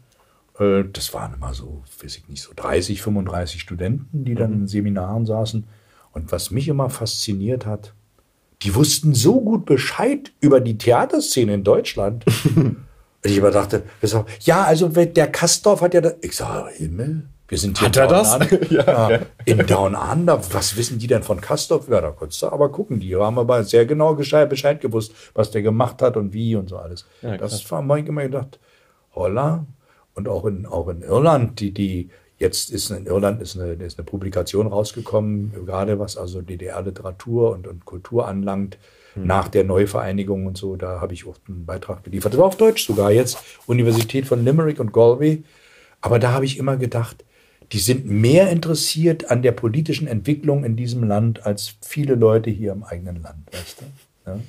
äh, 0.60 0.84
das 0.92 1.14
waren 1.14 1.34
immer 1.34 1.54
so, 1.54 1.84
weiß 2.02 2.18
ich 2.18 2.28
nicht, 2.28 2.42
so 2.42 2.52
30, 2.56 3.02
35 3.02 3.62
Studenten, 3.62 4.24
die 4.26 4.36
dann 4.36 4.52
mhm. 4.52 4.62
in 4.62 4.68
Seminaren 4.68 5.26
saßen. 5.26 5.66
Und 6.12 6.32
was 6.32 6.52
mich 6.52 6.68
immer 6.68 6.90
fasziniert 6.90 7.66
hat, 7.66 7.94
die 8.64 8.76
wussten 8.76 9.14
so 9.14 9.42
gut 9.42 9.66
Bescheid 9.66 10.32
über 10.40 10.60
die 10.62 10.78
Theaterszene 10.78 11.54
in 11.54 11.64
Deutschland. 11.64 12.26
Ich 13.26 13.38
immer 13.38 13.52
dachte, 13.52 13.84
ja, 14.42 14.64
also 14.66 14.90
der 14.90 15.32
Kastorf 15.32 15.80
hat 15.80 15.94
ja, 15.94 16.02
da, 16.02 16.12
ich 16.20 16.36
sage, 16.36 16.72
Himmel, 16.74 17.24
Wir 17.48 17.58
sind 17.58 17.78
hier 17.78 17.88
Hat 17.88 17.96
er 17.98 18.08
das? 18.08 18.38
ja, 18.70 19.12
ja. 19.12 19.20
In 19.46 19.66
Down 19.66 19.96
Under. 19.96 20.42
Was 20.52 20.76
wissen 20.76 20.98
die 21.00 21.08
denn 21.08 21.24
von 21.24 21.40
Kastorf? 21.40 21.88
Ja, 21.88 22.02
da 22.02 22.12
konntest 22.12 22.42
du 22.42 22.48
aber 22.48 22.70
gucken. 22.70 23.00
Die 23.00 23.16
haben 23.16 23.40
aber 23.40 23.64
sehr 23.64 23.86
genau 23.86 24.16
Bescheid, 24.16 24.82
gewusst, 24.82 25.14
was 25.34 25.52
der 25.52 25.62
gemacht 25.62 26.02
hat 26.02 26.18
und 26.18 26.34
wie 26.34 26.56
und 26.56 26.68
so 26.68 26.78
alles. 26.78 27.06
Ja, 27.22 27.38
das 27.38 27.70
war 27.72 27.98
ich 27.98 28.08
immer 28.08 28.24
gedacht, 28.24 28.60
holla. 29.16 29.66
Und 30.16 30.28
auch 30.28 30.46
in, 30.46 30.66
auch 30.66 30.90
in 30.90 31.02
Irland, 31.02 31.60
die, 31.60 31.74
die, 31.74 32.10
jetzt 32.38 32.72
ist 32.72 32.90
in 32.92 33.06
Irland 33.06 33.42
ist 33.42 33.58
eine, 33.58 33.74
ist 33.74 33.98
eine 33.98 34.06
Publikation 34.06 34.68
rausgekommen, 34.68 35.54
gerade 35.66 36.00
was 36.00 36.18
also 36.18 36.42
DDR-Literatur 36.42 37.52
und, 37.52 37.68
und 37.68 37.86
Kultur 37.86 38.28
anlangt, 38.28 38.78
hm. 39.14 39.26
nach 39.26 39.48
der 39.48 39.64
Neuvereinigung 39.64 40.46
und 40.46 40.58
so. 40.58 40.76
Da 40.76 41.02
habe 41.02 41.14
ich 41.14 41.26
auch 41.26 41.38
einen 41.48 41.66
Beitrag 41.66 42.04
geliefert. 42.04 42.34
Das 42.34 42.40
war 42.40 42.48
auf 42.48 42.58
Deutsch 42.58 42.86
sogar 42.86 43.12
jetzt. 43.12 43.38
Universität 43.68 44.26
von 44.26 44.44
Limerick 44.44 44.80
und 44.80 44.94
Galway. 44.94 45.44
Aber 46.02 46.20
da 46.20 46.32
habe 46.34 46.46
ich 46.46 46.58
immer 46.58 46.78
gedacht, 46.78 47.24
die 47.72 47.80
sind 47.80 48.06
mehr 48.06 48.50
interessiert 48.50 49.32
an 49.32 49.42
der 49.42 49.52
politischen 49.52 50.08
Entwicklung 50.08 50.64
in 50.64 50.76
diesem 50.76 51.04
Land 51.04 51.46
als 51.46 51.76
viele 51.82 52.16
Leute 52.16 52.50
hier 52.50 52.72
im 52.72 52.84
eigenen 52.84 53.22
Land. 53.22 53.48
Weißt 53.52 53.82
du? 53.82 54.30
Ja? 54.30 54.40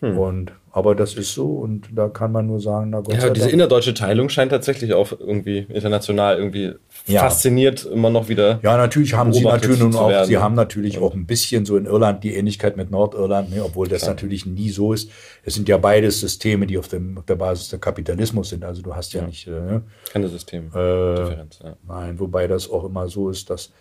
Hm. 0.00 0.18
Und 0.18 0.52
aber 0.70 0.94
das 0.94 1.14
ist 1.14 1.34
so 1.34 1.54
und 1.54 1.88
da 1.92 2.08
kann 2.08 2.30
man 2.30 2.46
nur 2.46 2.60
sagen, 2.60 2.90
na 2.90 3.00
Gott 3.00 3.14
Ja, 3.14 3.30
diese 3.30 3.46
Dank. 3.46 3.52
innerdeutsche 3.52 3.94
Teilung 3.94 4.28
scheint 4.28 4.52
tatsächlich 4.52 4.92
auch 4.92 5.10
irgendwie 5.10 5.66
international 5.70 6.38
irgendwie 6.38 6.74
ja. 7.06 7.22
fasziniert 7.22 7.84
immer 7.84 8.10
noch 8.10 8.28
wieder. 8.28 8.60
Ja, 8.62 8.76
natürlich 8.76 9.14
haben 9.14 9.32
sie 9.32 9.42
natürlich 9.42 9.80
nun 9.80 9.96
auch, 9.96 10.24
sie 10.24 10.38
haben 10.38 10.54
natürlich 10.54 10.94
ja. 10.94 11.00
auch 11.00 11.14
ein 11.14 11.26
bisschen 11.26 11.64
so 11.64 11.76
in 11.76 11.86
Irland 11.86 12.22
die 12.22 12.34
Ähnlichkeit 12.34 12.76
mit 12.76 12.92
Nordirland, 12.92 13.50
ne, 13.50 13.64
obwohl 13.64 13.88
das 13.88 14.02
Klar. 14.02 14.12
natürlich 14.12 14.46
nie 14.46 14.70
so 14.70 14.92
ist. 14.92 15.10
Es 15.42 15.54
sind 15.54 15.68
ja 15.68 15.78
beides 15.78 16.20
Systeme, 16.20 16.66
die 16.66 16.78
auf, 16.78 16.86
dem, 16.86 17.18
auf 17.18 17.24
der 17.24 17.36
Basis 17.36 17.70
der 17.70 17.80
Kapitalismus 17.80 18.50
sind. 18.50 18.64
Also 18.64 18.82
du 18.82 18.94
hast 18.94 19.14
ja, 19.14 19.22
ja. 19.22 19.26
nicht 19.26 19.48
äh, 19.48 19.50
ne? 19.50 19.82
keine 20.12 20.28
System. 20.28 20.70
Äh, 20.74 21.44
nein, 21.88 22.20
wobei 22.20 22.46
das 22.46 22.70
auch 22.70 22.84
immer 22.84 23.08
so 23.08 23.30
ist, 23.30 23.50
dass 23.50 23.72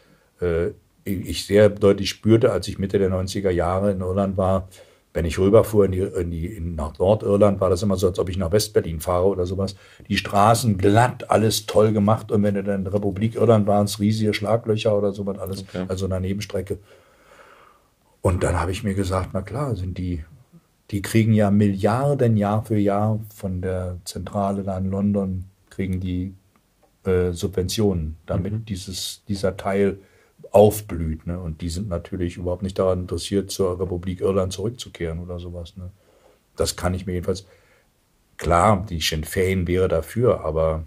äh, 0.41 0.69
ich 1.03 1.45
sehr 1.45 1.69
deutlich 1.69 2.09
spürte, 2.09 2.51
als 2.51 2.67
ich 2.67 2.79
Mitte 2.79 2.97
der 2.97 3.09
90er 3.11 3.49
Jahre 3.51 3.91
in 3.91 4.01
Irland 4.01 4.35
war, 4.35 4.67
wenn 5.17 5.25
ich 5.25 5.39
rüberfuhr 5.39 5.85
in 5.85 5.93
die, 5.93 6.01
in 6.01 6.29
die, 6.29 6.45
in, 6.45 6.75
nach 6.75 6.99
Nordirland, 6.99 7.59
war 7.59 7.71
das 7.71 7.81
immer 7.81 7.97
so, 7.97 8.05
als 8.05 8.19
ob 8.19 8.29
ich 8.29 8.37
nach 8.37 8.51
Westberlin 8.51 8.99
fahre 8.99 9.25
oder 9.25 9.47
sowas. 9.47 9.75
Die 10.07 10.15
Straßen 10.15 10.77
glatt, 10.77 11.31
alles 11.31 11.65
toll 11.65 11.91
gemacht. 11.91 12.31
Und 12.31 12.43
wenn 12.43 12.53
du 12.53 12.63
dann 12.63 12.75
in 12.75 12.83
der 12.83 12.93
Republik 12.93 13.33
Irland 13.33 13.65
waren 13.65 13.85
es 13.85 13.99
riesige 13.99 14.35
Schlaglöcher 14.35 14.95
oder 14.95 15.13
sowas, 15.13 15.39
alles, 15.39 15.63
okay. 15.63 15.85
also 15.87 16.05
eine 16.05 16.21
Nebenstrecke. 16.21 16.77
Und 18.21 18.43
dann 18.43 18.59
habe 18.59 18.69
ich 18.69 18.83
mir 18.83 18.93
gesagt, 18.93 19.29
na 19.33 19.41
klar, 19.41 19.75
sind 19.75 19.97
die, 19.97 20.23
die 20.91 21.01
kriegen 21.01 21.33
ja 21.33 21.49
Milliarden 21.49 22.37
Jahr 22.37 22.63
für 22.63 22.77
Jahr 22.77 23.19
von 23.33 23.59
der 23.59 23.97
Zentrale 24.05 24.61
da 24.61 24.77
in 24.77 24.91
London, 24.91 25.45
kriegen 25.71 25.99
die 25.99 26.35
äh, 27.05 27.31
Subventionen, 27.31 28.17
damit 28.27 28.53
mhm. 28.53 28.65
dieses, 28.65 29.23
dieser 29.27 29.57
Teil 29.57 29.97
aufblüht. 30.57 31.27
Ne? 31.27 31.39
Und 31.39 31.61
die 31.61 31.69
sind 31.69 31.87
natürlich 31.87 32.37
überhaupt 32.37 32.63
nicht 32.63 32.79
daran 32.79 33.01
interessiert, 33.01 33.51
zur 33.51 33.79
Republik 33.79 34.21
Irland 34.21 34.51
zurückzukehren 34.51 35.19
oder 35.19 35.37
sowas. 35.39 35.77
Ne? 35.77 35.91
Das 36.55 36.75
kann 36.75 36.95
ich 36.95 37.05
mir 37.05 37.13
jedenfalls. 37.13 37.45
Klar, 38.37 38.85
die 38.89 38.99
Sinn 38.99 39.23
Fein 39.23 39.67
wäre 39.67 39.87
dafür, 39.87 40.43
aber 40.43 40.83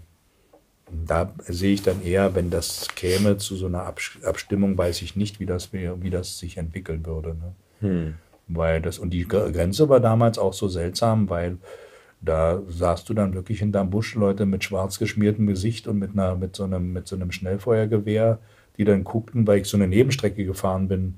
da 1.05 1.33
sehe 1.47 1.73
ich 1.73 1.83
dann 1.83 2.01
eher, 2.01 2.35
wenn 2.35 2.49
das 2.49 2.87
käme 2.95 3.37
zu 3.37 3.55
so 3.55 3.65
einer 3.67 3.83
Abstimmung, 4.23 4.77
weiß 4.77 5.01
ich 5.01 5.15
nicht, 5.15 5.39
wie 5.39 5.45
das, 5.45 5.71
wie 5.71 6.09
das 6.09 6.37
sich 6.37 6.57
entwickeln 6.57 7.05
würde. 7.05 7.29
Ne? 7.29 7.55
Hm. 7.79 8.13
Weil 8.47 8.81
das, 8.81 8.99
und 8.99 9.11
die 9.11 9.25
Grenze 9.25 9.87
war 9.87 10.01
damals 10.01 10.37
auch 10.37 10.53
so 10.53 10.67
seltsam, 10.67 11.29
weil 11.29 11.57
da 12.19 12.61
sahst 12.67 13.09
du 13.09 13.13
dann 13.13 13.33
wirklich 13.33 13.59
hinterm 13.59 13.89
Busch 13.89 14.15
Leute 14.15 14.45
mit 14.45 14.65
schwarz 14.65 14.99
geschmiertem 14.99 15.47
Gesicht 15.47 15.87
und 15.87 15.97
mit 15.97 16.11
einer, 16.11 16.35
mit 16.35 16.55
so 16.55 16.65
einem, 16.65 16.91
mit 16.91 17.07
so 17.07 17.15
einem 17.15 17.31
Schnellfeuergewehr 17.31 18.39
die 18.77 18.85
dann 18.85 19.03
guckten, 19.03 19.45
weil 19.47 19.59
ich 19.59 19.67
so 19.67 19.77
eine 19.77 19.87
Nebenstrecke 19.87 20.45
gefahren 20.45 20.87
bin. 20.87 21.15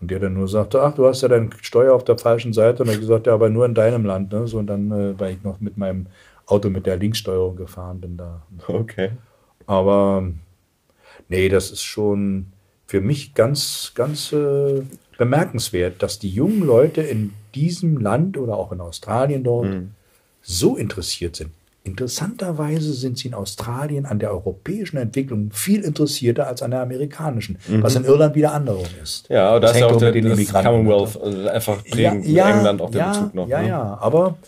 Und 0.00 0.10
der 0.10 0.18
dann 0.18 0.34
nur 0.34 0.48
sagte, 0.48 0.82
ach, 0.82 0.94
du 0.94 1.06
hast 1.06 1.22
ja 1.22 1.28
dein 1.28 1.50
Steuer 1.62 1.94
auf 1.94 2.04
der 2.04 2.18
falschen 2.18 2.52
Seite. 2.52 2.82
Und 2.82 2.90
ich 2.90 3.00
gesagt, 3.00 3.26
ja, 3.26 3.34
aber 3.34 3.48
nur 3.48 3.64
in 3.64 3.74
deinem 3.74 4.04
Land. 4.04 4.32
Ne? 4.32 4.46
So, 4.46 4.58
und 4.58 4.66
dann, 4.66 4.90
äh, 4.90 5.18
weil 5.18 5.34
ich 5.34 5.42
noch 5.42 5.60
mit 5.60 5.76
meinem 5.76 6.06
Auto 6.46 6.68
mit 6.68 6.86
der 6.86 6.96
Linkssteuerung 6.96 7.56
gefahren 7.56 8.00
bin 8.00 8.16
da. 8.16 8.42
Okay. 8.66 9.12
Aber 9.66 10.28
nee, 11.28 11.48
das 11.48 11.70
ist 11.70 11.82
schon 11.82 12.46
für 12.86 13.00
mich 13.00 13.34
ganz, 13.34 13.92
ganz 13.94 14.32
äh, 14.32 14.82
bemerkenswert, 15.16 16.02
dass 16.02 16.18
die 16.18 16.28
jungen 16.28 16.60
Leute 16.60 17.00
in 17.00 17.32
diesem 17.54 17.98
Land 17.98 18.36
oder 18.36 18.56
auch 18.56 18.72
in 18.72 18.80
Australien 18.80 19.44
dort 19.44 19.68
mhm. 19.68 19.90
so 20.42 20.76
interessiert 20.76 21.36
sind. 21.36 21.50
Interessanterweise 21.86 22.94
sind 22.94 23.18
sie 23.18 23.28
in 23.28 23.34
Australien 23.34 24.06
an 24.06 24.18
der 24.18 24.30
europäischen 24.30 24.96
Entwicklung 24.96 25.50
viel 25.52 25.82
interessierter 25.82 26.46
als 26.46 26.62
an 26.62 26.70
der 26.70 26.80
amerikanischen, 26.80 27.58
mhm. 27.68 27.82
was 27.82 27.94
in 27.94 28.04
Irland 28.04 28.34
wieder 28.34 28.54
andersrum 28.54 28.86
ist. 29.02 29.28
Ja, 29.28 29.60
da 29.60 29.70
ist 29.70 29.80
ja 29.80 29.86
auch 29.88 29.98
der, 29.98 30.12
das 30.12 30.50
Commonwealth 30.50 31.20
also 31.20 31.48
einfach 31.48 31.84
prägend 31.84 32.26
ja, 32.26 32.48
ja, 32.48 32.56
England 32.56 32.80
auch 32.80 32.90
der 32.90 33.00
ja, 33.00 33.12
Bezug 33.12 33.34
noch. 33.34 33.48
Ja, 33.48 33.60
ne? 33.60 33.68
ja, 33.68 33.98
aber 34.00 34.38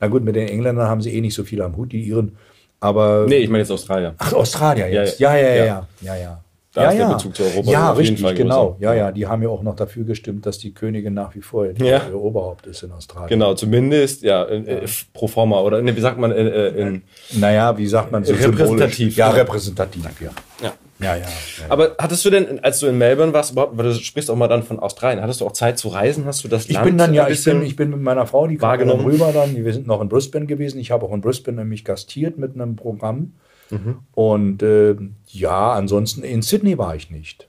na 0.00 0.08
gut, 0.08 0.24
mit 0.24 0.36
den 0.36 0.48
Engländern 0.48 0.88
haben 0.88 1.02
sie 1.02 1.12
eh 1.12 1.20
nicht 1.20 1.34
so 1.34 1.44
viel 1.44 1.60
am 1.60 1.76
Hut, 1.76 1.92
die 1.92 2.00
ihren. 2.00 2.36
Aber 2.80 3.26
nee, 3.28 3.38
ich 3.38 3.50
meine 3.50 3.60
jetzt 3.60 3.70
Australier. 3.70 4.14
Ach, 4.16 4.32
Australier 4.32 4.88
jetzt. 4.88 5.20
Ja, 5.20 5.36
ja, 5.36 5.48
ja, 5.48 5.64
ja, 5.64 5.86
ja, 6.00 6.16
ja. 6.16 6.40
Da 6.76 6.82
ja, 6.82 6.90
ist 6.90 6.98
der 6.98 7.14
Bezug 7.14 7.36
zu 7.36 7.42
Europa 7.42 7.70
ja, 7.70 7.90
richtig, 7.92 8.34
genau. 8.34 8.76
Ja, 8.80 8.92
ja, 8.92 9.10
die 9.10 9.26
haben 9.26 9.42
ja 9.42 9.48
auch 9.48 9.62
noch 9.62 9.76
dafür 9.76 10.04
gestimmt, 10.04 10.44
dass 10.44 10.58
die 10.58 10.74
Königin 10.74 11.14
nach 11.14 11.34
wie 11.34 11.40
vor 11.40 11.64
ja. 11.64 12.06
ihr 12.06 12.14
Oberhaupt 12.14 12.66
ist 12.66 12.82
in 12.82 12.92
Australien. 12.92 13.30
Genau, 13.30 13.54
zumindest, 13.54 14.20
ja, 14.20 14.44
äh, 14.44 14.84
pro 15.14 15.26
forma 15.26 15.58
oder 15.60 15.80
ne, 15.80 15.96
wie 15.96 16.00
sagt 16.02 16.18
man 16.18 16.32
äh, 16.32 16.46
äh 16.46 16.80
in, 16.82 17.02
Naja, 17.32 17.78
wie 17.78 17.86
sagt 17.86 18.12
man 18.12 18.24
so 18.24 18.34
Repräsentativ. 18.34 19.16
Ja, 19.16 19.30
repräsentativ, 19.30 20.04
ja. 20.20 20.30
ja. 20.62 20.72
Ja, 20.98 21.14
ja, 21.14 21.22
ja. 21.22 21.26
Aber 21.70 21.94
hattest 21.98 22.24
du 22.26 22.30
denn, 22.30 22.62
als 22.62 22.80
du 22.80 22.86
in 22.86 22.98
Melbourne 22.98 23.32
warst, 23.32 23.52
überhaupt, 23.52 23.78
weil 23.78 23.86
du 23.86 23.94
sprichst 23.94 24.30
auch 24.30 24.36
mal 24.36 24.48
dann 24.48 24.62
von 24.62 24.78
Australien, 24.78 25.22
hattest 25.22 25.40
du 25.40 25.46
auch 25.46 25.52
Zeit 25.52 25.78
zu 25.78 25.88
reisen? 25.88 26.26
Hast 26.26 26.44
du 26.44 26.48
das 26.48 26.68
Ich 26.68 26.78
bin 26.80 26.98
dann 26.98 27.14
ja, 27.14 27.28
ich 27.28 27.42
bin, 27.42 27.62
ich 27.62 27.76
bin 27.76 27.88
mit 27.90 28.02
meiner 28.02 28.26
Frau, 28.26 28.46
die 28.46 28.58
kam 28.58 28.80
rüber 28.80 29.30
dann, 29.32 29.56
wir 29.56 29.72
sind 29.72 29.86
noch 29.86 30.02
in 30.02 30.10
Brisbane 30.10 30.44
gewesen. 30.44 30.78
Ich 30.78 30.90
habe 30.90 31.06
auch 31.06 31.12
in 31.12 31.22
Brisbane 31.22 31.56
nämlich 31.56 31.86
gastiert 31.86 32.36
mit 32.36 32.54
einem 32.54 32.76
Programm. 32.76 33.32
Mhm. 33.70 33.98
Und 34.12 34.62
äh, 34.62 34.96
ja, 35.28 35.72
ansonsten 35.72 36.22
in 36.22 36.42
Sydney 36.42 36.78
war 36.78 36.94
ich 36.94 37.10
nicht. 37.10 37.48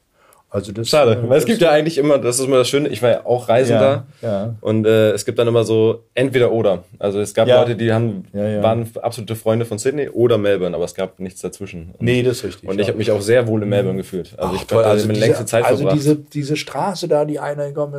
Also 0.49 0.71
das, 0.71 0.87
Schade, 0.87 1.23
äh, 1.23 1.29
weil 1.29 1.37
es 1.37 1.45
gibt 1.45 1.61
ja 1.61 1.71
eigentlich 1.71 1.97
immer, 1.97 2.17
das 2.19 2.39
ist 2.39 2.45
immer 2.45 2.57
das 2.57 2.69
Schöne, 2.69 2.87
ich 2.87 3.01
war 3.01 3.09
ja 3.09 3.25
auch 3.25 3.49
Reisender 3.49 4.07
ja, 4.21 4.29
ja. 4.29 4.55
und 4.61 4.85
äh, 4.85 5.11
es 5.11 5.25
gibt 5.25 5.37
dann 5.39 5.47
immer 5.47 5.65
so 5.65 6.05
entweder 6.13 6.53
oder. 6.53 6.85
Also 6.99 7.19
es 7.19 7.33
gab 7.33 7.49
ja. 7.49 7.59
Leute, 7.59 7.75
die 7.75 7.91
haben 7.91 8.23
waren 8.31 8.89
absolute 9.01 9.35
Freunde 9.35 9.65
von 9.65 9.77
Sydney 9.77 10.07
oder 10.07 10.37
Melbourne, 10.37 10.73
aber 10.73 10.85
es 10.85 10.95
gab 10.95 11.19
nichts 11.19 11.41
dazwischen. 11.41 11.91
Und, 11.97 12.01
nee, 12.01 12.23
das 12.23 12.37
ist 12.37 12.43
richtig. 12.45 12.69
Und 12.69 12.79
ich 12.79 12.87
habe 12.87 12.97
mich 12.97 13.11
auch 13.11 13.19
sehr 13.19 13.45
wohl 13.45 13.61
in 13.61 13.67
Melbourne 13.67 13.97
gefühlt. 13.97 14.35
Also 14.37 14.55
Ach, 14.55 14.63
ich 14.63 14.71
habe 14.73 14.85
also 14.85 15.09
eine 15.09 15.19
längste 15.19 15.45
Zeit 15.45 15.65
also 15.65 15.79
verbracht. 15.79 15.97
Also 15.97 16.15
diese, 16.15 16.29
diese 16.31 16.55
Straße 16.55 17.09
da, 17.09 17.25
die 17.25 17.39
eine 17.39 17.73
kommt 17.73 17.93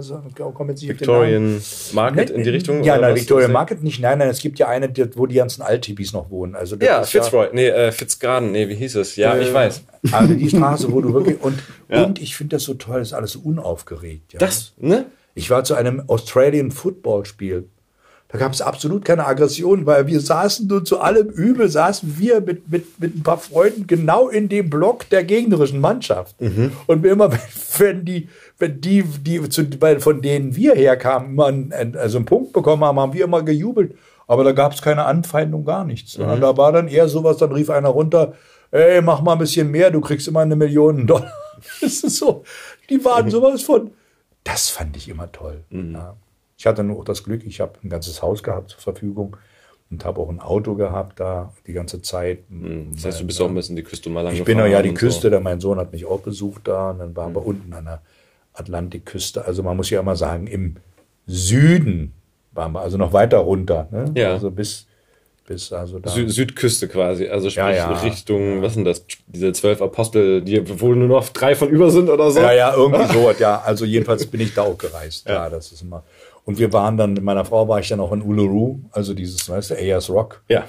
jetzt 0.70 0.88
Victorian 0.88 1.60
Market 1.92 2.30
in 2.30 2.44
die 2.44 2.50
Richtung? 2.50 2.82
Ja, 2.82 2.96
nein, 2.96 3.14
Victorian 3.14 3.52
Market 3.52 3.82
nicht. 3.82 4.00
Nein, 4.00 4.18
nein, 4.18 4.28
es 4.28 4.40
gibt 4.40 4.58
ja 4.58 4.68
eine, 4.68 4.90
wo 5.16 5.26
die 5.26 5.34
ganzen 5.34 5.60
Altipis 5.60 6.14
noch 6.14 6.30
wohnen. 6.30 6.54
Also 6.54 6.76
ja, 6.76 7.02
Fitzroy, 7.02 7.48
nee, 7.52 7.68
äh, 7.68 7.92
Fitzgarden, 7.92 8.52
nee, 8.52 8.68
wie 8.68 8.74
hieß 8.74 8.96
es? 8.96 9.16
Ja, 9.16 9.34
äh, 9.34 9.42
ich 9.42 9.52
weiß. 9.52 9.82
Also 10.12 10.34
die 10.34 10.48
Straße, 10.48 10.90
wo 10.92 11.00
du 11.00 11.12
wirklich 11.12 11.40
und, 11.42 11.58
und 11.88 12.20
ich 12.20 12.36
finde 12.38 12.56
das 12.56 12.64
so 12.64 12.74
toll, 12.74 13.00
das 13.00 13.08
ist 13.08 13.14
alles 13.14 13.32
so 13.32 13.40
unaufgeregt. 13.40 14.32
Ja. 14.32 14.38
Das, 14.38 14.72
ne? 14.78 15.06
Ich 15.34 15.50
war 15.50 15.62
zu 15.64 15.74
einem 15.74 16.02
Australian 16.08 16.70
Football 16.70 17.26
Spiel. 17.26 17.68
Da 18.28 18.38
gab 18.38 18.52
es 18.52 18.60
absolut 18.60 19.06
keine 19.06 19.26
Aggression, 19.26 19.86
weil 19.86 20.06
wir 20.06 20.20
saßen 20.20 20.66
nur 20.66 20.84
zu 20.84 21.00
allem 21.00 21.28
Übel, 21.28 21.68
saßen 21.68 22.16
wir 22.18 22.42
mit, 22.42 22.70
mit, 22.70 23.00
mit 23.00 23.16
ein 23.16 23.22
paar 23.22 23.38
Freunden 23.38 23.86
genau 23.86 24.28
in 24.28 24.50
dem 24.50 24.68
Block 24.68 25.08
der 25.08 25.24
gegnerischen 25.24 25.80
Mannschaft. 25.80 26.38
Mhm. 26.40 26.72
Und 26.86 27.06
immer, 27.06 27.30
wenn 27.78 28.04
die, 28.04 28.28
wenn 28.58 28.80
die, 28.82 29.02
die 29.02 29.48
zu, 29.48 29.64
von 30.00 30.20
denen 30.20 30.54
wir 30.56 30.74
herkamen, 30.74 31.30
immer 31.30 31.46
einen, 31.46 31.96
also 31.96 32.18
einen 32.18 32.26
Punkt 32.26 32.52
bekommen 32.52 32.84
haben, 32.84 33.00
haben 33.00 33.14
wir 33.14 33.24
immer 33.24 33.42
gejubelt. 33.42 33.94
Aber 34.26 34.44
da 34.44 34.52
gab 34.52 34.74
es 34.74 34.82
keine 34.82 35.06
Anfeindung, 35.06 35.64
gar 35.64 35.84
nichts. 35.84 36.18
Mhm. 36.18 36.40
Da 36.40 36.56
war 36.58 36.72
dann 36.72 36.88
eher 36.88 37.08
sowas, 37.08 37.38
dann 37.38 37.52
rief 37.52 37.70
einer 37.70 37.88
runter, 37.88 38.34
ey, 38.70 39.00
mach 39.00 39.22
mal 39.22 39.32
ein 39.32 39.38
bisschen 39.38 39.70
mehr, 39.70 39.90
du 39.90 40.02
kriegst 40.02 40.28
immer 40.28 40.40
eine 40.40 40.56
Million 40.56 41.06
Dollar. 41.06 41.32
Das 41.80 42.02
ist 42.02 42.16
so, 42.16 42.44
die 42.88 43.04
waren 43.04 43.26
mhm. 43.26 43.30
sowas 43.30 43.62
von, 43.62 43.90
das 44.44 44.68
fand 44.68 44.96
ich 44.96 45.08
immer 45.08 45.30
toll. 45.30 45.64
Mhm. 45.70 45.92
Ja. 45.92 46.16
Ich 46.56 46.66
hatte 46.66 46.82
nur 46.82 46.98
auch 46.98 47.04
das 47.04 47.22
Glück, 47.22 47.44
ich 47.46 47.60
habe 47.60 47.74
ein 47.84 47.88
ganzes 47.88 48.20
Haus 48.22 48.42
gehabt 48.42 48.70
zur 48.70 48.80
Verfügung 48.80 49.36
und 49.90 50.04
habe 50.04 50.20
auch 50.20 50.28
ein 50.28 50.40
Auto 50.40 50.74
gehabt 50.74 51.20
da 51.20 51.52
die 51.66 51.72
ganze 51.72 52.02
Zeit. 52.02 52.50
Mhm. 52.50 52.90
Das 52.94 53.04
heißt, 53.04 53.20
du 53.20 53.26
bist 53.26 53.40
auch 53.40 53.48
ein 53.48 53.54
bisschen 53.54 53.76
die 53.76 53.82
Küste 53.82 54.10
mal 54.10 54.22
lang 54.22 54.34
Ich 54.34 54.44
bin 54.44 54.58
ja 54.58 54.82
die 54.82 54.94
Küste, 54.94 55.22
so. 55.22 55.30
da 55.30 55.40
mein 55.40 55.60
Sohn 55.60 55.78
hat 55.78 55.92
mich 55.92 56.04
auch 56.04 56.20
besucht 56.20 56.62
da 56.68 56.90
und 56.90 56.98
dann 56.98 57.16
waren 57.16 57.34
wir 57.34 57.40
mhm. 57.40 57.46
unten 57.46 57.72
an 57.72 57.84
der 57.84 58.02
Atlantikküste. 58.52 59.44
Also 59.44 59.62
man 59.62 59.76
muss 59.76 59.90
ja 59.90 60.00
immer 60.00 60.16
sagen, 60.16 60.46
im 60.46 60.76
Süden 61.26 62.12
waren 62.52 62.72
wir, 62.72 62.80
also 62.80 62.98
noch 62.98 63.12
weiter 63.12 63.38
runter. 63.38 63.88
Ne? 63.90 64.12
Ja. 64.16 64.32
Also 64.32 64.50
bis 64.50 64.87
bis 65.48 65.72
also 65.72 65.98
da. 65.98 66.10
Sü 66.10 66.28
Südküste 66.28 66.88
quasi, 66.88 67.28
also 67.28 67.48
sprich 67.48 67.76
ja, 67.76 67.92
ja. 67.92 68.00
Richtung, 68.00 68.62
was 68.62 68.74
sind 68.74 68.84
das, 68.84 69.04
diese 69.26 69.52
zwölf 69.52 69.80
Apostel, 69.80 70.42
die 70.42 70.80
wohl 70.80 70.94
nur 70.94 71.08
noch 71.08 71.28
drei 71.30 71.54
von 71.54 71.68
über 71.68 71.90
sind 71.90 72.10
oder 72.10 72.30
so? 72.30 72.40
Ja, 72.40 72.52
ja, 72.52 72.74
irgendwie 72.74 73.12
so, 73.12 73.32
ja. 73.38 73.62
Also 73.64 73.84
jedenfalls 73.84 74.26
bin 74.26 74.40
ich 74.40 74.54
da 74.54 74.62
auch 74.62 74.78
gereist. 74.78 75.08
Ja. 75.28 75.34
ja, 75.44 75.50
das 75.50 75.72
ist 75.72 75.82
immer. 75.82 76.04
Und 76.44 76.58
wir 76.58 76.72
waren 76.72 76.96
dann, 76.96 77.12
mit 77.12 77.22
meiner 77.22 77.44
Frau 77.44 77.68
war 77.68 77.80
ich 77.80 77.88
dann 77.88 78.00
auch 78.00 78.12
in 78.12 78.22
Uluru, 78.22 78.78
also 78.92 79.14
dieses, 79.14 79.48
weißt 79.48 79.70
du, 79.70 79.74
Ayers 79.74 80.08
Rock. 80.08 80.42
Ja. 80.48 80.64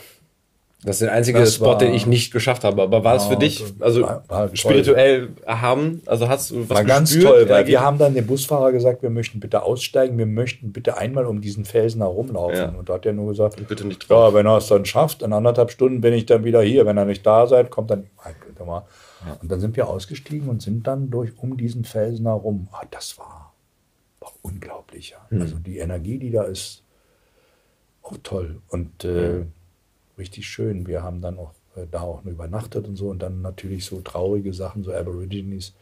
Das 0.84 0.96
ist 0.96 1.02
der 1.02 1.12
einzige 1.12 1.40
das 1.40 1.56
Spot, 1.56 1.76
den 1.76 1.94
ich 1.94 2.06
nicht 2.06 2.32
geschafft 2.32 2.64
habe. 2.64 2.82
Aber 2.82 3.04
war 3.04 3.16
es 3.16 3.26
für 3.26 3.36
dich, 3.36 3.62
also 3.82 4.04
war, 4.04 4.24
war 4.30 4.56
spirituell 4.56 5.28
erhaben? 5.46 6.02
Also 6.06 6.30
hast 6.30 6.52
du 6.52 6.70
was 6.70 6.78
War 6.78 6.86
ganz 6.86 7.20
toll, 7.20 7.50
weil 7.50 7.68
wir 7.68 7.82
haben 7.82 7.98
dann 7.98 8.14
dem 8.14 8.26
Busfahrer 8.26 8.72
gesagt, 8.72 9.04
wir 9.04 9.10
möchten 9.10 9.42
bitte 9.42 9.64
aussteigen, 9.64 10.18
wir 10.18 10.26
möchten 10.26 10.72
bitte 10.72 10.98
einmal 10.98 11.26
um 11.26 11.42
diesen 11.42 11.66
Felsen 11.66 12.02
herumlaufen. 12.02 12.56
Ja. 12.56 12.70
Und 12.70 12.88
da 12.88 12.94
hat 12.94 13.06
er 13.06 13.12
nur 13.12 13.28
gesagt, 13.28 13.68
bitte 13.68 13.86
nicht 13.86 14.10
drauf. 14.10 14.32
ja, 14.32 14.40
wenn 14.40 14.46
er 14.46 14.58
es 14.58 14.68
dann 14.68 14.86
schafft, 14.86 15.22
in 15.22 15.34
anderthalb 15.34 15.72
Stunden 15.72 16.00
bin 16.00 16.14
ich 16.14 16.26
dann 16.26 16.46
wieder 16.46 16.62
hier. 16.62 16.86
Wenn 16.86 16.96
er 16.96 17.06
nicht 17.06 17.26
da 17.26 17.46
seid, 17.46 17.72
kommt 17.72 17.92
dann, 17.92 18.08
mal. 18.66 18.86
Und 19.42 19.52
dann 19.52 19.60
sind 19.60 19.76
wir 19.76 19.90
ausgestiegen 19.90 20.48
und 20.48 20.62
sind 20.62 20.88
dann 20.88 21.10
durch 21.10 21.32
um 21.38 21.58
diesen 21.58 21.84
Felsen 21.84 22.26
herum. 22.26 22.70
Ah, 22.72 22.86
das 22.90 23.18
war, 23.18 23.54
war 24.22 24.32
unglaublich. 24.44 25.10
Ja. 25.10 25.18
Hm. 25.28 25.42
Also 25.42 25.58
die 25.58 25.80
Energie, 25.80 26.20
die 26.20 26.32
da 26.32 26.44
ist, 26.44 26.84
auch 28.02 28.16
toll. 28.24 28.62
Und 28.70 29.04
äh, 29.04 29.44
richtig 30.20 30.48
schön. 30.48 30.88
Wir 30.88 31.02
haben 31.02 31.22
dann 31.22 31.38
auch 31.38 31.52
äh, 31.76 31.86
da 31.90 32.02
auch 32.02 32.24
übernachtet 32.26 32.88
und 32.88 32.96
so 32.96 33.10
und 33.10 33.22
dann 33.22 33.42
natürlich 33.42 33.86
so 33.86 34.02
traurige 34.02 34.54
Sachen, 34.54 34.84
so 34.84 34.94
Aborigines, 34.94 35.74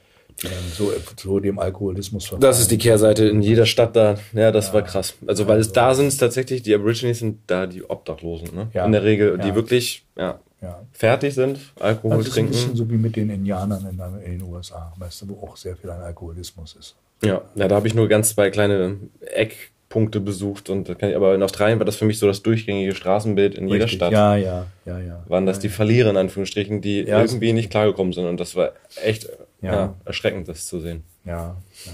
die 0.41 0.47
dann 0.47 0.53
so, 0.71 0.91
so 1.17 1.39
dem 1.39 1.59
Alkoholismus 1.59 2.25
verfallen. 2.25 2.41
Das 2.41 2.59
ist 2.59 2.71
die 2.71 2.77
Kehrseite 2.77 3.25
in 3.25 3.41
jeder 3.41 3.65
Stadt 3.65 3.95
da. 3.95 4.17
Ja, 4.33 4.51
das 4.51 4.67
ja. 4.67 4.73
war 4.75 4.81
krass. 4.83 5.15
Also 5.25 5.47
weil 5.47 5.59
es 5.59 5.71
da 5.71 5.93
sind 5.95 6.07
es 6.07 6.17
tatsächlich, 6.17 6.61
die 6.61 6.73
Aborigines 6.75 7.19
sind 7.19 7.39
da 7.47 7.65
die 7.65 7.83
Obdachlosen, 7.83 8.55
ne? 8.55 8.67
Ja. 8.73 8.85
In 8.85 8.91
der 8.91 9.03
Regel, 9.03 9.37
die 9.39 9.55
wirklich, 9.55 10.05
ja, 10.15 10.39
ja. 10.61 10.81
fertig 10.91 11.33
sind, 11.33 11.59
Alkohol 11.79 12.17
also 12.17 12.31
trinken. 12.31 12.51
Das 12.51 12.59
ist 12.59 12.65
ein 12.65 12.71
bisschen 12.71 12.87
so 12.87 12.91
wie 12.91 12.97
mit 12.97 13.15
den 13.15 13.29
Indianern 13.29 13.87
in, 13.89 14.23
in, 14.23 14.39
den 14.39 14.47
USA, 14.47 14.93
weißt 14.97 15.23
du, 15.23 15.29
wo 15.29 15.47
auch 15.47 15.57
sehr 15.57 15.75
viel 15.75 15.89
an 15.89 16.01
Alkoholismus 16.01 16.75
ist. 16.79 16.95
Ja, 17.23 17.41
ja 17.55 17.67
da 17.67 17.75
habe 17.75 17.87
ich 17.87 17.95
nur 17.95 18.07
ganz 18.07 18.29
zwei 18.29 18.51
kleine 18.51 18.97
Eck 19.21 19.71
Punkte 19.89 20.19
besucht 20.19 20.69
und 20.69 20.89
da 20.89 20.95
kann 20.95 21.09
ich, 21.09 21.15
aber 21.15 21.33
in 21.33 21.41
Australien 21.41 21.79
war 21.79 21.85
das 21.85 21.95
für 21.95 22.05
mich 22.05 22.19
so 22.19 22.27
das 22.27 22.43
durchgängige 22.43 22.93
Straßenbild 22.93 23.55
in 23.55 23.69
Richtig. 23.69 23.73
jeder 23.73 23.87
Stadt. 23.87 24.11
Ja, 24.11 24.35
ja, 24.35 24.65
ja, 24.85 24.99
ja. 24.99 25.23
Waren 25.27 25.45
das 25.45 25.59
die 25.59 25.69
Verlierer 25.69 26.09
in 26.09 26.17
Anführungsstrichen, 26.17 26.81
die 26.81 27.03
ja, 27.03 27.21
irgendwie 27.21 27.53
nicht 27.53 27.69
klargekommen 27.69 28.11
sind 28.11 28.25
und 28.25 28.39
das 28.39 28.55
war 28.55 28.73
echt 29.01 29.29
ja. 29.61 29.73
ja. 29.73 29.95
erschreckend, 30.03 30.49
das 30.49 30.67
zu 30.67 30.79
sehen. 30.79 31.03
Ja, 31.25 31.55
ja. 31.85 31.93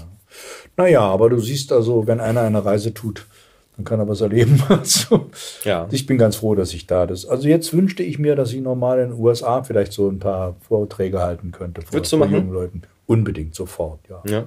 Naja, 0.76 1.00
aber 1.02 1.30
du 1.30 1.38
siehst 1.38 1.70
also, 1.70 2.06
wenn 2.08 2.20
einer 2.20 2.40
eine 2.40 2.64
Reise 2.64 2.92
tut, 2.92 3.26
dann 3.76 3.84
kann 3.84 4.00
er 4.00 4.08
was 4.08 4.20
erleben. 4.20 4.60
Also, 4.68 5.30
ja. 5.64 5.86
Ich 5.90 6.06
bin 6.06 6.18
ganz 6.18 6.36
froh, 6.36 6.54
dass 6.54 6.74
ich 6.74 6.86
da 6.86 7.06
das. 7.06 7.26
Also 7.26 7.48
jetzt 7.48 7.72
wünschte 7.72 8.02
ich 8.02 8.18
mir, 8.18 8.34
dass 8.34 8.52
ich 8.52 8.60
normal 8.60 9.00
in 9.00 9.10
den 9.10 9.20
USA 9.20 9.62
vielleicht 9.62 9.92
so 9.92 10.08
ein 10.08 10.18
paar 10.18 10.56
Vorträge 10.60 11.20
halten 11.20 11.52
könnte 11.52 11.82
vor, 11.82 11.94
Würdest 11.94 12.12
du 12.12 12.16
machen? 12.16 12.34
jungen 12.34 12.52
Leuten. 12.52 12.82
Unbedingt, 13.06 13.54
sofort, 13.54 14.00
ja. 14.08 14.22
Ja. 14.26 14.46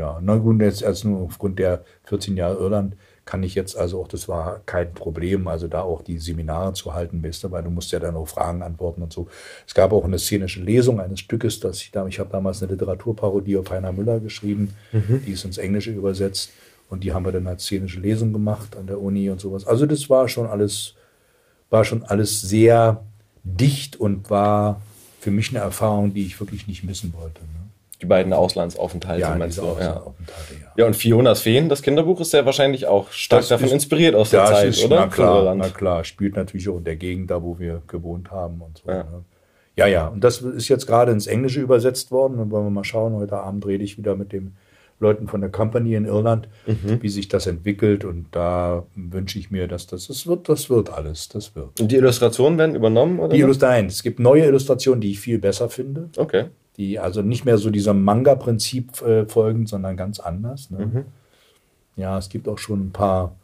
Ja, 0.00 0.18
na 0.22 0.36
gut, 0.36 0.62
jetzt 0.62 0.80
erst 0.80 1.04
nur 1.04 1.20
aufgrund 1.20 1.58
der 1.58 1.84
14 2.04 2.34
Jahre 2.34 2.56
Irland 2.56 2.96
kann 3.26 3.42
ich 3.42 3.54
jetzt 3.54 3.76
also 3.76 4.00
auch, 4.00 4.08
das 4.08 4.28
war 4.28 4.62
kein 4.64 4.94
Problem, 4.94 5.46
also 5.46 5.68
da 5.68 5.82
auch 5.82 6.00
die 6.00 6.16
Seminare 6.16 6.72
zu 6.72 6.94
halten, 6.94 7.22
weißt 7.22 7.44
du, 7.44 7.50
weil 7.50 7.62
du 7.62 7.68
musst 7.68 7.92
ja 7.92 7.98
dann 7.98 8.16
auch 8.16 8.26
Fragen 8.26 8.62
antworten 8.62 9.02
und 9.02 9.12
so. 9.12 9.28
Es 9.66 9.74
gab 9.74 9.92
auch 9.92 10.04
eine 10.04 10.18
szenische 10.18 10.62
Lesung 10.62 11.00
eines 11.00 11.20
Stückes, 11.20 11.60
das 11.60 11.82
ich 11.82 11.90
da, 11.90 12.06
ich 12.06 12.18
habe 12.18 12.30
damals 12.30 12.62
eine 12.62 12.72
Literaturparodie 12.72 13.58
auf 13.58 13.70
Heiner 13.70 13.92
Müller 13.92 14.20
geschrieben, 14.20 14.74
mhm. 14.90 15.22
die 15.26 15.32
ist 15.32 15.44
ins 15.44 15.58
Englische 15.58 15.90
übersetzt 15.90 16.50
und 16.88 17.04
die 17.04 17.12
haben 17.12 17.26
wir 17.26 17.32
dann 17.32 17.46
als 17.46 17.64
szenische 17.64 18.00
Lesung 18.00 18.32
gemacht 18.32 18.78
an 18.78 18.86
der 18.86 19.02
Uni 19.02 19.28
und 19.28 19.38
sowas. 19.38 19.66
Also 19.66 19.84
das 19.84 20.08
war 20.08 20.28
schon 20.28 20.46
alles, 20.46 20.94
war 21.68 21.84
schon 21.84 22.04
alles 22.04 22.40
sehr 22.40 23.04
dicht 23.44 24.00
und 24.00 24.30
war 24.30 24.80
für 25.20 25.30
mich 25.30 25.50
eine 25.50 25.58
Erfahrung, 25.58 26.14
die 26.14 26.24
ich 26.24 26.40
wirklich 26.40 26.66
nicht 26.66 26.84
missen 26.84 27.12
wollte. 27.12 27.42
Ne? 27.42 27.59
Die 28.00 28.06
beiden 28.06 28.32
Auslandsaufenthalte, 28.32 29.20
ja, 29.20 29.34
meinst 29.34 29.58
du? 29.58 29.62
Auslandsaufenthalte, 29.62 30.54
ja. 30.54 30.72
ja. 30.76 30.86
und 30.86 30.96
Fionas 30.96 31.40
Feen, 31.40 31.68
das 31.68 31.82
Kinderbuch, 31.82 32.20
ist 32.20 32.32
ja 32.32 32.44
wahrscheinlich 32.46 32.86
auch 32.86 33.10
stark 33.10 33.42
das 33.42 33.48
davon 33.48 33.66
ist, 33.66 33.72
inspiriert 33.72 34.14
aus 34.14 34.30
der 34.30 34.46
Zeit, 34.46 34.68
ist, 34.68 34.84
oder? 34.84 35.00
Na 35.00 35.06
klar, 35.06 35.54
na 35.54 35.68
klar, 35.68 36.04
spielt 36.04 36.36
natürlich 36.36 36.68
auch 36.68 36.78
in 36.78 36.84
der 36.84 36.96
Gegend 36.96 37.30
da, 37.30 37.42
wo 37.42 37.58
wir 37.58 37.82
gewohnt 37.86 38.30
haben 38.30 38.62
und 38.62 38.78
so. 38.78 38.90
Ja. 38.90 39.04
Ne? 39.04 39.24
ja, 39.76 39.86
ja, 39.86 40.06
und 40.08 40.24
das 40.24 40.40
ist 40.40 40.68
jetzt 40.68 40.86
gerade 40.86 41.12
ins 41.12 41.26
Englische 41.26 41.60
übersetzt 41.60 42.10
worden 42.10 42.38
und 42.38 42.50
wollen 42.50 42.64
wir 42.64 42.70
mal 42.70 42.84
schauen, 42.84 43.14
heute 43.14 43.36
Abend 43.36 43.66
rede 43.66 43.84
ich 43.84 43.98
wieder 43.98 44.16
mit 44.16 44.32
den 44.32 44.56
Leuten 44.98 45.28
von 45.28 45.40
der 45.40 45.50
Company 45.50 45.94
in 45.94 46.04
Irland, 46.04 46.48
mhm. 46.66 47.02
wie 47.02 47.08
sich 47.08 47.28
das 47.28 47.46
entwickelt 47.46 48.04
und 48.04 48.26
da 48.32 48.84
wünsche 48.94 49.38
ich 49.38 49.50
mir, 49.50 49.66
dass 49.66 49.86
das, 49.86 50.08
das 50.08 50.26
wird, 50.26 50.48
das 50.48 50.68
wird 50.68 50.90
alles, 50.90 51.28
das 51.28 51.54
wird. 51.56 51.80
Und 51.80 51.90
die 51.90 51.96
Illustrationen 51.96 52.58
werden 52.58 52.74
übernommen, 52.74 53.18
oder? 53.18 53.28
Die 53.28 53.40
Illustrationen, 53.40 53.88
es 53.88 54.02
gibt 54.02 54.20
neue 54.20 54.44
Illustrationen, 54.44 55.00
die 55.00 55.12
ich 55.12 55.20
viel 55.20 55.38
besser 55.38 55.70
finde. 55.70 56.10
Okay 56.16 56.46
die 56.80 56.98
also 56.98 57.20
nicht 57.20 57.44
mehr 57.44 57.58
so 57.58 57.68
diesem 57.68 58.02
Manga-Prinzip 58.02 59.02
äh, 59.02 59.26
folgen, 59.26 59.66
sondern 59.66 59.98
ganz 59.98 60.18
anders. 60.18 60.70
Ne? 60.70 60.86
Mhm. 60.86 61.04
Ja, 61.96 62.16
es 62.16 62.30
gibt 62.30 62.48
auch 62.48 62.56
schon 62.56 62.86
ein 62.86 62.90
paar 62.90 63.36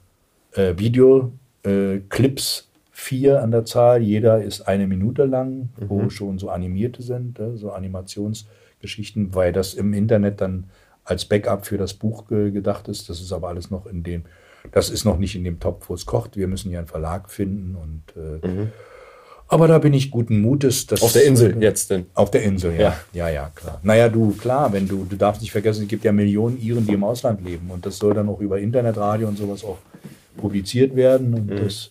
äh, 0.52 0.72
Videoclips, 0.78 2.60
äh, 2.60 2.76
vier 2.90 3.42
an 3.42 3.50
der 3.50 3.66
Zahl. 3.66 4.00
Jeder 4.00 4.42
ist 4.42 4.62
eine 4.62 4.86
Minute 4.86 5.26
lang, 5.26 5.68
mhm. 5.78 5.88
wo 5.90 6.08
schon 6.08 6.38
so 6.38 6.48
animierte 6.48 7.02
sind, 7.02 7.38
äh, 7.38 7.58
so 7.58 7.72
Animationsgeschichten, 7.72 9.34
weil 9.34 9.52
das 9.52 9.74
im 9.74 9.92
Internet 9.92 10.40
dann 10.40 10.64
als 11.04 11.26
Backup 11.26 11.66
für 11.66 11.76
das 11.76 11.92
Buch 11.92 12.26
ge 12.28 12.50
gedacht 12.50 12.88
ist. 12.88 13.10
Das 13.10 13.20
ist 13.20 13.32
aber 13.32 13.48
alles 13.48 13.70
noch 13.70 13.84
in 13.84 14.02
dem, 14.02 14.22
das 14.72 14.88
ist 14.88 15.04
noch 15.04 15.18
nicht 15.18 15.36
in 15.36 15.44
dem 15.44 15.60
Topf, 15.60 15.90
wo 15.90 15.94
es 15.94 16.06
kocht. 16.06 16.38
Wir 16.38 16.48
müssen 16.48 16.72
ja 16.72 16.78
einen 16.78 16.88
Verlag 16.88 17.30
finden 17.30 17.76
und 17.76 18.02
äh, 18.16 18.46
mhm. 18.46 18.72
Aber 19.48 19.68
da 19.68 19.78
bin 19.78 19.92
ich 19.92 20.10
guten 20.10 20.40
Mutes. 20.40 20.86
auf 21.00 21.12
der 21.12 21.24
Insel 21.24 21.62
jetzt 21.62 21.90
denn? 21.90 22.06
Auf 22.14 22.30
der 22.30 22.42
Insel, 22.42 22.74
ja. 22.74 22.80
ja. 22.80 22.96
Ja, 23.12 23.28
ja, 23.28 23.52
klar. 23.54 23.80
Naja, 23.82 24.08
du, 24.08 24.32
klar, 24.32 24.72
wenn 24.72 24.88
du, 24.88 25.04
du 25.04 25.16
darfst 25.16 25.40
nicht 25.40 25.52
vergessen, 25.52 25.82
es 25.82 25.88
gibt 25.88 26.04
ja 26.04 26.12
Millionen 26.12 26.60
Iren, 26.60 26.86
die 26.86 26.94
im 26.94 27.04
Ausland 27.04 27.44
leben. 27.44 27.70
Und 27.70 27.86
das 27.86 27.98
soll 27.98 28.14
dann 28.14 28.28
auch 28.28 28.40
über 28.40 28.58
Internetradio 28.58 29.28
und 29.28 29.38
sowas 29.38 29.64
auch 29.64 29.78
publiziert 30.36 30.96
werden. 30.96 31.34
Und 31.34 31.46
mhm. 31.46 31.64
das, 31.64 31.90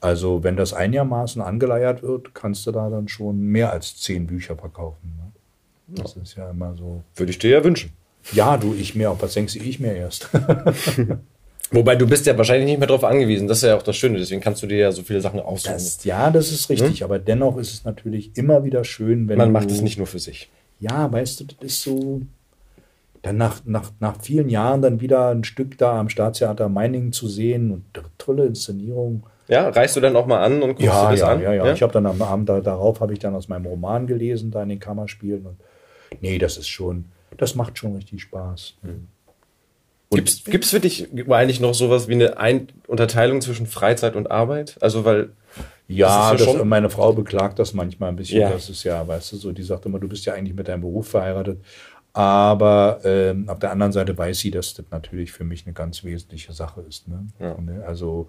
also, 0.00 0.44
wenn 0.44 0.56
das 0.56 0.72
einigermaßen 0.72 1.42
angeleiert 1.42 2.02
wird, 2.02 2.34
kannst 2.34 2.66
du 2.66 2.72
da 2.72 2.88
dann 2.88 3.08
schon 3.08 3.40
mehr 3.40 3.72
als 3.72 3.96
zehn 3.96 4.26
Bücher 4.26 4.56
verkaufen. 4.56 5.14
Ne? 5.16 6.02
Das 6.02 6.14
ja. 6.14 6.22
ist 6.22 6.36
ja 6.36 6.50
immer 6.50 6.76
so. 6.76 7.02
Würde 7.16 7.30
ich 7.30 7.38
dir 7.38 7.50
ja 7.50 7.64
wünschen. 7.64 7.92
Ja, 8.32 8.56
du, 8.56 8.74
ich 8.74 8.94
mir 8.94 9.10
auch. 9.10 9.20
Was 9.20 9.34
denkst 9.34 9.54
du, 9.54 9.60
ich 9.60 9.80
mir 9.80 9.94
erst? 9.94 10.28
Wobei 11.72 11.96
du 11.96 12.06
bist 12.06 12.26
ja 12.26 12.36
wahrscheinlich 12.38 12.66
nicht 12.66 12.78
mehr 12.78 12.86
darauf 12.86 13.04
angewiesen. 13.04 13.48
Das 13.48 13.58
ist 13.58 13.64
ja 13.64 13.76
auch 13.76 13.82
das 13.82 13.96
Schöne. 13.96 14.18
Deswegen 14.18 14.40
kannst 14.40 14.62
du 14.62 14.66
dir 14.66 14.78
ja 14.78 14.92
so 14.92 15.02
viele 15.02 15.20
Sachen 15.20 15.40
aussuchen. 15.40 15.72
Das, 15.72 16.04
ja, 16.04 16.30
das 16.30 16.52
ist 16.52 16.70
richtig. 16.70 17.00
Hm? 17.00 17.04
Aber 17.04 17.18
dennoch 17.18 17.56
ist 17.56 17.72
es 17.72 17.84
natürlich 17.84 18.36
immer 18.36 18.64
wieder 18.64 18.84
schön, 18.84 19.28
wenn 19.28 19.38
man 19.38 19.52
macht 19.52 19.70
es 19.70 19.80
nicht 19.80 19.98
nur 19.98 20.06
für 20.06 20.18
sich. 20.18 20.48
Ja, 20.78 21.10
weißt 21.10 21.40
du, 21.40 21.44
das 21.44 21.56
ist 21.60 21.82
so. 21.82 22.22
Dann 23.22 23.38
nach, 23.38 23.62
nach, 23.64 23.90
nach 23.98 24.20
vielen 24.20 24.48
Jahren 24.48 24.82
dann 24.82 25.00
wieder 25.00 25.30
ein 25.30 25.42
Stück 25.42 25.78
da 25.78 25.98
am 25.98 26.08
Staatstheater 26.08 26.68
Meiningen 26.68 27.12
zu 27.12 27.26
sehen 27.26 27.72
und 27.72 27.84
tolle 28.18 28.46
Inszenierung. 28.46 29.24
Ja, 29.48 29.68
reichst 29.68 29.96
du 29.96 30.00
dann 30.00 30.14
auch 30.14 30.26
mal 30.26 30.42
an 30.42 30.62
und 30.62 30.70
guckst 30.70 30.84
ja, 30.84 31.06
dir 31.06 31.10
das 31.12 31.20
ja, 31.20 31.28
an? 31.28 31.40
Ja, 31.40 31.52
ja, 31.52 31.66
ja. 31.66 31.72
Ich 31.72 31.82
habe 31.82 31.92
dann 31.92 32.06
am 32.06 32.22
Abend 32.22 32.48
darauf 32.48 33.00
habe 33.00 33.12
ich 33.12 33.18
dann 33.18 33.34
aus 33.34 33.48
meinem 33.48 33.66
Roman 33.66 34.06
gelesen, 34.06 34.52
da 34.52 34.62
in 34.62 34.68
den 34.68 34.80
Kammerspielen. 34.80 35.46
Und 35.46 35.56
nee, 36.20 36.38
das 36.38 36.56
ist 36.56 36.68
schon, 36.68 37.06
das 37.36 37.56
macht 37.56 37.78
schon 37.78 37.96
richtig 37.96 38.22
Spaß. 38.22 38.74
Mhm. 38.82 39.08
Gibt 40.10 40.64
es 40.64 40.70
für 40.70 40.80
dich 40.80 41.08
eigentlich 41.28 41.60
noch 41.60 41.74
sowas 41.74 42.08
wie 42.08 42.14
eine 42.14 42.38
Ein 42.38 42.68
Unterteilung 42.86 43.40
zwischen 43.40 43.66
Freizeit 43.66 44.14
und 44.16 44.30
Arbeit? 44.30 44.76
Also 44.80 45.04
weil 45.04 45.30
ja, 45.88 46.32
das 46.32 46.44
das, 46.44 46.64
meine 46.64 46.90
Frau 46.90 47.12
beklagt 47.12 47.58
das 47.58 47.72
manchmal 47.72 48.10
ein 48.10 48.16
bisschen. 48.16 48.40
Ja. 48.40 48.50
Das 48.50 48.68
ist 48.68 48.82
ja, 48.84 49.06
weißt 49.06 49.32
du, 49.32 49.36
so, 49.36 49.52
die 49.52 49.62
sagt 49.62 49.86
immer, 49.86 49.98
du 49.98 50.08
bist 50.08 50.24
ja 50.26 50.34
eigentlich 50.34 50.56
mit 50.56 50.68
deinem 50.68 50.80
Beruf 50.80 51.08
verheiratet. 51.08 51.60
Aber 52.12 53.00
ähm, 53.04 53.48
auf 53.48 53.58
der 53.58 53.70
anderen 53.70 53.92
Seite 53.92 54.16
weiß 54.16 54.38
sie, 54.38 54.50
dass 54.50 54.74
das 54.74 54.86
natürlich 54.90 55.32
für 55.32 55.44
mich 55.44 55.66
eine 55.66 55.74
ganz 55.74 56.02
wesentliche 56.02 56.52
Sache 56.52 56.80
ist. 56.88 57.06
Ne? 57.08 57.26
Ja. 57.38 57.56
Ne, 57.60 57.84
also 57.86 58.28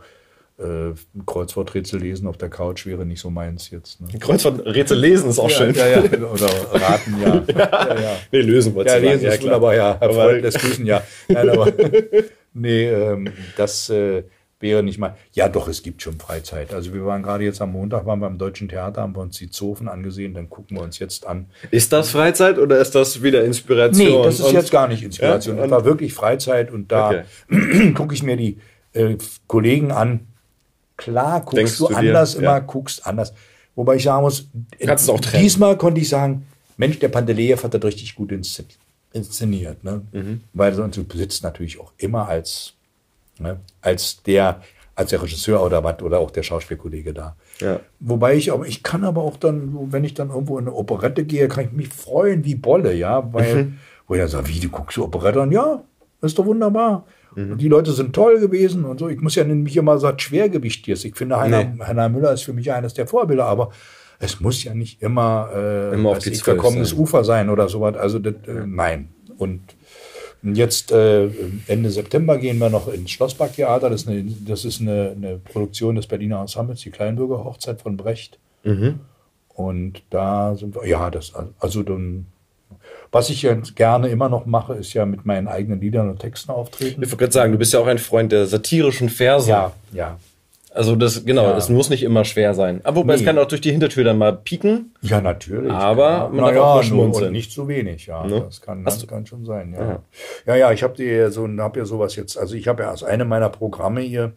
äh, 0.57 0.93
Kreuzworträtsel 1.25 1.99
lesen 1.99 2.27
auf 2.27 2.37
der 2.37 2.49
Couch 2.49 2.85
wäre 2.85 3.05
nicht 3.05 3.19
so 3.19 3.29
meins 3.29 3.69
jetzt. 3.69 4.01
Ne? 4.01 4.07
Kreuzworträtsel 4.19 4.97
lesen 4.97 5.29
ist 5.29 5.39
auch 5.39 5.51
ja, 5.51 5.57
schön. 5.57 5.75
Ja, 5.75 5.87
ja, 5.87 5.99
oder 6.31 6.47
raten, 6.71 7.15
ja. 7.21 7.43
ja, 7.47 8.01
ja. 8.01 8.17
Nee, 8.31 8.41
lösen 8.41 8.73
wollte 8.73 8.91
Ja, 8.91 8.97
lesen 8.97 9.25
ja, 9.25 9.31
ist 9.31 9.43
wunderbar, 9.43 9.75
ja. 9.75 9.97
Herr 9.99 10.13
Freund, 10.13 10.43
das 10.43 10.55
Grüßen, 10.55 10.85
ja. 10.85 11.03
Nein, 11.27 11.49
aber 11.49 11.71
nee, 12.53 12.85
ähm, 12.85 13.29
das 13.55 13.89
äh, 13.91 14.23
wäre 14.59 14.81
nicht 14.81 14.97
mal. 14.97 15.15
Ja, 15.33 15.47
doch, 15.47 15.67
es 15.67 15.83
gibt 15.83 16.01
schon 16.01 16.19
Freizeit. 16.19 16.73
Also 16.73 16.91
wir 16.91 17.05
waren 17.05 17.21
gerade 17.21 17.43
jetzt 17.43 17.61
am 17.61 17.73
Montag, 17.73 18.07
waren 18.07 18.19
wir 18.19 18.25
am 18.25 18.39
Deutschen 18.39 18.67
Theater, 18.67 19.01
haben 19.01 19.15
wir 19.15 19.21
uns 19.21 19.37
die 19.37 19.51
Zofen 19.51 19.87
angesehen, 19.87 20.33
dann 20.33 20.49
gucken 20.49 20.77
wir 20.77 20.83
uns 20.83 20.97
jetzt 20.97 21.27
an. 21.27 21.47
Ist 21.69 21.93
das 21.93 22.09
Freizeit 22.09 22.57
oder 22.57 22.79
ist 22.79 22.95
das 22.95 23.21
wieder 23.21 23.43
Inspiration? 23.43 24.07
Nee, 24.07 24.23
das 24.23 24.39
ist 24.39 24.51
jetzt 24.51 24.71
gar 24.71 24.87
nicht 24.87 25.03
Inspiration. 25.03 25.57
Ja? 25.57 25.63
Das 25.63 25.71
war 25.71 25.85
wirklich 25.85 26.15
Freizeit 26.15 26.71
und 26.71 26.91
da 26.91 27.23
okay. 27.49 27.93
gucke 27.95 28.15
ich 28.15 28.23
mir 28.23 28.37
die 28.37 28.57
äh, 28.93 29.17
Kollegen 29.45 29.91
an, 29.91 30.21
Klar 30.97 31.41
guckst 31.41 31.57
Denkst 31.57 31.77
du, 31.77 31.87
du 31.87 31.95
anders 31.95 32.33
dir? 32.33 32.39
immer, 32.39 32.51
ja. 32.51 32.59
guckst 32.59 33.05
anders. 33.05 33.33
Wobei 33.75 33.95
ich 33.95 34.03
sagen 34.03 34.23
muss, 34.23 34.49
diesmal 35.33 35.77
konnte 35.77 36.01
ich 36.01 36.09
sagen, 36.09 36.47
Mensch, 36.77 36.99
der 36.99 37.09
Pantelejew 37.09 37.61
hat 37.63 37.73
das 37.73 37.83
richtig 37.83 38.15
gut 38.15 38.31
inszeniert. 38.31 39.83
Ne? 39.83 40.01
Mhm. 40.11 40.41
Weil 40.53 40.73
du 40.73 41.05
sitzt 41.13 41.43
natürlich 41.43 41.79
auch 41.79 41.93
immer 41.97 42.27
als, 42.27 42.73
ne, 43.39 43.59
als 43.81 44.23
der, 44.23 44.61
als 44.95 45.11
der 45.11 45.21
Regisseur 45.21 45.63
oder 45.63 45.83
was, 45.83 46.01
oder 46.01 46.19
auch 46.19 46.31
der 46.31 46.43
Schauspielkollege 46.43 47.13
da. 47.13 47.35
Ja. 47.59 47.79
Wobei 47.99 48.35
ich 48.35 48.51
aber, 48.51 48.65
ich 48.65 48.81
kann 48.83 49.03
aber 49.03 49.21
auch 49.21 49.37
dann, 49.37 49.91
wenn 49.91 50.03
ich 50.03 50.15
dann 50.15 50.29
irgendwo 50.29 50.57
in 50.57 50.67
eine 50.67 50.75
Operette 50.75 51.23
gehe, 51.23 51.47
kann 51.47 51.65
ich 51.65 51.71
mich 51.71 51.89
freuen 51.89 52.45
wie 52.45 52.55
Bolle, 52.55 52.93
ja, 52.93 53.31
weil, 53.33 53.63
mhm. 53.63 53.79
wo 54.07 54.15
ich 54.15 54.21
dann 54.21 54.29
sage, 54.29 54.47
wie, 54.47 54.59
du 54.59 54.69
guckst 54.69 54.97
du 54.97 55.03
Operette 55.03 55.41
an? 55.41 55.51
Ja, 55.51 55.83
ist 56.21 56.37
doch 56.37 56.45
wunderbar. 56.45 57.05
Mhm. 57.35 57.53
Und 57.53 57.61
die 57.61 57.67
Leute 57.67 57.91
sind 57.91 58.13
toll 58.13 58.39
gewesen 58.39 58.85
und 58.85 58.99
so. 58.99 59.09
Ich 59.09 59.21
muss 59.21 59.35
ja 59.35 59.43
nicht 59.43 59.77
immer 59.77 59.97
sagen, 59.99 60.19
Schwergewicht 60.19 60.85
hier. 60.85 60.95
Ich 60.95 61.15
finde, 61.15 61.39
Heiner, 61.39 61.63
nee. 61.63 61.83
Heiner 61.83 62.09
Müller 62.09 62.33
ist 62.33 62.43
für 62.43 62.53
mich 62.53 62.71
eines 62.71 62.93
der 62.93 63.07
Vorbilder, 63.07 63.45
aber 63.45 63.71
es 64.19 64.39
muss 64.39 64.63
ja 64.63 64.73
nicht 64.73 65.01
immer, 65.01 65.49
äh, 65.53 65.93
immer 65.93 66.09
auf 66.09 66.19
die 66.19 66.31
ich, 66.31 66.43
verkommenes 66.43 66.89
sein. 66.89 66.99
Ufer 66.99 67.23
sein 67.23 67.49
oder 67.49 67.69
sowas. 67.69 67.95
Also 67.95 68.19
das, 68.19 68.33
äh, 68.47 68.65
nein. 68.65 69.09
Und 69.37 69.61
jetzt 70.43 70.91
äh, 70.91 71.29
Ende 71.67 71.89
September 71.89 72.37
gehen 72.37 72.57
wir 72.57 72.69
noch 72.69 72.87
ins 72.87 73.11
Schlossparktheater. 73.11 73.89
Das 73.89 74.01
ist, 74.03 74.09
eine, 74.09 74.23
das 74.23 74.65
ist 74.65 74.81
eine, 74.81 75.13
eine 75.15 75.37
Produktion 75.37 75.95
des 75.95 76.07
Berliner 76.07 76.41
Ensembles, 76.41 76.81
die 76.81 76.89
Kleinbürger 76.89 77.43
Hochzeit 77.43 77.81
von 77.81 77.97
Brecht. 77.97 78.39
Mhm. 78.63 78.99
Und 79.49 80.03
da 80.09 80.55
sind 80.55 80.75
wir, 80.75 80.87
ja, 80.87 81.09
das, 81.09 81.33
also 81.59 81.83
dann, 81.83 82.27
was 83.11 83.29
ich 83.29 83.41
jetzt 83.41 83.75
gerne 83.75 84.09
immer 84.09 84.29
noch 84.29 84.45
mache, 84.45 84.73
ist 84.73 84.93
ja 84.93 85.05
mit 85.05 85.25
meinen 85.25 85.47
eigenen 85.47 85.79
Liedern 85.79 86.09
und 86.09 86.19
Texten 86.19 86.51
auftreten. 86.51 87.01
Ich 87.01 87.09
wollte 87.09 87.17
gerade 87.17 87.33
sagen, 87.33 87.51
du 87.51 87.57
bist 87.57 87.73
ja 87.73 87.79
auch 87.79 87.87
ein 87.87 87.99
Freund 87.99 88.31
der 88.31 88.47
satirischen 88.47 89.09
Verse. 89.09 89.49
Ja, 89.49 89.71
ja. 89.91 90.17
Also 90.77 90.95
das, 90.95 91.25
genau, 91.25 91.45
ja. 91.45 91.53
das 91.53 91.69
muss 91.69 91.89
nicht 91.89 92.03
immer 92.03 92.23
schwer 92.23 92.53
sein. 92.53 92.81
Aber 92.83 92.97
wobei 92.97 93.15
nee. 93.15 93.19
es 93.19 93.25
kann 93.25 93.39
auch 93.39 93.47
durch 93.47 93.61
die 93.61 93.71
Hintertür 93.71 94.03
dann 94.03 94.19
mal 94.19 94.33
pieken. 94.33 94.93
Ja, 95.01 95.21
natürlich. 95.21 95.71
Aber 95.71 96.09
ja. 96.09 96.29
man 96.31 96.45
darf 96.45 96.55
ja, 96.55 96.61
auch 96.61 96.83
schmunzeln. 96.83 97.31
nicht 97.31 97.51
zu 97.51 97.67
wenig, 97.67 98.05
ja. 98.05 98.23
Ne? 98.23 98.41
Das, 98.41 98.61
kann, 98.61 98.85
das 98.85 99.07
kann 99.07 99.25
schon 99.25 99.43
sein, 99.43 99.73
ja. 99.73 99.85
Ja, 99.87 99.99
ja, 100.45 100.55
ja 100.55 100.71
ich 100.71 100.83
habe 100.83 100.95
dir 100.95 101.31
so, 101.31 101.47
hab 101.57 101.77
ja 101.77 101.85
sowas 101.85 102.15
jetzt, 102.15 102.37
also 102.37 102.53
ich 102.53 102.67
habe 102.67 102.83
ja 102.83 102.91
als 102.91 103.03
eine 103.03 103.25
meiner 103.25 103.49
Programme 103.49 104.01
hier, 104.01 104.33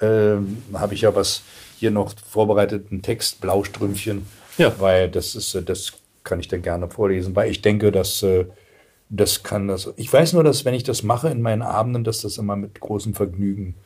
äh, 0.00 0.36
habe 0.74 0.94
ich 0.94 1.02
ja 1.02 1.14
was 1.14 1.42
hier 1.78 1.92
noch 1.92 2.12
vorbereitet, 2.28 2.86
einen 2.90 3.02
Text, 3.02 3.40
Blaustrümpchen. 3.40 4.26
Ja. 4.58 4.72
Weil 4.78 5.08
das 5.08 5.36
ist, 5.36 5.56
das 5.66 5.92
kann 6.26 6.40
ich 6.40 6.48
dann 6.48 6.60
gerne 6.60 6.90
vorlesen, 6.90 7.34
weil 7.34 7.50
ich 7.50 7.62
denke, 7.62 7.90
dass 7.90 8.22
äh, 8.22 8.44
das 9.08 9.42
kann 9.42 9.68
das. 9.68 9.92
Ich 9.96 10.12
weiß 10.12 10.34
nur, 10.34 10.44
dass 10.44 10.64
wenn 10.64 10.74
ich 10.74 10.82
das 10.82 11.02
mache 11.02 11.28
in 11.28 11.40
meinen 11.40 11.62
Abenden, 11.62 12.04
dass 12.04 12.20
das 12.20 12.38
immer 12.38 12.56
mit 12.56 12.80
großem 12.80 13.14
Vergnügen 13.14 13.76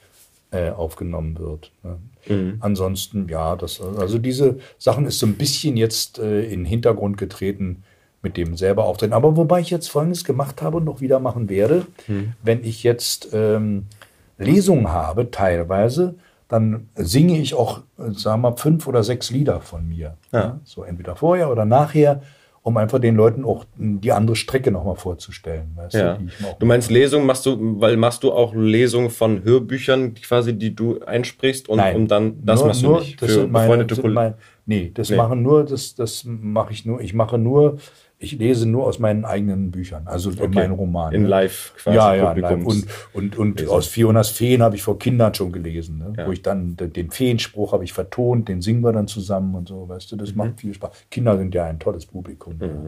äh, 0.51 0.71
aufgenommen 0.71 1.39
wird. 1.39 1.71
Ne? 1.83 1.99
Mhm. 2.29 2.57
Ansonsten, 2.61 3.29
ja, 3.29 3.55
das, 3.55 3.81
also 3.81 4.19
diese 4.19 4.59
Sachen 4.79 5.07
ist 5.07 5.19
so 5.19 5.27
ein 5.27 5.35
bisschen 5.35 5.77
jetzt 5.77 6.19
äh, 6.19 6.43
in 6.45 6.61
den 6.61 6.65
Hintergrund 6.65 7.19
getreten 7.19 7.85
mit 8.23 8.37
dem 8.37 8.57
selber 8.57 8.85
auftreten. 8.85 9.12
Aber 9.12 9.37
wobei 9.37 9.61
ich 9.61 9.71
jetzt 9.71 9.89
Folgendes 9.89 10.25
gemacht 10.25 10.61
habe 10.61 10.79
und 10.79 10.85
noch 10.85 11.01
wieder 11.01 11.21
machen 11.21 11.49
werde, 11.49 11.87
mhm. 12.07 12.33
wenn 12.43 12.65
ich 12.65 12.83
jetzt 12.83 13.29
ähm, 13.33 13.87
Lesungen 14.39 14.89
habe, 14.89 15.31
teilweise, 15.31 16.17
dann 16.51 16.89
singe 16.97 17.39
ich 17.39 17.55
auch, 17.55 17.82
sagen 17.97 18.43
wir 18.43 18.51
mal, 18.51 18.56
fünf 18.56 18.86
oder 18.89 19.05
sechs 19.05 19.31
Lieder 19.31 19.60
von 19.60 19.89
mir. 19.89 20.16
Ja. 20.32 20.59
So 20.64 20.82
entweder 20.82 21.14
vorher 21.14 21.51
oder 21.51 21.64
nachher 21.64 22.20
um 22.62 22.77
einfach 22.77 22.98
den 22.98 23.16
Leuten 23.16 23.44
auch 23.44 23.64
die 23.77 24.12
andere 24.12 24.36
Strecke 24.36 24.70
nochmal 24.70 24.97
vorzustellen. 24.97 25.78
Ja. 25.93 26.14
du, 26.14 26.27
du 26.59 26.66
meinst 26.66 26.90
Lesungen 26.90 27.24
machst 27.24 27.47
du, 27.47 27.81
weil 27.81 27.97
machst 27.97 28.22
du 28.22 28.32
auch 28.32 28.52
Lesungen 28.55 29.10
von 29.10 29.44
Hörbüchern 29.44 30.12
quasi, 30.14 30.52
die 30.52 30.74
du 30.74 31.01
einsprichst 31.01 31.68
und 31.68 31.78
Nein, 31.78 31.97
um 31.97 32.09
dann 32.09 32.44
das 32.44 32.60
nur, 32.60 32.68
machst 32.68 32.82
nur, 32.82 32.98
du 32.98 33.01
nicht 33.01 33.22
das 33.22 33.32
für 33.32 33.47
befreundete 33.47 34.01
Kollegen? 34.01 34.35
Nee, 34.66 34.90
das 34.93 35.09
nee. 35.09 35.16
machen 35.16 35.43
nur, 35.43 35.64
das, 35.64 35.94
das 35.94 36.24
mache 36.27 36.72
ich 36.72 36.85
nur, 36.85 37.01
ich 37.01 37.14
mache 37.14 37.39
nur 37.39 37.78
ich 38.22 38.32
lese 38.32 38.68
nur 38.68 38.86
aus 38.86 38.98
meinen 38.98 39.24
eigenen 39.24 39.70
Büchern, 39.70 40.02
also 40.05 40.28
okay. 40.28 40.44
in 40.44 40.51
meinen 40.51 40.72
Romanen. 40.74 41.14
In 41.14 41.24
live 41.24 41.72
quasi. 41.78 41.97
Ja, 41.97 42.14
ja, 42.14 42.32
live. 42.32 42.66
Und, 42.66 42.86
und, 43.14 43.38
und 43.38 43.66
aus 43.66 43.86
Fionas 43.86 44.28
Feen 44.28 44.62
habe 44.62 44.76
ich 44.76 44.82
vor 44.82 44.98
Kindern 44.98 45.32
schon 45.32 45.51
gelesen, 45.52 45.98
ne? 45.98 46.12
ja. 46.18 46.26
wo 46.26 46.32
ich 46.32 46.42
dann 46.42 46.76
den 46.76 47.10
Feenspruch 47.10 47.72
habe 47.72 47.82
ich 47.82 47.94
vertont, 47.94 48.51
den 48.51 48.60
singen 48.60 48.82
wir 48.82 48.92
dann 48.92 49.09
zusammen 49.09 49.55
und 49.55 49.68
so, 49.68 49.88
weißt 49.88 50.12
du, 50.12 50.16
das 50.16 50.32
mhm. 50.32 50.36
macht 50.36 50.60
viel 50.60 50.74
Spaß. 50.74 50.90
Kinder 51.10 51.38
sind 51.38 51.55
ja 51.55 51.64
ein 51.64 51.78
tolles 51.78 52.05
Publikum. 52.05 52.59
Mhm. 52.59 52.86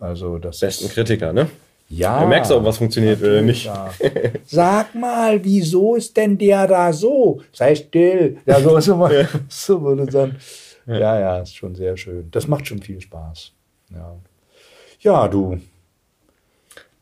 Ja. 0.00 0.06
Also 0.06 0.38
das 0.38 0.60
Besten 0.60 0.88
Kritiker, 0.88 1.32
ne? 1.32 1.48
Ja. 1.88 2.22
Du 2.22 2.28
merkst 2.28 2.52
auch, 2.52 2.64
was 2.64 2.78
funktioniert 2.78 3.20
oder 3.20 3.42
nicht. 3.42 3.66
Ja. 3.66 3.90
Sag 4.46 4.94
mal, 4.94 5.44
wieso 5.44 5.96
ist 5.96 6.16
denn 6.16 6.38
der 6.38 6.68
da 6.68 6.92
so? 6.92 7.40
Sei 7.52 7.74
still. 7.74 8.38
Ja, 8.46 8.60
so, 8.60 8.78
so, 8.78 9.08
ja. 9.08 9.26
so 9.48 9.82
würde 9.82 10.06
dann. 10.06 10.36
Ja, 10.86 11.18
ja, 11.18 11.38
ist 11.40 11.56
schon 11.56 11.74
sehr 11.74 11.96
schön. 11.96 12.30
Das 12.30 12.46
macht 12.46 12.68
schon 12.68 12.80
viel 12.80 13.00
Spaß. 13.00 13.52
Ja. 13.92 14.14
Ja, 15.04 15.28
du. 15.28 15.60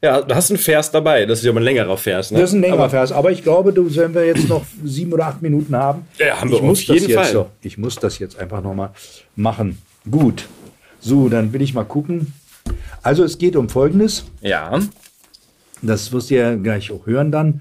Ja, 0.02 0.20
du 0.20 0.34
hast 0.34 0.50
einen 0.50 0.58
Vers 0.58 0.90
dabei. 0.90 1.24
Das 1.24 1.38
ist 1.38 1.44
ja 1.44 1.52
mal 1.52 1.60
ein 1.60 1.64
längerer 1.64 1.96
Vers. 1.96 2.32
Ne? 2.32 2.40
Das 2.40 2.50
ist 2.50 2.56
ein 2.56 2.60
längerer 2.60 2.80
aber, 2.80 2.90
Vers. 2.90 3.12
Aber 3.12 3.30
ich 3.30 3.44
glaube, 3.44 3.72
du, 3.72 3.94
wenn 3.94 4.12
wir 4.12 4.26
jetzt 4.26 4.48
noch 4.48 4.64
sieben 4.84 5.12
oder 5.12 5.26
acht 5.26 5.40
Minuten 5.40 5.76
haben, 5.76 6.04
ja, 6.18 6.40
haben 6.40 6.50
wir 6.50 6.56
ich 6.56 6.62
muss 6.62 6.86
jeden 6.88 7.12
Fall. 7.12 7.46
Ich 7.62 7.78
muss 7.78 7.94
das 7.96 8.18
jetzt 8.18 8.36
einfach 8.36 8.60
nochmal 8.60 8.90
machen. 9.36 9.80
Gut. 10.10 10.48
So, 10.98 11.28
dann 11.28 11.52
will 11.52 11.62
ich 11.62 11.72
mal 11.74 11.84
gucken. 11.84 12.34
Also 13.02 13.22
es 13.22 13.38
geht 13.38 13.54
um 13.54 13.68
Folgendes. 13.68 14.24
Ja. 14.40 14.80
Das 15.82 16.10
wirst 16.10 16.30
du 16.30 16.34
ja 16.34 16.56
gleich 16.56 16.90
auch 16.90 17.06
hören 17.06 17.30
dann. 17.30 17.60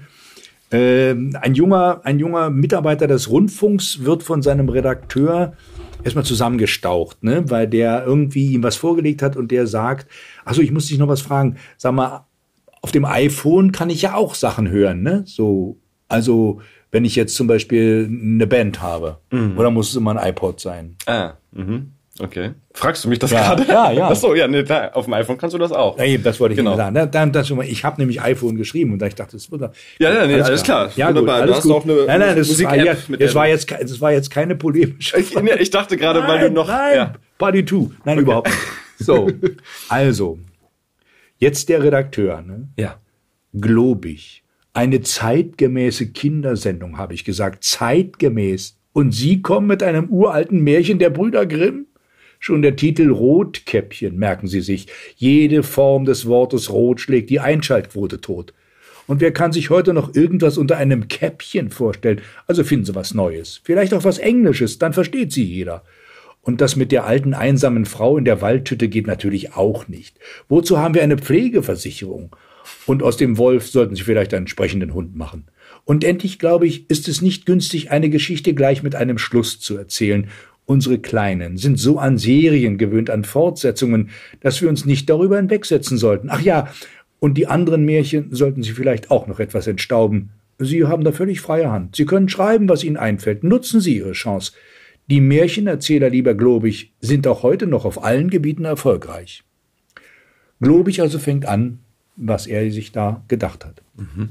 Ähm, 0.72 1.36
ein, 1.40 1.54
junger, 1.54 2.00
ein 2.02 2.18
junger 2.18 2.50
Mitarbeiter 2.50 3.06
des 3.06 3.30
Rundfunks 3.30 4.04
wird 4.04 4.24
von 4.24 4.42
seinem 4.42 4.68
Redakteur 4.68 5.52
erstmal 6.04 6.24
zusammengestaucht, 6.24 7.22
ne? 7.22 7.48
weil 7.50 7.68
der 7.68 8.04
irgendwie 8.04 8.52
ihm 8.52 8.62
was 8.62 8.76
vorgelegt 8.76 9.22
hat 9.22 9.36
und 9.36 9.50
der 9.50 9.66
sagt, 9.66 10.10
also 10.44 10.62
ich 10.62 10.72
muss 10.72 10.86
dich 10.86 10.98
noch 10.98 11.08
was 11.08 11.22
fragen, 11.22 11.56
sag 11.76 11.94
mal, 11.94 12.26
auf 12.80 12.90
dem 12.90 13.04
iPhone 13.04 13.72
kann 13.72 13.90
ich 13.90 14.02
ja 14.02 14.14
auch 14.14 14.34
Sachen 14.34 14.68
hören, 14.68 15.02
ne? 15.02 15.22
So, 15.24 15.78
also 16.08 16.60
wenn 16.90 17.04
ich 17.04 17.14
jetzt 17.14 17.36
zum 17.36 17.46
Beispiel 17.46 18.10
eine 18.10 18.46
Band 18.46 18.82
habe, 18.82 19.18
mhm. 19.30 19.56
oder 19.56 19.70
muss 19.70 19.90
es 19.90 19.96
immer 19.96 20.16
ein 20.16 20.30
iPod 20.30 20.60
sein? 20.60 20.96
Ah, 21.06 21.34
mhm. 21.52 21.92
Okay. 22.22 22.52
Fragst 22.72 23.04
du 23.04 23.08
mich 23.08 23.18
das 23.18 23.32
ja, 23.32 23.40
gerade? 23.40 23.64
Ja, 23.66 23.90
ja. 23.90 24.08
Achso, 24.08 24.32
ja, 24.34 24.46
nee, 24.46 24.62
da, 24.62 24.90
auf 24.90 25.06
dem 25.06 25.14
iPhone 25.14 25.36
kannst 25.38 25.54
du 25.54 25.58
das 25.58 25.72
auch. 25.72 25.98
Ja, 25.98 26.16
das 26.18 26.38
wollte 26.38 26.52
ich 26.52 26.56
genau. 26.56 26.76
sagen. 26.76 27.10
Dann, 27.10 27.32
das, 27.32 27.50
ich 27.50 27.84
habe 27.84 28.00
nämlich 28.00 28.22
iPhone 28.22 28.56
geschrieben 28.56 28.92
und 28.92 29.00
da 29.00 29.06
ich 29.06 29.16
dachte, 29.16 29.32
das 29.32 29.50
wird 29.50 29.60
Ja, 29.98 30.14
ja, 30.14 30.26
nee, 30.26 30.34
alles, 30.34 30.46
alles 30.46 30.62
klar. 30.62 30.88
klar. 30.88 30.92
Ja, 30.96 31.08
Wunderbar. 31.08 31.40
Gut, 31.40 31.48
du 31.48 31.54
hast 31.54 31.62
gut. 31.64 31.72
auch 31.72 31.84
eine 31.84 31.94
nein, 32.06 32.20
nein, 32.20 32.36
das 32.36 32.46
Musik 32.46 32.66
war, 32.66 32.76
ja, 32.76 32.94
das 33.18 33.34
war 33.34 33.48
jetzt, 33.48 33.70
das 33.72 34.00
war 34.00 34.12
jetzt 34.12 34.30
keine 34.30 34.54
polemische. 34.54 35.18
Ich, 35.18 35.34
nee, 35.34 35.54
ich 35.58 35.70
dachte 35.70 35.96
gerade, 35.96 36.20
nein, 36.20 36.28
weil 36.28 36.48
du 36.48 36.54
noch. 36.54 36.68
Nein, 36.68 36.94
ja. 36.94 37.12
Party 37.38 37.64
2. 37.64 37.76
Nein, 37.76 37.90
okay. 38.04 38.20
überhaupt 38.20 38.48
nicht. 38.48 38.58
So, 38.98 39.28
also 39.88 40.38
jetzt 41.38 41.68
der 41.68 41.82
Redakteur. 41.82 42.40
Ne? 42.42 42.68
Ja. 42.78 43.00
Globig. 43.52 44.44
Eine 44.74 45.00
zeitgemäße 45.00 46.12
Kindersendung, 46.12 46.98
habe 46.98 47.14
ich 47.14 47.24
gesagt. 47.24 47.64
Zeitgemäß. 47.64 48.78
Und 48.92 49.12
Sie 49.12 49.42
kommen 49.42 49.66
mit 49.66 49.82
einem 49.82 50.08
uralten 50.08 50.60
Märchen 50.60 51.00
der 51.00 51.10
Brüder 51.10 51.46
Grimm? 51.46 51.86
Schon 52.44 52.60
der 52.60 52.74
Titel 52.74 53.08
Rotkäppchen, 53.08 54.18
merken 54.18 54.48
Sie 54.48 54.62
sich. 54.62 54.88
Jede 55.14 55.62
Form 55.62 56.06
des 56.06 56.26
Wortes 56.26 56.70
Rot 56.70 57.00
schlägt 57.00 57.30
die 57.30 57.38
Einschaltquote 57.38 58.20
tot. 58.20 58.52
Und 59.06 59.20
wer 59.20 59.32
kann 59.32 59.52
sich 59.52 59.70
heute 59.70 59.92
noch 59.92 60.16
irgendwas 60.16 60.58
unter 60.58 60.76
einem 60.76 61.06
Käppchen 61.06 61.70
vorstellen? 61.70 62.20
Also 62.48 62.64
finden 62.64 62.84
Sie 62.84 62.96
was 62.96 63.14
Neues. 63.14 63.60
Vielleicht 63.62 63.94
auch 63.94 64.02
was 64.02 64.18
Englisches, 64.18 64.80
dann 64.80 64.92
versteht 64.92 65.32
sie 65.32 65.44
jeder. 65.44 65.84
Und 66.40 66.60
das 66.60 66.74
mit 66.74 66.90
der 66.90 67.06
alten 67.06 67.32
einsamen 67.32 67.84
Frau 67.84 68.18
in 68.18 68.24
der 68.24 68.40
Waldhütte 68.40 68.88
geht 68.88 69.06
natürlich 69.06 69.54
auch 69.54 69.86
nicht. 69.86 70.18
Wozu 70.48 70.78
haben 70.78 70.94
wir 70.96 71.04
eine 71.04 71.18
Pflegeversicherung? 71.18 72.34
Und 72.86 73.04
aus 73.04 73.16
dem 73.16 73.38
Wolf 73.38 73.68
sollten 73.68 73.94
Sie 73.94 74.02
vielleicht 74.02 74.34
einen 74.34 74.48
sprechenden 74.48 74.94
Hund 74.94 75.14
machen. 75.14 75.44
Und 75.84 76.02
endlich, 76.02 76.40
glaube 76.40 76.66
ich, 76.66 76.90
ist 76.90 77.06
es 77.06 77.22
nicht 77.22 77.46
günstig, 77.46 77.92
eine 77.92 78.10
Geschichte 78.10 78.52
gleich 78.54 78.82
mit 78.82 78.96
einem 78.96 79.18
Schluss 79.18 79.60
zu 79.60 79.76
erzählen 79.76 80.28
Unsere 80.64 80.98
Kleinen 80.98 81.56
sind 81.56 81.78
so 81.78 81.98
an 81.98 82.18
Serien 82.18 82.78
gewöhnt, 82.78 83.10
an 83.10 83.24
Fortsetzungen, 83.24 84.10
dass 84.40 84.62
wir 84.62 84.68
uns 84.68 84.84
nicht 84.84 85.10
darüber 85.10 85.36
hinwegsetzen 85.36 85.98
sollten. 85.98 86.28
Ach 86.30 86.40
ja, 86.40 86.68
und 87.18 87.34
die 87.34 87.46
anderen 87.46 87.84
Märchen 87.84 88.34
sollten 88.34 88.62
Sie 88.62 88.72
vielleicht 88.72 89.10
auch 89.10 89.26
noch 89.26 89.40
etwas 89.40 89.66
entstauben. 89.66 90.30
Sie 90.58 90.84
haben 90.84 91.04
da 91.04 91.12
völlig 91.12 91.40
freie 91.40 91.70
Hand. 91.70 91.96
Sie 91.96 92.04
können 92.04 92.28
schreiben, 92.28 92.68
was 92.68 92.84
Ihnen 92.84 92.96
einfällt. 92.96 93.42
Nutzen 93.42 93.80
Sie 93.80 93.96
Ihre 93.96 94.12
Chance. 94.12 94.52
Die 95.08 95.20
Märchenerzähler, 95.20 96.10
lieber 96.10 96.34
Globig, 96.34 96.92
sind 97.00 97.26
auch 97.26 97.42
heute 97.42 97.66
noch 97.66 97.84
auf 97.84 98.04
allen 98.04 98.30
Gebieten 98.30 98.64
erfolgreich. 98.64 99.42
Globig 100.60 101.00
also 101.00 101.18
fängt 101.18 101.44
an, 101.44 101.80
was 102.14 102.46
er 102.46 102.70
sich 102.70 102.92
da 102.92 103.24
gedacht 103.26 103.64
hat. 103.64 103.82
Mhm. 103.96 104.30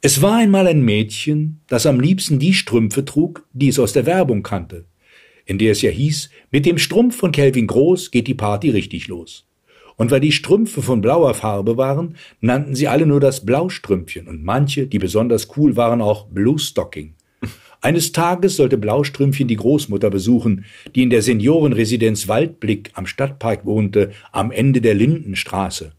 Es 0.00 0.22
war 0.22 0.38
einmal 0.38 0.66
ein 0.66 0.82
Mädchen, 0.82 1.60
das 1.68 1.86
am 1.86 2.00
liebsten 2.00 2.38
die 2.40 2.54
Strümpfe 2.54 3.04
trug, 3.04 3.46
die 3.52 3.68
es 3.68 3.78
aus 3.78 3.92
der 3.92 4.06
Werbung 4.06 4.42
kannte 4.42 4.86
in 5.50 5.58
der 5.58 5.72
es 5.72 5.82
ja 5.82 5.90
hieß, 5.90 6.30
mit 6.52 6.64
dem 6.64 6.78
Strumpf 6.78 7.16
von 7.16 7.32
Kelvin 7.32 7.66
Groß 7.66 8.12
geht 8.12 8.28
die 8.28 8.34
Party 8.34 8.70
richtig 8.70 9.08
los. 9.08 9.48
Und 9.96 10.12
weil 10.12 10.20
die 10.20 10.30
Strümpfe 10.30 10.80
von 10.80 11.00
blauer 11.00 11.34
Farbe 11.34 11.76
waren, 11.76 12.14
nannten 12.40 12.76
sie 12.76 12.86
alle 12.86 13.04
nur 13.04 13.18
das 13.18 13.44
Blaustrümpfchen 13.44 14.28
und 14.28 14.44
manche, 14.44 14.86
die 14.86 15.00
besonders 15.00 15.48
cool 15.56 15.74
waren, 15.74 16.02
auch 16.02 16.28
Blue 16.28 16.56
Stocking. 16.56 17.14
Eines 17.80 18.12
Tages 18.12 18.54
sollte 18.54 18.78
Blaustrümpfchen 18.78 19.48
die 19.48 19.56
Großmutter 19.56 20.08
besuchen, 20.08 20.66
die 20.94 21.02
in 21.02 21.10
der 21.10 21.20
Seniorenresidenz 21.20 22.28
Waldblick 22.28 22.92
am 22.94 23.06
Stadtpark 23.06 23.66
wohnte, 23.66 24.12
am 24.30 24.52
Ende 24.52 24.80
der 24.80 24.94
Lindenstraße. 24.94 25.94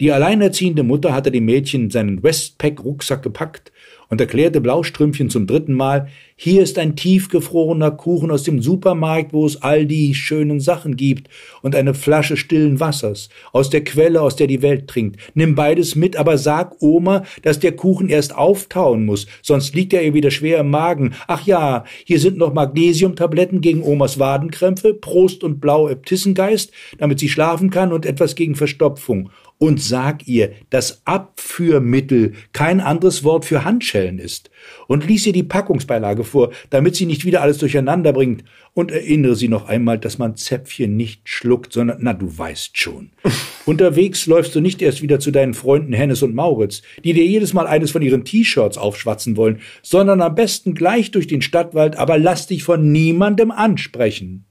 Die 0.00 0.10
alleinerziehende 0.10 0.82
Mutter 0.82 1.14
hatte 1.14 1.30
dem 1.30 1.44
Mädchen 1.44 1.90
seinen 1.90 2.24
Westpack-Rucksack 2.24 3.22
gepackt 3.22 3.70
und 4.12 4.20
erklärte 4.20 4.60
Blaustrümpchen 4.60 5.30
zum 5.30 5.46
dritten 5.46 5.72
Mal, 5.72 6.08
hier 6.36 6.62
ist 6.62 6.78
ein 6.78 6.96
tiefgefrorener 6.96 7.92
Kuchen 7.92 8.30
aus 8.30 8.42
dem 8.42 8.60
Supermarkt, 8.60 9.32
wo 9.32 9.46
es 9.46 9.62
all 9.62 9.86
die 9.86 10.14
schönen 10.14 10.60
Sachen 10.60 10.96
gibt 10.96 11.28
und 11.62 11.74
eine 11.74 11.94
Flasche 11.94 12.36
stillen 12.36 12.78
Wassers 12.78 13.30
aus 13.52 13.70
der 13.70 13.84
Quelle, 13.84 14.20
aus 14.20 14.36
der 14.36 14.48
die 14.48 14.60
Welt 14.60 14.86
trinkt. 14.86 15.18
Nimm 15.32 15.54
beides 15.54 15.96
mit, 15.96 16.16
aber 16.16 16.36
sag 16.36 16.76
Oma, 16.82 17.22
dass 17.40 17.58
der 17.58 17.72
Kuchen 17.72 18.10
erst 18.10 18.36
auftauen 18.36 19.06
muss, 19.06 19.26
sonst 19.40 19.74
liegt 19.74 19.94
er 19.94 20.02
ihr 20.02 20.12
wieder 20.12 20.30
schwer 20.30 20.58
im 20.58 20.68
Magen. 20.68 21.14
Ach 21.26 21.46
ja, 21.46 21.84
hier 22.04 22.18
sind 22.18 22.36
noch 22.36 22.52
Magnesiumtabletten 22.52 23.62
gegen 23.62 23.82
Omas 23.82 24.18
Wadenkrämpfe, 24.18 24.92
Prost 24.92 25.42
und 25.42 25.58
Blau 25.58 25.88
Äbtissengeist, 25.88 26.70
damit 26.98 27.18
sie 27.18 27.30
schlafen 27.30 27.70
kann 27.70 27.94
und 27.94 28.04
etwas 28.04 28.34
gegen 28.34 28.56
Verstopfung 28.56 29.30
und 29.62 29.80
sag 29.80 30.26
ihr, 30.26 30.54
dass 30.70 31.02
Abführmittel 31.04 32.32
kein 32.52 32.80
anderes 32.80 33.22
Wort 33.22 33.44
für 33.44 33.64
Handschellen 33.64 34.18
ist 34.18 34.50
und 34.88 35.06
lies 35.06 35.24
ihr 35.24 35.32
die 35.32 35.44
Packungsbeilage 35.44 36.24
vor, 36.24 36.50
damit 36.70 36.96
sie 36.96 37.06
nicht 37.06 37.24
wieder 37.24 37.42
alles 37.42 37.58
durcheinander 37.58 38.12
bringt 38.12 38.42
und 38.74 38.90
erinnere 38.90 39.36
sie 39.36 39.46
noch 39.46 39.68
einmal, 39.68 40.00
dass 40.00 40.18
man 40.18 40.34
Zäpfchen 40.34 40.96
nicht 40.96 41.28
schluckt, 41.28 41.72
sondern, 41.72 41.98
na, 42.00 42.12
du 42.12 42.36
weißt 42.36 42.76
schon. 42.76 43.10
Unterwegs 43.64 44.26
läufst 44.26 44.52
du 44.56 44.60
nicht 44.60 44.82
erst 44.82 45.00
wieder 45.00 45.20
zu 45.20 45.30
deinen 45.30 45.54
Freunden 45.54 45.92
Hennes 45.92 46.24
und 46.24 46.34
Mauritz, 46.34 46.82
die 47.04 47.12
dir 47.12 47.24
jedes 47.24 47.52
Mal 47.52 47.68
eines 47.68 47.92
von 47.92 48.02
ihren 48.02 48.24
T-Shirts 48.24 48.78
aufschwatzen 48.78 49.36
wollen, 49.36 49.60
sondern 49.80 50.22
am 50.22 50.34
besten 50.34 50.74
gleich 50.74 51.12
durch 51.12 51.28
den 51.28 51.40
Stadtwald, 51.40 51.94
aber 51.94 52.18
lass 52.18 52.48
dich 52.48 52.64
von 52.64 52.90
niemandem 52.90 53.52
ansprechen. 53.52 54.44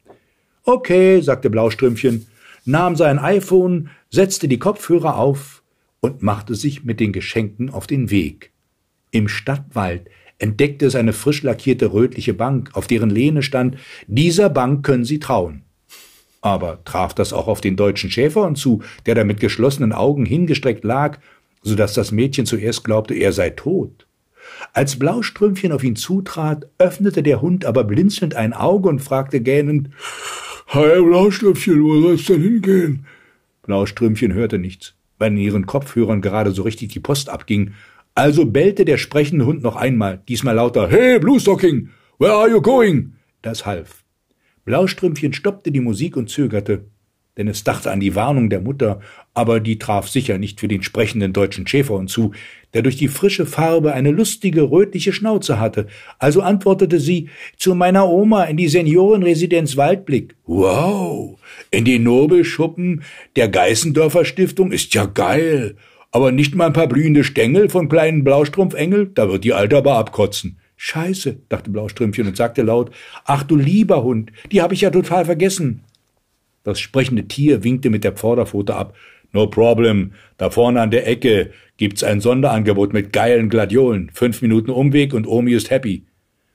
Okay, 0.64 1.20
sagte 1.20 1.50
Blaustrümpchen, 1.50 2.28
nahm 2.64 2.96
sein 2.96 3.20
iPhone, 3.20 3.90
setzte 4.12 4.48
die 4.48 4.60
Kopfhörer 4.60 5.18
auf 5.18 5.64
und 6.02 6.22
machte 6.22 6.54
sich 6.54 6.84
mit 6.84 7.00
den 7.00 7.14
Geschenken 7.14 7.70
auf 7.70 7.88
den 7.88 8.12
Weg. 8.12 8.52
Im 9.12 9.28
Stadtwald 9.28 10.10
entdeckte 10.38 10.86
es 10.86 10.96
eine 10.96 11.14
frisch 11.14 11.44
lackierte 11.44 11.94
rötliche 11.94 12.34
Bank, 12.34 12.72
auf 12.74 12.88
deren 12.88 13.10
Lehne 13.10 13.42
stand, 13.42 13.78
dieser 14.08 14.50
Bank 14.50 14.86
können 14.86 15.06
Sie 15.06 15.20
trauen. 15.20 15.64
Aber 16.42 16.84
traf 16.84 17.14
das 17.14 17.34
auch 17.34 17.48
auf 17.48 17.62
den 17.62 17.76
deutschen 17.76 18.10
Schäferhund 18.10 18.58
zu, 18.58 18.82
der 19.06 19.16
da 19.16 19.24
mit 19.24 19.40
geschlossenen 19.40 19.94
Augen 19.94 20.26
hingestreckt 20.26 20.84
lag, 20.84 21.20
so 21.62 21.76
dass 21.76 21.94
das 21.94 22.12
Mädchen 22.12 22.48
zuerst 22.48 22.84
glaubte, 22.84 23.14
er 23.14 23.32
sei 23.32 23.52
tot. 23.52 24.08
Als 24.74 24.98
Blaustrümpfchen 24.98 25.72
auf 25.72 25.84
ihn 25.84 25.96
zutrat, 25.96 26.68
öffnete 26.80 27.22
der 27.22 27.42
Hund 27.42 27.66
aber 27.66 27.84
blinzelnd 27.84 28.34
ein 28.34 28.54
Auge 28.54 28.90
und 28.90 29.00
fragte 29.00 29.40
gähnend, 29.40 29.90
Hi, 30.70 31.02
Blaustrümpfchen, 31.02 31.84
wo 31.84 32.02
soll's 32.02 32.26
denn 32.26 32.42
hingehen? 32.42 33.06
Blaustrümpchen 33.64 34.34
hörte 34.34 34.58
nichts, 34.58 34.96
weil 35.18 35.32
in 35.32 35.38
ihren 35.38 35.66
Kopfhörern 35.66 36.22
gerade 36.22 36.52
so 36.52 36.64
richtig 36.64 36.90
die 36.90 37.00
Post 37.00 37.30
abging. 37.30 37.74
Also 38.16 38.46
bellte 38.46 38.86
der 38.86 38.98
sprechende 38.98 39.46
Hund 39.46 39.64
noch 39.64 39.76
einmal, 39.76 40.22
diesmal 40.28 40.56
lauter 40.56 40.90
Hey, 40.90 41.20
Bluestocking, 41.20 41.90
where 42.20 42.34
are 42.34 42.50
you 42.50 42.62
going? 42.62 43.14
Das 43.42 43.66
half. 43.66 44.04
Blaustrümpfchen 44.66 45.34
stoppte 45.34 45.72
die 45.72 45.80
Musik 45.80 46.18
und 46.18 46.30
zögerte, 46.30 46.86
denn 47.38 47.48
es 47.48 47.64
dachte 47.64 47.92
an 47.92 48.00
die 48.00 48.16
Warnung 48.16 48.50
der 48.50 48.62
Mutter, 48.62 49.00
aber 49.34 49.60
die 49.60 49.80
traf 49.80 50.10
sicher 50.10 50.38
nicht 50.38 50.60
für 50.60 50.68
den 50.68 50.84
sprechenden 50.84 51.34
deutschen 51.34 51.66
Schäferhund 51.66 52.10
zu, 52.10 52.34
der 52.74 52.82
durch 52.82 52.98
die 52.98 53.08
frische 53.08 53.46
Farbe 53.46 53.94
eine 53.94 54.12
lustige 54.12 54.70
rötliche 54.70 55.14
Schnauze 55.14 55.60
hatte. 55.60 55.88
Also 56.20 56.42
antwortete 56.42 57.00
sie 57.00 57.30
zu 57.58 57.76
meiner 57.76 58.10
Oma 58.10 58.44
in 58.46 58.58
die 58.58 58.68
Seniorenresidenz 58.68 59.78
Waldblick. 59.78 60.36
Wow, 60.46 61.40
in 61.70 61.86
die 61.86 62.00
Nobelschuppen 62.00 63.04
der 63.36 63.50
Geißendörfer 63.50 64.26
Stiftung 64.26 64.72
ist 64.72 64.94
ja 64.94 65.06
geil. 65.06 65.76
Aber 66.12 66.32
nicht 66.32 66.56
mal 66.56 66.68
ein 66.68 66.74
paar 66.74 66.88
blühende 66.88 67.24
Stängel 67.24 67.70
von 67.70 67.88
kleinen 67.88 68.24
Blaustrumpfengel, 68.24 69.12
da 69.14 69.30
wird 69.30 69.44
die 69.44 69.54
Alte 69.54 69.78
aber 69.78 69.96
abkotzen. 69.96 70.58
Scheiße, 70.76 71.38
dachte 71.48 71.70
Blaustrümpfchen 71.70 72.28
und 72.28 72.36
sagte 72.36 72.64
laut, 72.64 72.92
ach 73.24 73.44
du 73.44 73.56
lieber 73.56 74.04
Hund, 74.04 74.32
die 74.52 74.62
habe 74.62 74.74
ich 74.74 74.82
ja 74.82 74.90
total 74.90 75.26
vergessen. 75.26 75.84
Das 76.64 76.80
sprechende 76.80 77.28
Tier 77.28 77.64
winkte 77.64 77.90
mit 77.90 78.04
der 78.04 78.18
Vorderpfote 78.18 78.76
ab. 78.76 78.96
No 79.34 79.48
problem, 79.48 80.12
da 80.38 80.50
vorne 80.50 80.82
an 80.82 80.92
der 80.92 81.08
Ecke 81.08 81.52
gibt's 81.78 82.04
ein 82.04 82.22
Sonderangebot 82.22 82.94
mit 82.94 83.14
geilen 83.14 83.50
Gladiolen. 83.50 84.12
Fünf 84.14 84.42
Minuten 84.42 84.72
Umweg 84.72 85.14
und 85.14 85.26
Omi 85.26 85.54
ist 85.54 85.70
happy. 85.70 86.04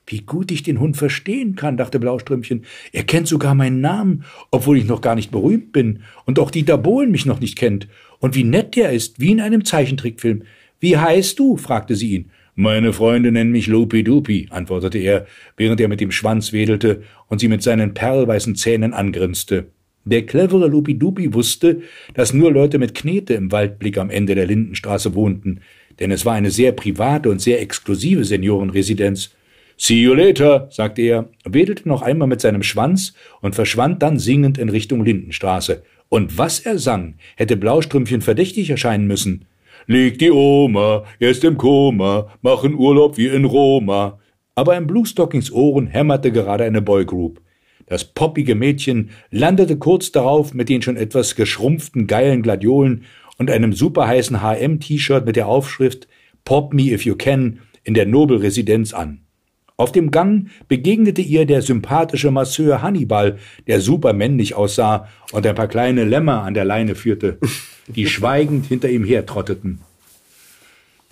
Wie 0.06 0.20
gut 0.20 0.52
ich 0.52 0.62
den 0.62 0.78
Hund 0.78 0.96
verstehen 0.96 1.56
kann, 1.56 1.76
dachte 1.76 1.98
Blaustrümpchen. 1.98 2.64
Er 2.92 3.02
kennt 3.02 3.26
sogar 3.26 3.56
meinen 3.56 3.80
Namen, 3.80 4.24
obwohl 4.52 4.78
ich 4.78 4.86
noch 4.86 5.00
gar 5.00 5.16
nicht 5.16 5.32
berühmt 5.32 5.72
bin 5.72 6.02
und 6.26 6.38
auch 6.38 6.52
Dieter 6.52 6.78
Bohlen 6.78 7.10
mich 7.10 7.26
noch 7.26 7.40
nicht 7.40 7.58
kennt. 7.58 7.88
Und 8.20 8.36
wie 8.36 8.44
nett 8.44 8.76
der 8.76 8.92
ist, 8.92 9.18
wie 9.18 9.32
in 9.32 9.40
einem 9.40 9.64
Zeichentrickfilm. 9.64 10.44
Wie 10.78 10.96
heißt 10.96 11.38
du? 11.38 11.56
fragte 11.56 11.96
sie 11.96 12.10
ihn. 12.14 12.30
Meine 12.54 12.92
Freunde 12.92 13.32
nennen 13.32 13.50
mich 13.50 13.66
Lupi 13.66 14.04
Dupi, 14.04 14.46
antwortete 14.50 14.98
er, 14.98 15.26
während 15.56 15.80
er 15.80 15.88
mit 15.88 16.00
dem 16.00 16.12
Schwanz 16.12 16.52
wedelte 16.52 17.02
und 17.26 17.40
sie 17.40 17.48
mit 17.48 17.62
seinen 17.62 17.92
perlweißen 17.92 18.54
Zähnen 18.54 18.94
angrinste. 18.94 19.66
Der 20.06 20.24
clevere 20.24 20.68
Lupi 20.68 20.96
Dupi 20.96 21.34
wusste, 21.34 21.82
dass 22.14 22.32
nur 22.32 22.52
Leute 22.52 22.78
mit 22.78 22.94
Knete 22.94 23.34
im 23.34 23.50
Waldblick 23.50 23.98
am 23.98 24.08
Ende 24.08 24.36
der 24.36 24.46
Lindenstraße 24.46 25.16
wohnten, 25.16 25.62
denn 25.98 26.12
es 26.12 26.24
war 26.24 26.34
eine 26.34 26.52
sehr 26.52 26.70
private 26.70 27.28
und 27.28 27.40
sehr 27.40 27.60
exklusive 27.60 28.24
Seniorenresidenz. 28.24 29.34
See 29.76 30.00
you 30.00 30.14
later, 30.14 30.68
sagte 30.70 31.02
er, 31.02 31.28
wedelte 31.44 31.88
noch 31.88 32.02
einmal 32.02 32.28
mit 32.28 32.40
seinem 32.40 32.62
Schwanz 32.62 33.14
und 33.40 33.56
verschwand 33.56 34.00
dann 34.00 34.20
singend 34.20 34.58
in 34.58 34.68
Richtung 34.68 35.04
Lindenstraße. 35.04 35.82
Und 36.08 36.38
was 36.38 36.60
er 36.60 36.78
sang, 36.78 37.14
hätte 37.34 37.56
Blaustrümpfchen 37.56 38.20
verdächtig 38.20 38.70
erscheinen 38.70 39.08
müssen. 39.08 39.46
Liegt 39.88 40.20
die 40.20 40.30
Oma, 40.30 41.04
erst 41.18 41.42
im 41.42 41.58
Koma, 41.58 42.28
machen 42.42 42.76
Urlaub 42.76 43.18
wie 43.18 43.26
in 43.26 43.44
Roma. 43.44 44.20
Aber 44.54 44.76
in 44.76 44.86
Bluestockings 44.86 45.50
Ohren 45.50 45.88
hämmerte 45.88 46.30
gerade 46.30 46.62
eine 46.62 46.80
Boygroup. 46.80 47.40
Das 47.86 48.04
poppige 48.04 48.54
Mädchen 48.56 49.10
landete 49.30 49.76
kurz 49.76 50.10
darauf 50.10 50.54
mit 50.54 50.68
den 50.68 50.82
schon 50.82 50.96
etwas 50.96 51.36
geschrumpften 51.36 52.06
geilen 52.06 52.42
Gladiolen 52.42 53.04
und 53.38 53.50
einem 53.50 53.72
superheißen 53.72 54.42
HM-T-Shirt 54.42 55.24
mit 55.24 55.36
der 55.36 55.46
Aufschrift 55.46 56.08
Pop 56.44 56.74
Me 56.74 56.90
If 56.92 57.04
You 57.04 57.14
Can 57.14 57.60
in 57.84 57.94
der 57.94 58.06
Nobelresidenz 58.06 58.92
an. 58.92 59.20
Auf 59.76 59.92
dem 59.92 60.10
Gang 60.10 60.48
begegnete 60.68 61.20
ihr 61.20 61.44
der 61.44 61.60
sympathische 61.60 62.30
Masseur 62.30 62.82
Hannibal, 62.82 63.38
der 63.66 63.80
supermännlich 63.80 64.54
aussah 64.54 65.06
und 65.32 65.46
ein 65.46 65.54
paar 65.54 65.68
kleine 65.68 66.04
Lämmer 66.04 66.42
an 66.42 66.54
der 66.54 66.64
Leine 66.64 66.94
führte, 66.94 67.38
die 67.86 68.06
schweigend 68.06 68.66
hinter 68.66 68.88
ihm 68.88 69.04
hertrotteten. 69.04 69.80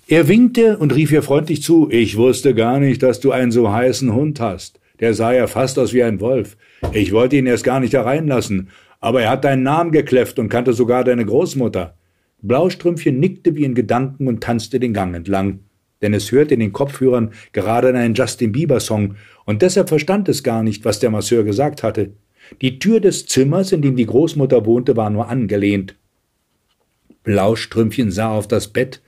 Er 0.06 0.28
winkte 0.28 0.78
und 0.78 0.94
rief 0.94 1.12
ihr 1.12 1.22
freundlich 1.22 1.62
zu, 1.62 1.88
ich 1.90 2.16
wusste 2.16 2.55
gar 2.55 2.80
nicht, 2.80 3.02
dass 3.02 3.20
du 3.20 3.32
einen 3.32 3.52
so 3.52 3.70
heißen 3.70 4.12
Hund 4.12 4.40
hast. 4.40 4.80
Der 5.01 5.15
sah 5.15 5.33
ja 5.33 5.47
fast 5.47 5.79
aus 5.79 5.93
wie 5.93 6.03
ein 6.03 6.21
Wolf. 6.21 6.57
Ich 6.93 7.12
wollte 7.12 7.37
ihn 7.37 7.47
erst 7.47 7.65
gar 7.65 7.81
nicht 7.81 7.95
hereinlassen, 7.95 8.69
aber 9.01 9.23
er 9.23 9.31
hat 9.31 9.45
deinen 9.45 9.62
Namen 9.62 9.93
gekläfft 9.93 10.39
und 10.39 10.49
kannte 10.49 10.73
sogar 10.73 11.05
deine 11.05 11.27
Großmutter. 11.27 11.97
Blaustrümpfchen 12.43 13.19
nickte 13.19 13.55
wie 13.57 13.65
in 13.65 13.75
Gedanken 13.75 14.29
und 14.29 14.43
tanzte 14.43 14.79
den 14.79 14.93
Gang 14.93 15.15
entlang 15.15 15.61
denn 16.05 16.12
es 16.12 16.31
hörte 16.31 16.53
in 16.53 16.61
den 16.61 16.75
Kopfhörern 16.75 17.33
gerade 17.53 17.89
einen 17.89 18.12
Justin 18.12 18.53
Bieber 18.53 18.79
Song 18.79 19.16
und 19.47 19.62
deshalb 19.62 19.89
verstand 19.89 20.29
es 20.29 20.43
gar 20.43 20.62
nicht, 20.62 20.85
was 20.85 21.01
der 21.01 21.09
Masseur 21.09 21.45
gesagt 21.45 21.83
hatte. 21.83 22.12
Die 22.61 22.79
Tür 22.79 23.01
des 23.01 23.25
Zimmers, 23.25 23.73
in 23.73 23.81
dem 23.81 23.97
die 23.97 24.05
Großmutter 24.05 24.66
wohnte, 24.66 24.99
war 24.99 25.09
nur 25.09 25.31
angelehnt. 25.31 25.97
Blaustrümpfchen 27.23 28.11
sah 28.11 28.33
auf 28.33 28.47
das 28.47 28.69
Bett 28.69 29.01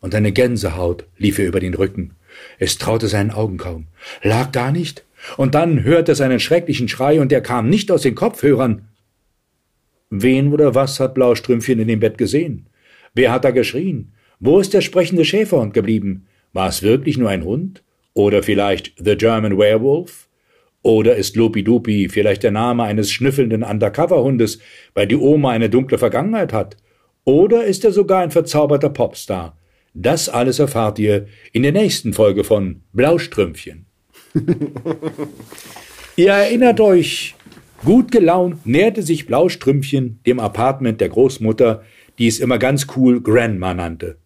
und 0.00 0.14
eine 0.14 0.30
Gänsehaut 0.30 1.06
lief 1.16 1.38
ihr 1.38 1.46
über 1.46 1.60
den 1.60 1.72
Rücken. 1.72 2.16
Es 2.58 2.76
traute 2.76 3.08
seinen 3.08 3.30
Augen 3.30 3.56
kaum. 3.56 3.86
Lag 4.22 4.52
da 4.52 4.70
nicht? 4.70 5.05
Und 5.36 5.54
dann 5.54 5.82
hörte 5.84 6.12
es 6.12 6.20
einen 6.20 6.40
schrecklichen 6.40 6.88
Schrei 6.88 7.20
und 7.20 7.32
der 7.32 7.40
kam 7.40 7.68
nicht 7.68 7.90
aus 7.90 8.02
den 8.02 8.14
Kopfhörern. 8.14 8.88
Wen 10.10 10.52
oder 10.52 10.74
was 10.74 11.00
hat 11.00 11.14
Blaustrümpfchen 11.14 11.80
in 11.80 11.88
dem 11.88 12.00
Bett 12.00 12.16
gesehen? 12.18 12.68
Wer 13.14 13.32
hat 13.32 13.44
da 13.44 13.50
geschrien? 13.50 14.12
Wo 14.38 14.58
ist 14.60 14.74
der 14.74 14.82
sprechende 14.82 15.24
Schäferhund 15.24 15.74
geblieben? 15.74 16.26
War 16.52 16.68
es 16.68 16.82
wirklich 16.82 17.18
nur 17.18 17.30
ein 17.30 17.44
Hund? 17.44 17.82
Oder 18.14 18.42
vielleicht 18.42 18.92
The 18.98 19.16
German 19.16 19.58
Werewolf? 19.58 20.28
Oder 20.82 21.16
ist 21.16 21.34
Lopi 21.34 21.64
Dupi 21.64 22.08
vielleicht 22.08 22.44
der 22.44 22.52
Name 22.52 22.84
eines 22.84 23.10
schnüffelnden 23.10 23.64
Undercover-Hundes, 23.64 24.60
weil 24.94 25.08
die 25.08 25.16
Oma 25.16 25.50
eine 25.50 25.68
dunkle 25.68 25.98
Vergangenheit 25.98 26.52
hat? 26.52 26.76
Oder 27.24 27.64
ist 27.64 27.84
er 27.84 27.90
sogar 27.90 28.22
ein 28.22 28.30
verzauberter 28.30 28.90
Popstar? 28.90 29.58
Das 29.94 30.28
alles 30.28 30.58
erfahrt 30.58 30.98
ihr 30.98 31.26
in 31.52 31.64
der 31.64 31.72
nächsten 31.72 32.12
Folge 32.12 32.44
von 32.44 32.82
Blaustrümpfchen. 32.92 33.86
ihr 36.16 36.30
erinnert 36.30 36.80
euch, 36.80 37.34
gut 37.84 38.10
gelaunt 38.10 38.66
näherte 38.66 39.02
sich 39.02 39.26
Blaustrümpfchen 39.26 40.20
dem 40.26 40.40
Apartment 40.40 41.00
der 41.00 41.08
Großmutter, 41.08 41.82
die 42.18 42.26
es 42.26 42.38
immer 42.40 42.58
ganz 42.58 42.86
cool 42.96 43.20
Grandma 43.20 43.74
nannte. 43.74 44.18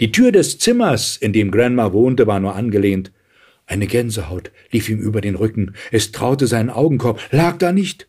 Die 0.00 0.12
Tür 0.12 0.32
des 0.32 0.58
Zimmers, 0.58 1.16
in 1.16 1.32
dem 1.32 1.50
Grandma 1.50 1.92
wohnte, 1.92 2.26
war 2.26 2.40
nur 2.40 2.54
angelehnt. 2.54 3.12
Eine 3.66 3.86
Gänsehaut 3.86 4.50
lief 4.70 4.88
ihm 4.88 4.98
über 4.98 5.20
den 5.20 5.34
Rücken. 5.34 5.74
Es 5.92 6.12
traute 6.12 6.46
seinen 6.46 6.70
Augenkorb. 6.70 7.20
Lag 7.30 7.58
da 7.58 7.72
nicht? 7.72 8.08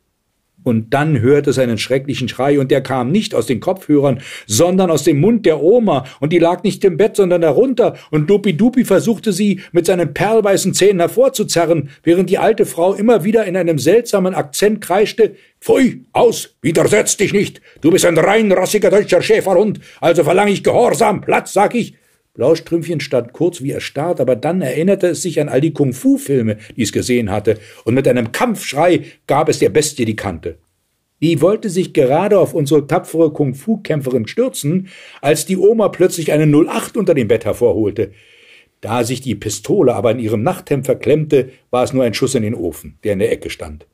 Und 0.64 0.94
dann 0.94 1.22
hörte 1.22 1.52
es 1.52 1.60
einen 1.60 1.78
schrecklichen 1.78 2.28
Schrei, 2.28 2.60
und 2.60 2.70
der 2.72 2.82
kam 2.82 3.12
nicht 3.12 3.34
aus 3.34 3.46
den 3.46 3.60
Kopfhörern, 3.60 4.22
sondern 4.46 4.92
aus 4.92 5.04
dem 5.04 5.20
Mund 5.20 5.46
der 5.46 5.62
Oma, 5.62 6.06
und 6.20 6.34
die 6.34 6.40
lag 6.40 6.64
nicht 6.64 6.84
im 6.84 6.98
Bett, 6.98 7.16
sondern 7.16 7.42
darunter, 7.42 7.96
und 8.12 8.30
Dupi-Dupi 8.30 8.86
versuchte 8.86 9.32
sie 9.32 9.62
mit 9.72 9.86
seinen 9.86 10.14
perlweißen 10.14 10.74
Zähnen 10.74 11.00
hervorzuzerren, 11.00 11.90
während 12.04 12.30
die 12.30 12.38
alte 12.38 12.66
Frau 12.66 12.94
immer 12.94 13.24
wieder 13.24 13.46
in 13.46 13.56
einem 13.56 13.80
seltsamen 13.80 14.36
Akzent 14.36 14.82
kreischte, 14.82 15.36
Pfui, 15.62 16.06
aus, 16.14 16.56
widersetz 16.62 17.18
dich 17.18 17.34
nicht, 17.34 17.62
du 17.82 17.92
bist 17.92 18.06
ein 18.06 18.18
reinrassiger 18.18 18.90
deutscher 18.90 19.22
Schäferhund, 19.22 19.80
also 20.00 20.24
verlange 20.24 20.52
ich 20.52 20.64
Gehorsam, 20.64 21.22
Platz, 21.22 21.54
sag 21.54 21.76
ich, 21.76 21.96
Blaustrümpfchen 22.40 23.02
stand 23.02 23.34
kurz 23.34 23.62
wie 23.62 23.72
erstarrt, 23.72 24.22
aber 24.22 24.38
dann 24.38 24.62
erinnerte 24.62 25.08
es 25.08 25.22
sich 25.22 25.42
an 25.42 25.50
all 25.50 25.60
die 25.60 25.74
Kung-Fu-Filme, 25.74 26.56
die 26.78 26.84
es 26.84 26.94
gesehen 26.94 27.30
hatte, 27.32 27.58
und 27.84 27.96
mit 27.96 28.08
einem 28.08 28.32
Kampfschrei 28.32 29.02
gab 29.28 29.50
es 29.50 29.60
der 29.60 29.68
Bestie 29.68 30.06
die 30.06 30.16
Kante. 30.16 30.58
Die 31.22 31.42
wollte 31.42 31.70
sich 31.70 31.92
gerade 31.92 32.40
auf 32.40 32.54
unsere 32.54 32.88
tapfere 32.88 33.34
Kung-Fu-Kämpferin 33.34 34.26
stürzen, 34.26 34.88
als 35.22 35.48
die 35.48 35.58
Oma 35.58 35.90
plötzlich 35.90 36.32
eine 36.32 36.46
08 36.46 36.96
unter 36.96 37.14
dem 37.14 37.28
Bett 37.28 37.44
hervorholte. 37.44 38.12
Da 38.80 39.04
sich 39.04 39.20
die 39.20 39.36
Pistole 39.36 39.94
aber 39.94 40.12
in 40.12 40.20
ihrem 40.20 40.42
Nachthemd 40.42 40.86
verklemmte, 40.86 41.50
war 41.72 41.84
es 41.84 41.92
nur 41.92 42.06
ein 42.06 42.14
Schuss 42.14 42.36
in 42.36 42.44
den 42.44 42.56
Ofen, 42.56 42.98
der 43.04 43.12
in 43.12 43.20
der 43.20 43.34
Ecke 43.34 43.50
stand. 43.50 43.86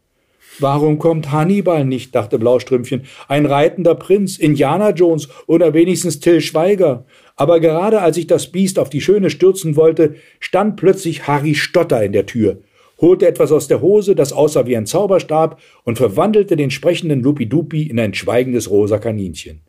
Warum 0.59 0.99
kommt 0.99 1.31
Hannibal 1.31 1.83
nicht? 1.83 2.15
dachte 2.15 2.39
Blaustrümpfchen. 2.39 3.03
Ein 3.27 3.45
reitender 3.45 3.95
Prinz, 3.95 4.37
Indiana 4.37 4.91
Jones 4.91 5.27
oder 5.47 5.73
wenigstens 5.73 6.19
Till 6.19 6.39
Schweiger. 6.39 7.05
Aber 7.35 7.59
gerade 7.59 8.01
als 8.01 8.17
ich 8.17 8.27
das 8.27 8.51
Biest 8.51 8.79
auf 8.79 8.89
die 8.89 9.01
Schöne 9.01 9.29
stürzen 9.29 9.75
wollte, 9.75 10.15
stand 10.39 10.77
plötzlich 10.77 11.27
Harry 11.27 11.55
Stotter 11.55 12.03
in 12.03 12.13
der 12.13 12.25
Tür, 12.25 12.61
holte 12.99 13.27
etwas 13.27 13.51
aus 13.51 13.67
der 13.67 13.81
Hose, 13.81 14.15
das 14.15 14.31
aussah 14.31 14.65
wie 14.65 14.77
ein 14.77 14.85
Zauberstab, 14.85 15.59
und 15.83 15.97
verwandelte 15.97 16.55
den 16.55 16.71
sprechenden 16.71 17.21
Lupidupi 17.21 17.83
in 17.83 17.99
ein 17.99 18.13
schweigendes 18.13 18.69
rosa 18.69 18.99
Kaninchen. 18.99 19.61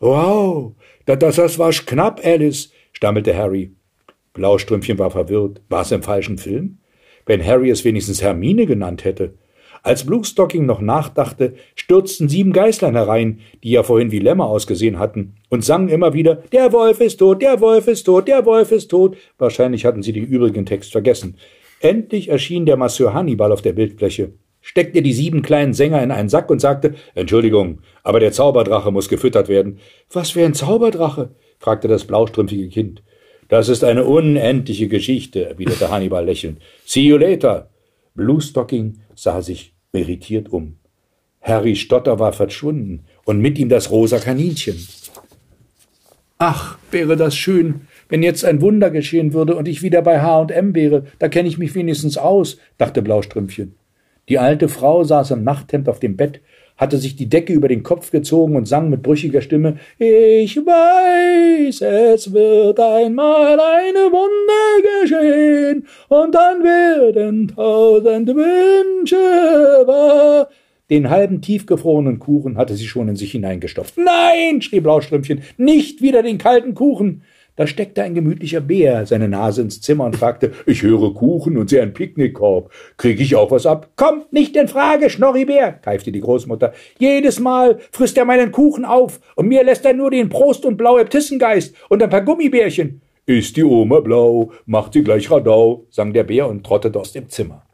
Wow, 0.00 0.74
das, 1.06 1.36
das 1.36 1.58
war 1.58 1.70
knapp, 1.72 2.20
Alice, 2.24 2.72
stammelte 2.92 3.36
Harry. 3.36 3.72
Blaustrümpfchen 4.34 4.98
war 4.98 5.10
verwirrt. 5.10 5.60
War 5.68 5.82
es 5.82 5.90
im 5.90 6.02
falschen 6.02 6.38
Film? 6.38 6.78
Wenn 7.26 7.44
Harry 7.44 7.70
es 7.70 7.84
wenigstens 7.84 8.22
Hermine 8.22 8.66
genannt 8.66 9.04
hätte. 9.04 9.34
Als 9.82 10.04
Bluestocking 10.04 10.66
noch 10.66 10.80
nachdachte, 10.80 11.54
stürzten 11.74 12.28
sieben 12.28 12.52
Geißlein 12.52 12.94
herein, 12.94 13.40
die 13.62 13.70
ja 13.70 13.82
vorhin 13.82 14.10
wie 14.10 14.18
Lämmer 14.18 14.46
ausgesehen 14.46 14.98
hatten, 14.98 15.34
und 15.48 15.64
sangen 15.64 15.88
immer 15.88 16.12
wieder 16.12 16.36
Der 16.52 16.72
Wolf 16.72 17.00
ist 17.00 17.18
tot, 17.18 17.42
der 17.42 17.60
Wolf 17.60 17.86
ist 17.88 18.04
tot, 18.04 18.28
der 18.28 18.44
Wolf 18.44 18.72
ist 18.72 18.88
tot. 18.88 19.16
Wahrscheinlich 19.38 19.84
hatten 19.84 20.02
sie 20.02 20.12
den 20.12 20.26
übrigen 20.26 20.66
Text 20.66 20.92
vergessen. 20.92 21.36
Endlich 21.80 22.28
erschien 22.28 22.66
der 22.66 22.76
Masseur 22.76 23.14
Hannibal 23.14 23.52
auf 23.52 23.62
der 23.62 23.72
Bildfläche, 23.72 24.32
steckte 24.60 25.00
die 25.00 25.12
sieben 25.12 25.42
kleinen 25.42 25.74
Sänger 25.74 26.02
in 26.02 26.10
einen 26.10 26.28
Sack 26.28 26.50
und 26.50 26.60
sagte 26.60 26.94
Entschuldigung, 27.14 27.80
aber 28.02 28.20
der 28.20 28.32
Zauberdrache 28.32 28.90
muss 28.90 29.08
gefüttert 29.08 29.48
werden. 29.48 29.78
Was 30.12 30.30
für 30.30 30.44
ein 30.44 30.54
Zauberdrache? 30.54 31.30
fragte 31.58 31.88
das 31.88 32.04
blaustrümpfige 32.04 32.68
Kind. 32.68 33.02
Das 33.48 33.68
ist 33.68 33.82
eine 33.82 34.04
unendliche 34.04 34.88
Geschichte, 34.88 35.48
erwiderte 35.48 35.90
Hannibal 35.90 36.24
lächelnd. 36.24 36.58
See 36.84 37.02
you 37.02 37.16
later. 37.16 37.70
Bluestocking 38.14 38.98
sah 39.22 39.42
sich 39.42 39.74
irritiert 39.92 40.48
um. 40.52 40.76
Harry 41.40 41.76
Stotter 41.76 42.18
war 42.18 42.32
verschwunden 42.32 43.04
und 43.24 43.40
mit 43.40 43.58
ihm 43.58 43.68
das 43.68 43.90
rosa 43.90 44.18
Kaninchen. 44.18 44.86
Ach, 46.38 46.78
wäre 46.92 47.16
das 47.16 47.34
schön, 47.36 47.82
wenn 48.08 48.22
jetzt 48.22 48.44
ein 48.44 48.60
Wunder 48.60 48.90
geschehen 48.90 49.32
würde 49.32 49.56
und 49.56 49.66
ich 49.66 49.82
wieder 49.82 50.02
bei 50.02 50.20
H&M 50.20 50.74
wäre, 50.74 51.06
da 51.18 51.28
kenne 51.28 51.48
ich 51.48 51.58
mich 51.58 51.74
wenigstens 51.74 52.16
aus, 52.16 52.58
dachte 52.76 53.02
Blaustrümpfchen. 53.02 53.74
Die 54.28 54.38
alte 54.38 54.68
Frau 54.68 55.02
saß 55.02 55.32
im 55.32 55.42
Nachthemd 55.42 55.88
auf 55.88 55.98
dem 55.98 56.16
Bett, 56.16 56.40
hatte 56.78 56.96
sich 56.96 57.16
die 57.16 57.28
Decke 57.28 57.52
über 57.52 57.68
den 57.68 57.82
Kopf 57.82 58.10
gezogen 58.10 58.56
und 58.56 58.66
sang 58.66 58.88
mit 58.88 59.02
brüchiger 59.02 59.42
Stimme 59.42 59.78
Ich 59.98 60.56
weiß, 60.56 61.82
es 61.82 62.32
wird 62.32 62.80
einmal 62.80 63.58
eine 63.60 64.10
Wunder 64.10 65.02
geschehen, 65.02 65.86
und 66.08 66.34
dann 66.34 66.62
werden 66.62 67.48
tausend 67.48 68.28
Wünsche 68.28 69.16
wahr. 69.86 70.48
Den 70.90 71.10
halben 71.10 71.42
tiefgefrorenen 71.42 72.18
Kuchen 72.18 72.56
hatte 72.56 72.74
sie 72.74 72.86
schon 72.86 73.08
in 73.08 73.16
sich 73.16 73.32
hineingestopft. 73.32 73.98
Nein, 73.98 74.62
schrie 74.62 74.80
Blaustrümpfchen, 74.80 75.42
nicht 75.58 76.00
wieder 76.00 76.22
den 76.22 76.38
kalten 76.38 76.74
Kuchen. 76.74 77.22
Da 77.58 77.66
steckte 77.66 78.04
ein 78.04 78.14
gemütlicher 78.14 78.60
Bär 78.60 79.04
seine 79.04 79.28
Nase 79.28 79.62
ins 79.62 79.80
Zimmer 79.80 80.04
und 80.04 80.14
fragte, 80.14 80.52
ich 80.64 80.84
höre 80.84 81.12
Kuchen 81.12 81.56
und 81.56 81.68
sehe 81.68 81.82
einen 81.82 81.92
Picknickkorb. 81.92 82.70
Krieg 82.96 83.20
ich 83.20 83.34
auch 83.34 83.50
was 83.50 83.66
ab? 83.66 83.90
Kommt 83.96 84.32
nicht 84.32 84.54
in 84.54 84.68
Frage, 84.68 85.10
Schnorribär, 85.10 85.72
keifte 85.72 86.12
die 86.12 86.20
Großmutter. 86.20 86.72
Jedes 87.00 87.40
Mal 87.40 87.80
frisst 87.90 88.16
er 88.16 88.26
meinen 88.26 88.52
Kuchen 88.52 88.84
auf 88.84 89.18
und 89.34 89.48
mir 89.48 89.64
lässt 89.64 89.84
er 89.84 89.92
nur 89.92 90.12
den 90.12 90.28
Prost 90.28 90.64
und 90.64 90.76
blaue 90.76 91.04
Ptissengeist 91.04 91.74
und 91.88 92.00
ein 92.00 92.10
paar 92.10 92.22
Gummibärchen. 92.22 93.00
Ist 93.26 93.56
die 93.56 93.64
Oma 93.64 93.98
blau, 93.98 94.52
macht 94.64 94.92
sie 94.92 95.02
gleich 95.02 95.28
Radau, 95.28 95.84
sang 95.90 96.12
der 96.12 96.22
Bär 96.22 96.46
und 96.46 96.64
trottete 96.64 97.00
aus 97.00 97.10
dem 97.10 97.28
Zimmer. 97.28 97.67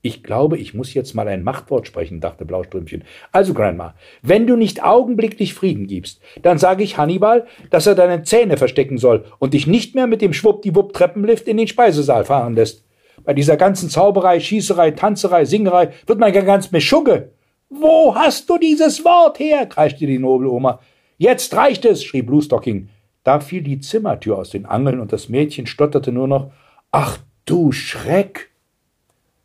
Ich 0.00 0.22
glaube, 0.22 0.58
ich 0.58 0.74
muss 0.74 0.94
jetzt 0.94 1.14
mal 1.14 1.26
ein 1.26 1.42
Machtwort 1.42 1.88
sprechen, 1.88 2.20
dachte 2.20 2.44
Blaustrümpchen. 2.44 3.02
Also, 3.32 3.52
Grandma, 3.52 3.94
wenn 4.22 4.46
du 4.46 4.54
nicht 4.54 4.84
augenblicklich 4.84 5.54
Frieden 5.54 5.88
gibst, 5.88 6.20
dann 6.42 6.56
sage 6.56 6.84
ich 6.84 6.98
Hannibal, 6.98 7.46
dass 7.70 7.88
er 7.88 7.96
deine 7.96 8.22
Zähne 8.22 8.56
verstecken 8.56 8.98
soll 8.98 9.24
und 9.40 9.54
dich 9.54 9.66
nicht 9.66 9.96
mehr 9.96 10.06
mit 10.06 10.22
dem 10.22 10.32
Schwuppdiwupp-Treppenlift 10.32 11.48
in 11.48 11.56
den 11.56 11.66
Speisesaal 11.66 12.24
fahren 12.24 12.54
lässt. 12.54 12.84
Bei 13.24 13.34
dieser 13.34 13.56
ganzen 13.56 13.90
Zauberei, 13.90 14.38
Schießerei, 14.38 14.92
Tanzerei, 14.92 15.44
Singerei 15.44 15.92
wird 16.06 16.20
man 16.20 16.32
ja 16.32 16.42
ganz 16.42 16.70
Mischugge. 16.70 17.32
Wo 17.68 18.14
hast 18.14 18.48
du 18.48 18.56
dieses 18.56 19.04
Wort 19.04 19.40
her? 19.40 19.66
kreischte 19.66 20.06
die 20.06 20.18
Nobeloma. 20.18 20.80
Jetzt 21.18 21.54
reicht 21.54 21.84
es, 21.84 22.04
schrie 22.04 22.22
Bluestocking. 22.22 22.88
Da 23.24 23.40
fiel 23.40 23.62
die 23.62 23.80
Zimmertür 23.80 24.38
aus 24.38 24.50
den 24.50 24.64
Angeln 24.64 25.00
und 25.00 25.12
das 25.12 25.28
Mädchen 25.28 25.66
stotterte 25.66 26.12
nur 26.12 26.28
noch 26.28 26.52
Ach 26.92 27.18
du 27.44 27.72
Schreck. 27.72 28.47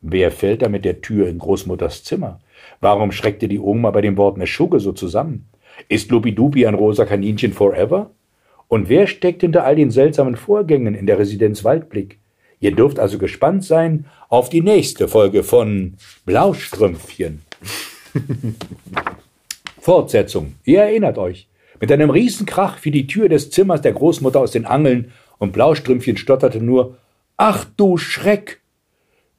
Wer 0.06 0.32
fällt 0.32 0.62
da 0.62 0.68
mit 0.68 0.84
der 0.84 1.00
Tür 1.00 1.30
in 1.30 1.40
Großmutters 1.40 2.04
Zimmer? 2.04 2.42
Warum 2.82 3.14
schreckte 3.14 3.48
die 3.48 3.60
Oma 3.60 3.90
bei 3.92 4.02
dem 4.02 4.18
Wort 4.18 4.38
Meschugge 4.38 4.82
so 4.82 4.92
zusammen? 4.92 5.48
Ist 5.88 6.12
Lupidupi 6.12 6.68
ein 6.68 6.74
rosa 6.74 7.06
Kaninchen 7.06 7.54
forever? 7.54 8.12
Und 8.68 8.90
wer 8.90 9.08
steckt 9.08 9.42
hinter 9.42 9.64
all 9.64 9.78
den 9.78 9.92
seltsamen 9.92 10.36
Vorgängen 10.36 10.94
in 10.94 11.08
der 11.08 11.20
Residenz 11.20 11.64
Waldblick? 11.64 12.20
Ihr 12.60 12.76
dürft 12.76 13.00
also 13.00 13.18
gespannt 13.18 13.64
sein 13.64 14.06
auf 14.28 14.50
die 14.50 14.60
nächste 14.60 15.08
Folge 15.08 15.42
von 15.42 15.94
Blaustrümpfchen. 16.26 17.42
Fortsetzung. 19.80 20.56
Ihr 20.66 20.82
erinnert 20.82 21.18
euch. 21.18 21.48
Mit 21.80 21.94
einem 21.94 22.10
Riesenkrach 22.10 22.78
fiel 22.78 22.92
die 22.92 23.08
Tür 23.08 23.30
des 23.30 23.52
Zimmers 23.52 23.82
der 23.82 23.94
Großmutter 23.94 24.42
aus 24.42 24.52
den 24.52 24.66
Angeln 24.66 25.14
und 25.38 25.54
Blaustrümpfchen 25.54 26.18
stotterte 26.18 26.62
nur 26.62 26.98
Ach 27.38 27.66
du 27.78 27.98
Schreck! 27.98 28.63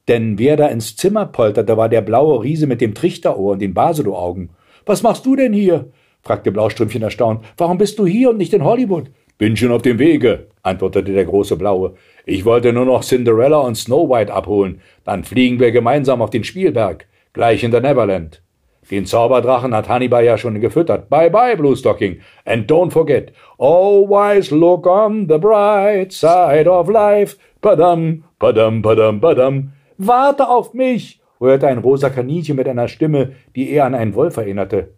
Denn 0.07 0.37
wer 0.37 0.55
da 0.55 0.67
ins 0.67 0.95
Zimmer 0.95 1.25
polterte, 1.25 1.77
war 1.77 1.89
der 1.89 2.01
blaue 2.01 2.43
Riese 2.43 2.67
mit 2.67 2.81
dem 2.81 2.93
Trichterohr 2.93 3.53
und 3.53 3.61
den 3.61 3.73
Basedow-Augen. 3.73 4.49
Was 4.85 5.03
machst 5.03 5.25
du 5.25 5.35
denn 5.35 5.53
hier? 5.53 5.91
fragte 6.21 6.51
Blaustrümpfchen 6.51 7.03
erstaunt. 7.03 7.45
Warum 7.57 7.77
bist 7.77 7.99
du 7.99 8.05
hier 8.05 8.29
und 8.31 8.37
nicht 8.37 8.53
in 8.53 8.63
Hollywood? 8.63 9.11
Bin 9.37 9.57
schon 9.57 9.71
auf 9.71 9.81
dem 9.81 9.99
Wege, 9.99 10.47
antwortete 10.63 11.11
der 11.11 11.25
große 11.25 11.57
Blaue. 11.57 11.95
Ich 12.25 12.45
wollte 12.45 12.71
nur 12.71 12.85
noch 12.85 13.03
Cinderella 13.03 13.57
und 13.59 13.75
Snow 13.75 14.09
White 14.09 14.33
abholen. 14.33 14.79
Dann 15.03 15.23
fliegen 15.23 15.59
wir 15.59 15.71
gemeinsam 15.71 16.21
auf 16.21 16.29
den 16.29 16.43
Spielberg, 16.43 17.07
gleich 17.33 17.63
in 17.63 17.71
der 17.71 17.81
Neverland. 17.81 18.41
Den 18.89 19.05
Zauberdrachen 19.05 19.73
hat 19.73 19.89
Hannibal 19.89 20.23
ja 20.23 20.37
schon 20.37 20.61
gefüttert. 20.61 21.09
Bye 21.09 21.31
bye, 21.31 21.57
Bluestocking. 21.57 22.21
And 22.45 22.69
don't 22.69 22.91
forget, 22.91 23.33
always 23.57 24.51
look 24.51 24.85
on 24.85 25.27
the 25.27 25.39
bright 25.39 26.13
side 26.13 26.69
of 26.69 26.87
life. 26.87 27.35
Padam, 27.61 28.23
padam, 28.39 28.83
padam, 28.83 29.19
padam. 29.19 29.71
Warte 29.97 30.49
auf 30.49 30.73
mich! 30.73 31.21
hörte 31.39 31.67
ein 31.67 31.77
rosa 31.77 32.09
Kaninchen 32.09 32.55
mit 32.55 32.67
einer 32.67 32.87
Stimme, 32.87 33.33
die 33.55 33.69
eher 33.69 33.85
an 33.85 33.95
einen 33.95 34.15
Wolf 34.15 34.37
erinnerte. 34.37 34.89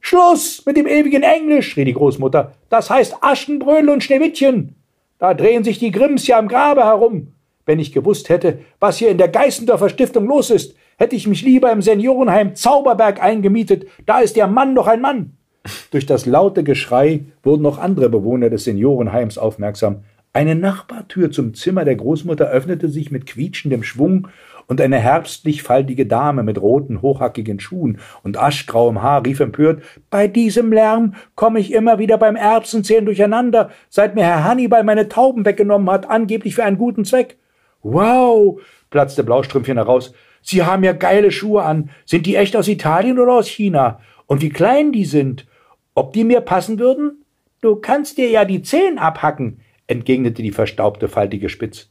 Schluss 0.00 0.64
mit 0.66 0.76
dem 0.76 0.86
ewigen 0.86 1.22
Englisch, 1.22 1.70
schrie 1.70 1.84
die 1.84 1.94
Großmutter. 1.94 2.52
Das 2.68 2.90
heißt 2.90 3.18
Aschenbrödel 3.20 3.90
und 3.90 4.02
Schneewittchen. 4.02 4.74
Da 5.18 5.32
drehen 5.32 5.64
sich 5.64 5.78
die 5.78 5.90
Grimms 5.90 6.26
ja 6.26 6.38
im 6.38 6.48
Grabe 6.48 6.84
herum. 6.84 7.32
Wenn 7.64 7.78
ich 7.78 7.92
gewusst 7.92 8.28
hätte, 8.28 8.58
was 8.80 8.98
hier 8.98 9.08
in 9.08 9.16
der 9.16 9.28
Geißendorfer 9.28 9.88
Stiftung 9.88 10.26
los 10.26 10.50
ist, 10.50 10.76
hätte 10.98 11.16
ich 11.16 11.26
mich 11.26 11.42
lieber 11.42 11.72
im 11.72 11.80
Seniorenheim 11.80 12.54
Zauberberg 12.54 13.22
eingemietet. 13.22 13.86
Da 14.04 14.20
ist 14.20 14.36
der 14.36 14.46
Mann 14.46 14.74
doch 14.74 14.86
ein 14.86 15.00
Mann. 15.00 15.38
Durch 15.90 16.04
das 16.04 16.26
laute 16.26 16.62
Geschrei 16.62 17.24
wurden 17.42 17.62
noch 17.62 17.78
andere 17.78 18.10
Bewohner 18.10 18.50
des 18.50 18.64
Seniorenheims 18.64 19.38
aufmerksam. 19.38 20.04
Eine 20.34 20.56
Nachbartür 20.56 21.30
zum 21.30 21.54
Zimmer 21.54 21.84
der 21.84 21.94
Großmutter 21.94 22.50
öffnete 22.50 22.88
sich 22.88 23.12
mit 23.12 23.24
quietschendem 23.24 23.84
Schwung, 23.84 24.28
und 24.66 24.80
eine 24.80 24.98
herbstlich 24.98 25.62
faltige 25.62 26.06
Dame 26.06 26.42
mit 26.42 26.60
roten, 26.60 27.02
hochhackigen 27.02 27.60
Schuhen 27.60 27.98
und 28.22 28.38
aschgrauem 28.38 29.02
Haar 29.02 29.24
rief 29.24 29.40
empört 29.40 29.82
Bei 30.10 30.26
diesem 30.26 30.72
Lärm 30.72 31.14
komme 31.34 31.60
ich 31.60 31.72
immer 31.72 31.98
wieder 31.98 32.18
beim 32.18 32.34
Erbsenzählen 32.34 33.04
durcheinander, 33.04 33.70
seit 33.88 34.14
mir 34.14 34.24
Herr 34.24 34.44
Hannibal 34.44 34.82
meine 34.82 35.08
Tauben 35.08 35.44
weggenommen 35.44 35.90
hat, 35.90 36.08
angeblich 36.08 36.54
für 36.54 36.64
einen 36.64 36.78
guten 36.78 37.04
Zweck. 37.04 37.36
Wow, 37.82 38.60
platzte 38.90 39.22
Blaustrümpfchen 39.22 39.76
heraus. 39.76 40.14
Sie 40.40 40.62
haben 40.62 40.82
ja 40.82 40.94
geile 40.94 41.30
Schuhe 41.30 41.62
an. 41.62 41.90
Sind 42.06 42.26
die 42.26 42.36
echt 42.36 42.56
aus 42.56 42.68
Italien 42.68 43.18
oder 43.18 43.34
aus 43.34 43.46
China? 43.46 44.00
Und 44.26 44.40
wie 44.40 44.50
klein 44.50 44.92
die 44.92 45.04
sind. 45.04 45.46
Ob 45.94 46.12
die 46.12 46.24
mir 46.24 46.40
passen 46.40 46.78
würden? 46.78 47.24
Du 47.60 47.76
kannst 47.76 48.18
dir 48.18 48.28
ja 48.30 48.44
die 48.44 48.62
Zehen 48.62 48.98
abhacken, 48.98 49.60
entgegnete 49.86 50.42
die 50.42 50.52
verstaubte, 50.52 51.08
faltige 51.08 51.48
Spitz. 51.48 51.90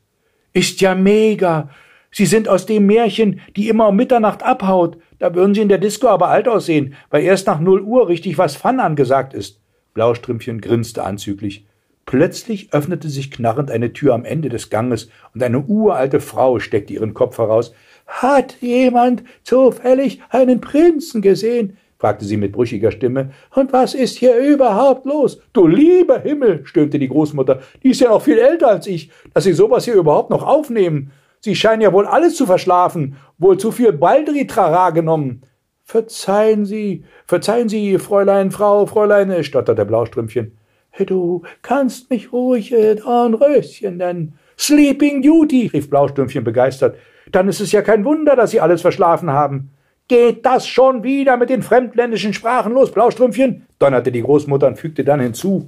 Ist 0.54 0.82
ja 0.82 0.96
mega. 0.96 1.70
Sie 2.12 2.26
sind 2.26 2.48
aus 2.48 2.66
dem 2.66 2.86
Märchen, 2.86 3.42
die 3.56 3.70
immer 3.70 3.88
um 3.88 3.96
Mitternacht 3.96 4.44
abhaut. 4.44 4.98
Da 5.20 5.34
würden 5.34 5.56
Sie 5.56 5.62
in 5.62 5.70
der 5.70 5.80
Disco 5.80 6.08
aber 6.08 6.30
alt 6.30 6.48
aussehen, 6.48 6.96
weil 7.10 7.24
erst 7.24 7.48
nach 7.48 7.60
null 7.60 7.82
Uhr 7.82 8.08
richtig 8.08 8.38
was 8.38 8.56
Fun 8.56 8.80
angesagt 8.80 9.34
ist. 9.34 9.62
Blaustrümpchen 9.94 10.62
grinste 10.62 11.04
anzüglich. 11.04 11.66
Plötzlich 12.06 12.74
öffnete 12.74 13.10
sich 13.10 13.32
knarrend 13.32 13.72
eine 13.72 13.94
Tür 13.94 14.14
am 14.14 14.26
Ende 14.26 14.50
des 14.50 14.70
Ganges 14.70 15.10
und 15.34 15.42
eine 15.42 15.62
uralte 15.62 16.20
Frau 16.20 16.60
steckte 16.60 16.94
ihren 16.94 17.14
Kopf 17.14 17.38
heraus. 17.38 17.74
Hat 18.06 18.58
jemand 18.60 19.24
zufällig 19.44 20.22
einen 20.30 20.60
Prinzen 20.60 21.22
gesehen? 21.22 21.78
Fragte 22.04 22.26
sie 22.26 22.36
mit 22.36 22.52
brüchiger 22.52 22.92
Stimme. 22.92 23.30
Und 23.56 23.72
was 23.72 23.94
ist 23.94 24.18
hier 24.18 24.36
überhaupt 24.36 25.06
los? 25.06 25.40
Du 25.54 25.68
lieber 25.68 26.20
Himmel, 26.20 26.60
stöhnte 26.66 27.00
die 27.00 27.08
Großmutter. 27.08 27.62
Die 27.82 27.92
ist 27.92 28.02
ja 28.02 28.10
noch 28.10 28.22
viel 28.22 28.40
älter 28.40 28.68
als 28.68 28.88
ich, 28.88 29.10
dass 29.34 29.46
Sie 29.46 29.54
sowas 29.54 29.86
hier 29.86 29.94
überhaupt 29.94 30.30
noch 30.30 30.46
aufnehmen. 30.46 31.14
Sie 31.40 31.56
scheinen 31.56 31.82
ja 31.82 31.94
wohl 31.94 32.06
alles 32.06 32.36
zu 32.36 32.46
verschlafen, 32.46 33.16
wohl 33.38 33.58
zu 33.58 33.72
viel 33.72 33.94
Baldritrara 33.94 34.90
genommen. 34.90 35.44
Verzeihen 35.86 36.66
Sie, 36.66 37.06
verzeihen 37.26 37.70
Sie, 37.70 37.98
Fräulein, 38.00 38.52
Frau, 38.52 38.86
Fräulein, 38.86 39.42
stotterte 39.42 39.86
Blaustrümpfchen. 39.86 40.58
Du 41.06 41.44
kannst 41.62 42.10
mich 42.10 42.34
ruhig 42.34 42.74
äh, 42.74 42.96
Dornröschen 42.96 43.96
nennen. 43.96 44.38
Sleeping 44.60 45.22
Duty, 45.22 45.68
rief 45.68 45.90
Blaustrümpfchen 45.90 46.44
begeistert. 46.44 46.98
Dann 47.32 47.48
ist 47.48 47.62
es 47.62 47.72
ja 47.72 47.82
kein 47.82 48.04
Wunder, 48.04 48.36
dass 48.36 48.52
Sie 48.52 48.60
alles 48.60 48.82
verschlafen 48.82 49.32
haben. 49.32 49.72
Geht 50.08 50.46
das 50.46 50.68
schon 50.68 51.04
wieder 51.04 51.38
mit 51.38 51.50
den 51.50 51.64
fremdländischen 51.64 52.34
Sprachen 52.34 52.74
los, 52.74 52.92
Blaustrümpfchen? 52.92 53.66
donnerte 53.80 54.12
die 54.12 54.22
Großmutter 54.22 54.68
und 54.68 54.78
fügte 54.78 55.04
dann 55.04 55.20
hinzu. 55.20 55.68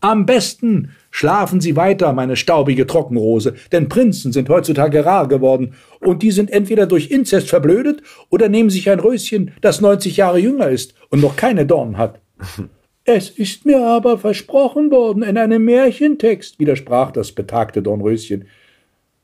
Am 0.00 0.26
besten 0.26 0.90
schlafen 1.10 1.60
Sie 1.60 1.76
weiter, 1.76 2.12
meine 2.12 2.36
staubige 2.36 2.86
Trockenrose, 2.86 3.54
denn 3.72 3.88
Prinzen 3.88 4.32
sind 4.32 4.48
heutzutage 4.48 5.04
rar 5.04 5.28
geworden, 5.28 5.74
und 6.00 6.22
die 6.22 6.30
sind 6.30 6.50
entweder 6.50 6.86
durch 6.86 7.10
Inzest 7.10 7.48
verblödet 7.48 8.02
oder 8.28 8.48
nehmen 8.48 8.70
sich 8.70 8.90
ein 8.90 9.00
Röschen, 9.00 9.52
das 9.60 9.80
90 9.80 10.16
Jahre 10.16 10.38
jünger 10.38 10.68
ist 10.68 10.94
und 11.10 11.20
noch 11.20 11.36
keine 11.36 11.66
Dornen 11.66 11.98
hat. 11.98 12.20
Es 13.08 13.30
ist 13.30 13.64
mir 13.64 13.86
aber 13.86 14.18
versprochen 14.18 14.90
worden 14.90 15.22
in 15.22 15.38
einem 15.38 15.64
Märchentext, 15.64 16.58
widersprach 16.58 17.12
das 17.12 17.30
betagte 17.30 17.80
Dornröschen. 17.80 18.48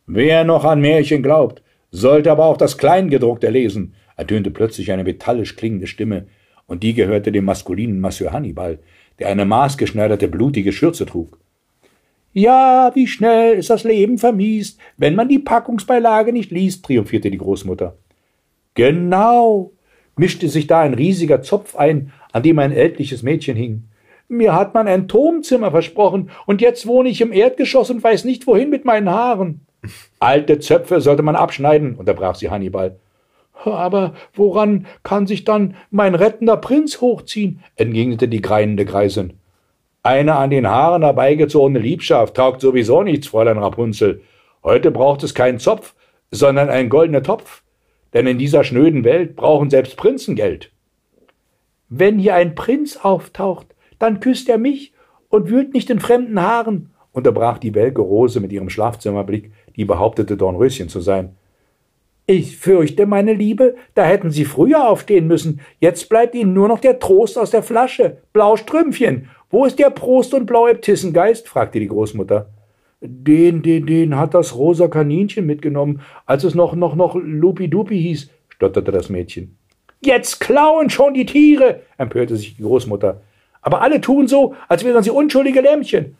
Wer 0.06 0.44
noch 0.44 0.64
an 0.64 0.80
Märchen 0.80 1.20
glaubt, 1.24 1.61
sollte 1.92 2.32
aber 2.32 2.46
auch 2.46 2.56
das 2.56 2.78
Kleingedruckte 2.78 3.50
lesen, 3.50 3.94
ertönte 4.16 4.50
plötzlich 4.50 4.90
eine 4.90 5.04
metallisch 5.04 5.54
klingende 5.54 5.86
Stimme, 5.86 6.26
und 6.66 6.82
die 6.82 6.94
gehörte 6.94 7.30
dem 7.30 7.44
maskulinen 7.44 8.00
Masseur 8.00 8.32
Hannibal, 8.32 8.78
der 9.18 9.28
eine 9.28 9.44
maßgeschneiderte 9.44 10.26
blutige 10.26 10.72
Schürze 10.72 11.06
trug. 11.06 11.38
Ja, 12.32 12.90
wie 12.94 13.06
schnell 13.06 13.58
ist 13.58 13.68
das 13.68 13.84
Leben 13.84 14.16
vermiest, 14.16 14.80
wenn 14.96 15.14
man 15.14 15.28
die 15.28 15.38
Packungsbeilage 15.38 16.32
nicht 16.32 16.50
liest, 16.50 16.84
triumphierte 16.84 17.30
die 17.30 17.38
Großmutter. 17.38 17.98
Genau, 18.74 19.72
mischte 20.16 20.48
sich 20.48 20.66
da 20.66 20.80
ein 20.80 20.94
riesiger 20.94 21.42
Zopf 21.42 21.76
ein, 21.76 22.10
an 22.32 22.42
dem 22.42 22.58
ein 22.58 22.72
ältliches 22.72 23.22
Mädchen 23.22 23.56
hing. 23.56 23.84
Mir 24.28 24.54
hat 24.54 24.72
man 24.72 24.88
ein 24.88 25.08
Turmzimmer 25.08 25.70
versprochen, 25.70 26.30
und 26.46 26.62
jetzt 26.62 26.86
wohne 26.86 27.10
ich 27.10 27.20
im 27.20 27.34
Erdgeschoss 27.34 27.90
und 27.90 28.02
weiß 28.02 28.24
nicht 28.24 28.46
wohin 28.46 28.70
mit 28.70 28.86
meinen 28.86 29.10
Haaren. 29.10 29.66
Alte 30.18 30.58
Zöpfe 30.60 31.00
sollte 31.00 31.22
man 31.22 31.36
abschneiden, 31.36 31.96
unterbrach 31.96 32.34
sie 32.34 32.50
Hannibal. 32.50 32.96
Aber 33.64 34.14
woran 34.34 34.86
kann 35.02 35.26
sich 35.26 35.44
dann 35.44 35.76
mein 35.90 36.14
rettender 36.14 36.56
Prinz 36.56 37.00
hochziehen? 37.00 37.62
entgegnete 37.76 38.28
die 38.28 38.42
greinende 38.42 38.84
Greisin. 38.84 39.34
Eine 40.02 40.34
an 40.34 40.50
den 40.50 40.66
Haaren 40.66 41.02
herbeigezogene 41.02 41.78
Liebschaft 41.78 42.34
taugt 42.34 42.60
sowieso 42.60 43.02
nichts, 43.02 43.28
Fräulein 43.28 43.58
Rapunzel. 43.58 44.22
Heute 44.64 44.90
braucht 44.90 45.22
es 45.22 45.34
keinen 45.34 45.60
Zopf, 45.60 45.94
sondern 46.30 46.70
einen 46.70 46.88
goldenen 46.88 47.22
Topf. 47.22 47.62
Denn 48.12 48.26
in 48.26 48.38
dieser 48.38 48.64
schnöden 48.64 49.04
Welt 49.04 49.36
brauchen 49.36 49.70
selbst 49.70 49.96
Prinzen 49.96 50.34
Geld. 50.34 50.72
Wenn 51.88 52.18
hier 52.18 52.34
ein 52.34 52.54
Prinz 52.54 52.96
auftaucht, 52.96 53.66
dann 53.98 54.20
küsst 54.20 54.48
er 54.48 54.58
mich 54.58 54.92
und 55.28 55.48
wühlt 55.48 55.72
nicht 55.72 55.88
in 55.88 56.00
fremden 56.00 56.40
Haaren, 56.40 56.90
unterbrach 57.12 57.58
die 57.58 57.74
welke 57.74 58.02
Rose 58.02 58.40
mit 58.40 58.52
ihrem 58.52 58.70
Schlafzimmerblick, 58.70 59.52
die 59.76 59.84
behauptete 59.84 60.36
Dornröschen 60.36 60.88
zu 60.88 61.00
sein. 61.00 61.36
Ich 62.26 62.56
fürchte, 62.56 63.06
meine 63.06 63.32
Liebe, 63.32 63.74
da 63.94 64.04
hätten 64.04 64.30
Sie 64.30 64.44
früher 64.44 64.88
aufstehen 64.88 65.26
müssen. 65.26 65.60
Jetzt 65.80 66.08
bleibt 66.08 66.34
Ihnen 66.34 66.54
nur 66.54 66.68
noch 66.68 66.78
der 66.78 66.98
Trost 67.00 67.36
aus 67.36 67.50
der 67.50 67.62
Flasche. 67.62 68.18
Blaustrümpfchen. 68.32 69.28
Wo 69.50 69.64
ist 69.64 69.78
der 69.78 69.90
Prost 69.90 70.32
und 70.32 70.46
Blauäbtissengeist? 70.46 71.48
fragte 71.48 71.80
die 71.80 71.88
Großmutter. 71.88 72.48
Den, 73.00 73.62
den, 73.62 73.86
den 73.86 74.16
hat 74.16 74.32
das 74.32 74.54
rosa 74.54 74.86
Kaninchen 74.86 75.44
mitgenommen, 75.44 76.00
als 76.24 76.44
es 76.44 76.54
noch, 76.54 76.76
noch, 76.76 76.94
noch 76.94 77.16
Lupi-Dupi 77.16 78.00
hieß, 78.00 78.30
stotterte 78.48 78.92
das 78.92 79.08
Mädchen. 79.08 79.58
Jetzt 80.00 80.38
klauen 80.38 80.88
schon 80.88 81.14
die 81.14 81.26
Tiere, 81.26 81.80
empörte 81.98 82.36
sich 82.36 82.56
die 82.56 82.62
Großmutter. 82.62 83.20
Aber 83.60 83.82
alle 83.82 84.00
tun 84.00 84.28
so, 84.28 84.54
als 84.68 84.84
wären 84.84 85.02
sie 85.02 85.10
unschuldige 85.10 85.60
Lämmchen. 85.60 86.16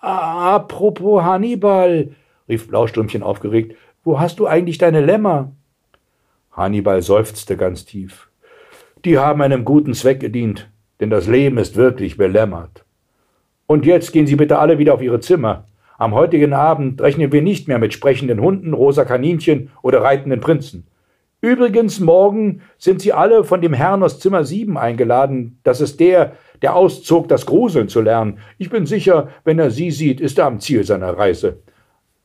Apropos 0.00 1.22
Hannibal, 1.22 2.10
rief 2.50 2.68
Blaustrümpchen 2.68 3.22
aufgeregt, 3.22 3.76
wo 4.04 4.20
hast 4.20 4.38
du 4.38 4.46
eigentlich 4.46 4.78
deine 4.78 5.00
Lämmer? 5.00 5.52
Hannibal 6.52 7.00
seufzte 7.00 7.56
ganz 7.56 7.84
tief. 7.84 8.28
Die 9.04 9.18
haben 9.18 9.40
einem 9.40 9.64
guten 9.64 9.94
Zweck 9.94 10.20
gedient, 10.20 10.68
denn 11.00 11.08
das 11.08 11.26
Leben 11.26 11.56
ist 11.56 11.76
wirklich 11.76 12.18
belämmert. 12.18 12.84
Und 13.66 13.86
jetzt 13.86 14.12
gehen 14.12 14.26
Sie 14.26 14.36
bitte 14.36 14.58
alle 14.58 14.78
wieder 14.78 14.92
auf 14.92 15.00
Ihre 15.00 15.20
Zimmer. 15.20 15.66
Am 15.96 16.14
heutigen 16.14 16.52
Abend 16.52 17.00
rechnen 17.00 17.30
wir 17.30 17.40
nicht 17.40 17.68
mehr 17.68 17.78
mit 17.78 17.92
sprechenden 17.92 18.40
Hunden, 18.40 18.74
rosa 18.74 19.04
Kaninchen 19.04 19.70
oder 19.82 20.02
reitenden 20.02 20.40
Prinzen. 20.40 20.86
Übrigens, 21.42 22.00
morgen 22.00 22.62
sind 22.76 23.00
Sie 23.00 23.12
alle 23.12 23.44
von 23.44 23.62
dem 23.62 23.72
Herrn 23.72 24.02
aus 24.02 24.18
Zimmer 24.18 24.44
7 24.44 24.76
eingeladen. 24.76 25.58
Das 25.62 25.80
ist 25.80 26.00
der, 26.00 26.32
der 26.60 26.74
auszog, 26.74 27.28
das 27.28 27.46
Gruseln 27.46 27.88
zu 27.88 28.00
lernen. 28.02 28.38
Ich 28.58 28.68
bin 28.68 28.84
sicher, 28.84 29.28
wenn 29.44 29.58
er 29.58 29.70
Sie 29.70 29.90
sieht, 29.90 30.20
ist 30.20 30.38
er 30.38 30.46
am 30.46 30.60
Ziel 30.60 30.84
seiner 30.84 31.16
Reise. 31.16 31.58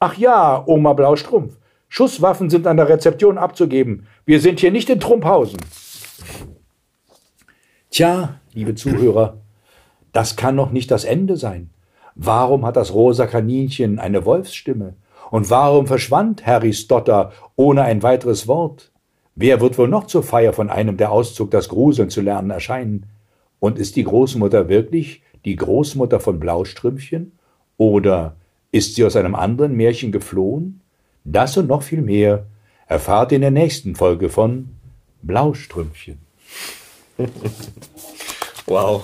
Ach 0.08 0.20
ja, 0.20 0.64
Oma 0.68 0.94
Blaustrumpf. 0.94 1.58
Schusswaffen 1.90 2.52
sind 2.52 2.68
an 2.68 2.78
der 2.78 2.88
Rezeption 2.88 3.40
abzugeben. 3.40 4.06
Wir 4.24 4.40
sind 4.40 4.60
hier 4.60 4.70
nicht 4.70 4.88
in 4.92 5.00
Trumphausen. 5.00 5.58
Tja, 7.90 8.40
liebe 8.54 8.76
Zuhörer, 8.76 9.38
das 10.12 10.36
kann 10.36 10.54
noch 10.54 10.70
nicht 10.70 10.92
das 10.92 11.06
Ende 11.06 11.38
sein. 11.38 11.72
Warum 12.14 12.68
hat 12.68 12.76
das 12.76 12.94
rosa 12.94 13.26
Kaninchen 13.26 13.98
eine 13.98 14.26
Wolfsstimme? 14.26 14.94
Und 15.32 15.50
warum 15.50 15.88
verschwand 15.88 16.46
Harry 16.46 16.74
Stotter 16.74 17.32
ohne 17.56 17.82
ein 17.82 18.04
weiteres 18.04 18.48
Wort? 18.48 18.92
Wer 19.34 19.60
wird 19.60 19.80
wohl 19.80 19.88
noch 19.88 20.06
zur 20.06 20.22
Feier 20.22 20.54
von 20.54 20.70
einem, 20.70 20.98
der 20.98 21.12
auszog, 21.12 21.50
das 21.50 21.68
Gruseln 21.68 22.12
zu 22.12 22.22
lernen, 22.22 22.52
erscheinen? 22.52 23.08
Und 23.60 23.80
ist 23.80 23.96
die 23.96 24.04
Großmutter 24.04 24.70
wirklich 24.70 25.24
die 25.46 25.56
Großmutter 25.56 26.20
von 26.20 26.40
Blaustrümpfchen? 26.40 27.32
Oder 27.78 28.36
ist 28.76 28.96
sie 28.96 29.06
aus 29.06 29.16
einem 29.16 29.36
anderen 29.36 29.76
Märchen 29.76 30.12
geflohen? 30.12 30.82
Das 31.24 31.58
und 31.58 31.68
noch 31.68 31.84
viel 31.84 32.02
mehr 32.02 32.46
erfahrt 32.88 33.32
ihr 33.32 33.38
in 33.38 33.42
der 33.42 33.52
nächsten 33.52 33.96
Folge 33.96 34.30
von 34.30 34.70
Blaustrümpfchen. 35.22 36.20
wow. 38.66 39.04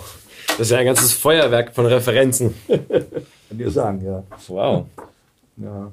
Das 0.49 0.59
ist 0.67 0.71
ja 0.71 0.79
ein 0.79 0.85
ganzes 0.85 1.13
Feuerwerk 1.13 1.73
von 1.73 1.85
Referenzen. 1.85 2.53
Kann 2.67 3.57
dir 3.57 3.71
sagen, 3.71 4.05
ja. 4.05 4.23
Wow. 4.47 4.85
Ja. 5.57 5.91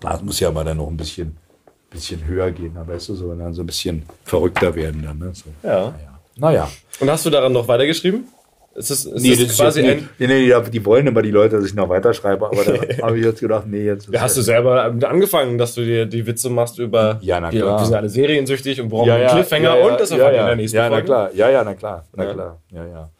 Das 0.00 0.22
muss 0.22 0.40
ja 0.40 0.50
mal 0.50 0.64
dann 0.64 0.76
noch 0.76 0.88
ein 0.88 0.96
bisschen 0.96 1.36
bisschen 1.90 2.24
höher 2.24 2.50
gehen, 2.52 2.72
dann 2.74 2.86
weißt 2.86 3.08
du, 3.08 3.14
so, 3.14 3.34
dann 3.34 3.52
so 3.52 3.62
ein 3.62 3.66
bisschen 3.66 4.04
verrückter 4.24 4.74
werden 4.74 5.02
dann. 5.02 5.18
Ne? 5.18 5.32
So. 5.34 5.50
Ja. 5.62 5.90
Naja. 5.90 6.20
naja. 6.36 6.70
Und 7.00 7.10
hast 7.10 7.26
du 7.26 7.30
daran 7.30 7.52
noch 7.52 7.66
weitergeschrieben? 7.66 8.28
Ist 8.72 8.88
das, 8.88 9.04
ist 9.04 9.20
nee, 9.20 9.30
das, 9.30 9.48
das 9.48 9.56
quasi 9.56 9.80
ein. 9.82 10.08
Nee, 10.18 10.26
nee, 10.28 10.70
die 10.70 10.84
wollen 10.84 11.04
immer 11.04 11.22
die 11.22 11.32
Leute, 11.32 11.56
dass 11.56 11.66
ich 11.66 11.74
noch 11.74 11.88
weiterschreibe, 11.88 12.46
aber 12.46 12.64
da 12.64 12.72
habe 13.02 13.18
ich 13.18 13.24
jetzt 13.24 13.40
gedacht, 13.40 13.66
nee, 13.66 13.84
jetzt. 13.84 14.08
Ja, 14.12 14.20
hast 14.20 14.36
du 14.36 14.42
selber 14.42 14.84
angefangen, 14.84 15.58
dass 15.58 15.74
du 15.74 15.84
dir 15.84 16.06
die 16.06 16.24
Witze 16.24 16.50
machst 16.50 16.78
über. 16.78 17.18
Ja, 17.20 17.40
na 17.40 17.50
klar. 17.50 17.80
Die, 17.80 17.84
sind 17.84 17.94
alle 17.94 18.08
seriensüchtig 18.08 18.80
und 18.80 18.88
brauchen 18.88 19.08
ja, 19.08 19.18
ja, 19.18 19.30
Cliffhanger 19.30 19.76
ja, 19.76 19.86
und 19.86 19.98
das 19.98 20.12
erfahrt 20.12 20.34
ja, 20.34 20.40
in 20.42 20.46
der 20.46 20.56
nächsten 20.56 20.76
ja, 20.76 20.88
Folge. 20.88 21.08
Ja, 21.08 21.14
na 21.14 21.28
klar. 21.28 21.34
Ja, 21.34 21.50
ja, 21.50 21.64
na 21.64 21.74
klar. 21.74 22.04
Na 22.14 22.32
klar. 22.32 22.60
Ja, 22.70 22.86
ja. 22.86 23.10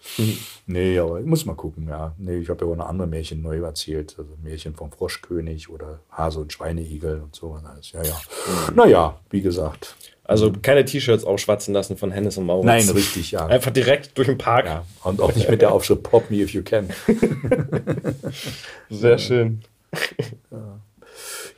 nee, 0.66 0.98
aber 0.98 1.18
ich 1.18 1.26
muss 1.26 1.44
mal 1.44 1.56
gucken, 1.56 1.88
ja. 1.88 2.14
Nee, 2.16 2.38
ich 2.38 2.48
habe 2.48 2.64
ja 2.64 2.70
auch 2.70 2.76
noch 2.76 2.88
andere 2.88 3.08
Märchen 3.08 3.42
neu 3.42 3.58
erzählt. 3.58 4.14
Also 4.16 4.30
Märchen 4.44 4.76
vom 4.76 4.92
Froschkönig 4.92 5.68
oder 5.68 5.98
Hase 6.12 6.38
und 6.38 6.52
Schweineigel 6.52 7.22
und 7.24 7.34
so. 7.34 7.58
Ja, 7.92 8.02
ja. 8.04 8.12
Mhm. 8.12 8.76
Naja, 8.76 9.18
wie 9.30 9.42
gesagt. 9.42 9.96
Also 10.30 10.52
keine 10.62 10.84
T-Shirts 10.84 11.24
aufschwatzen 11.24 11.74
lassen 11.74 11.96
von 11.96 12.12
Hennes 12.12 12.36
und 12.36 12.46
Mauritz. 12.46 12.64
Nein, 12.66 12.88
richtig, 12.90 13.32
ja. 13.32 13.46
Einfach 13.46 13.72
direkt 13.72 14.16
durch 14.16 14.28
den 14.28 14.38
Park. 14.38 14.66
Ja. 14.66 14.84
Und 15.02 15.20
auch 15.20 15.34
nicht 15.34 15.50
mit 15.50 15.60
der 15.60 15.72
Aufschrift 15.72 16.04
Pop 16.04 16.30
me 16.30 16.36
if 16.36 16.50
you 16.52 16.62
can. 16.62 16.88
Sehr 18.90 19.18
schön. 19.18 19.62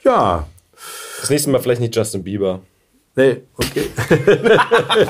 Ja. 0.02 0.48
Das 1.20 1.28
nächste 1.28 1.50
Mal 1.50 1.60
vielleicht 1.60 1.82
nicht 1.82 1.94
Justin 1.94 2.24
Bieber. 2.24 2.60
Nee, 3.14 3.42
okay. 3.56 3.90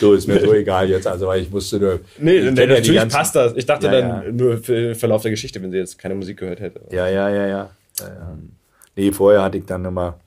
du, 0.00 0.12
ist 0.12 0.28
mir 0.28 0.38
so 0.40 0.52
egal 0.52 0.90
jetzt, 0.90 1.06
also 1.06 1.28
weil 1.28 1.40
ich 1.40 1.50
wusste 1.50 1.78
nur. 1.78 2.00
Nee, 2.18 2.40
ich 2.40 2.44
nee 2.52 2.66
natürlich 2.66 2.94
ganzen- 2.94 3.16
passt 3.16 3.34
das. 3.34 3.54
Ich 3.56 3.64
dachte 3.64 3.86
Ja, 3.86 3.92
dann 3.92 4.08
ja. 4.22 4.30
nur 4.32 4.58
für 4.58 4.74
den 4.74 4.94
Verlauf 4.94 5.22
der 5.22 5.30
Geschichte, 5.30 5.62
wenn 5.62 5.70
sie 5.70 5.78
jetzt 5.78 5.98
keine 5.98 6.14
Musik 6.14 6.36
gehört 6.36 6.60
hätte. 6.60 6.82
Ja, 6.90 7.08
ja, 7.08 7.30
ja, 7.30 7.46
ja. 7.46 7.70
ja, 8.00 8.06
ja. 8.06 8.38
Nee, 8.96 9.12
vorher 9.12 9.42
hatte 9.42 9.56
ich 9.56 9.64
dann 9.64 9.82
immer, 9.86 10.20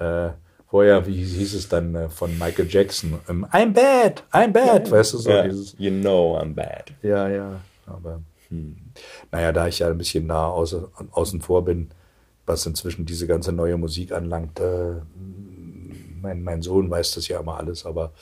äh, 0.00 0.28
vorher, 0.72 1.06
wie 1.06 1.22
hieß 1.22 1.52
es 1.52 1.68
dann 1.68 1.94
äh, 1.94 2.08
von 2.08 2.36
Michael 2.38 2.66
Jackson? 2.66 3.20
Ähm, 3.28 3.44
I'm 3.52 3.74
bad, 3.74 4.24
I'm 4.32 4.52
bad, 4.52 4.90
weißt 4.90 5.12
du 5.12 5.18
so, 5.18 5.30
Ja. 5.30 5.42
dieses. 5.42 5.74
You 5.78 5.90
know 5.90 6.38
I'm 6.40 6.54
bad. 6.54 6.92
Ja, 7.02 7.28
ja, 7.28 7.60
aber 7.86 8.22
hm. 8.48 8.76
naja, 9.30 9.52
da 9.52 9.68
ich 9.68 9.80
ja 9.80 9.88
ein 9.88 9.98
bisschen 9.98 10.26
nah 10.26 10.46
außen, 10.48 10.86
außen 11.10 11.42
vor 11.42 11.62
bin, 11.66 11.90
was 12.46 12.64
inzwischen 12.64 13.04
diese 13.04 13.26
ganze 13.26 13.52
neue 13.52 13.76
Musik 13.76 14.12
anlangt, 14.12 14.60
äh, 14.60 14.94
mein, 16.22 16.42
mein 16.42 16.62
Sohn 16.62 16.90
weiß 16.90 17.16
das 17.16 17.28
ja 17.28 17.38
immer 17.40 17.58
alles, 17.58 17.84
aber 17.84 18.12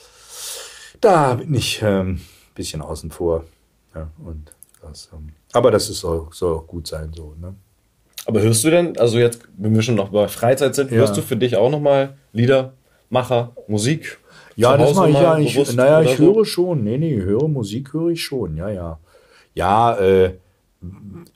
da 0.99 1.35
bin 1.35 1.53
ich 1.55 1.81
ähm, 1.81 2.15
ein 2.15 2.21
bisschen 2.53 2.81
außen 2.81 3.11
vor. 3.11 3.45
Ja, 3.95 4.09
und 4.25 4.51
das, 4.81 5.09
ähm, 5.13 5.29
aber 5.53 5.71
das 5.71 5.89
ist 5.89 6.01
soll, 6.01 6.27
soll 6.31 6.57
auch 6.57 6.67
gut 6.67 6.85
sein, 6.85 7.13
so, 7.15 7.33
ne? 7.39 7.55
Aber 8.25 8.41
hörst 8.41 8.63
du 8.63 8.69
denn, 8.69 8.97
also 8.97 9.17
jetzt, 9.17 9.41
wenn 9.57 9.73
wir 9.73 9.81
schon 9.81 9.95
noch 9.95 10.09
bei 10.09 10.27
Freizeit 10.27 10.75
sind, 10.75 10.91
Ja. 10.91 10.97
hörst 10.97 11.17
du 11.17 11.21
für 11.21 11.35
dich 11.37 11.55
auch 11.55 11.69
nochmal 11.71 12.15
Lieder, 12.33 12.73
Macher, 13.09 13.55
Musik? 13.67 14.19
Ja, 14.55 14.77
das 14.77 14.93
mache 14.93 15.09
ich 15.09 15.15
ja. 15.15 15.37
Ich, 15.39 15.53
bewusst 15.55 15.75
naja, 15.75 16.01
ich 16.01 16.17
so? 16.17 16.35
höre 16.35 16.45
schon. 16.45 16.83
Nee, 16.83 16.97
nee, 16.97 17.15
höre 17.15 17.47
Musik 17.47 17.93
höre 17.93 18.09
ich 18.09 18.23
schon. 18.23 18.57
Ja, 18.57 18.69
ja. 18.69 18.99
Ja, 19.55 19.97
äh, 19.97 20.33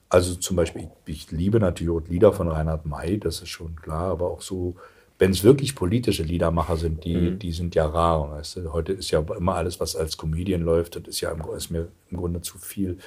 also 0.10 0.36
zum 0.36 0.56
Beispiel, 0.58 0.88
ich, 1.06 1.16
ich 1.26 1.32
liebe 1.32 1.60
natürlich 1.60 1.92
auch 1.92 2.08
Lieder 2.08 2.34
von 2.34 2.48
Reinhard 2.48 2.86
May, 2.86 3.18
das 3.20 3.42
ist 3.42 3.50
schon 3.50 3.76
klar, 3.76 4.12
aber 4.12 4.30
auch 4.30 4.42
so, 4.42 4.76
wenn 5.18 5.32
es 5.32 5.44
wirklich 5.44 5.76
politische 5.76 6.24
Liedermacher 6.24 6.78
sind, 6.78 7.04
die, 7.06 7.16
Mhm. 7.16 7.40
die 7.40 7.52
sind 7.52 7.74
ja 7.76 7.86
rar. 7.86 8.32
Weißt 8.32 8.58
du? 8.58 8.74
Heute 8.74 8.94
ist 8.94 9.12
ja 9.12 9.24
immer 9.38 9.56
alles, 9.56 9.80
was 9.80 9.96
als 9.96 10.18
Comedian 10.18 10.62
läuft, 10.62 10.96
das 10.98 11.04
ist 11.08 11.22
ja 11.22 11.32
im, 11.32 11.42
ist 11.56 11.70
mir 11.72 11.88
im 12.12 12.18
Grunde 12.18 12.42
zu 12.42 12.58
viel. 12.58 12.98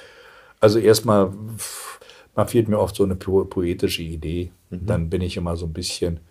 Also 0.59 0.79
erstmal, 0.79 1.29
pff, 1.57 1.99
man 2.39 2.47
fehlt 2.47 2.69
mir 2.69 2.79
oft 2.79 2.95
so 2.95 3.03
eine 3.03 3.17
po 3.17 3.43
poetische 3.43 4.01
Idee. 4.01 4.51
Mhm. 4.69 4.85
Dann 4.85 5.09
bin 5.09 5.21
ich 5.21 5.35
immer 5.35 5.57
so 5.57 5.65
ein 5.65 5.73
bisschen, 5.73 6.21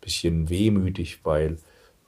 bisschen 0.00 0.48
wehmütig, 0.48 1.20
weil 1.22 1.58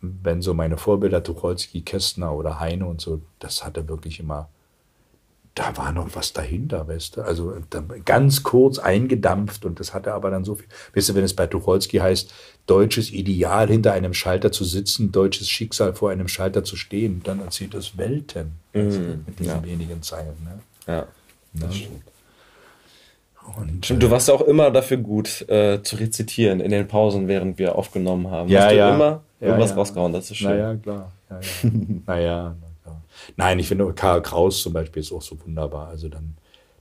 wenn 0.01 0.41
so 0.41 0.55
meine 0.55 0.79
Vorbilder 0.79 1.23
Tucholsky, 1.23 1.83
Kästner 1.83 2.35
oder 2.35 2.61
Heine 2.61 2.87
und 2.87 3.03
so, 3.03 3.21
das 3.41 3.63
hatte 3.63 3.91
wirklich 3.91 4.21
immer, 4.21 4.49
da 5.55 5.77
war 5.77 5.93
noch 5.93 6.09
was 6.15 6.33
dahinter, 6.33 6.89
weißt 6.89 7.19
du? 7.19 7.23
Also 7.23 7.55
da, 7.69 7.85
ganz 8.07 8.43
kurz 8.43 8.79
eingedampft 8.79 9.67
und 9.67 9.79
das 9.81 9.93
hatte 9.93 10.15
aber 10.15 10.31
dann 10.31 10.45
so 10.45 10.55
viel. 10.55 10.67
Weißt 10.95 11.11
du, 11.11 11.15
wenn 11.15 11.25
es 11.25 11.37
bei 11.37 11.47
Tucholsky 11.47 11.99
heißt, 11.99 12.33
deutsches 12.65 13.13
Ideal 13.13 13.69
hinter 13.69 13.93
einem 13.93 14.15
Schalter 14.15 14.51
zu 14.51 14.65
sitzen, 14.65 15.13
deutsches 15.13 15.51
Schicksal 15.51 15.95
vor 15.95 16.11
einem 16.11 16.27
Schalter 16.27 16.65
zu 16.65 16.77
stehen, 16.77 17.21
dann 17.23 17.41
erzählt 17.41 17.75
das 17.75 17.99
Welten 17.99 18.53
weißt 18.73 18.97
du, 18.97 19.19
mit 19.27 19.39
diesen 19.39 19.63
wenigen 19.63 20.01
Zeilen. 20.01 20.37
Ne? 20.43 20.59
Ja. 20.87 21.07
Ne? 21.53 21.69
Und, 23.57 23.85
Stimmt, 23.85 24.03
du 24.03 24.11
warst 24.11 24.31
auch 24.31 24.41
immer 24.43 24.71
dafür 24.71 24.97
gut 24.99 25.49
äh, 25.49 25.83
zu 25.83 25.97
rezitieren 25.97 26.61
in 26.61 26.71
den 26.71 26.89
Pausen, 26.89 27.29
während 27.29 27.59
wir 27.59 27.77
aufgenommen 27.77 28.31
haben. 28.31 28.49
Ja, 28.49 28.63
Hast 28.63 28.73
du 28.73 28.77
ja. 28.77 28.95
immer 28.95 29.23
Ja, 29.41 29.49
irgendwas 29.49 29.71
ja. 29.71 29.77
rausgehauen, 29.77 30.13
das 30.13 30.31
ist 30.31 30.37
schön. 30.39 30.51
Naja, 30.51 30.75
klar. 30.77 31.13
Ja, 31.29 31.41
ja. 31.41 31.71
naja, 32.07 32.57
na 32.61 32.67
klar. 32.83 33.03
Nein, 33.37 33.59
ich 33.59 33.69
finde 33.69 33.93
Karl 33.93 34.23
Kraus 34.23 34.63
zum 34.63 34.73
Beispiel 34.73 35.01
ist 35.01 35.13
auch 35.13 35.23
so 35.23 35.37
wunderbar. 35.45 35.89
Also 35.89 36.09
dann, 36.09 36.37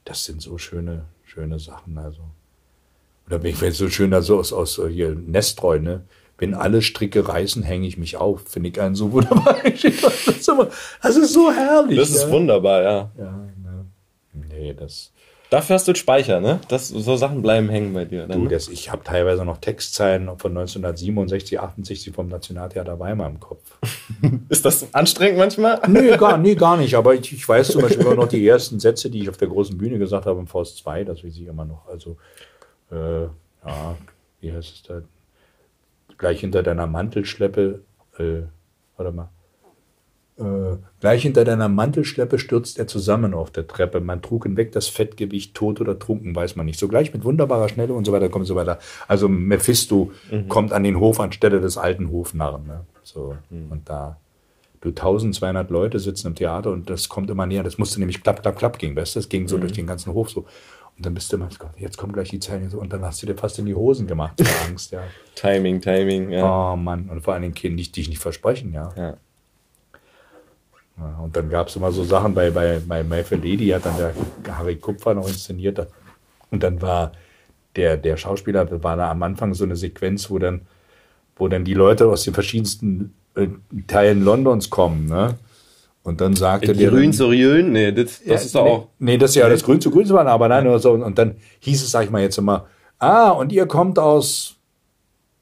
das 0.05 0.23
sind 0.23 0.41
so 0.41 0.57
schöne, 0.57 1.05
schöne 1.25 1.59
Sachen. 1.59 1.97
Also. 1.97 2.21
Oder 3.27 3.39
bin 3.39 3.51
ich 3.51 3.61
wenn 3.61 3.71
so 3.71 3.89
schön 3.89 4.11
da 4.11 4.21
so 4.21 4.39
aus, 4.39 4.53
aus 4.53 4.77
äh, 4.77 4.87
hier 4.87 5.15
Nestreu, 5.15 5.79
ne? 5.79 6.03
Wenn 6.37 6.55
alle 6.55 6.81
Stricke 6.81 7.27
reißen, 7.27 7.61
hänge 7.61 7.85
ich 7.85 7.97
mich 7.97 8.17
auf. 8.17 8.41
Finde 8.47 8.69
ich 8.69 8.81
einen 8.81 8.95
so 8.95 9.11
wunderbar. 9.11 9.57
Das 9.63 9.83
ist, 9.83 10.49
immer, 10.49 10.69
das 11.01 11.15
ist 11.15 11.33
so 11.33 11.51
herrlich. 11.51 11.97
Das 11.99 12.09
ist 12.09 12.23
ja. 12.23 12.31
wunderbar, 12.31 12.81
ja. 12.81 13.11
Ja, 13.17 13.31
ne. 13.63 13.85
Nee, 14.33 14.73
das. 14.73 15.11
Dafür 15.51 15.73
hast 15.73 15.85
du 15.85 15.91
einen 15.91 15.97
Speicher, 15.97 16.39
ne? 16.39 16.61
Das, 16.69 16.87
so 16.87 17.17
Sachen 17.17 17.41
bleiben 17.41 17.67
hängen 17.67 17.93
bei 17.93 18.05
dir. 18.05 18.25
Dann, 18.25 18.37
Du, 18.37 18.43
ne? 18.45 18.51
das, 18.51 18.69
ich 18.69 18.89
habe 18.89 19.03
teilweise 19.03 19.43
noch 19.43 19.57
Textzeilen 19.57 20.27
von 20.37 20.57
1967, 20.57 21.59
68 21.59 22.15
vom 22.15 22.29
Nationaltheater 22.29 22.97
Weimar 23.01 23.27
im 23.29 23.41
Kopf. 23.41 23.59
Ist 24.49 24.63
das 24.63 24.93
anstrengend 24.93 25.37
manchmal? 25.37 25.81
Nee, 25.89 26.15
gar, 26.15 26.37
nee, 26.37 26.55
gar 26.55 26.77
nicht. 26.77 26.95
Aber 26.95 27.15
ich, 27.15 27.33
ich 27.33 27.47
weiß 27.47 27.67
zum 27.67 27.81
Beispiel 27.81 28.05
immer 28.05 28.15
noch 28.15 28.29
die 28.29 28.47
ersten 28.47 28.79
Sätze, 28.79 29.09
die 29.09 29.23
ich 29.23 29.29
auf 29.29 29.35
der 29.35 29.49
großen 29.49 29.77
Bühne 29.77 29.99
gesagt 29.99 30.25
habe 30.25 30.39
im 30.39 30.47
Faust 30.47 30.77
2, 30.77 31.03
das 31.03 31.21
weiß 31.21 31.35
ich 31.35 31.45
immer 31.45 31.65
noch. 31.65 31.85
Also, 31.89 32.15
äh, 32.89 33.23
ja, 33.23 33.97
wie 34.39 34.53
heißt 34.53 34.73
es 34.73 34.83
da? 34.83 35.01
Gleich 36.17 36.39
hinter 36.39 36.63
deiner 36.63 36.87
Mantelschleppe, 36.87 37.81
äh, 38.17 38.43
warte 38.95 39.11
mal. 39.11 39.29
Äh, 40.41 40.77
gleich 40.99 41.21
hinter 41.21 41.45
deiner 41.45 41.69
Mantelschleppe 41.69 42.39
stürzt 42.39 42.79
er 42.79 42.87
zusammen 42.87 43.33
auf 43.33 43.51
der 43.51 43.67
Treppe. 43.67 44.01
Man 44.01 44.21
trug 44.21 44.45
ihn 44.45 44.57
weg, 44.57 44.71
das 44.71 44.87
Fettgewicht, 44.87 45.53
tot 45.53 45.79
oder 45.79 45.97
trunken, 45.99 46.35
weiß 46.35 46.55
man 46.55 46.65
nicht. 46.65 46.79
Sogleich 46.79 47.13
mit 47.13 47.23
wunderbarer 47.23 47.69
Schnelle 47.69 47.93
und 47.93 48.05
so 48.05 48.11
weiter 48.11 48.29
kommt 48.29 48.47
so 48.47 48.55
weiter. 48.55 48.79
Also 49.07 49.29
Mephisto 49.29 50.11
kommt 50.47 50.73
an 50.73 50.83
den 50.83 50.99
Hof 50.99 51.19
anstelle 51.19 51.61
des 51.61 51.77
alten 51.77 52.11
Hofnarren. 52.11 52.65
Ne? 52.65 52.81
So, 53.03 53.35
und 53.69 53.89
da 53.89 54.17
du 54.81 54.89
1200 54.89 55.69
Leute 55.69 55.99
sitzen 55.99 56.27
im 56.27 56.35
Theater 56.35 56.71
und 56.71 56.89
das 56.89 57.07
kommt 57.07 57.29
immer 57.29 57.45
näher. 57.45 57.63
Das 57.63 57.77
musste 57.77 57.99
nämlich 57.99 58.23
klapp, 58.23 58.41
klapp, 58.41 58.57
klapp 58.57 58.79
gehen, 58.79 58.95
weißt 58.95 59.15
du? 59.15 59.19
Das 59.19 59.29
ging 59.29 59.47
so 59.47 59.57
durch 59.57 59.73
den 59.73 59.87
ganzen 59.87 60.13
Hof 60.13 60.31
so. 60.31 60.45
Und 60.97 61.05
dann 61.05 61.13
bist 61.13 61.31
du 61.31 61.37
immer, 61.37 61.49
jetzt 61.77 61.97
kommt 61.97 62.13
gleich 62.13 62.29
die 62.29 62.39
Zeilen 62.39 62.69
so. 62.69 62.79
Und 62.79 62.91
dann 62.91 63.03
hast 63.05 63.21
du 63.21 63.27
dir 63.27 63.35
fast 63.35 63.57
in 63.59 63.65
die 63.65 63.75
Hosen 63.75 64.07
gemacht 64.07 64.41
vor 64.41 64.67
Angst, 64.67 64.91
ja. 64.91 65.03
Timing, 65.35 65.81
Timing, 65.81 66.31
ja. 66.31 66.73
Oh 66.73 66.75
Mann. 66.75 67.09
Und 67.09 67.21
vor 67.21 67.33
allen 67.33 67.43
Dingen 67.43 67.77
die 67.77 67.91
dich 67.91 68.09
nicht 68.09 68.19
versprechen, 68.19 68.73
ja. 68.73 68.91
ja. 68.97 69.17
Ja, 71.01 71.23
und 71.23 71.35
dann 71.35 71.49
gab 71.49 71.67
es 71.67 71.75
immer 71.75 71.91
so 71.91 72.03
Sachen 72.03 72.33
bei, 72.35 72.51
bei, 72.51 72.79
bei 72.85 73.03
My 73.03 73.23
Fair 73.23 73.39
Lady, 73.39 73.69
hat 73.69 73.85
dann 73.85 73.95
der 73.97 74.57
Harry 74.57 74.75
Kupfer 74.75 75.15
noch 75.15 75.27
inszeniert. 75.27 75.87
Und 76.51 76.61
dann 76.61 76.81
war 76.81 77.13
der, 77.75 77.97
der 77.97 78.17
Schauspieler, 78.17 78.65
da 78.65 78.83
war 78.83 78.97
da 78.97 79.09
am 79.09 79.23
Anfang 79.23 79.53
so 79.53 79.63
eine 79.63 79.75
Sequenz, 79.75 80.29
wo 80.29 80.37
dann, 80.37 80.61
wo 81.35 81.47
dann 81.47 81.63
die 81.65 81.73
Leute 81.73 82.07
aus 82.07 82.23
den 82.23 82.33
verschiedensten 82.33 83.15
äh, 83.35 83.47
Teilen 83.87 84.23
Londons 84.23 84.69
kommen, 84.69 85.07
ne? 85.07 85.35
Und 86.03 86.19
dann 86.19 86.35
sagte 86.35 86.73
der. 86.73 86.89
Grün 86.89 87.13
zu 87.13 87.27
Rühlen? 87.27 87.71
Nee, 87.73 87.91
das, 87.91 88.19
das 88.19 88.25
Ja, 88.25 88.35
ist 88.35 88.55
doch 88.55 88.63
nee, 88.63 88.69
auch. 88.71 88.87
Nee, 88.97 89.17
das 89.17 89.31
ist 89.31 89.35
ja 89.35 89.47
das 89.47 89.63
Grün 89.63 89.79
zu 89.79 89.91
Grün 89.91 90.05
zu 90.05 90.15
waren, 90.15 90.27
aber 90.27 90.47
nein, 90.47 90.65
oder 90.67 90.79
so. 90.79 90.93
Und 90.93 91.17
dann 91.17 91.35
hieß 91.59 91.81
es, 91.83 91.91
sag 91.91 92.05
ich 92.05 92.09
mal 92.09 92.21
jetzt 92.21 92.37
immer, 92.39 92.67
ah, 92.97 93.29
und 93.29 93.51
ihr 93.51 93.67
kommt 93.67 93.99
aus, 93.99 94.55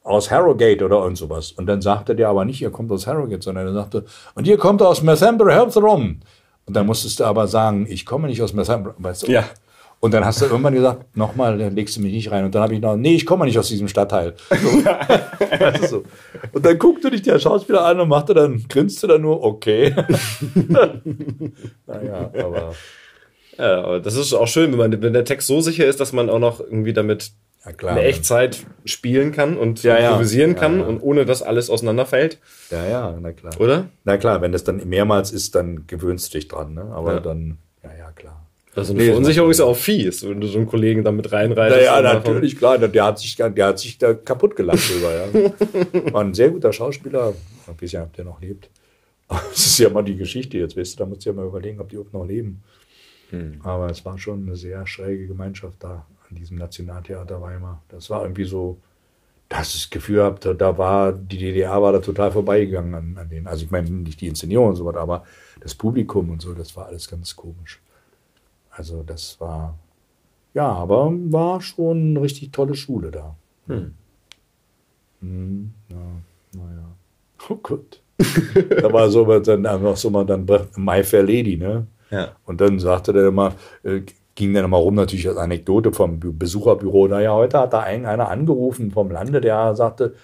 aus 0.04 0.32
Harrogate 0.32 0.84
oder 0.84 0.98
irgend 1.04 1.18
sowas. 1.18 1.52
Und 1.52 1.66
dann 1.68 1.82
sagte 1.82 2.16
der 2.16 2.30
aber 2.30 2.46
nicht, 2.46 2.62
ihr 2.62 2.72
kommt 2.72 2.92
aus 2.92 3.08
Harrogate, 3.08 3.44
sondern 3.44 3.68
er 3.68 3.74
sagte, 3.74 4.06
und 4.36 4.48
ihr 4.48 4.58
kommt 4.58 4.82
aus 4.82 5.04
Northampton. 5.04 6.22
Und 6.66 6.76
dann 6.76 6.86
musstest 6.86 7.20
du 7.20 7.26
aber 7.26 7.48
sagen, 7.48 7.88
ich 7.90 8.06
komme 8.06 8.28
nicht 8.28 8.42
aus 8.42 8.54
Northampton. 8.54 8.94
Weißt 8.98 9.28
du? 9.28 9.32
Ja. 9.32 9.46
Und 10.02 10.14
dann 10.14 10.24
hast 10.24 10.40
du 10.40 10.46
irgendwann 10.46 10.74
gesagt, 10.74 11.18
nochmal, 11.18 11.58
dann 11.58 11.76
legst 11.76 11.98
du 11.98 12.02
mich 12.02 12.14
nicht 12.14 12.32
rein. 12.32 12.46
Und 12.46 12.56
dann 12.56 12.62
habe 12.62 12.74
ich 12.74 12.80
noch, 12.80 12.96
nee, 12.96 13.16
ich 13.16 13.26
komme 13.26 13.46
nicht 13.46 13.60
aus 13.60 13.68
diesem 13.68 13.88
Stadtteil. 13.88 14.36
So. 15.82 15.88
So. 15.88 16.04
Und 16.54 16.66
dann 16.66 16.78
guckte 16.78 17.10
dich 17.10 17.22
der 17.22 17.40
Schauspieler 17.40 17.84
an 17.86 18.00
und 18.00 18.08
machte 18.08 18.34
dann, 18.34 18.66
grinste 18.70 19.08
dann 19.08 19.22
nur, 19.22 19.44
okay. 19.44 19.94
naja, 21.88 22.32
aber. 22.34 22.76
Ja, 23.58 23.84
aber 23.84 24.00
das 24.00 24.16
ist 24.16 24.34
auch 24.34 24.48
schön, 24.48 24.72
wenn, 24.72 24.78
man, 24.78 25.02
wenn 25.02 25.14
der 25.14 25.26
Text 25.26 25.48
so 25.48 25.60
sicher 25.60 25.86
ist, 25.86 26.00
dass 26.00 26.14
man 26.14 26.30
auch 26.30 26.40
noch 26.40 26.60
irgendwie 26.60 26.94
damit 26.94 27.32
klar. 27.72 27.98
in 27.98 28.04
Echtzeit 28.06 28.66
spielen 28.86 29.32
kann 29.32 29.58
und 29.58 29.84
Ja, 29.84 30.00
ja. 30.00 30.08
improvisieren 30.10 30.52
Ja, 30.54 30.58
kann 30.60 30.80
ja. 30.80 30.86
und 30.86 31.00
ohne 31.02 31.26
dass 31.26 31.42
alles 31.42 31.70
auseinanderfällt, 31.70 32.40
Ja, 32.72 32.86
ja, 32.88 33.18
na 33.22 33.32
klar. 33.34 33.54
oder? 33.60 33.86
Na 34.04 34.18
klar, 34.18 34.42
wenn 34.42 34.52
das 34.52 34.64
dann 34.64 34.88
mehrmals 34.88 35.32
ist, 35.32 35.56
dann 35.56 35.86
gewöhnst 35.88 36.34
du 36.34 36.38
dich 36.38 36.48
dran, 36.48 36.74
ne? 36.74 36.84
Aber 36.94 37.20
dann, 37.20 37.58
ja, 37.84 37.90
ja, 37.98 38.12
klar. 38.12 38.46
Also 38.76 38.94
eine 38.94 39.02
Nee, 39.02 39.10
Verunsicherung 39.10 39.50
ist 39.52 39.58
ja 39.60 39.66
auch 39.66 39.76
fies, 39.76 40.28
wenn 40.30 40.40
du 40.40 40.48
so 40.48 40.58
einen 40.60 40.68
Kollegen 40.68 41.04
damit 41.04 41.32
reinreitest. 41.32 41.80
Naja, 41.80 42.02
davon- 42.02 42.34
natürlich, 42.34 42.56
klar, 42.58 42.78
der 42.78 43.04
hat 43.04 43.20
sich, 43.20 43.36
der 43.36 43.66
hat 43.68 43.80
sich 43.80 43.98
da 43.98 44.14
kaputt 44.14 44.56
gelacht 44.56 44.80
drüber, 44.90 45.12
ja. 45.14 46.14
War 46.14 46.22
ein 46.24 46.34
sehr 46.34 46.50
guter 46.52 46.72
Schauspieler. 46.72 47.34
Weiß 47.80 47.92
ja, 47.92 48.04
ob 48.04 48.14
der 48.14 48.26
noch 48.26 48.40
lebt. 48.42 48.70
Das 49.28 49.58
ist 49.66 49.78
ja 49.80 49.90
mal 49.90 50.02
die 50.04 50.16
Geschichte 50.16 50.58
jetzt, 50.58 50.76
weißt 50.78 50.94
du, 50.96 51.04
da 51.04 51.06
musst 51.10 51.24
du 51.26 51.30
ja 51.30 51.36
mal 51.36 51.46
überlegen, 51.46 51.80
ob 51.80 51.90
die 51.90 51.96
überhaupt 51.96 52.14
noch 52.14 52.26
leben. 52.26 52.64
Aber 53.64 53.92
es 53.92 54.04
war 54.06 54.18
schon 54.18 54.48
eine 54.48 54.56
sehr 54.56 54.88
schräge 54.88 55.28
Gemeinschaft 55.28 55.78
da 55.82 56.08
an 56.30 56.36
diesem 56.36 56.58
Nationaltheater 56.58 57.42
Weimar. 57.42 57.82
Das 57.90 58.10
war 58.10 58.24
irgendwie 58.24 58.46
so, 58.46 58.78
dass 59.50 59.74
ich 59.74 59.84
das 59.84 59.90
Gefühl 59.90 60.24
habe, 60.24 60.56
da 60.56 60.78
war, 60.78 61.12
die 61.12 61.38
DDR 61.38 61.82
war 61.82 61.92
da 61.92 62.00
total 62.00 62.32
vorbeigegangen 62.32 62.94
an, 62.94 63.18
an 63.18 63.30
denen. 63.30 63.48
Also 63.48 63.66
ich 63.66 63.72
meine 63.72 63.90
nicht 63.90 64.22
die 64.22 64.28
Inszenierung 64.28 64.70
und 64.70 64.76
so 64.76 64.86
was, 64.86 64.96
aber 64.96 65.26
das 65.60 65.74
Publikum 65.74 66.30
und 66.30 66.42
so, 66.42 66.54
das 66.54 66.76
war 66.76 66.86
alles 66.86 67.10
ganz 67.10 67.36
komisch. 67.36 67.82
Also 68.70 69.04
das 69.04 69.40
war, 69.42 69.78
ja, 70.54 70.68
aber 70.68 71.12
war 71.32 71.62
schon 71.62 72.12
eine 72.12 72.22
richtig 72.22 72.52
tolle 72.52 72.76
Schule 72.76 73.12
da. 73.12 73.36
Hm, 75.22 75.74
ja, 75.90 75.98
naja. 76.54 76.86
Oh 77.50 77.56
Gott. 77.56 78.02
da 78.70 78.92
war 78.92 79.10
so 79.10 79.40
dann 79.40 79.66
einfach 79.66 79.98
so 79.98 80.10
mal 80.10 80.26
dann 80.26 80.46
My 80.76 81.04
Fair 81.04 81.24
Lady, 81.24 81.58
ne? 81.58 81.88
Ja. 82.12 82.36
Und 82.46 82.60
dann 82.62 82.80
sagte 82.80 83.14
der 83.14 83.28
immer, 83.28 83.54
äh, 83.84 84.02
ging 84.40 84.54
dann 84.56 84.66
immer 84.66 84.78
rum, 84.78 84.96
natürlich 84.96 85.28
als 85.28 85.38
Anekdote 85.38 85.92
vom 85.92 86.20
Be- 86.20 86.32
Besucherbüro, 86.32 87.08
naja, 87.08 87.34
heute 87.34 87.60
hat 87.60 87.74
da 87.74 87.82
ein, 87.82 88.08
einer 88.08 88.30
angerufen 88.30 88.90
vom 88.90 89.12
Lande, 89.12 89.40
der 89.42 89.76
sagte, 89.76 90.16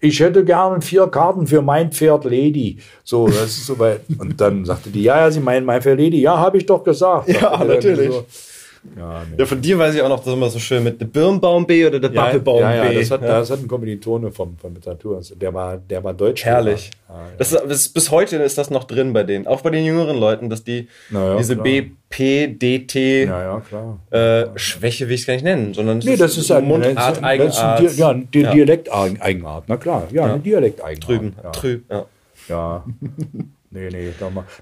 ich 0.00 0.18
hätte 0.20 0.44
gerne 0.44 0.80
vier 0.80 1.06
Karten 1.06 1.46
für 1.46 1.62
mein 1.62 1.92
Pferd 1.92 2.24
Lady. 2.24 2.78
So, 3.04 3.28
das 3.28 3.48
ist 3.58 3.66
so 3.66 3.78
weit. 3.78 4.00
Und 4.18 4.40
dann 4.40 4.64
sagte 4.64 4.90
die, 4.90 5.02
ja, 5.02 5.18
ja, 5.18 5.30
Sie 5.30 5.40
meinen 5.40 5.66
mein 5.66 5.82
Pferd 5.82 6.00
Lady. 6.00 6.20
Ja, 6.22 6.38
habe 6.38 6.56
ich 6.56 6.64
doch 6.64 6.82
gesagt. 6.82 7.28
Ja, 7.28 7.62
natürlich. 7.62 8.10
So. 8.10 8.24
Ja, 8.96 9.24
nee. 9.30 9.36
ja, 9.38 9.44
von 9.44 9.60
dir 9.60 9.78
weiß 9.78 9.94
ich 9.94 10.00
auch 10.00 10.08
noch, 10.08 10.18
das 10.18 10.28
ist 10.28 10.32
immer 10.32 10.48
so 10.48 10.58
schön 10.58 10.82
mit 10.82 11.00
der 11.00 11.06
Birnbaum 11.06 11.66
B 11.66 11.86
oder 11.86 12.00
der 12.00 12.10
ja, 12.10 12.22
Bappelbaum 12.22 12.60
ja, 12.60 12.74
ja, 12.76 12.88
B. 12.88 12.98
Das 12.98 13.10
hat, 13.10 13.20
ja. 13.20 13.28
das 13.28 13.50
hat 13.50 13.60
ein 13.60 13.68
Kommilitone 13.68 14.32
vom, 14.32 14.56
vom 14.56 14.74
Literatur. 14.74 15.20
Der 15.38 15.52
war, 15.52 15.76
der 15.76 16.02
war 16.02 16.14
deutsch. 16.14 16.44
Herrlich. 16.44 16.90
Ah, 17.06 17.12
ja. 17.12 17.18
das, 17.36 17.52
ist, 17.52 17.62
das 17.68 17.88
bis 17.90 18.10
heute 18.10 18.36
ist 18.36 18.56
das 18.56 18.70
noch 18.70 18.84
drin 18.84 19.12
bei 19.12 19.22
denen. 19.22 19.46
Auch 19.46 19.60
bei 19.60 19.70
den 19.70 19.84
jüngeren 19.84 20.18
Leuten, 20.18 20.48
dass 20.48 20.64
die 20.64 20.88
diese 21.10 21.56
klar. 21.56 21.64
BPDT 21.64 22.94
ja, 23.26 23.62
äh, 24.10 24.46
Schwäche 24.56 25.08
will 25.08 25.14
ich 25.14 25.20
es 25.20 25.26
gar 25.26 25.34
nicht 25.34 25.44
nennen, 25.44 25.74
sondern 25.74 25.98
nee, 25.98 26.16
das 26.16 26.38
ist 26.38 26.50
eine 26.50 26.66
Mundart, 26.66 27.22
Eigenart. 27.22 27.80
Ein, 27.80 27.96
ja, 27.96 28.14
die 28.14 28.42
Dialekt-Eigenart. 28.44 29.64
Na 29.66 29.76
klar, 29.76 30.08
ja, 30.10 30.24
eine 30.24 30.40
Dialekt-Eigenart. 30.40 31.06
Drüben, 31.06 31.34
trüb, 31.52 31.84
ja. 31.90 32.06
Ja. 32.48 32.84
nee, 33.70 33.88
nee, 33.90 34.12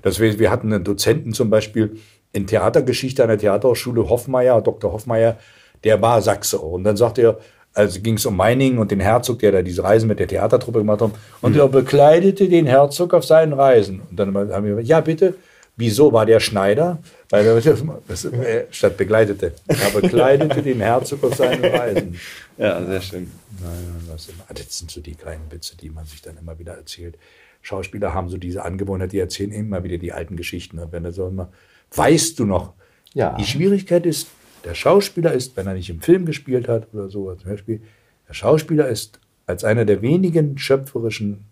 das, 0.03 0.19
wir, 0.19 0.39
wir 0.39 0.51
hatten 0.51 0.73
einen 0.73 0.85
Dozenten 0.85 1.32
zum 1.32 1.51
Beispiel, 1.51 1.97
in 2.32 2.46
Theatergeschichte 2.46 3.22
an 3.22 3.28
der 3.28 3.38
Theaterhochschule 3.38 4.09
Hoffmeier, 4.09 4.60
Dr. 4.60 4.92
Hoffmeier, 4.92 5.38
der 5.84 6.00
war 6.02 6.20
Sachse. 6.22 6.59
Und 6.59 6.84
dann 6.84 6.96
sagte 6.96 7.22
er, 7.22 7.38
also 7.74 8.00
ging 8.00 8.14
es 8.14 8.26
um 8.26 8.36
Meiningen 8.36 8.78
und 8.78 8.90
den 8.90 9.00
Herzog, 9.00 9.38
der 9.38 9.52
da 9.52 9.62
diese 9.62 9.84
Reisen 9.84 10.09
mit 10.09 10.18
der 10.18 10.26
Theatertruppe 10.26 10.80
gemacht 10.80 11.00
hat. 11.00 11.12
Und 11.40 11.52
mhm. 11.52 11.60
er 11.60 11.68
bekleidete 11.68 12.48
den 12.48 12.66
Herzog 12.66 13.14
auf 13.14 13.24
seinen 13.24 13.52
Reisen. 13.52 14.02
Und 14.10 14.18
dann 14.18 14.34
haben 14.36 14.64
wir 14.64 14.70
gesagt, 14.70 14.88
ja 14.88 15.00
bitte, 15.00 15.34
wieso 15.76 16.12
war 16.12 16.26
der 16.26 16.40
Schneider? 16.40 16.98
Weil 17.30 17.46
er 17.46 17.56
äh, 17.56 18.66
statt 18.70 18.96
begleitete. 18.96 19.52
Er 19.66 20.00
bekleidete 20.00 20.62
den 20.62 20.80
Herzog 20.80 21.22
auf 21.24 21.34
seinen 21.34 21.64
Reisen. 21.64 22.18
Ja, 22.59 22.84
sehr 22.84 23.00
schön. 23.00 23.30
Naja, 23.62 24.12
das, 24.12 24.26
immer, 24.26 24.42
das 24.52 24.76
sind 24.76 24.90
so 24.90 25.00
die 25.00 25.14
kleinen 25.14 25.44
Witze, 25.48 25.76
die 25.76 25.90
man 25.90 26.06
sich 26.06 26.22
dann 26.22 26.36
immer 26.38 26.59
wieder 26.59 26.72
erzählt. 26.72 27.16
Schauspieler 27.62 28.12
haben 28.12 28.30
so 28.30 28.36
diese 28.36 28.64
Angewohnheit, 28.64 29.12
die 29.12 29.20
erzählen 29.20 29.52
immer 29.52 29.84
wieder 29.84 29.96
die 29.96 30.12
alten 30.12 30.36
Geschichten. 30.36 30.80
Und 30.80 30.90
wenn 30.90 31.05
er 31.05 31.12
so 31.12 31.28
immer 31.28 31.52
weißt 31.93 32.39
du 32.39 32.44
noch. 32.44 32.74
Ja. 33.15 33.35
Die 33.36 33.44
Schwierigkeit 33.44 34.06
ist, 34.06 34.28
der 34.65 34.74
Schauspieler 34.74 35.32
ist, 35.32 35.56
wenn 35.56 35.66
er 35.66 35.74
nicht 35.74 35.90
im 35.90 36.01
Film 36.01 36.27
gespielt 36.27 36.69
hat 36.69 36.89
oder 36.93 37.09
so 37.09 37.32
zum 37.35 37.51
Beispiel, 37.51 37.81
der 38.28 38.35
Schauspieler 38.35 38.89
ist 38.89 39.19
als 39.47 39.65
einer 39.65 39.85
der 39.85 40.02
wenigen 40.02 40.59
schöpferischen 40.59 41.47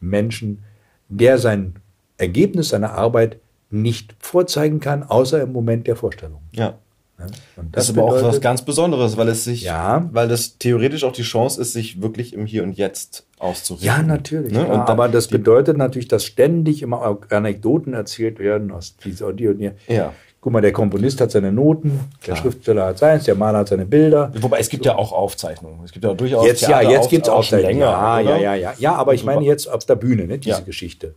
Menschen, 0.00 0.62
der 1.08 1.38
sein 1.38 1.76
Ergebnis 2.16 2.70
seiner 2.70 2.92
Arbeit 2.92 3.38
nicht 3.70 4.14
vorzeigen 4.18 4.80
kann, 4.80 5.02
außer 5.02 5.42
im 5.42 5.52
Moment 5.52 5.86
der 5.86 5.96
Vorstellung. 5.96 6.42
Ja. 6.52 6.78
Ja, 7.18 7.26
das, 7.26 7.64
das, 7.72 7.84
ist 7.84 7.90
aber 7.90 8.06
bedeutet, 8.06 8.24
auch 8.24 8.28
was 8.32 8.40
ganz 8.40 8.62
Besonderes, 8.62 9.16
weil 9.16 9.28
es 9.28 9.44
sich, 9.44 9.62
ja, 9.62 10.08
weil 10.12 10.28
das 10.28 10.58
theoretisch 10.58 11.04
auch 11.04 11.12
die 11.12 11.22
Chance 11.22 11.60
ist, 11.60 11.72
sich 11.72 12.02
wirklich 12.02 12.32
im 12.32 12.46
Hier 12.46 12.62
und 12.62 12.72
Jetzt 12.72 13.26
auszurichten. 13.42 13.86
Ja, 13.86 14.02
natürlich. 14.02 14.52
Ne? 14.52 14.66
Ja, 14.66 14.86
aber 14.86 15.08
das 15.08 15.28
bedeutet 15.28 15.76
natürlich, 15.76 16.08
dass 16.08 16.24
ständig 16.24 16.82
immer 16.82 17.18
Anekdoten 17.30 17.94
erzählt 17.94 18.38
werden 18.38 18.70
aus 18.70 18.96
dieser 18.96 19.32
die 19.32 19.48
und 19.48 19.58
die. 19.58 19.70
Ja. 19.88 20.12
Guck 20.40 20.52
mal, 20.52 20.60
der 20.60 20.72
Komponist 20.72 21.20
hat 21.20 21.30
seine 21.30 21.52
Noten, 21.52 22.00
Klar. 22.20 22.36
der 22.36 22.42
Schriftsteller 22.42 22.86
hat 22.86 22.98
seins, 22.98 23.24
der 23.24 23.36
Maler 23.36 23.58
hat 23.58 23.68
seine 23.68 23.86
Bilder. 23.86 24.32
Wobei 24.40 24.58
es 24.58 24.68
gibt 24.68 24.84
so. 24.84 24.90
ja 24.90 24.96
auch 24.96 25.12
Aufzeichnungen. 25.12 25.78
Es 25.84 25.92
gibt 25.92 26.04
ja 26.04 26.14
durchaus 26.14 26.44
jetzt 26.44 26.66
Theater 26.66 26.82
ja, 26.82 26.90
jetzt 26.90 27.10
gibt 27.10 27.26
es 27.26 27.32
auch 27.32 27.44
schon 27.44 27.60
länger. 27.60 27.86
Ja, 27.86 28.20
ja, 28.20 28.36
ja, 28.36 28.54
ja. 28.54 28.74
Ja, 28.78 28.94
aber 28.94 29.14
ich 29.14 29.24
meine 29.24 29.44
jetzt 29.44 29.68
auf 29.68 29.84
der 29.84 29.94
Bühne, 29.94 30.26
ne, 30.26 30.38
diese 30.38 30.64
Geschichte 30.64 31.14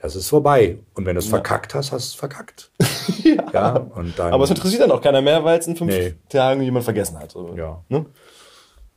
das 0.00 0.14
ist 0.14 0.28
vorbei. 0.28 0.78
Und 0.94 1.06
wenn 1.06 1.14
du 1.14 1.18
es 1.18 1.26
ja. 1.26 1.30
verkackt 1.30 1.74
hast, 1.74 1.92
hast 1.92 2.10
du 2.10 2.12
es 2.12 2.14
verkackt. 2.14 2.70
ja. 3.24 3.44
ja. 3.52 3.86
dann, 4.16 4.32
Aber 4.32 4.44
es 4.44 4.50
interessiert 4.50 4.82
dann 4.82 4.92
auch 4.92 5.02
keiner 5.02 5.20
mehr, 5.20 5.44
weil 5.44 5.58
es 5.58 5.66
in 5.66 5.76
fünf 5.76 5.92
nee. 5.92 6.14
Tagen 6.28 6.62
jemand 6.62 6.84
vergessen 6.84 7.18
hat. 7.18 7.32
So. 7.32 7.54
Ja. 7.56 7.82
Ne? 7.88 8.06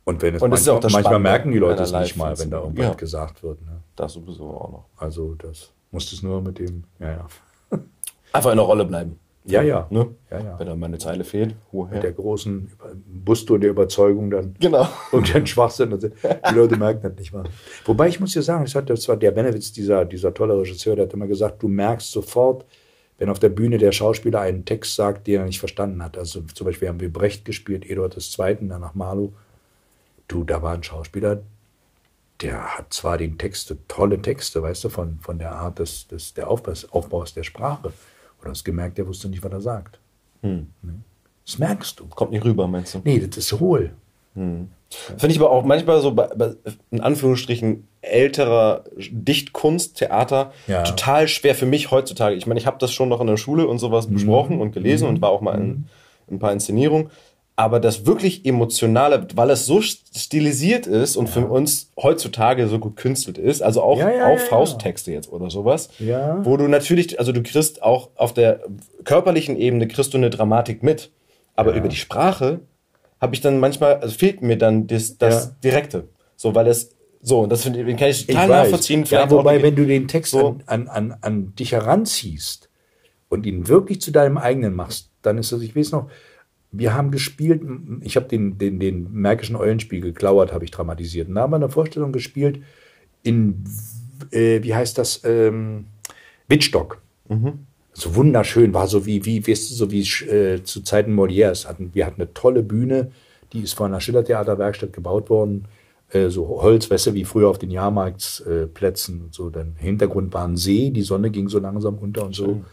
Und 0.04 0.20
wenn 0.22 0.34
es 0.34 0.42
und 0.42 0.50
manchmal, 0.50 0.74
manchmal 0.74 1.00
Spannende 1.00 1.18
merken 1.20 1.52
die 1.52 1.58
Leute 1.58 1.82
es 1.82 1.92
nicht 1.92 2.16
mal, 2.16 2.36
wenn 2.38 2.50
da 2.50 2.58
irgendwas 2.58 2.86
ja. 2.86 2.94
gesagt 2.94 3.42
wird. 3.42 3.60
Ne? 3.62 3.82
Das 3.94 4.12
sowieso 4.12 4.50
auch 4.50 4.70
noch. 4.70 4.84
Also 4.96 5.34
das 5.34 5.70
musst 5.92 6.12
es 6.12 6.22
nur 6.22 6.40
mit 6.40 6.58
dem, 6.58 6.84
ja, 6.98 7.10
ja. 7.10 7.26
Einfach 8.32 8.50
in 8.50 8.56
der 8.56 8.66
Rolle 8.66 8.84
bleiben. 8.84 9.18
Ja, 9.44 9.62
ja. 9.62 9.86
Ne? 9.90 10.08
ja, 10.30 10.40
ja. 10.40 10.58
Wenn 10.58 10.66
da 10.68 10.76
meine 10.76 10.98
Zeile 10.98 11.24
fehlt, 11.24 11.56
woher? 11.72 11.94
Mit 11.94 12.04
der 12.04 12.12
großen 12.12 12.70
Busto 13.06 13.58
der 13.58 13.70
Überzeugung 13.70 14.30
dann. 14.30 14.54
Genau. 14.60 14.86
Und 15.12 15.32
den 15.34 15.46
Schwachsinn. 15.46 15.90
Die 16.00 16.54
Leute 16.54 16.76
merken 16.76 17.02
das 17.02 17.18
nicht 17.18 17.32
mal. 17.32 17.44
Wobei 17.84 18.08
ich 18.08 18.20
muss 18.20 18.32
dir 18.32 18.42
sagen, 18.42 18.64
das, 18.64 18.74
hat, 18.74 18.88
das 18.88 19.08
war 19.08 19.16
der 19.16 19.32
Benewitz, 19.32 19.72
dieser, 19.72 20.04
dieser 20.04 20.32
tolle 20.32 20.58
Regisseur, 20.58 20.94
der 20.94 21.06
hat 21.06 21.12
immer 21.12 21.26
gesagt, 21.26 21.62
du 21.62 21.68
merkst 21.68 22.12
sofort, 22.12 22.64
wenn 23.18 23.28
auf 23.28 23.40
der 23.40 23.48
Bühne 23.48 23.78
der 23.78 23.92
Schauspieler 23.92 24.40
einen 24.40 24.64
Text 24.64 24.94
sagt, 24.94 25.26
den 25.26 25.40
er 25.40 25.46
nicht 25.46 25.60
verstanden 25.60 26.02
hat. 26.02 26.16
Also 26.16 26.42
zum 26.42 26.64
Beispiel 26.64 26.88
haben 26.88 27.00
wir 27.00 27.12
Brecht 27.12 27.44
gespielt, 27.44 27.88
Eduard 27.88 28.16
II., 28.16 28.68
danach 28.68 28.94
Marlow. 28.94 29.32
Du, 30.32 30.44
da 30.44 30.62
war 30.62 30.72
ein 30.72 30.82
Schauspieler, 30.82 31.42
der 32.40 32.78
hat 32.78 32.94
zwar 32.94 33.18
den 33.18 33.36
Texte, 33.36 33.76
tolle 33.86 34.22
Texte, 34.22 34.62
weißt 34.62 34.84
du, 34.84 34.88
von, 34.88 35.18
von 35.20 35.38
der 35.38 35.52
Art 35.52 35.78
des, 35.78 36.08
des, 36.08 36.32
der 36.32 36.48
Aufbaus, 36.48 36.90
Aufbaus 36.90 37.34
der 37.34 37.42
Sprache 37.42 37.92
oder 38.40 38.50
hast 38.50 38.64
gemerkt, 38.64 38.96
der 38.96 39.06
wusste 39.06 39.28
nicht, 39.28 39.44
was 39.44 39.52
er 39.52 39.60
sagt. 39.60 40.00
Hm. 40.40 40.68
Das 41.44 41.58
merkst 41.58 42.00
du. 42.00 42.06
Kommt 42.06 42.32
nicht 42.32 42.46
rüber, 42.46 42.66
meinst 42.66 42.94
du? 42.94 43.02
Nee, 43.04 43.20
das 43.20 43.36
ist 43.36 43.52
hohl. 43.60 43.92
Hm. 44.34 44.70
Finde 44.88 45.28
ich 45.28 45.38
aber 45.38 45.50
auch 45.50 45.64
manchmal 45.64 46.00
so 46.00 46.14
bei, 46.14 46.28
bei, 46.28 46.54
in 46.90 47.02
Anführungsstrichen 47.02 47.86
älterer 48.00 48.84
Dichtkunst, 48.96 49.98
Theater 49.98 50.54
ja. 50.66 50.82
total 50.82 51.28
schwer 51.28 51.54
für 51.54 51.66
mich 51.66 51.90
heutzutage. 51.90 52.36
Ich 52.36 52.46
meine, 52.46 52.58
ich 52.58 52.66
habe 52.66 52.78
das 52.78 52.90
schon 52.90 53.10
noch 53.10 53.20
in 53.20 53.26
der 53.26 53.36
Schule 53.36 53.66
und 53.66 53.80
sowas 53.80 54.08
mhm. 54.08 54.14
besprochen 54.14 54.60
und 54.62 54.72
gelesen 54.72 55.04
mhm. 55.04 55.14
und 55.16 55.20
war 55.20 55.28
auch 55.28 55.42
mal 55.42 55.56
in, 55.56 55.66
mhm. 55.66 55.84
in 56.28 56.36
ein 56.36 56.38
paar 56.38 56.54
Inszenierungen 56.54 57.10
aber 57.54 57.80
das 57.80 58.06
wirklich 58.06 58.46
Emotionale, 58.46 59.26
weil 59.34 59.50
es 59.50 59.66
so 59.66 59.82
stilisiert 59.82 60.86
ist 60.86 61.16
und 61.16 61.26
ja. 61.26 61.32
für 61.32 61.46
uns 61.46 61.90
heutzutage 62.00 62.66
so 62.66 62.78
gekünstelt 62.78 63.38
ist, 63.38 63.62
also 63.62 63.82
auch, 63.82 63.98
ja, 63.98 64.10
ja, 64.10 64.26
auch 64.28 64.38
Fausttexte 64.38 65.12
jetzt 65.12 65.30
oder 65.30 65.50
sowas, 65.50 65.90
wo 66.42 66.56
du 66.56 66.66
natürlich, 66.66 67.18
also 67.18 67.32
du 67.32 67.42
kriegst 67.42 67.82
auch 67.82 68.10
auf 68.16 68.32
der 68.32 68.60
körperlichen 69.04 69.56
Ebene 69.56 69.86
kriegst 69.86 70.14
du 70.14 70.18
eine 70.18 70.30
Dramatik 70.30 70.82
mit, 70.82 71.10
aber 71.54 71.74
über 71.74 71.88
die 71.88 71.96
Sprache 71.96 72.60
habe 73.20 73.34
ich 73.34 73.40
dann 73.40 73.60
manchmal, 73.60 73.96
also 73.96 74.16
fehlt 74.16 74.42
mir 74.42 74.56
dann 74.56 74.86
das, 74.86 75.18
das 75.18 75.58
Direkte, 75.60 76.08
so, 76.36 76.54
weil 76.54 76.66
es 76.66 76.90
so, 77.24 77.40
und 77.40 77.52
das 77.52 77.62
finde 77.62 77.82
ich, 77.82 77.96
kann 77.96 78.08
ich 78.08 78.26
total 78.26 78.44
ich 78.44 78.50
nachvollziehen. 78.50 79.04
Ja, 79.04 79.30
wobei, 79.30 79.62
wenn 79.62 79.76
du 79.76 79.86
den 79.86 80.08
Text 80.08 80.32
so 80.32 80.58
an, 80.66 80.88
an, 80.88 81.16
an 81.20 81.54
dich 81.54 81.70
heranziehst 81.70 82.68
und 83.28 83.46
ihn 83.46 83.68
wirklich 83.68 84.00
zu 84.00 84.10
deinem 84.10 84.38
eigenen 84.38 84.74
machst, 84.74 85.10
dann 85.22 85.38
ist 85.38 85.52
das, 85.52 85.60
ich 85.62 85.76
weiß 85.76 85.92
noch, 85.92 86.10
wir 86.72 86.94
haben 86.94 87.10
gespielt, 87.10 87.62
ich 88.00 88.16
habe 88.16 88.26
den, 88.26 88.56
den, 88.56 88.80
den 88.80 89.12
Märkischen 89.12 89.56
Eulenspiegel, 89.56 90.12
Klauert 90.12 90.52
habe 90.52 90.64
ich 90.64 90.70
dramatisiert. 90.70 91.28
Und 91.28 91.34
da 91.34 91.42
haben 91.42 91.52
wir 91.52 91.56
eine 91.56 91.68
Vorstellung 91.68 92.12
gespielt 92.12 92.62
in, 93.22 93.64
äh, 94.30 94.62
wie 94.62 94.74
heißt 94.74 94.96
das, 94.96 95.20
ähm, 95.24 95.84
Wittstock. 96.48 97.02
Mhm. 97.28 97.66
So 97.92 98.14
wunderschön, 98.14 98.72
war 98.72 98.86
so 98.86 99.04
wie, 99.04 99.24
wie, 99.26 99.46
weißt 99.46 99.70
du, 99.70 99.74
so 99.74 99.90
wie 99.90 100.00
äh, 100.00 100.62
zu 100.64 100.80
Zeiten 100.80 101.14
Molières 101.14 101.68
hatten. 101.68 101.90
Wir 101.92 102.06
hatten 102.06 102.22
eine 102.22 102.32
tolle 102.32 102.62
Bühne, 102.62 103.12
die 103.52 103.60
ist 103.60 103.74
von 103.74 103.92
einer 103.92 104.00
Schillertheaterwerkstatt 104.00 104.94
gebaut 104.94 105.28
worden. 105.28 105.66
Äh, 106.08 106.30
so 106.30 106.48
Holzwässer 106.48 107.12
wie 107.12 107.26
früher 107.26 107.48
auf 107.48 107.58
den 107.58 107.70
Jahrmarktsplätzen. 107.70 109.28
so, 109.30 109.50
dann 109.50 109.76
Hintergrund 109.76 110.32
war 110.32 110.48
ein 110.48 110.56
See, 110.56 110.90
die 110.90 111.02
Sonne 111.02 111.30
ging 111.30 111.50
so 111.50 111.58
langsam 111.58 111.98
unter 111.98 112.24
und 112.24 112.34
so. 112.34 112.44
Schön. 112.44 112.64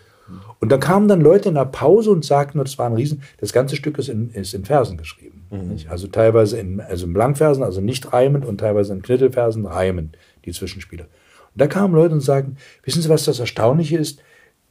Und 0.60 0.72
da 0.72 0.78
kamen 0.78 1.08
dann 1.08 1.22
Leute 1.22 1.50
in 1.50 1.56
der 1.56 1.66
Pause 1.66 2.12
und 2.12 2.26
sagten, 2.26 2.60
das 2.60 2.78
war 2.78 2.88
ein 2.88 2.94
Riesen, 2.94 3.22
das 3.40 3.54
ganze 3.54 3.76
Stück 3.76 3.98
ist 3.98 4.10
in, 4.10 4.32
ist 4.32 4.54
in 4.54 4.66
Versen 4.66 4.98
geschrieben. 4.98 5.46
Mhm. 5.50 5.78
Also 5.90 6.08
teilweise 6.08 6.60
in, 6.60 6.82
also 6.82 7.06
in 7.06 7.14
Blankversen, 7.14 7.64
also 7.64 7.82
nicht 7.82 8.14
reimend 8.14 8.46
und 8.46 8.60
teilweise 8.60 8.94
in 8.94 9.02
Knittelversen 9.02 9.66
reimend, 9.66 10.18
die 10.46 10.52
Zwischenspiele. 10.52 11.04
Und 11.04 11.62
da 11.62 11.68
kamen 11.68 11.94
Leute 11.94 12.14
und 12.14 12.22
sagten, 12.22 12.58
wissen 12.84 13.02
Sie, 13.02 13.10
was 13.10 13.26
das 13.26 13.40
Erstaunliche 13.40 13.98
ist? 13.98 14.22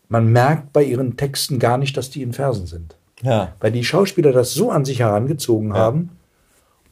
Man 0.09 0.32
merkt 0.32 0.72
bei 0.72 0.85
ihren 0.85 1.16
Texten 1.16 1.59
gar 1.59 1.78
nicht, 1.78 1.97
dass 1.97 2.10
die 2.10 2.22
in 2.22 2.32
Versen 2.32 2.66
sind. 2.66 2.97
Ja. 3.22 3.55
Weil 3.60 3.72
die 3.72 3.85
Schauspieler 3.85 4.32
das 4.32 4.55
so 4.55 4.70
an 4.70 4.85
sich 4.85 5.01
herangezogen 5.01 5.70
ja. 5.70 5.76
haben. 5.76 6.10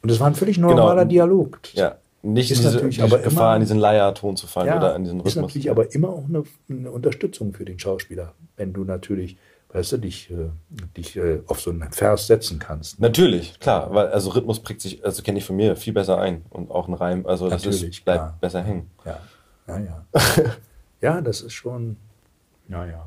Und 0.02 0.10
es 0.10 0.20
war 0.20 0.26
ein 0.26 0.34
völlig 0.34 0.58
normaler 0.58 1.06
genau. 1.06 1.10
Dialog. 1.10 1.58
Ja 1.72 1.96
nicht 2.32 2.50
ist 2.50 2.58
in 2.58 2.64
diese, 2.64 2.76
natürlich 2.76 3.02
aber 3.02 3.18
Gefahr, 3.18 3.48
immer, 3.48 3.56
in 3.56 3.60
diesen 3.62 3.78
Leierton 3.78 4.36
zu 4.36 4.46
fallen 4.46 4.68
ja, 4.68 4.78
oder 4.78 4.96
in 4.96 5.04
diesen 5.04 5.20
Rhythmus. 5.20 5.34
Ist 5.34 5.40
natürlich 5.42 5.70
aber 5.70 5.92
immer 5.94 6.08
auch 6.10 6.24
eine, 6.28 6.44
eine, 6.68 6.90
Unterstützung 6.90 7.52
für 7.52 7.64
den 7.64 7.78
Schauspieler, 7.78 8.32
wenn 8.56 8.72
du 8.72 8.84
natürlich, 8.84 9.36
weißt 9.70 9.92
du, 9.92 9.96
dich, 9.98 10.30
äh, 10.30 10.48
dich 10.96 11.16
äh, 11.16 11.40
auf 11.46 11.60
so 11.60 11.70
einen 11.70 11.90
Vers 11.92 12.26
setzen 12.26 12.58
kannst. 12.58 13.00
Natürlich, 13.00 13.58
klar, 13.60 13.94
weil 13.94 14.08
also 14.08 14.30
Rhythmus 14.30 14.60
prägt 14.60 14.80
sich, 14.80 15.04
also 15.04 15.22
kenne 15.22 15.38
ich 15.38 15.44
von 15.44 15.56
mir 15.56 15.76
viel 15.76 15.92
besser 15.92 16.18
ein 16.18 16.44
und 16.50 16.70
auch 16.70 16.88
ein 16.88 16.94
Reim, 16.94 17.26
also 17.26 17.48
das 17.48 17.64
natürlich, 17.64 17.98
ist, 17.98 18.04
bleibt 18.04 18.20
klar. 18.20 18.38
besser 18.40 18.62
hängen. 18.62 18.90
Ja, 19.04 19.20
ja, 19.68 19.78
ja. 19.78 20.06
ja, 21.00 21.20
das 21.20 21.40
ist 21.40 21.52
schon, 21.52 21.96
ja, 22.68 22.84
ja. 22.86 23.06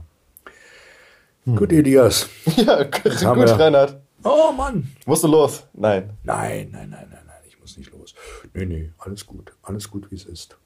Hm. 1.46 1.56
Gut, 1.56 1.72
Elias. 1.72 2.28
Ja, 2.58 2.84
gut, 2.84 3.04
gut 3.04 3.60
Reinhard. 3.60 3.98
Oh 4.24 4.52
Mann. 4.52 4.90
Musst 5.06 5.24
du 5.24 5.28
los? 5.28 5.64
Nein. 5.74 6.12
Nein, 6.24 6.70
nein, 6.72 6.90
nein, 6.90 7.08
nein, 7.10 7.24
nein, 7.26 7.42
ich 7.48 7.60
muss 7.60 7.78
nicht 7.78 7.92
los. 7.92 8.14
Nee, 8.54 8.66
nee, 8.66 8.90
alles 8.98 9.26
gut. 9.26 9.54
Alles 9.64 9.90
gut, 9.90 10.10
wie 10.12 10.16
es 10.16 10.26
ist. 10.26 10.58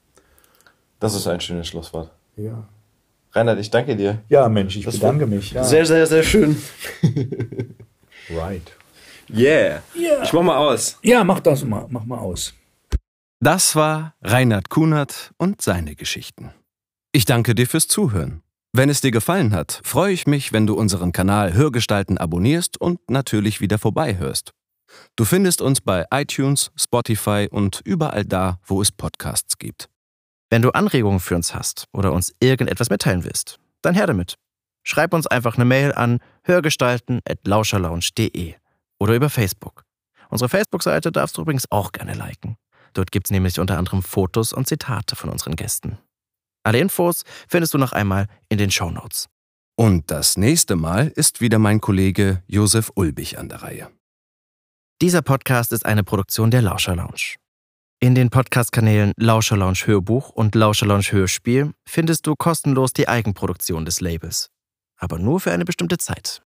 Das 1.00 1.14
ist 1.14 1.26
ein 1.26 1.40
schönes 1.40 1.68
Schlusswort. 1.68 2.10
Ja. 2.36 2.66
Reinhard, 3.32 3.58
ich 3.58 3.70
danke 3.70 3.96
dir. 3.96 4.22
Ja, 4.28 4.48
Mensch, 4.48 4.76
ich 4.76 4.84
das 4.84 4.94
bedanke 4.94 5.26
mich. 5.26 5.52
Ja. 5.52 5.64
Sehr, 5.64 5.84
sehr, 5.84 6.06
sehr 6.06 6.22
schön. 6.22 6.56
right. 8.30 8.72
Yeah. 9.30 9.82
yeah. 9.96 10.22
Ich 10.22 10.32
mach 10.32 10.42
mal 10.42 10.56
aus. 10.56 10.98
Ja, 11.02 11.24
mach 11.24 11.40
das 11.40 11.64
mal. 11.64 11.86
Mach 11.88 12.04
mal 12.04 12.18
aus. 12.18 12.54
Das 13.40 13.76
war 13.76 14.14
Reinhard 14.22 14.70
Kunert 14.70 15.32
und 15.36 15.60
seine 15.60 15.96
Geschichten. 15.96 16.52
Ich 17.12 17.24
danke 17.24 17.54
dir 17.54 17.66
fürs 17.66 17.88
Zuhören. 17.88 18.42
Wenn 18.72 18.88
es 18.88 19.00
dir 19.00 19.10
gefallen 19.10 19.54
hat, 19.54 19.80
freue 19.84 20.12
ich 20.12 20.26
mich, 20.26 20.52
wenn 20.52 20.66
du 20.66 20.74
unseren 20.74 21.12
Kanal 21.12 21.54
Hörgestalten 21.54 22.18
abonnierst 22.18 22.80
und 22.80 22.98
natürlich 23.10 23.60
wieder 23.60 23.78
vorbeihörst. 23.78 24.52
Du 25.16 25.24
findest 25.24 25.60
uns 25.60 25.80
bei 25.80 26.04
iTunes, 26.12 26.70
Spotify 26.76 27.48
und 27.50 27.80
überall 27.84 28.24
da, 28.24 28.60
wo 28.64 28.80
es 28.82 28.92
Podcasts 28.92 29.58
gibt. 29.58 29.88
Wenn 30.50 30.62
du 30.62 30.70
Anregungen 30.70 31.20
für 31.20 31.36
uns 31.36 31.54
hast 31.54 31.86
oder 31.92 32.12
uns 32.12 32.34
irgendetwas 32.40 32.90
mitteilen 32.90 33.24
willst, 33.24 33.58
dann 33.82 33.94
her 33.94 34.06
damit. 34.06 34.36
Schreib 34.82 35.14
uns 35.14 35.26
einfach 35.26 35.56
eine 35.56 35.64
Mail 35.64 35.92
an 35.92 36.20
hörgestalten.lauscherlounge.de 36.42 38.54
oder 38.98 39.14
über 39.14 39.30
Facebook. 39.30 39.84
Unsere 40.28 40.48
Facebook-Seite 40.48 41.12
darfst 41.12 41.36
du 41.36 41.42
übrigens 41.42 41.70
auch 41.70 41.92
gerne 41.92 42.14
liken. 42.14 42.56
Dort 42.92 43.12
gibt 43.12 43.26
es 43.26 43.30
nämlich 43.30 43.58
unter 43.58 43.78
anderem 43.78 44.02
Fotos 44.02 44.52
und 44.52 44.68
Zitate 44.68 45.16
von 45.16 45.30
unseren 45.30 45.56
Gästen. 45.56 45.98
Alle 46.62 46.78
Infos 46.78 47.24
findest 47.48 47.74
du 47.74 47.78
noch 47.78 47.92
einmal 47.92 48.28
in 48.48 48.58
den 48.58 48.70
Show 48.70 48.90
Notes. 48.90 49.28
Und 49.76 50.10
das 50.10 50.36
nächste 50.36 50.76
Mal 50.76 51.08
ist 51.08 51.40
wieder 51.40 51.58
mein 51.58 51.80
Kollege 51.80 52.42
Josef 52.46 52.92
Ulbich 52.94 53.38
an 53.38 53.48
der 53.48 53.62
Reihe. 53.62 53.90
Dieser 55.02 55.22
Podcast 55.22 55.72
ist 55.72 55.84
eine 55.84 56.04
Produktion 56.04 56.52
der 56.52 56.62
Lauscher 56.62 56.94
Lounge. 56.94 57.34
In 58.00 58.14
den 58.14 58.30
Podcast-Kanälen 58.30 59.12
Lauscher 59.16 59.56
Lounge 59.56 59.80
Hörbuch 59.86 60.30
und 60.30 60.54
Lauscher 60.54 60.86
Lounge 60.86 61.10
Hörspiel 61.10 61.72
findest 61.84 62.28
du 62.28 62.36
kostenlos 62.36 62.92
die 62.92 63.08
Eigenproduktion 63.08 63.84
des 63.84 64.00
Labels. 64.00 64.50
Aber 64.96 65.18
nur 65.18 65.40
für 65.40 65.50
eine 65.50 65.64
bestimmte 65.64 65.98
Zeit. 65.98 66.42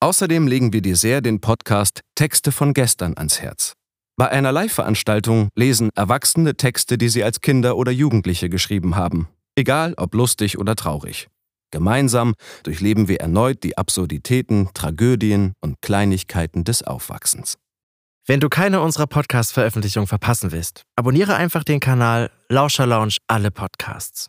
Außerdem 0.00 0.46
legen 0.46 0.72
wir 0.72 0.80
dir 0.80 0.94
sehr 0.94 1.20
den 1.20 1.40
Podcast 1.40 2.02
Texte 2.14 2.52
von 2.52 2.72
gestern 2.72 3.14
ans 3.16 3.40
Herz. 3.40 3.72
Bei 4.16 4.30
einer 4.30 4.52
Live-Veranstaltung 4.52 5.48
lesen 5.56 5.90
Erwachsene 5.96 6.56
Texte, 6.56 6.96
die 6.96 7.08
sie 7.08 7.24
als 7.24 7.40
Kinder 7.40 7.76
oder 7.76 7.90
Jugendliche 7.90 8.48
geschrieben 8.48 8.94
haben, 8.94 9.26
egal 9.56 9.94
ob 9.96 10.14
lustig 10.14 10.56
oder 10.58 10.76
traurig. 10.76 11.26
Gemeinsam 11.70 12.34
durchleben 12.62 13.08
wir 13.08 13.20
erneut 13.20 13.62
die 13.62 13.76
Absurditäten, 13.76 14.70
Tragödien 14.74 15.52
und 15.60 15.80
Kleinigkeiten 15.82 16.64
des 16.64 16.82
Aufwachsens. 16.82 17.56
Wenn 18.26 18.40
du 18.40 18.48
keine 18.48 18.80
unserer 18.80 19.06
Podcast-Veröffentlichungen 19.06 20.08
verpassen 20.08 20.50
willst, 20.50 20.82
abonniere 20.96 21.36
einfach 21.36 21.62
den 21.62 21.80
Kanal 21.80 22.30
Lauscher 22.48 22.86
Lounge 22.86 23.18
alle 23.28 23.50
Podcasts. 23.50 24.28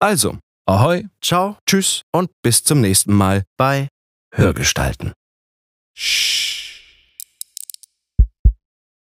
Also, 0.00 0.38
ahoi, 0.66 1.04
ciao, 1.22 1.56
tschüss 1.66 2.02
und 2.12 2.30
bis 2.42 2.64
zum 2.64 2.80
nächsten 2.80 3.14
Mal 3.14 3.44
bei 3.56 3.88
Hörgestalten. 4.32 5.12
Shh. 5.94 6.45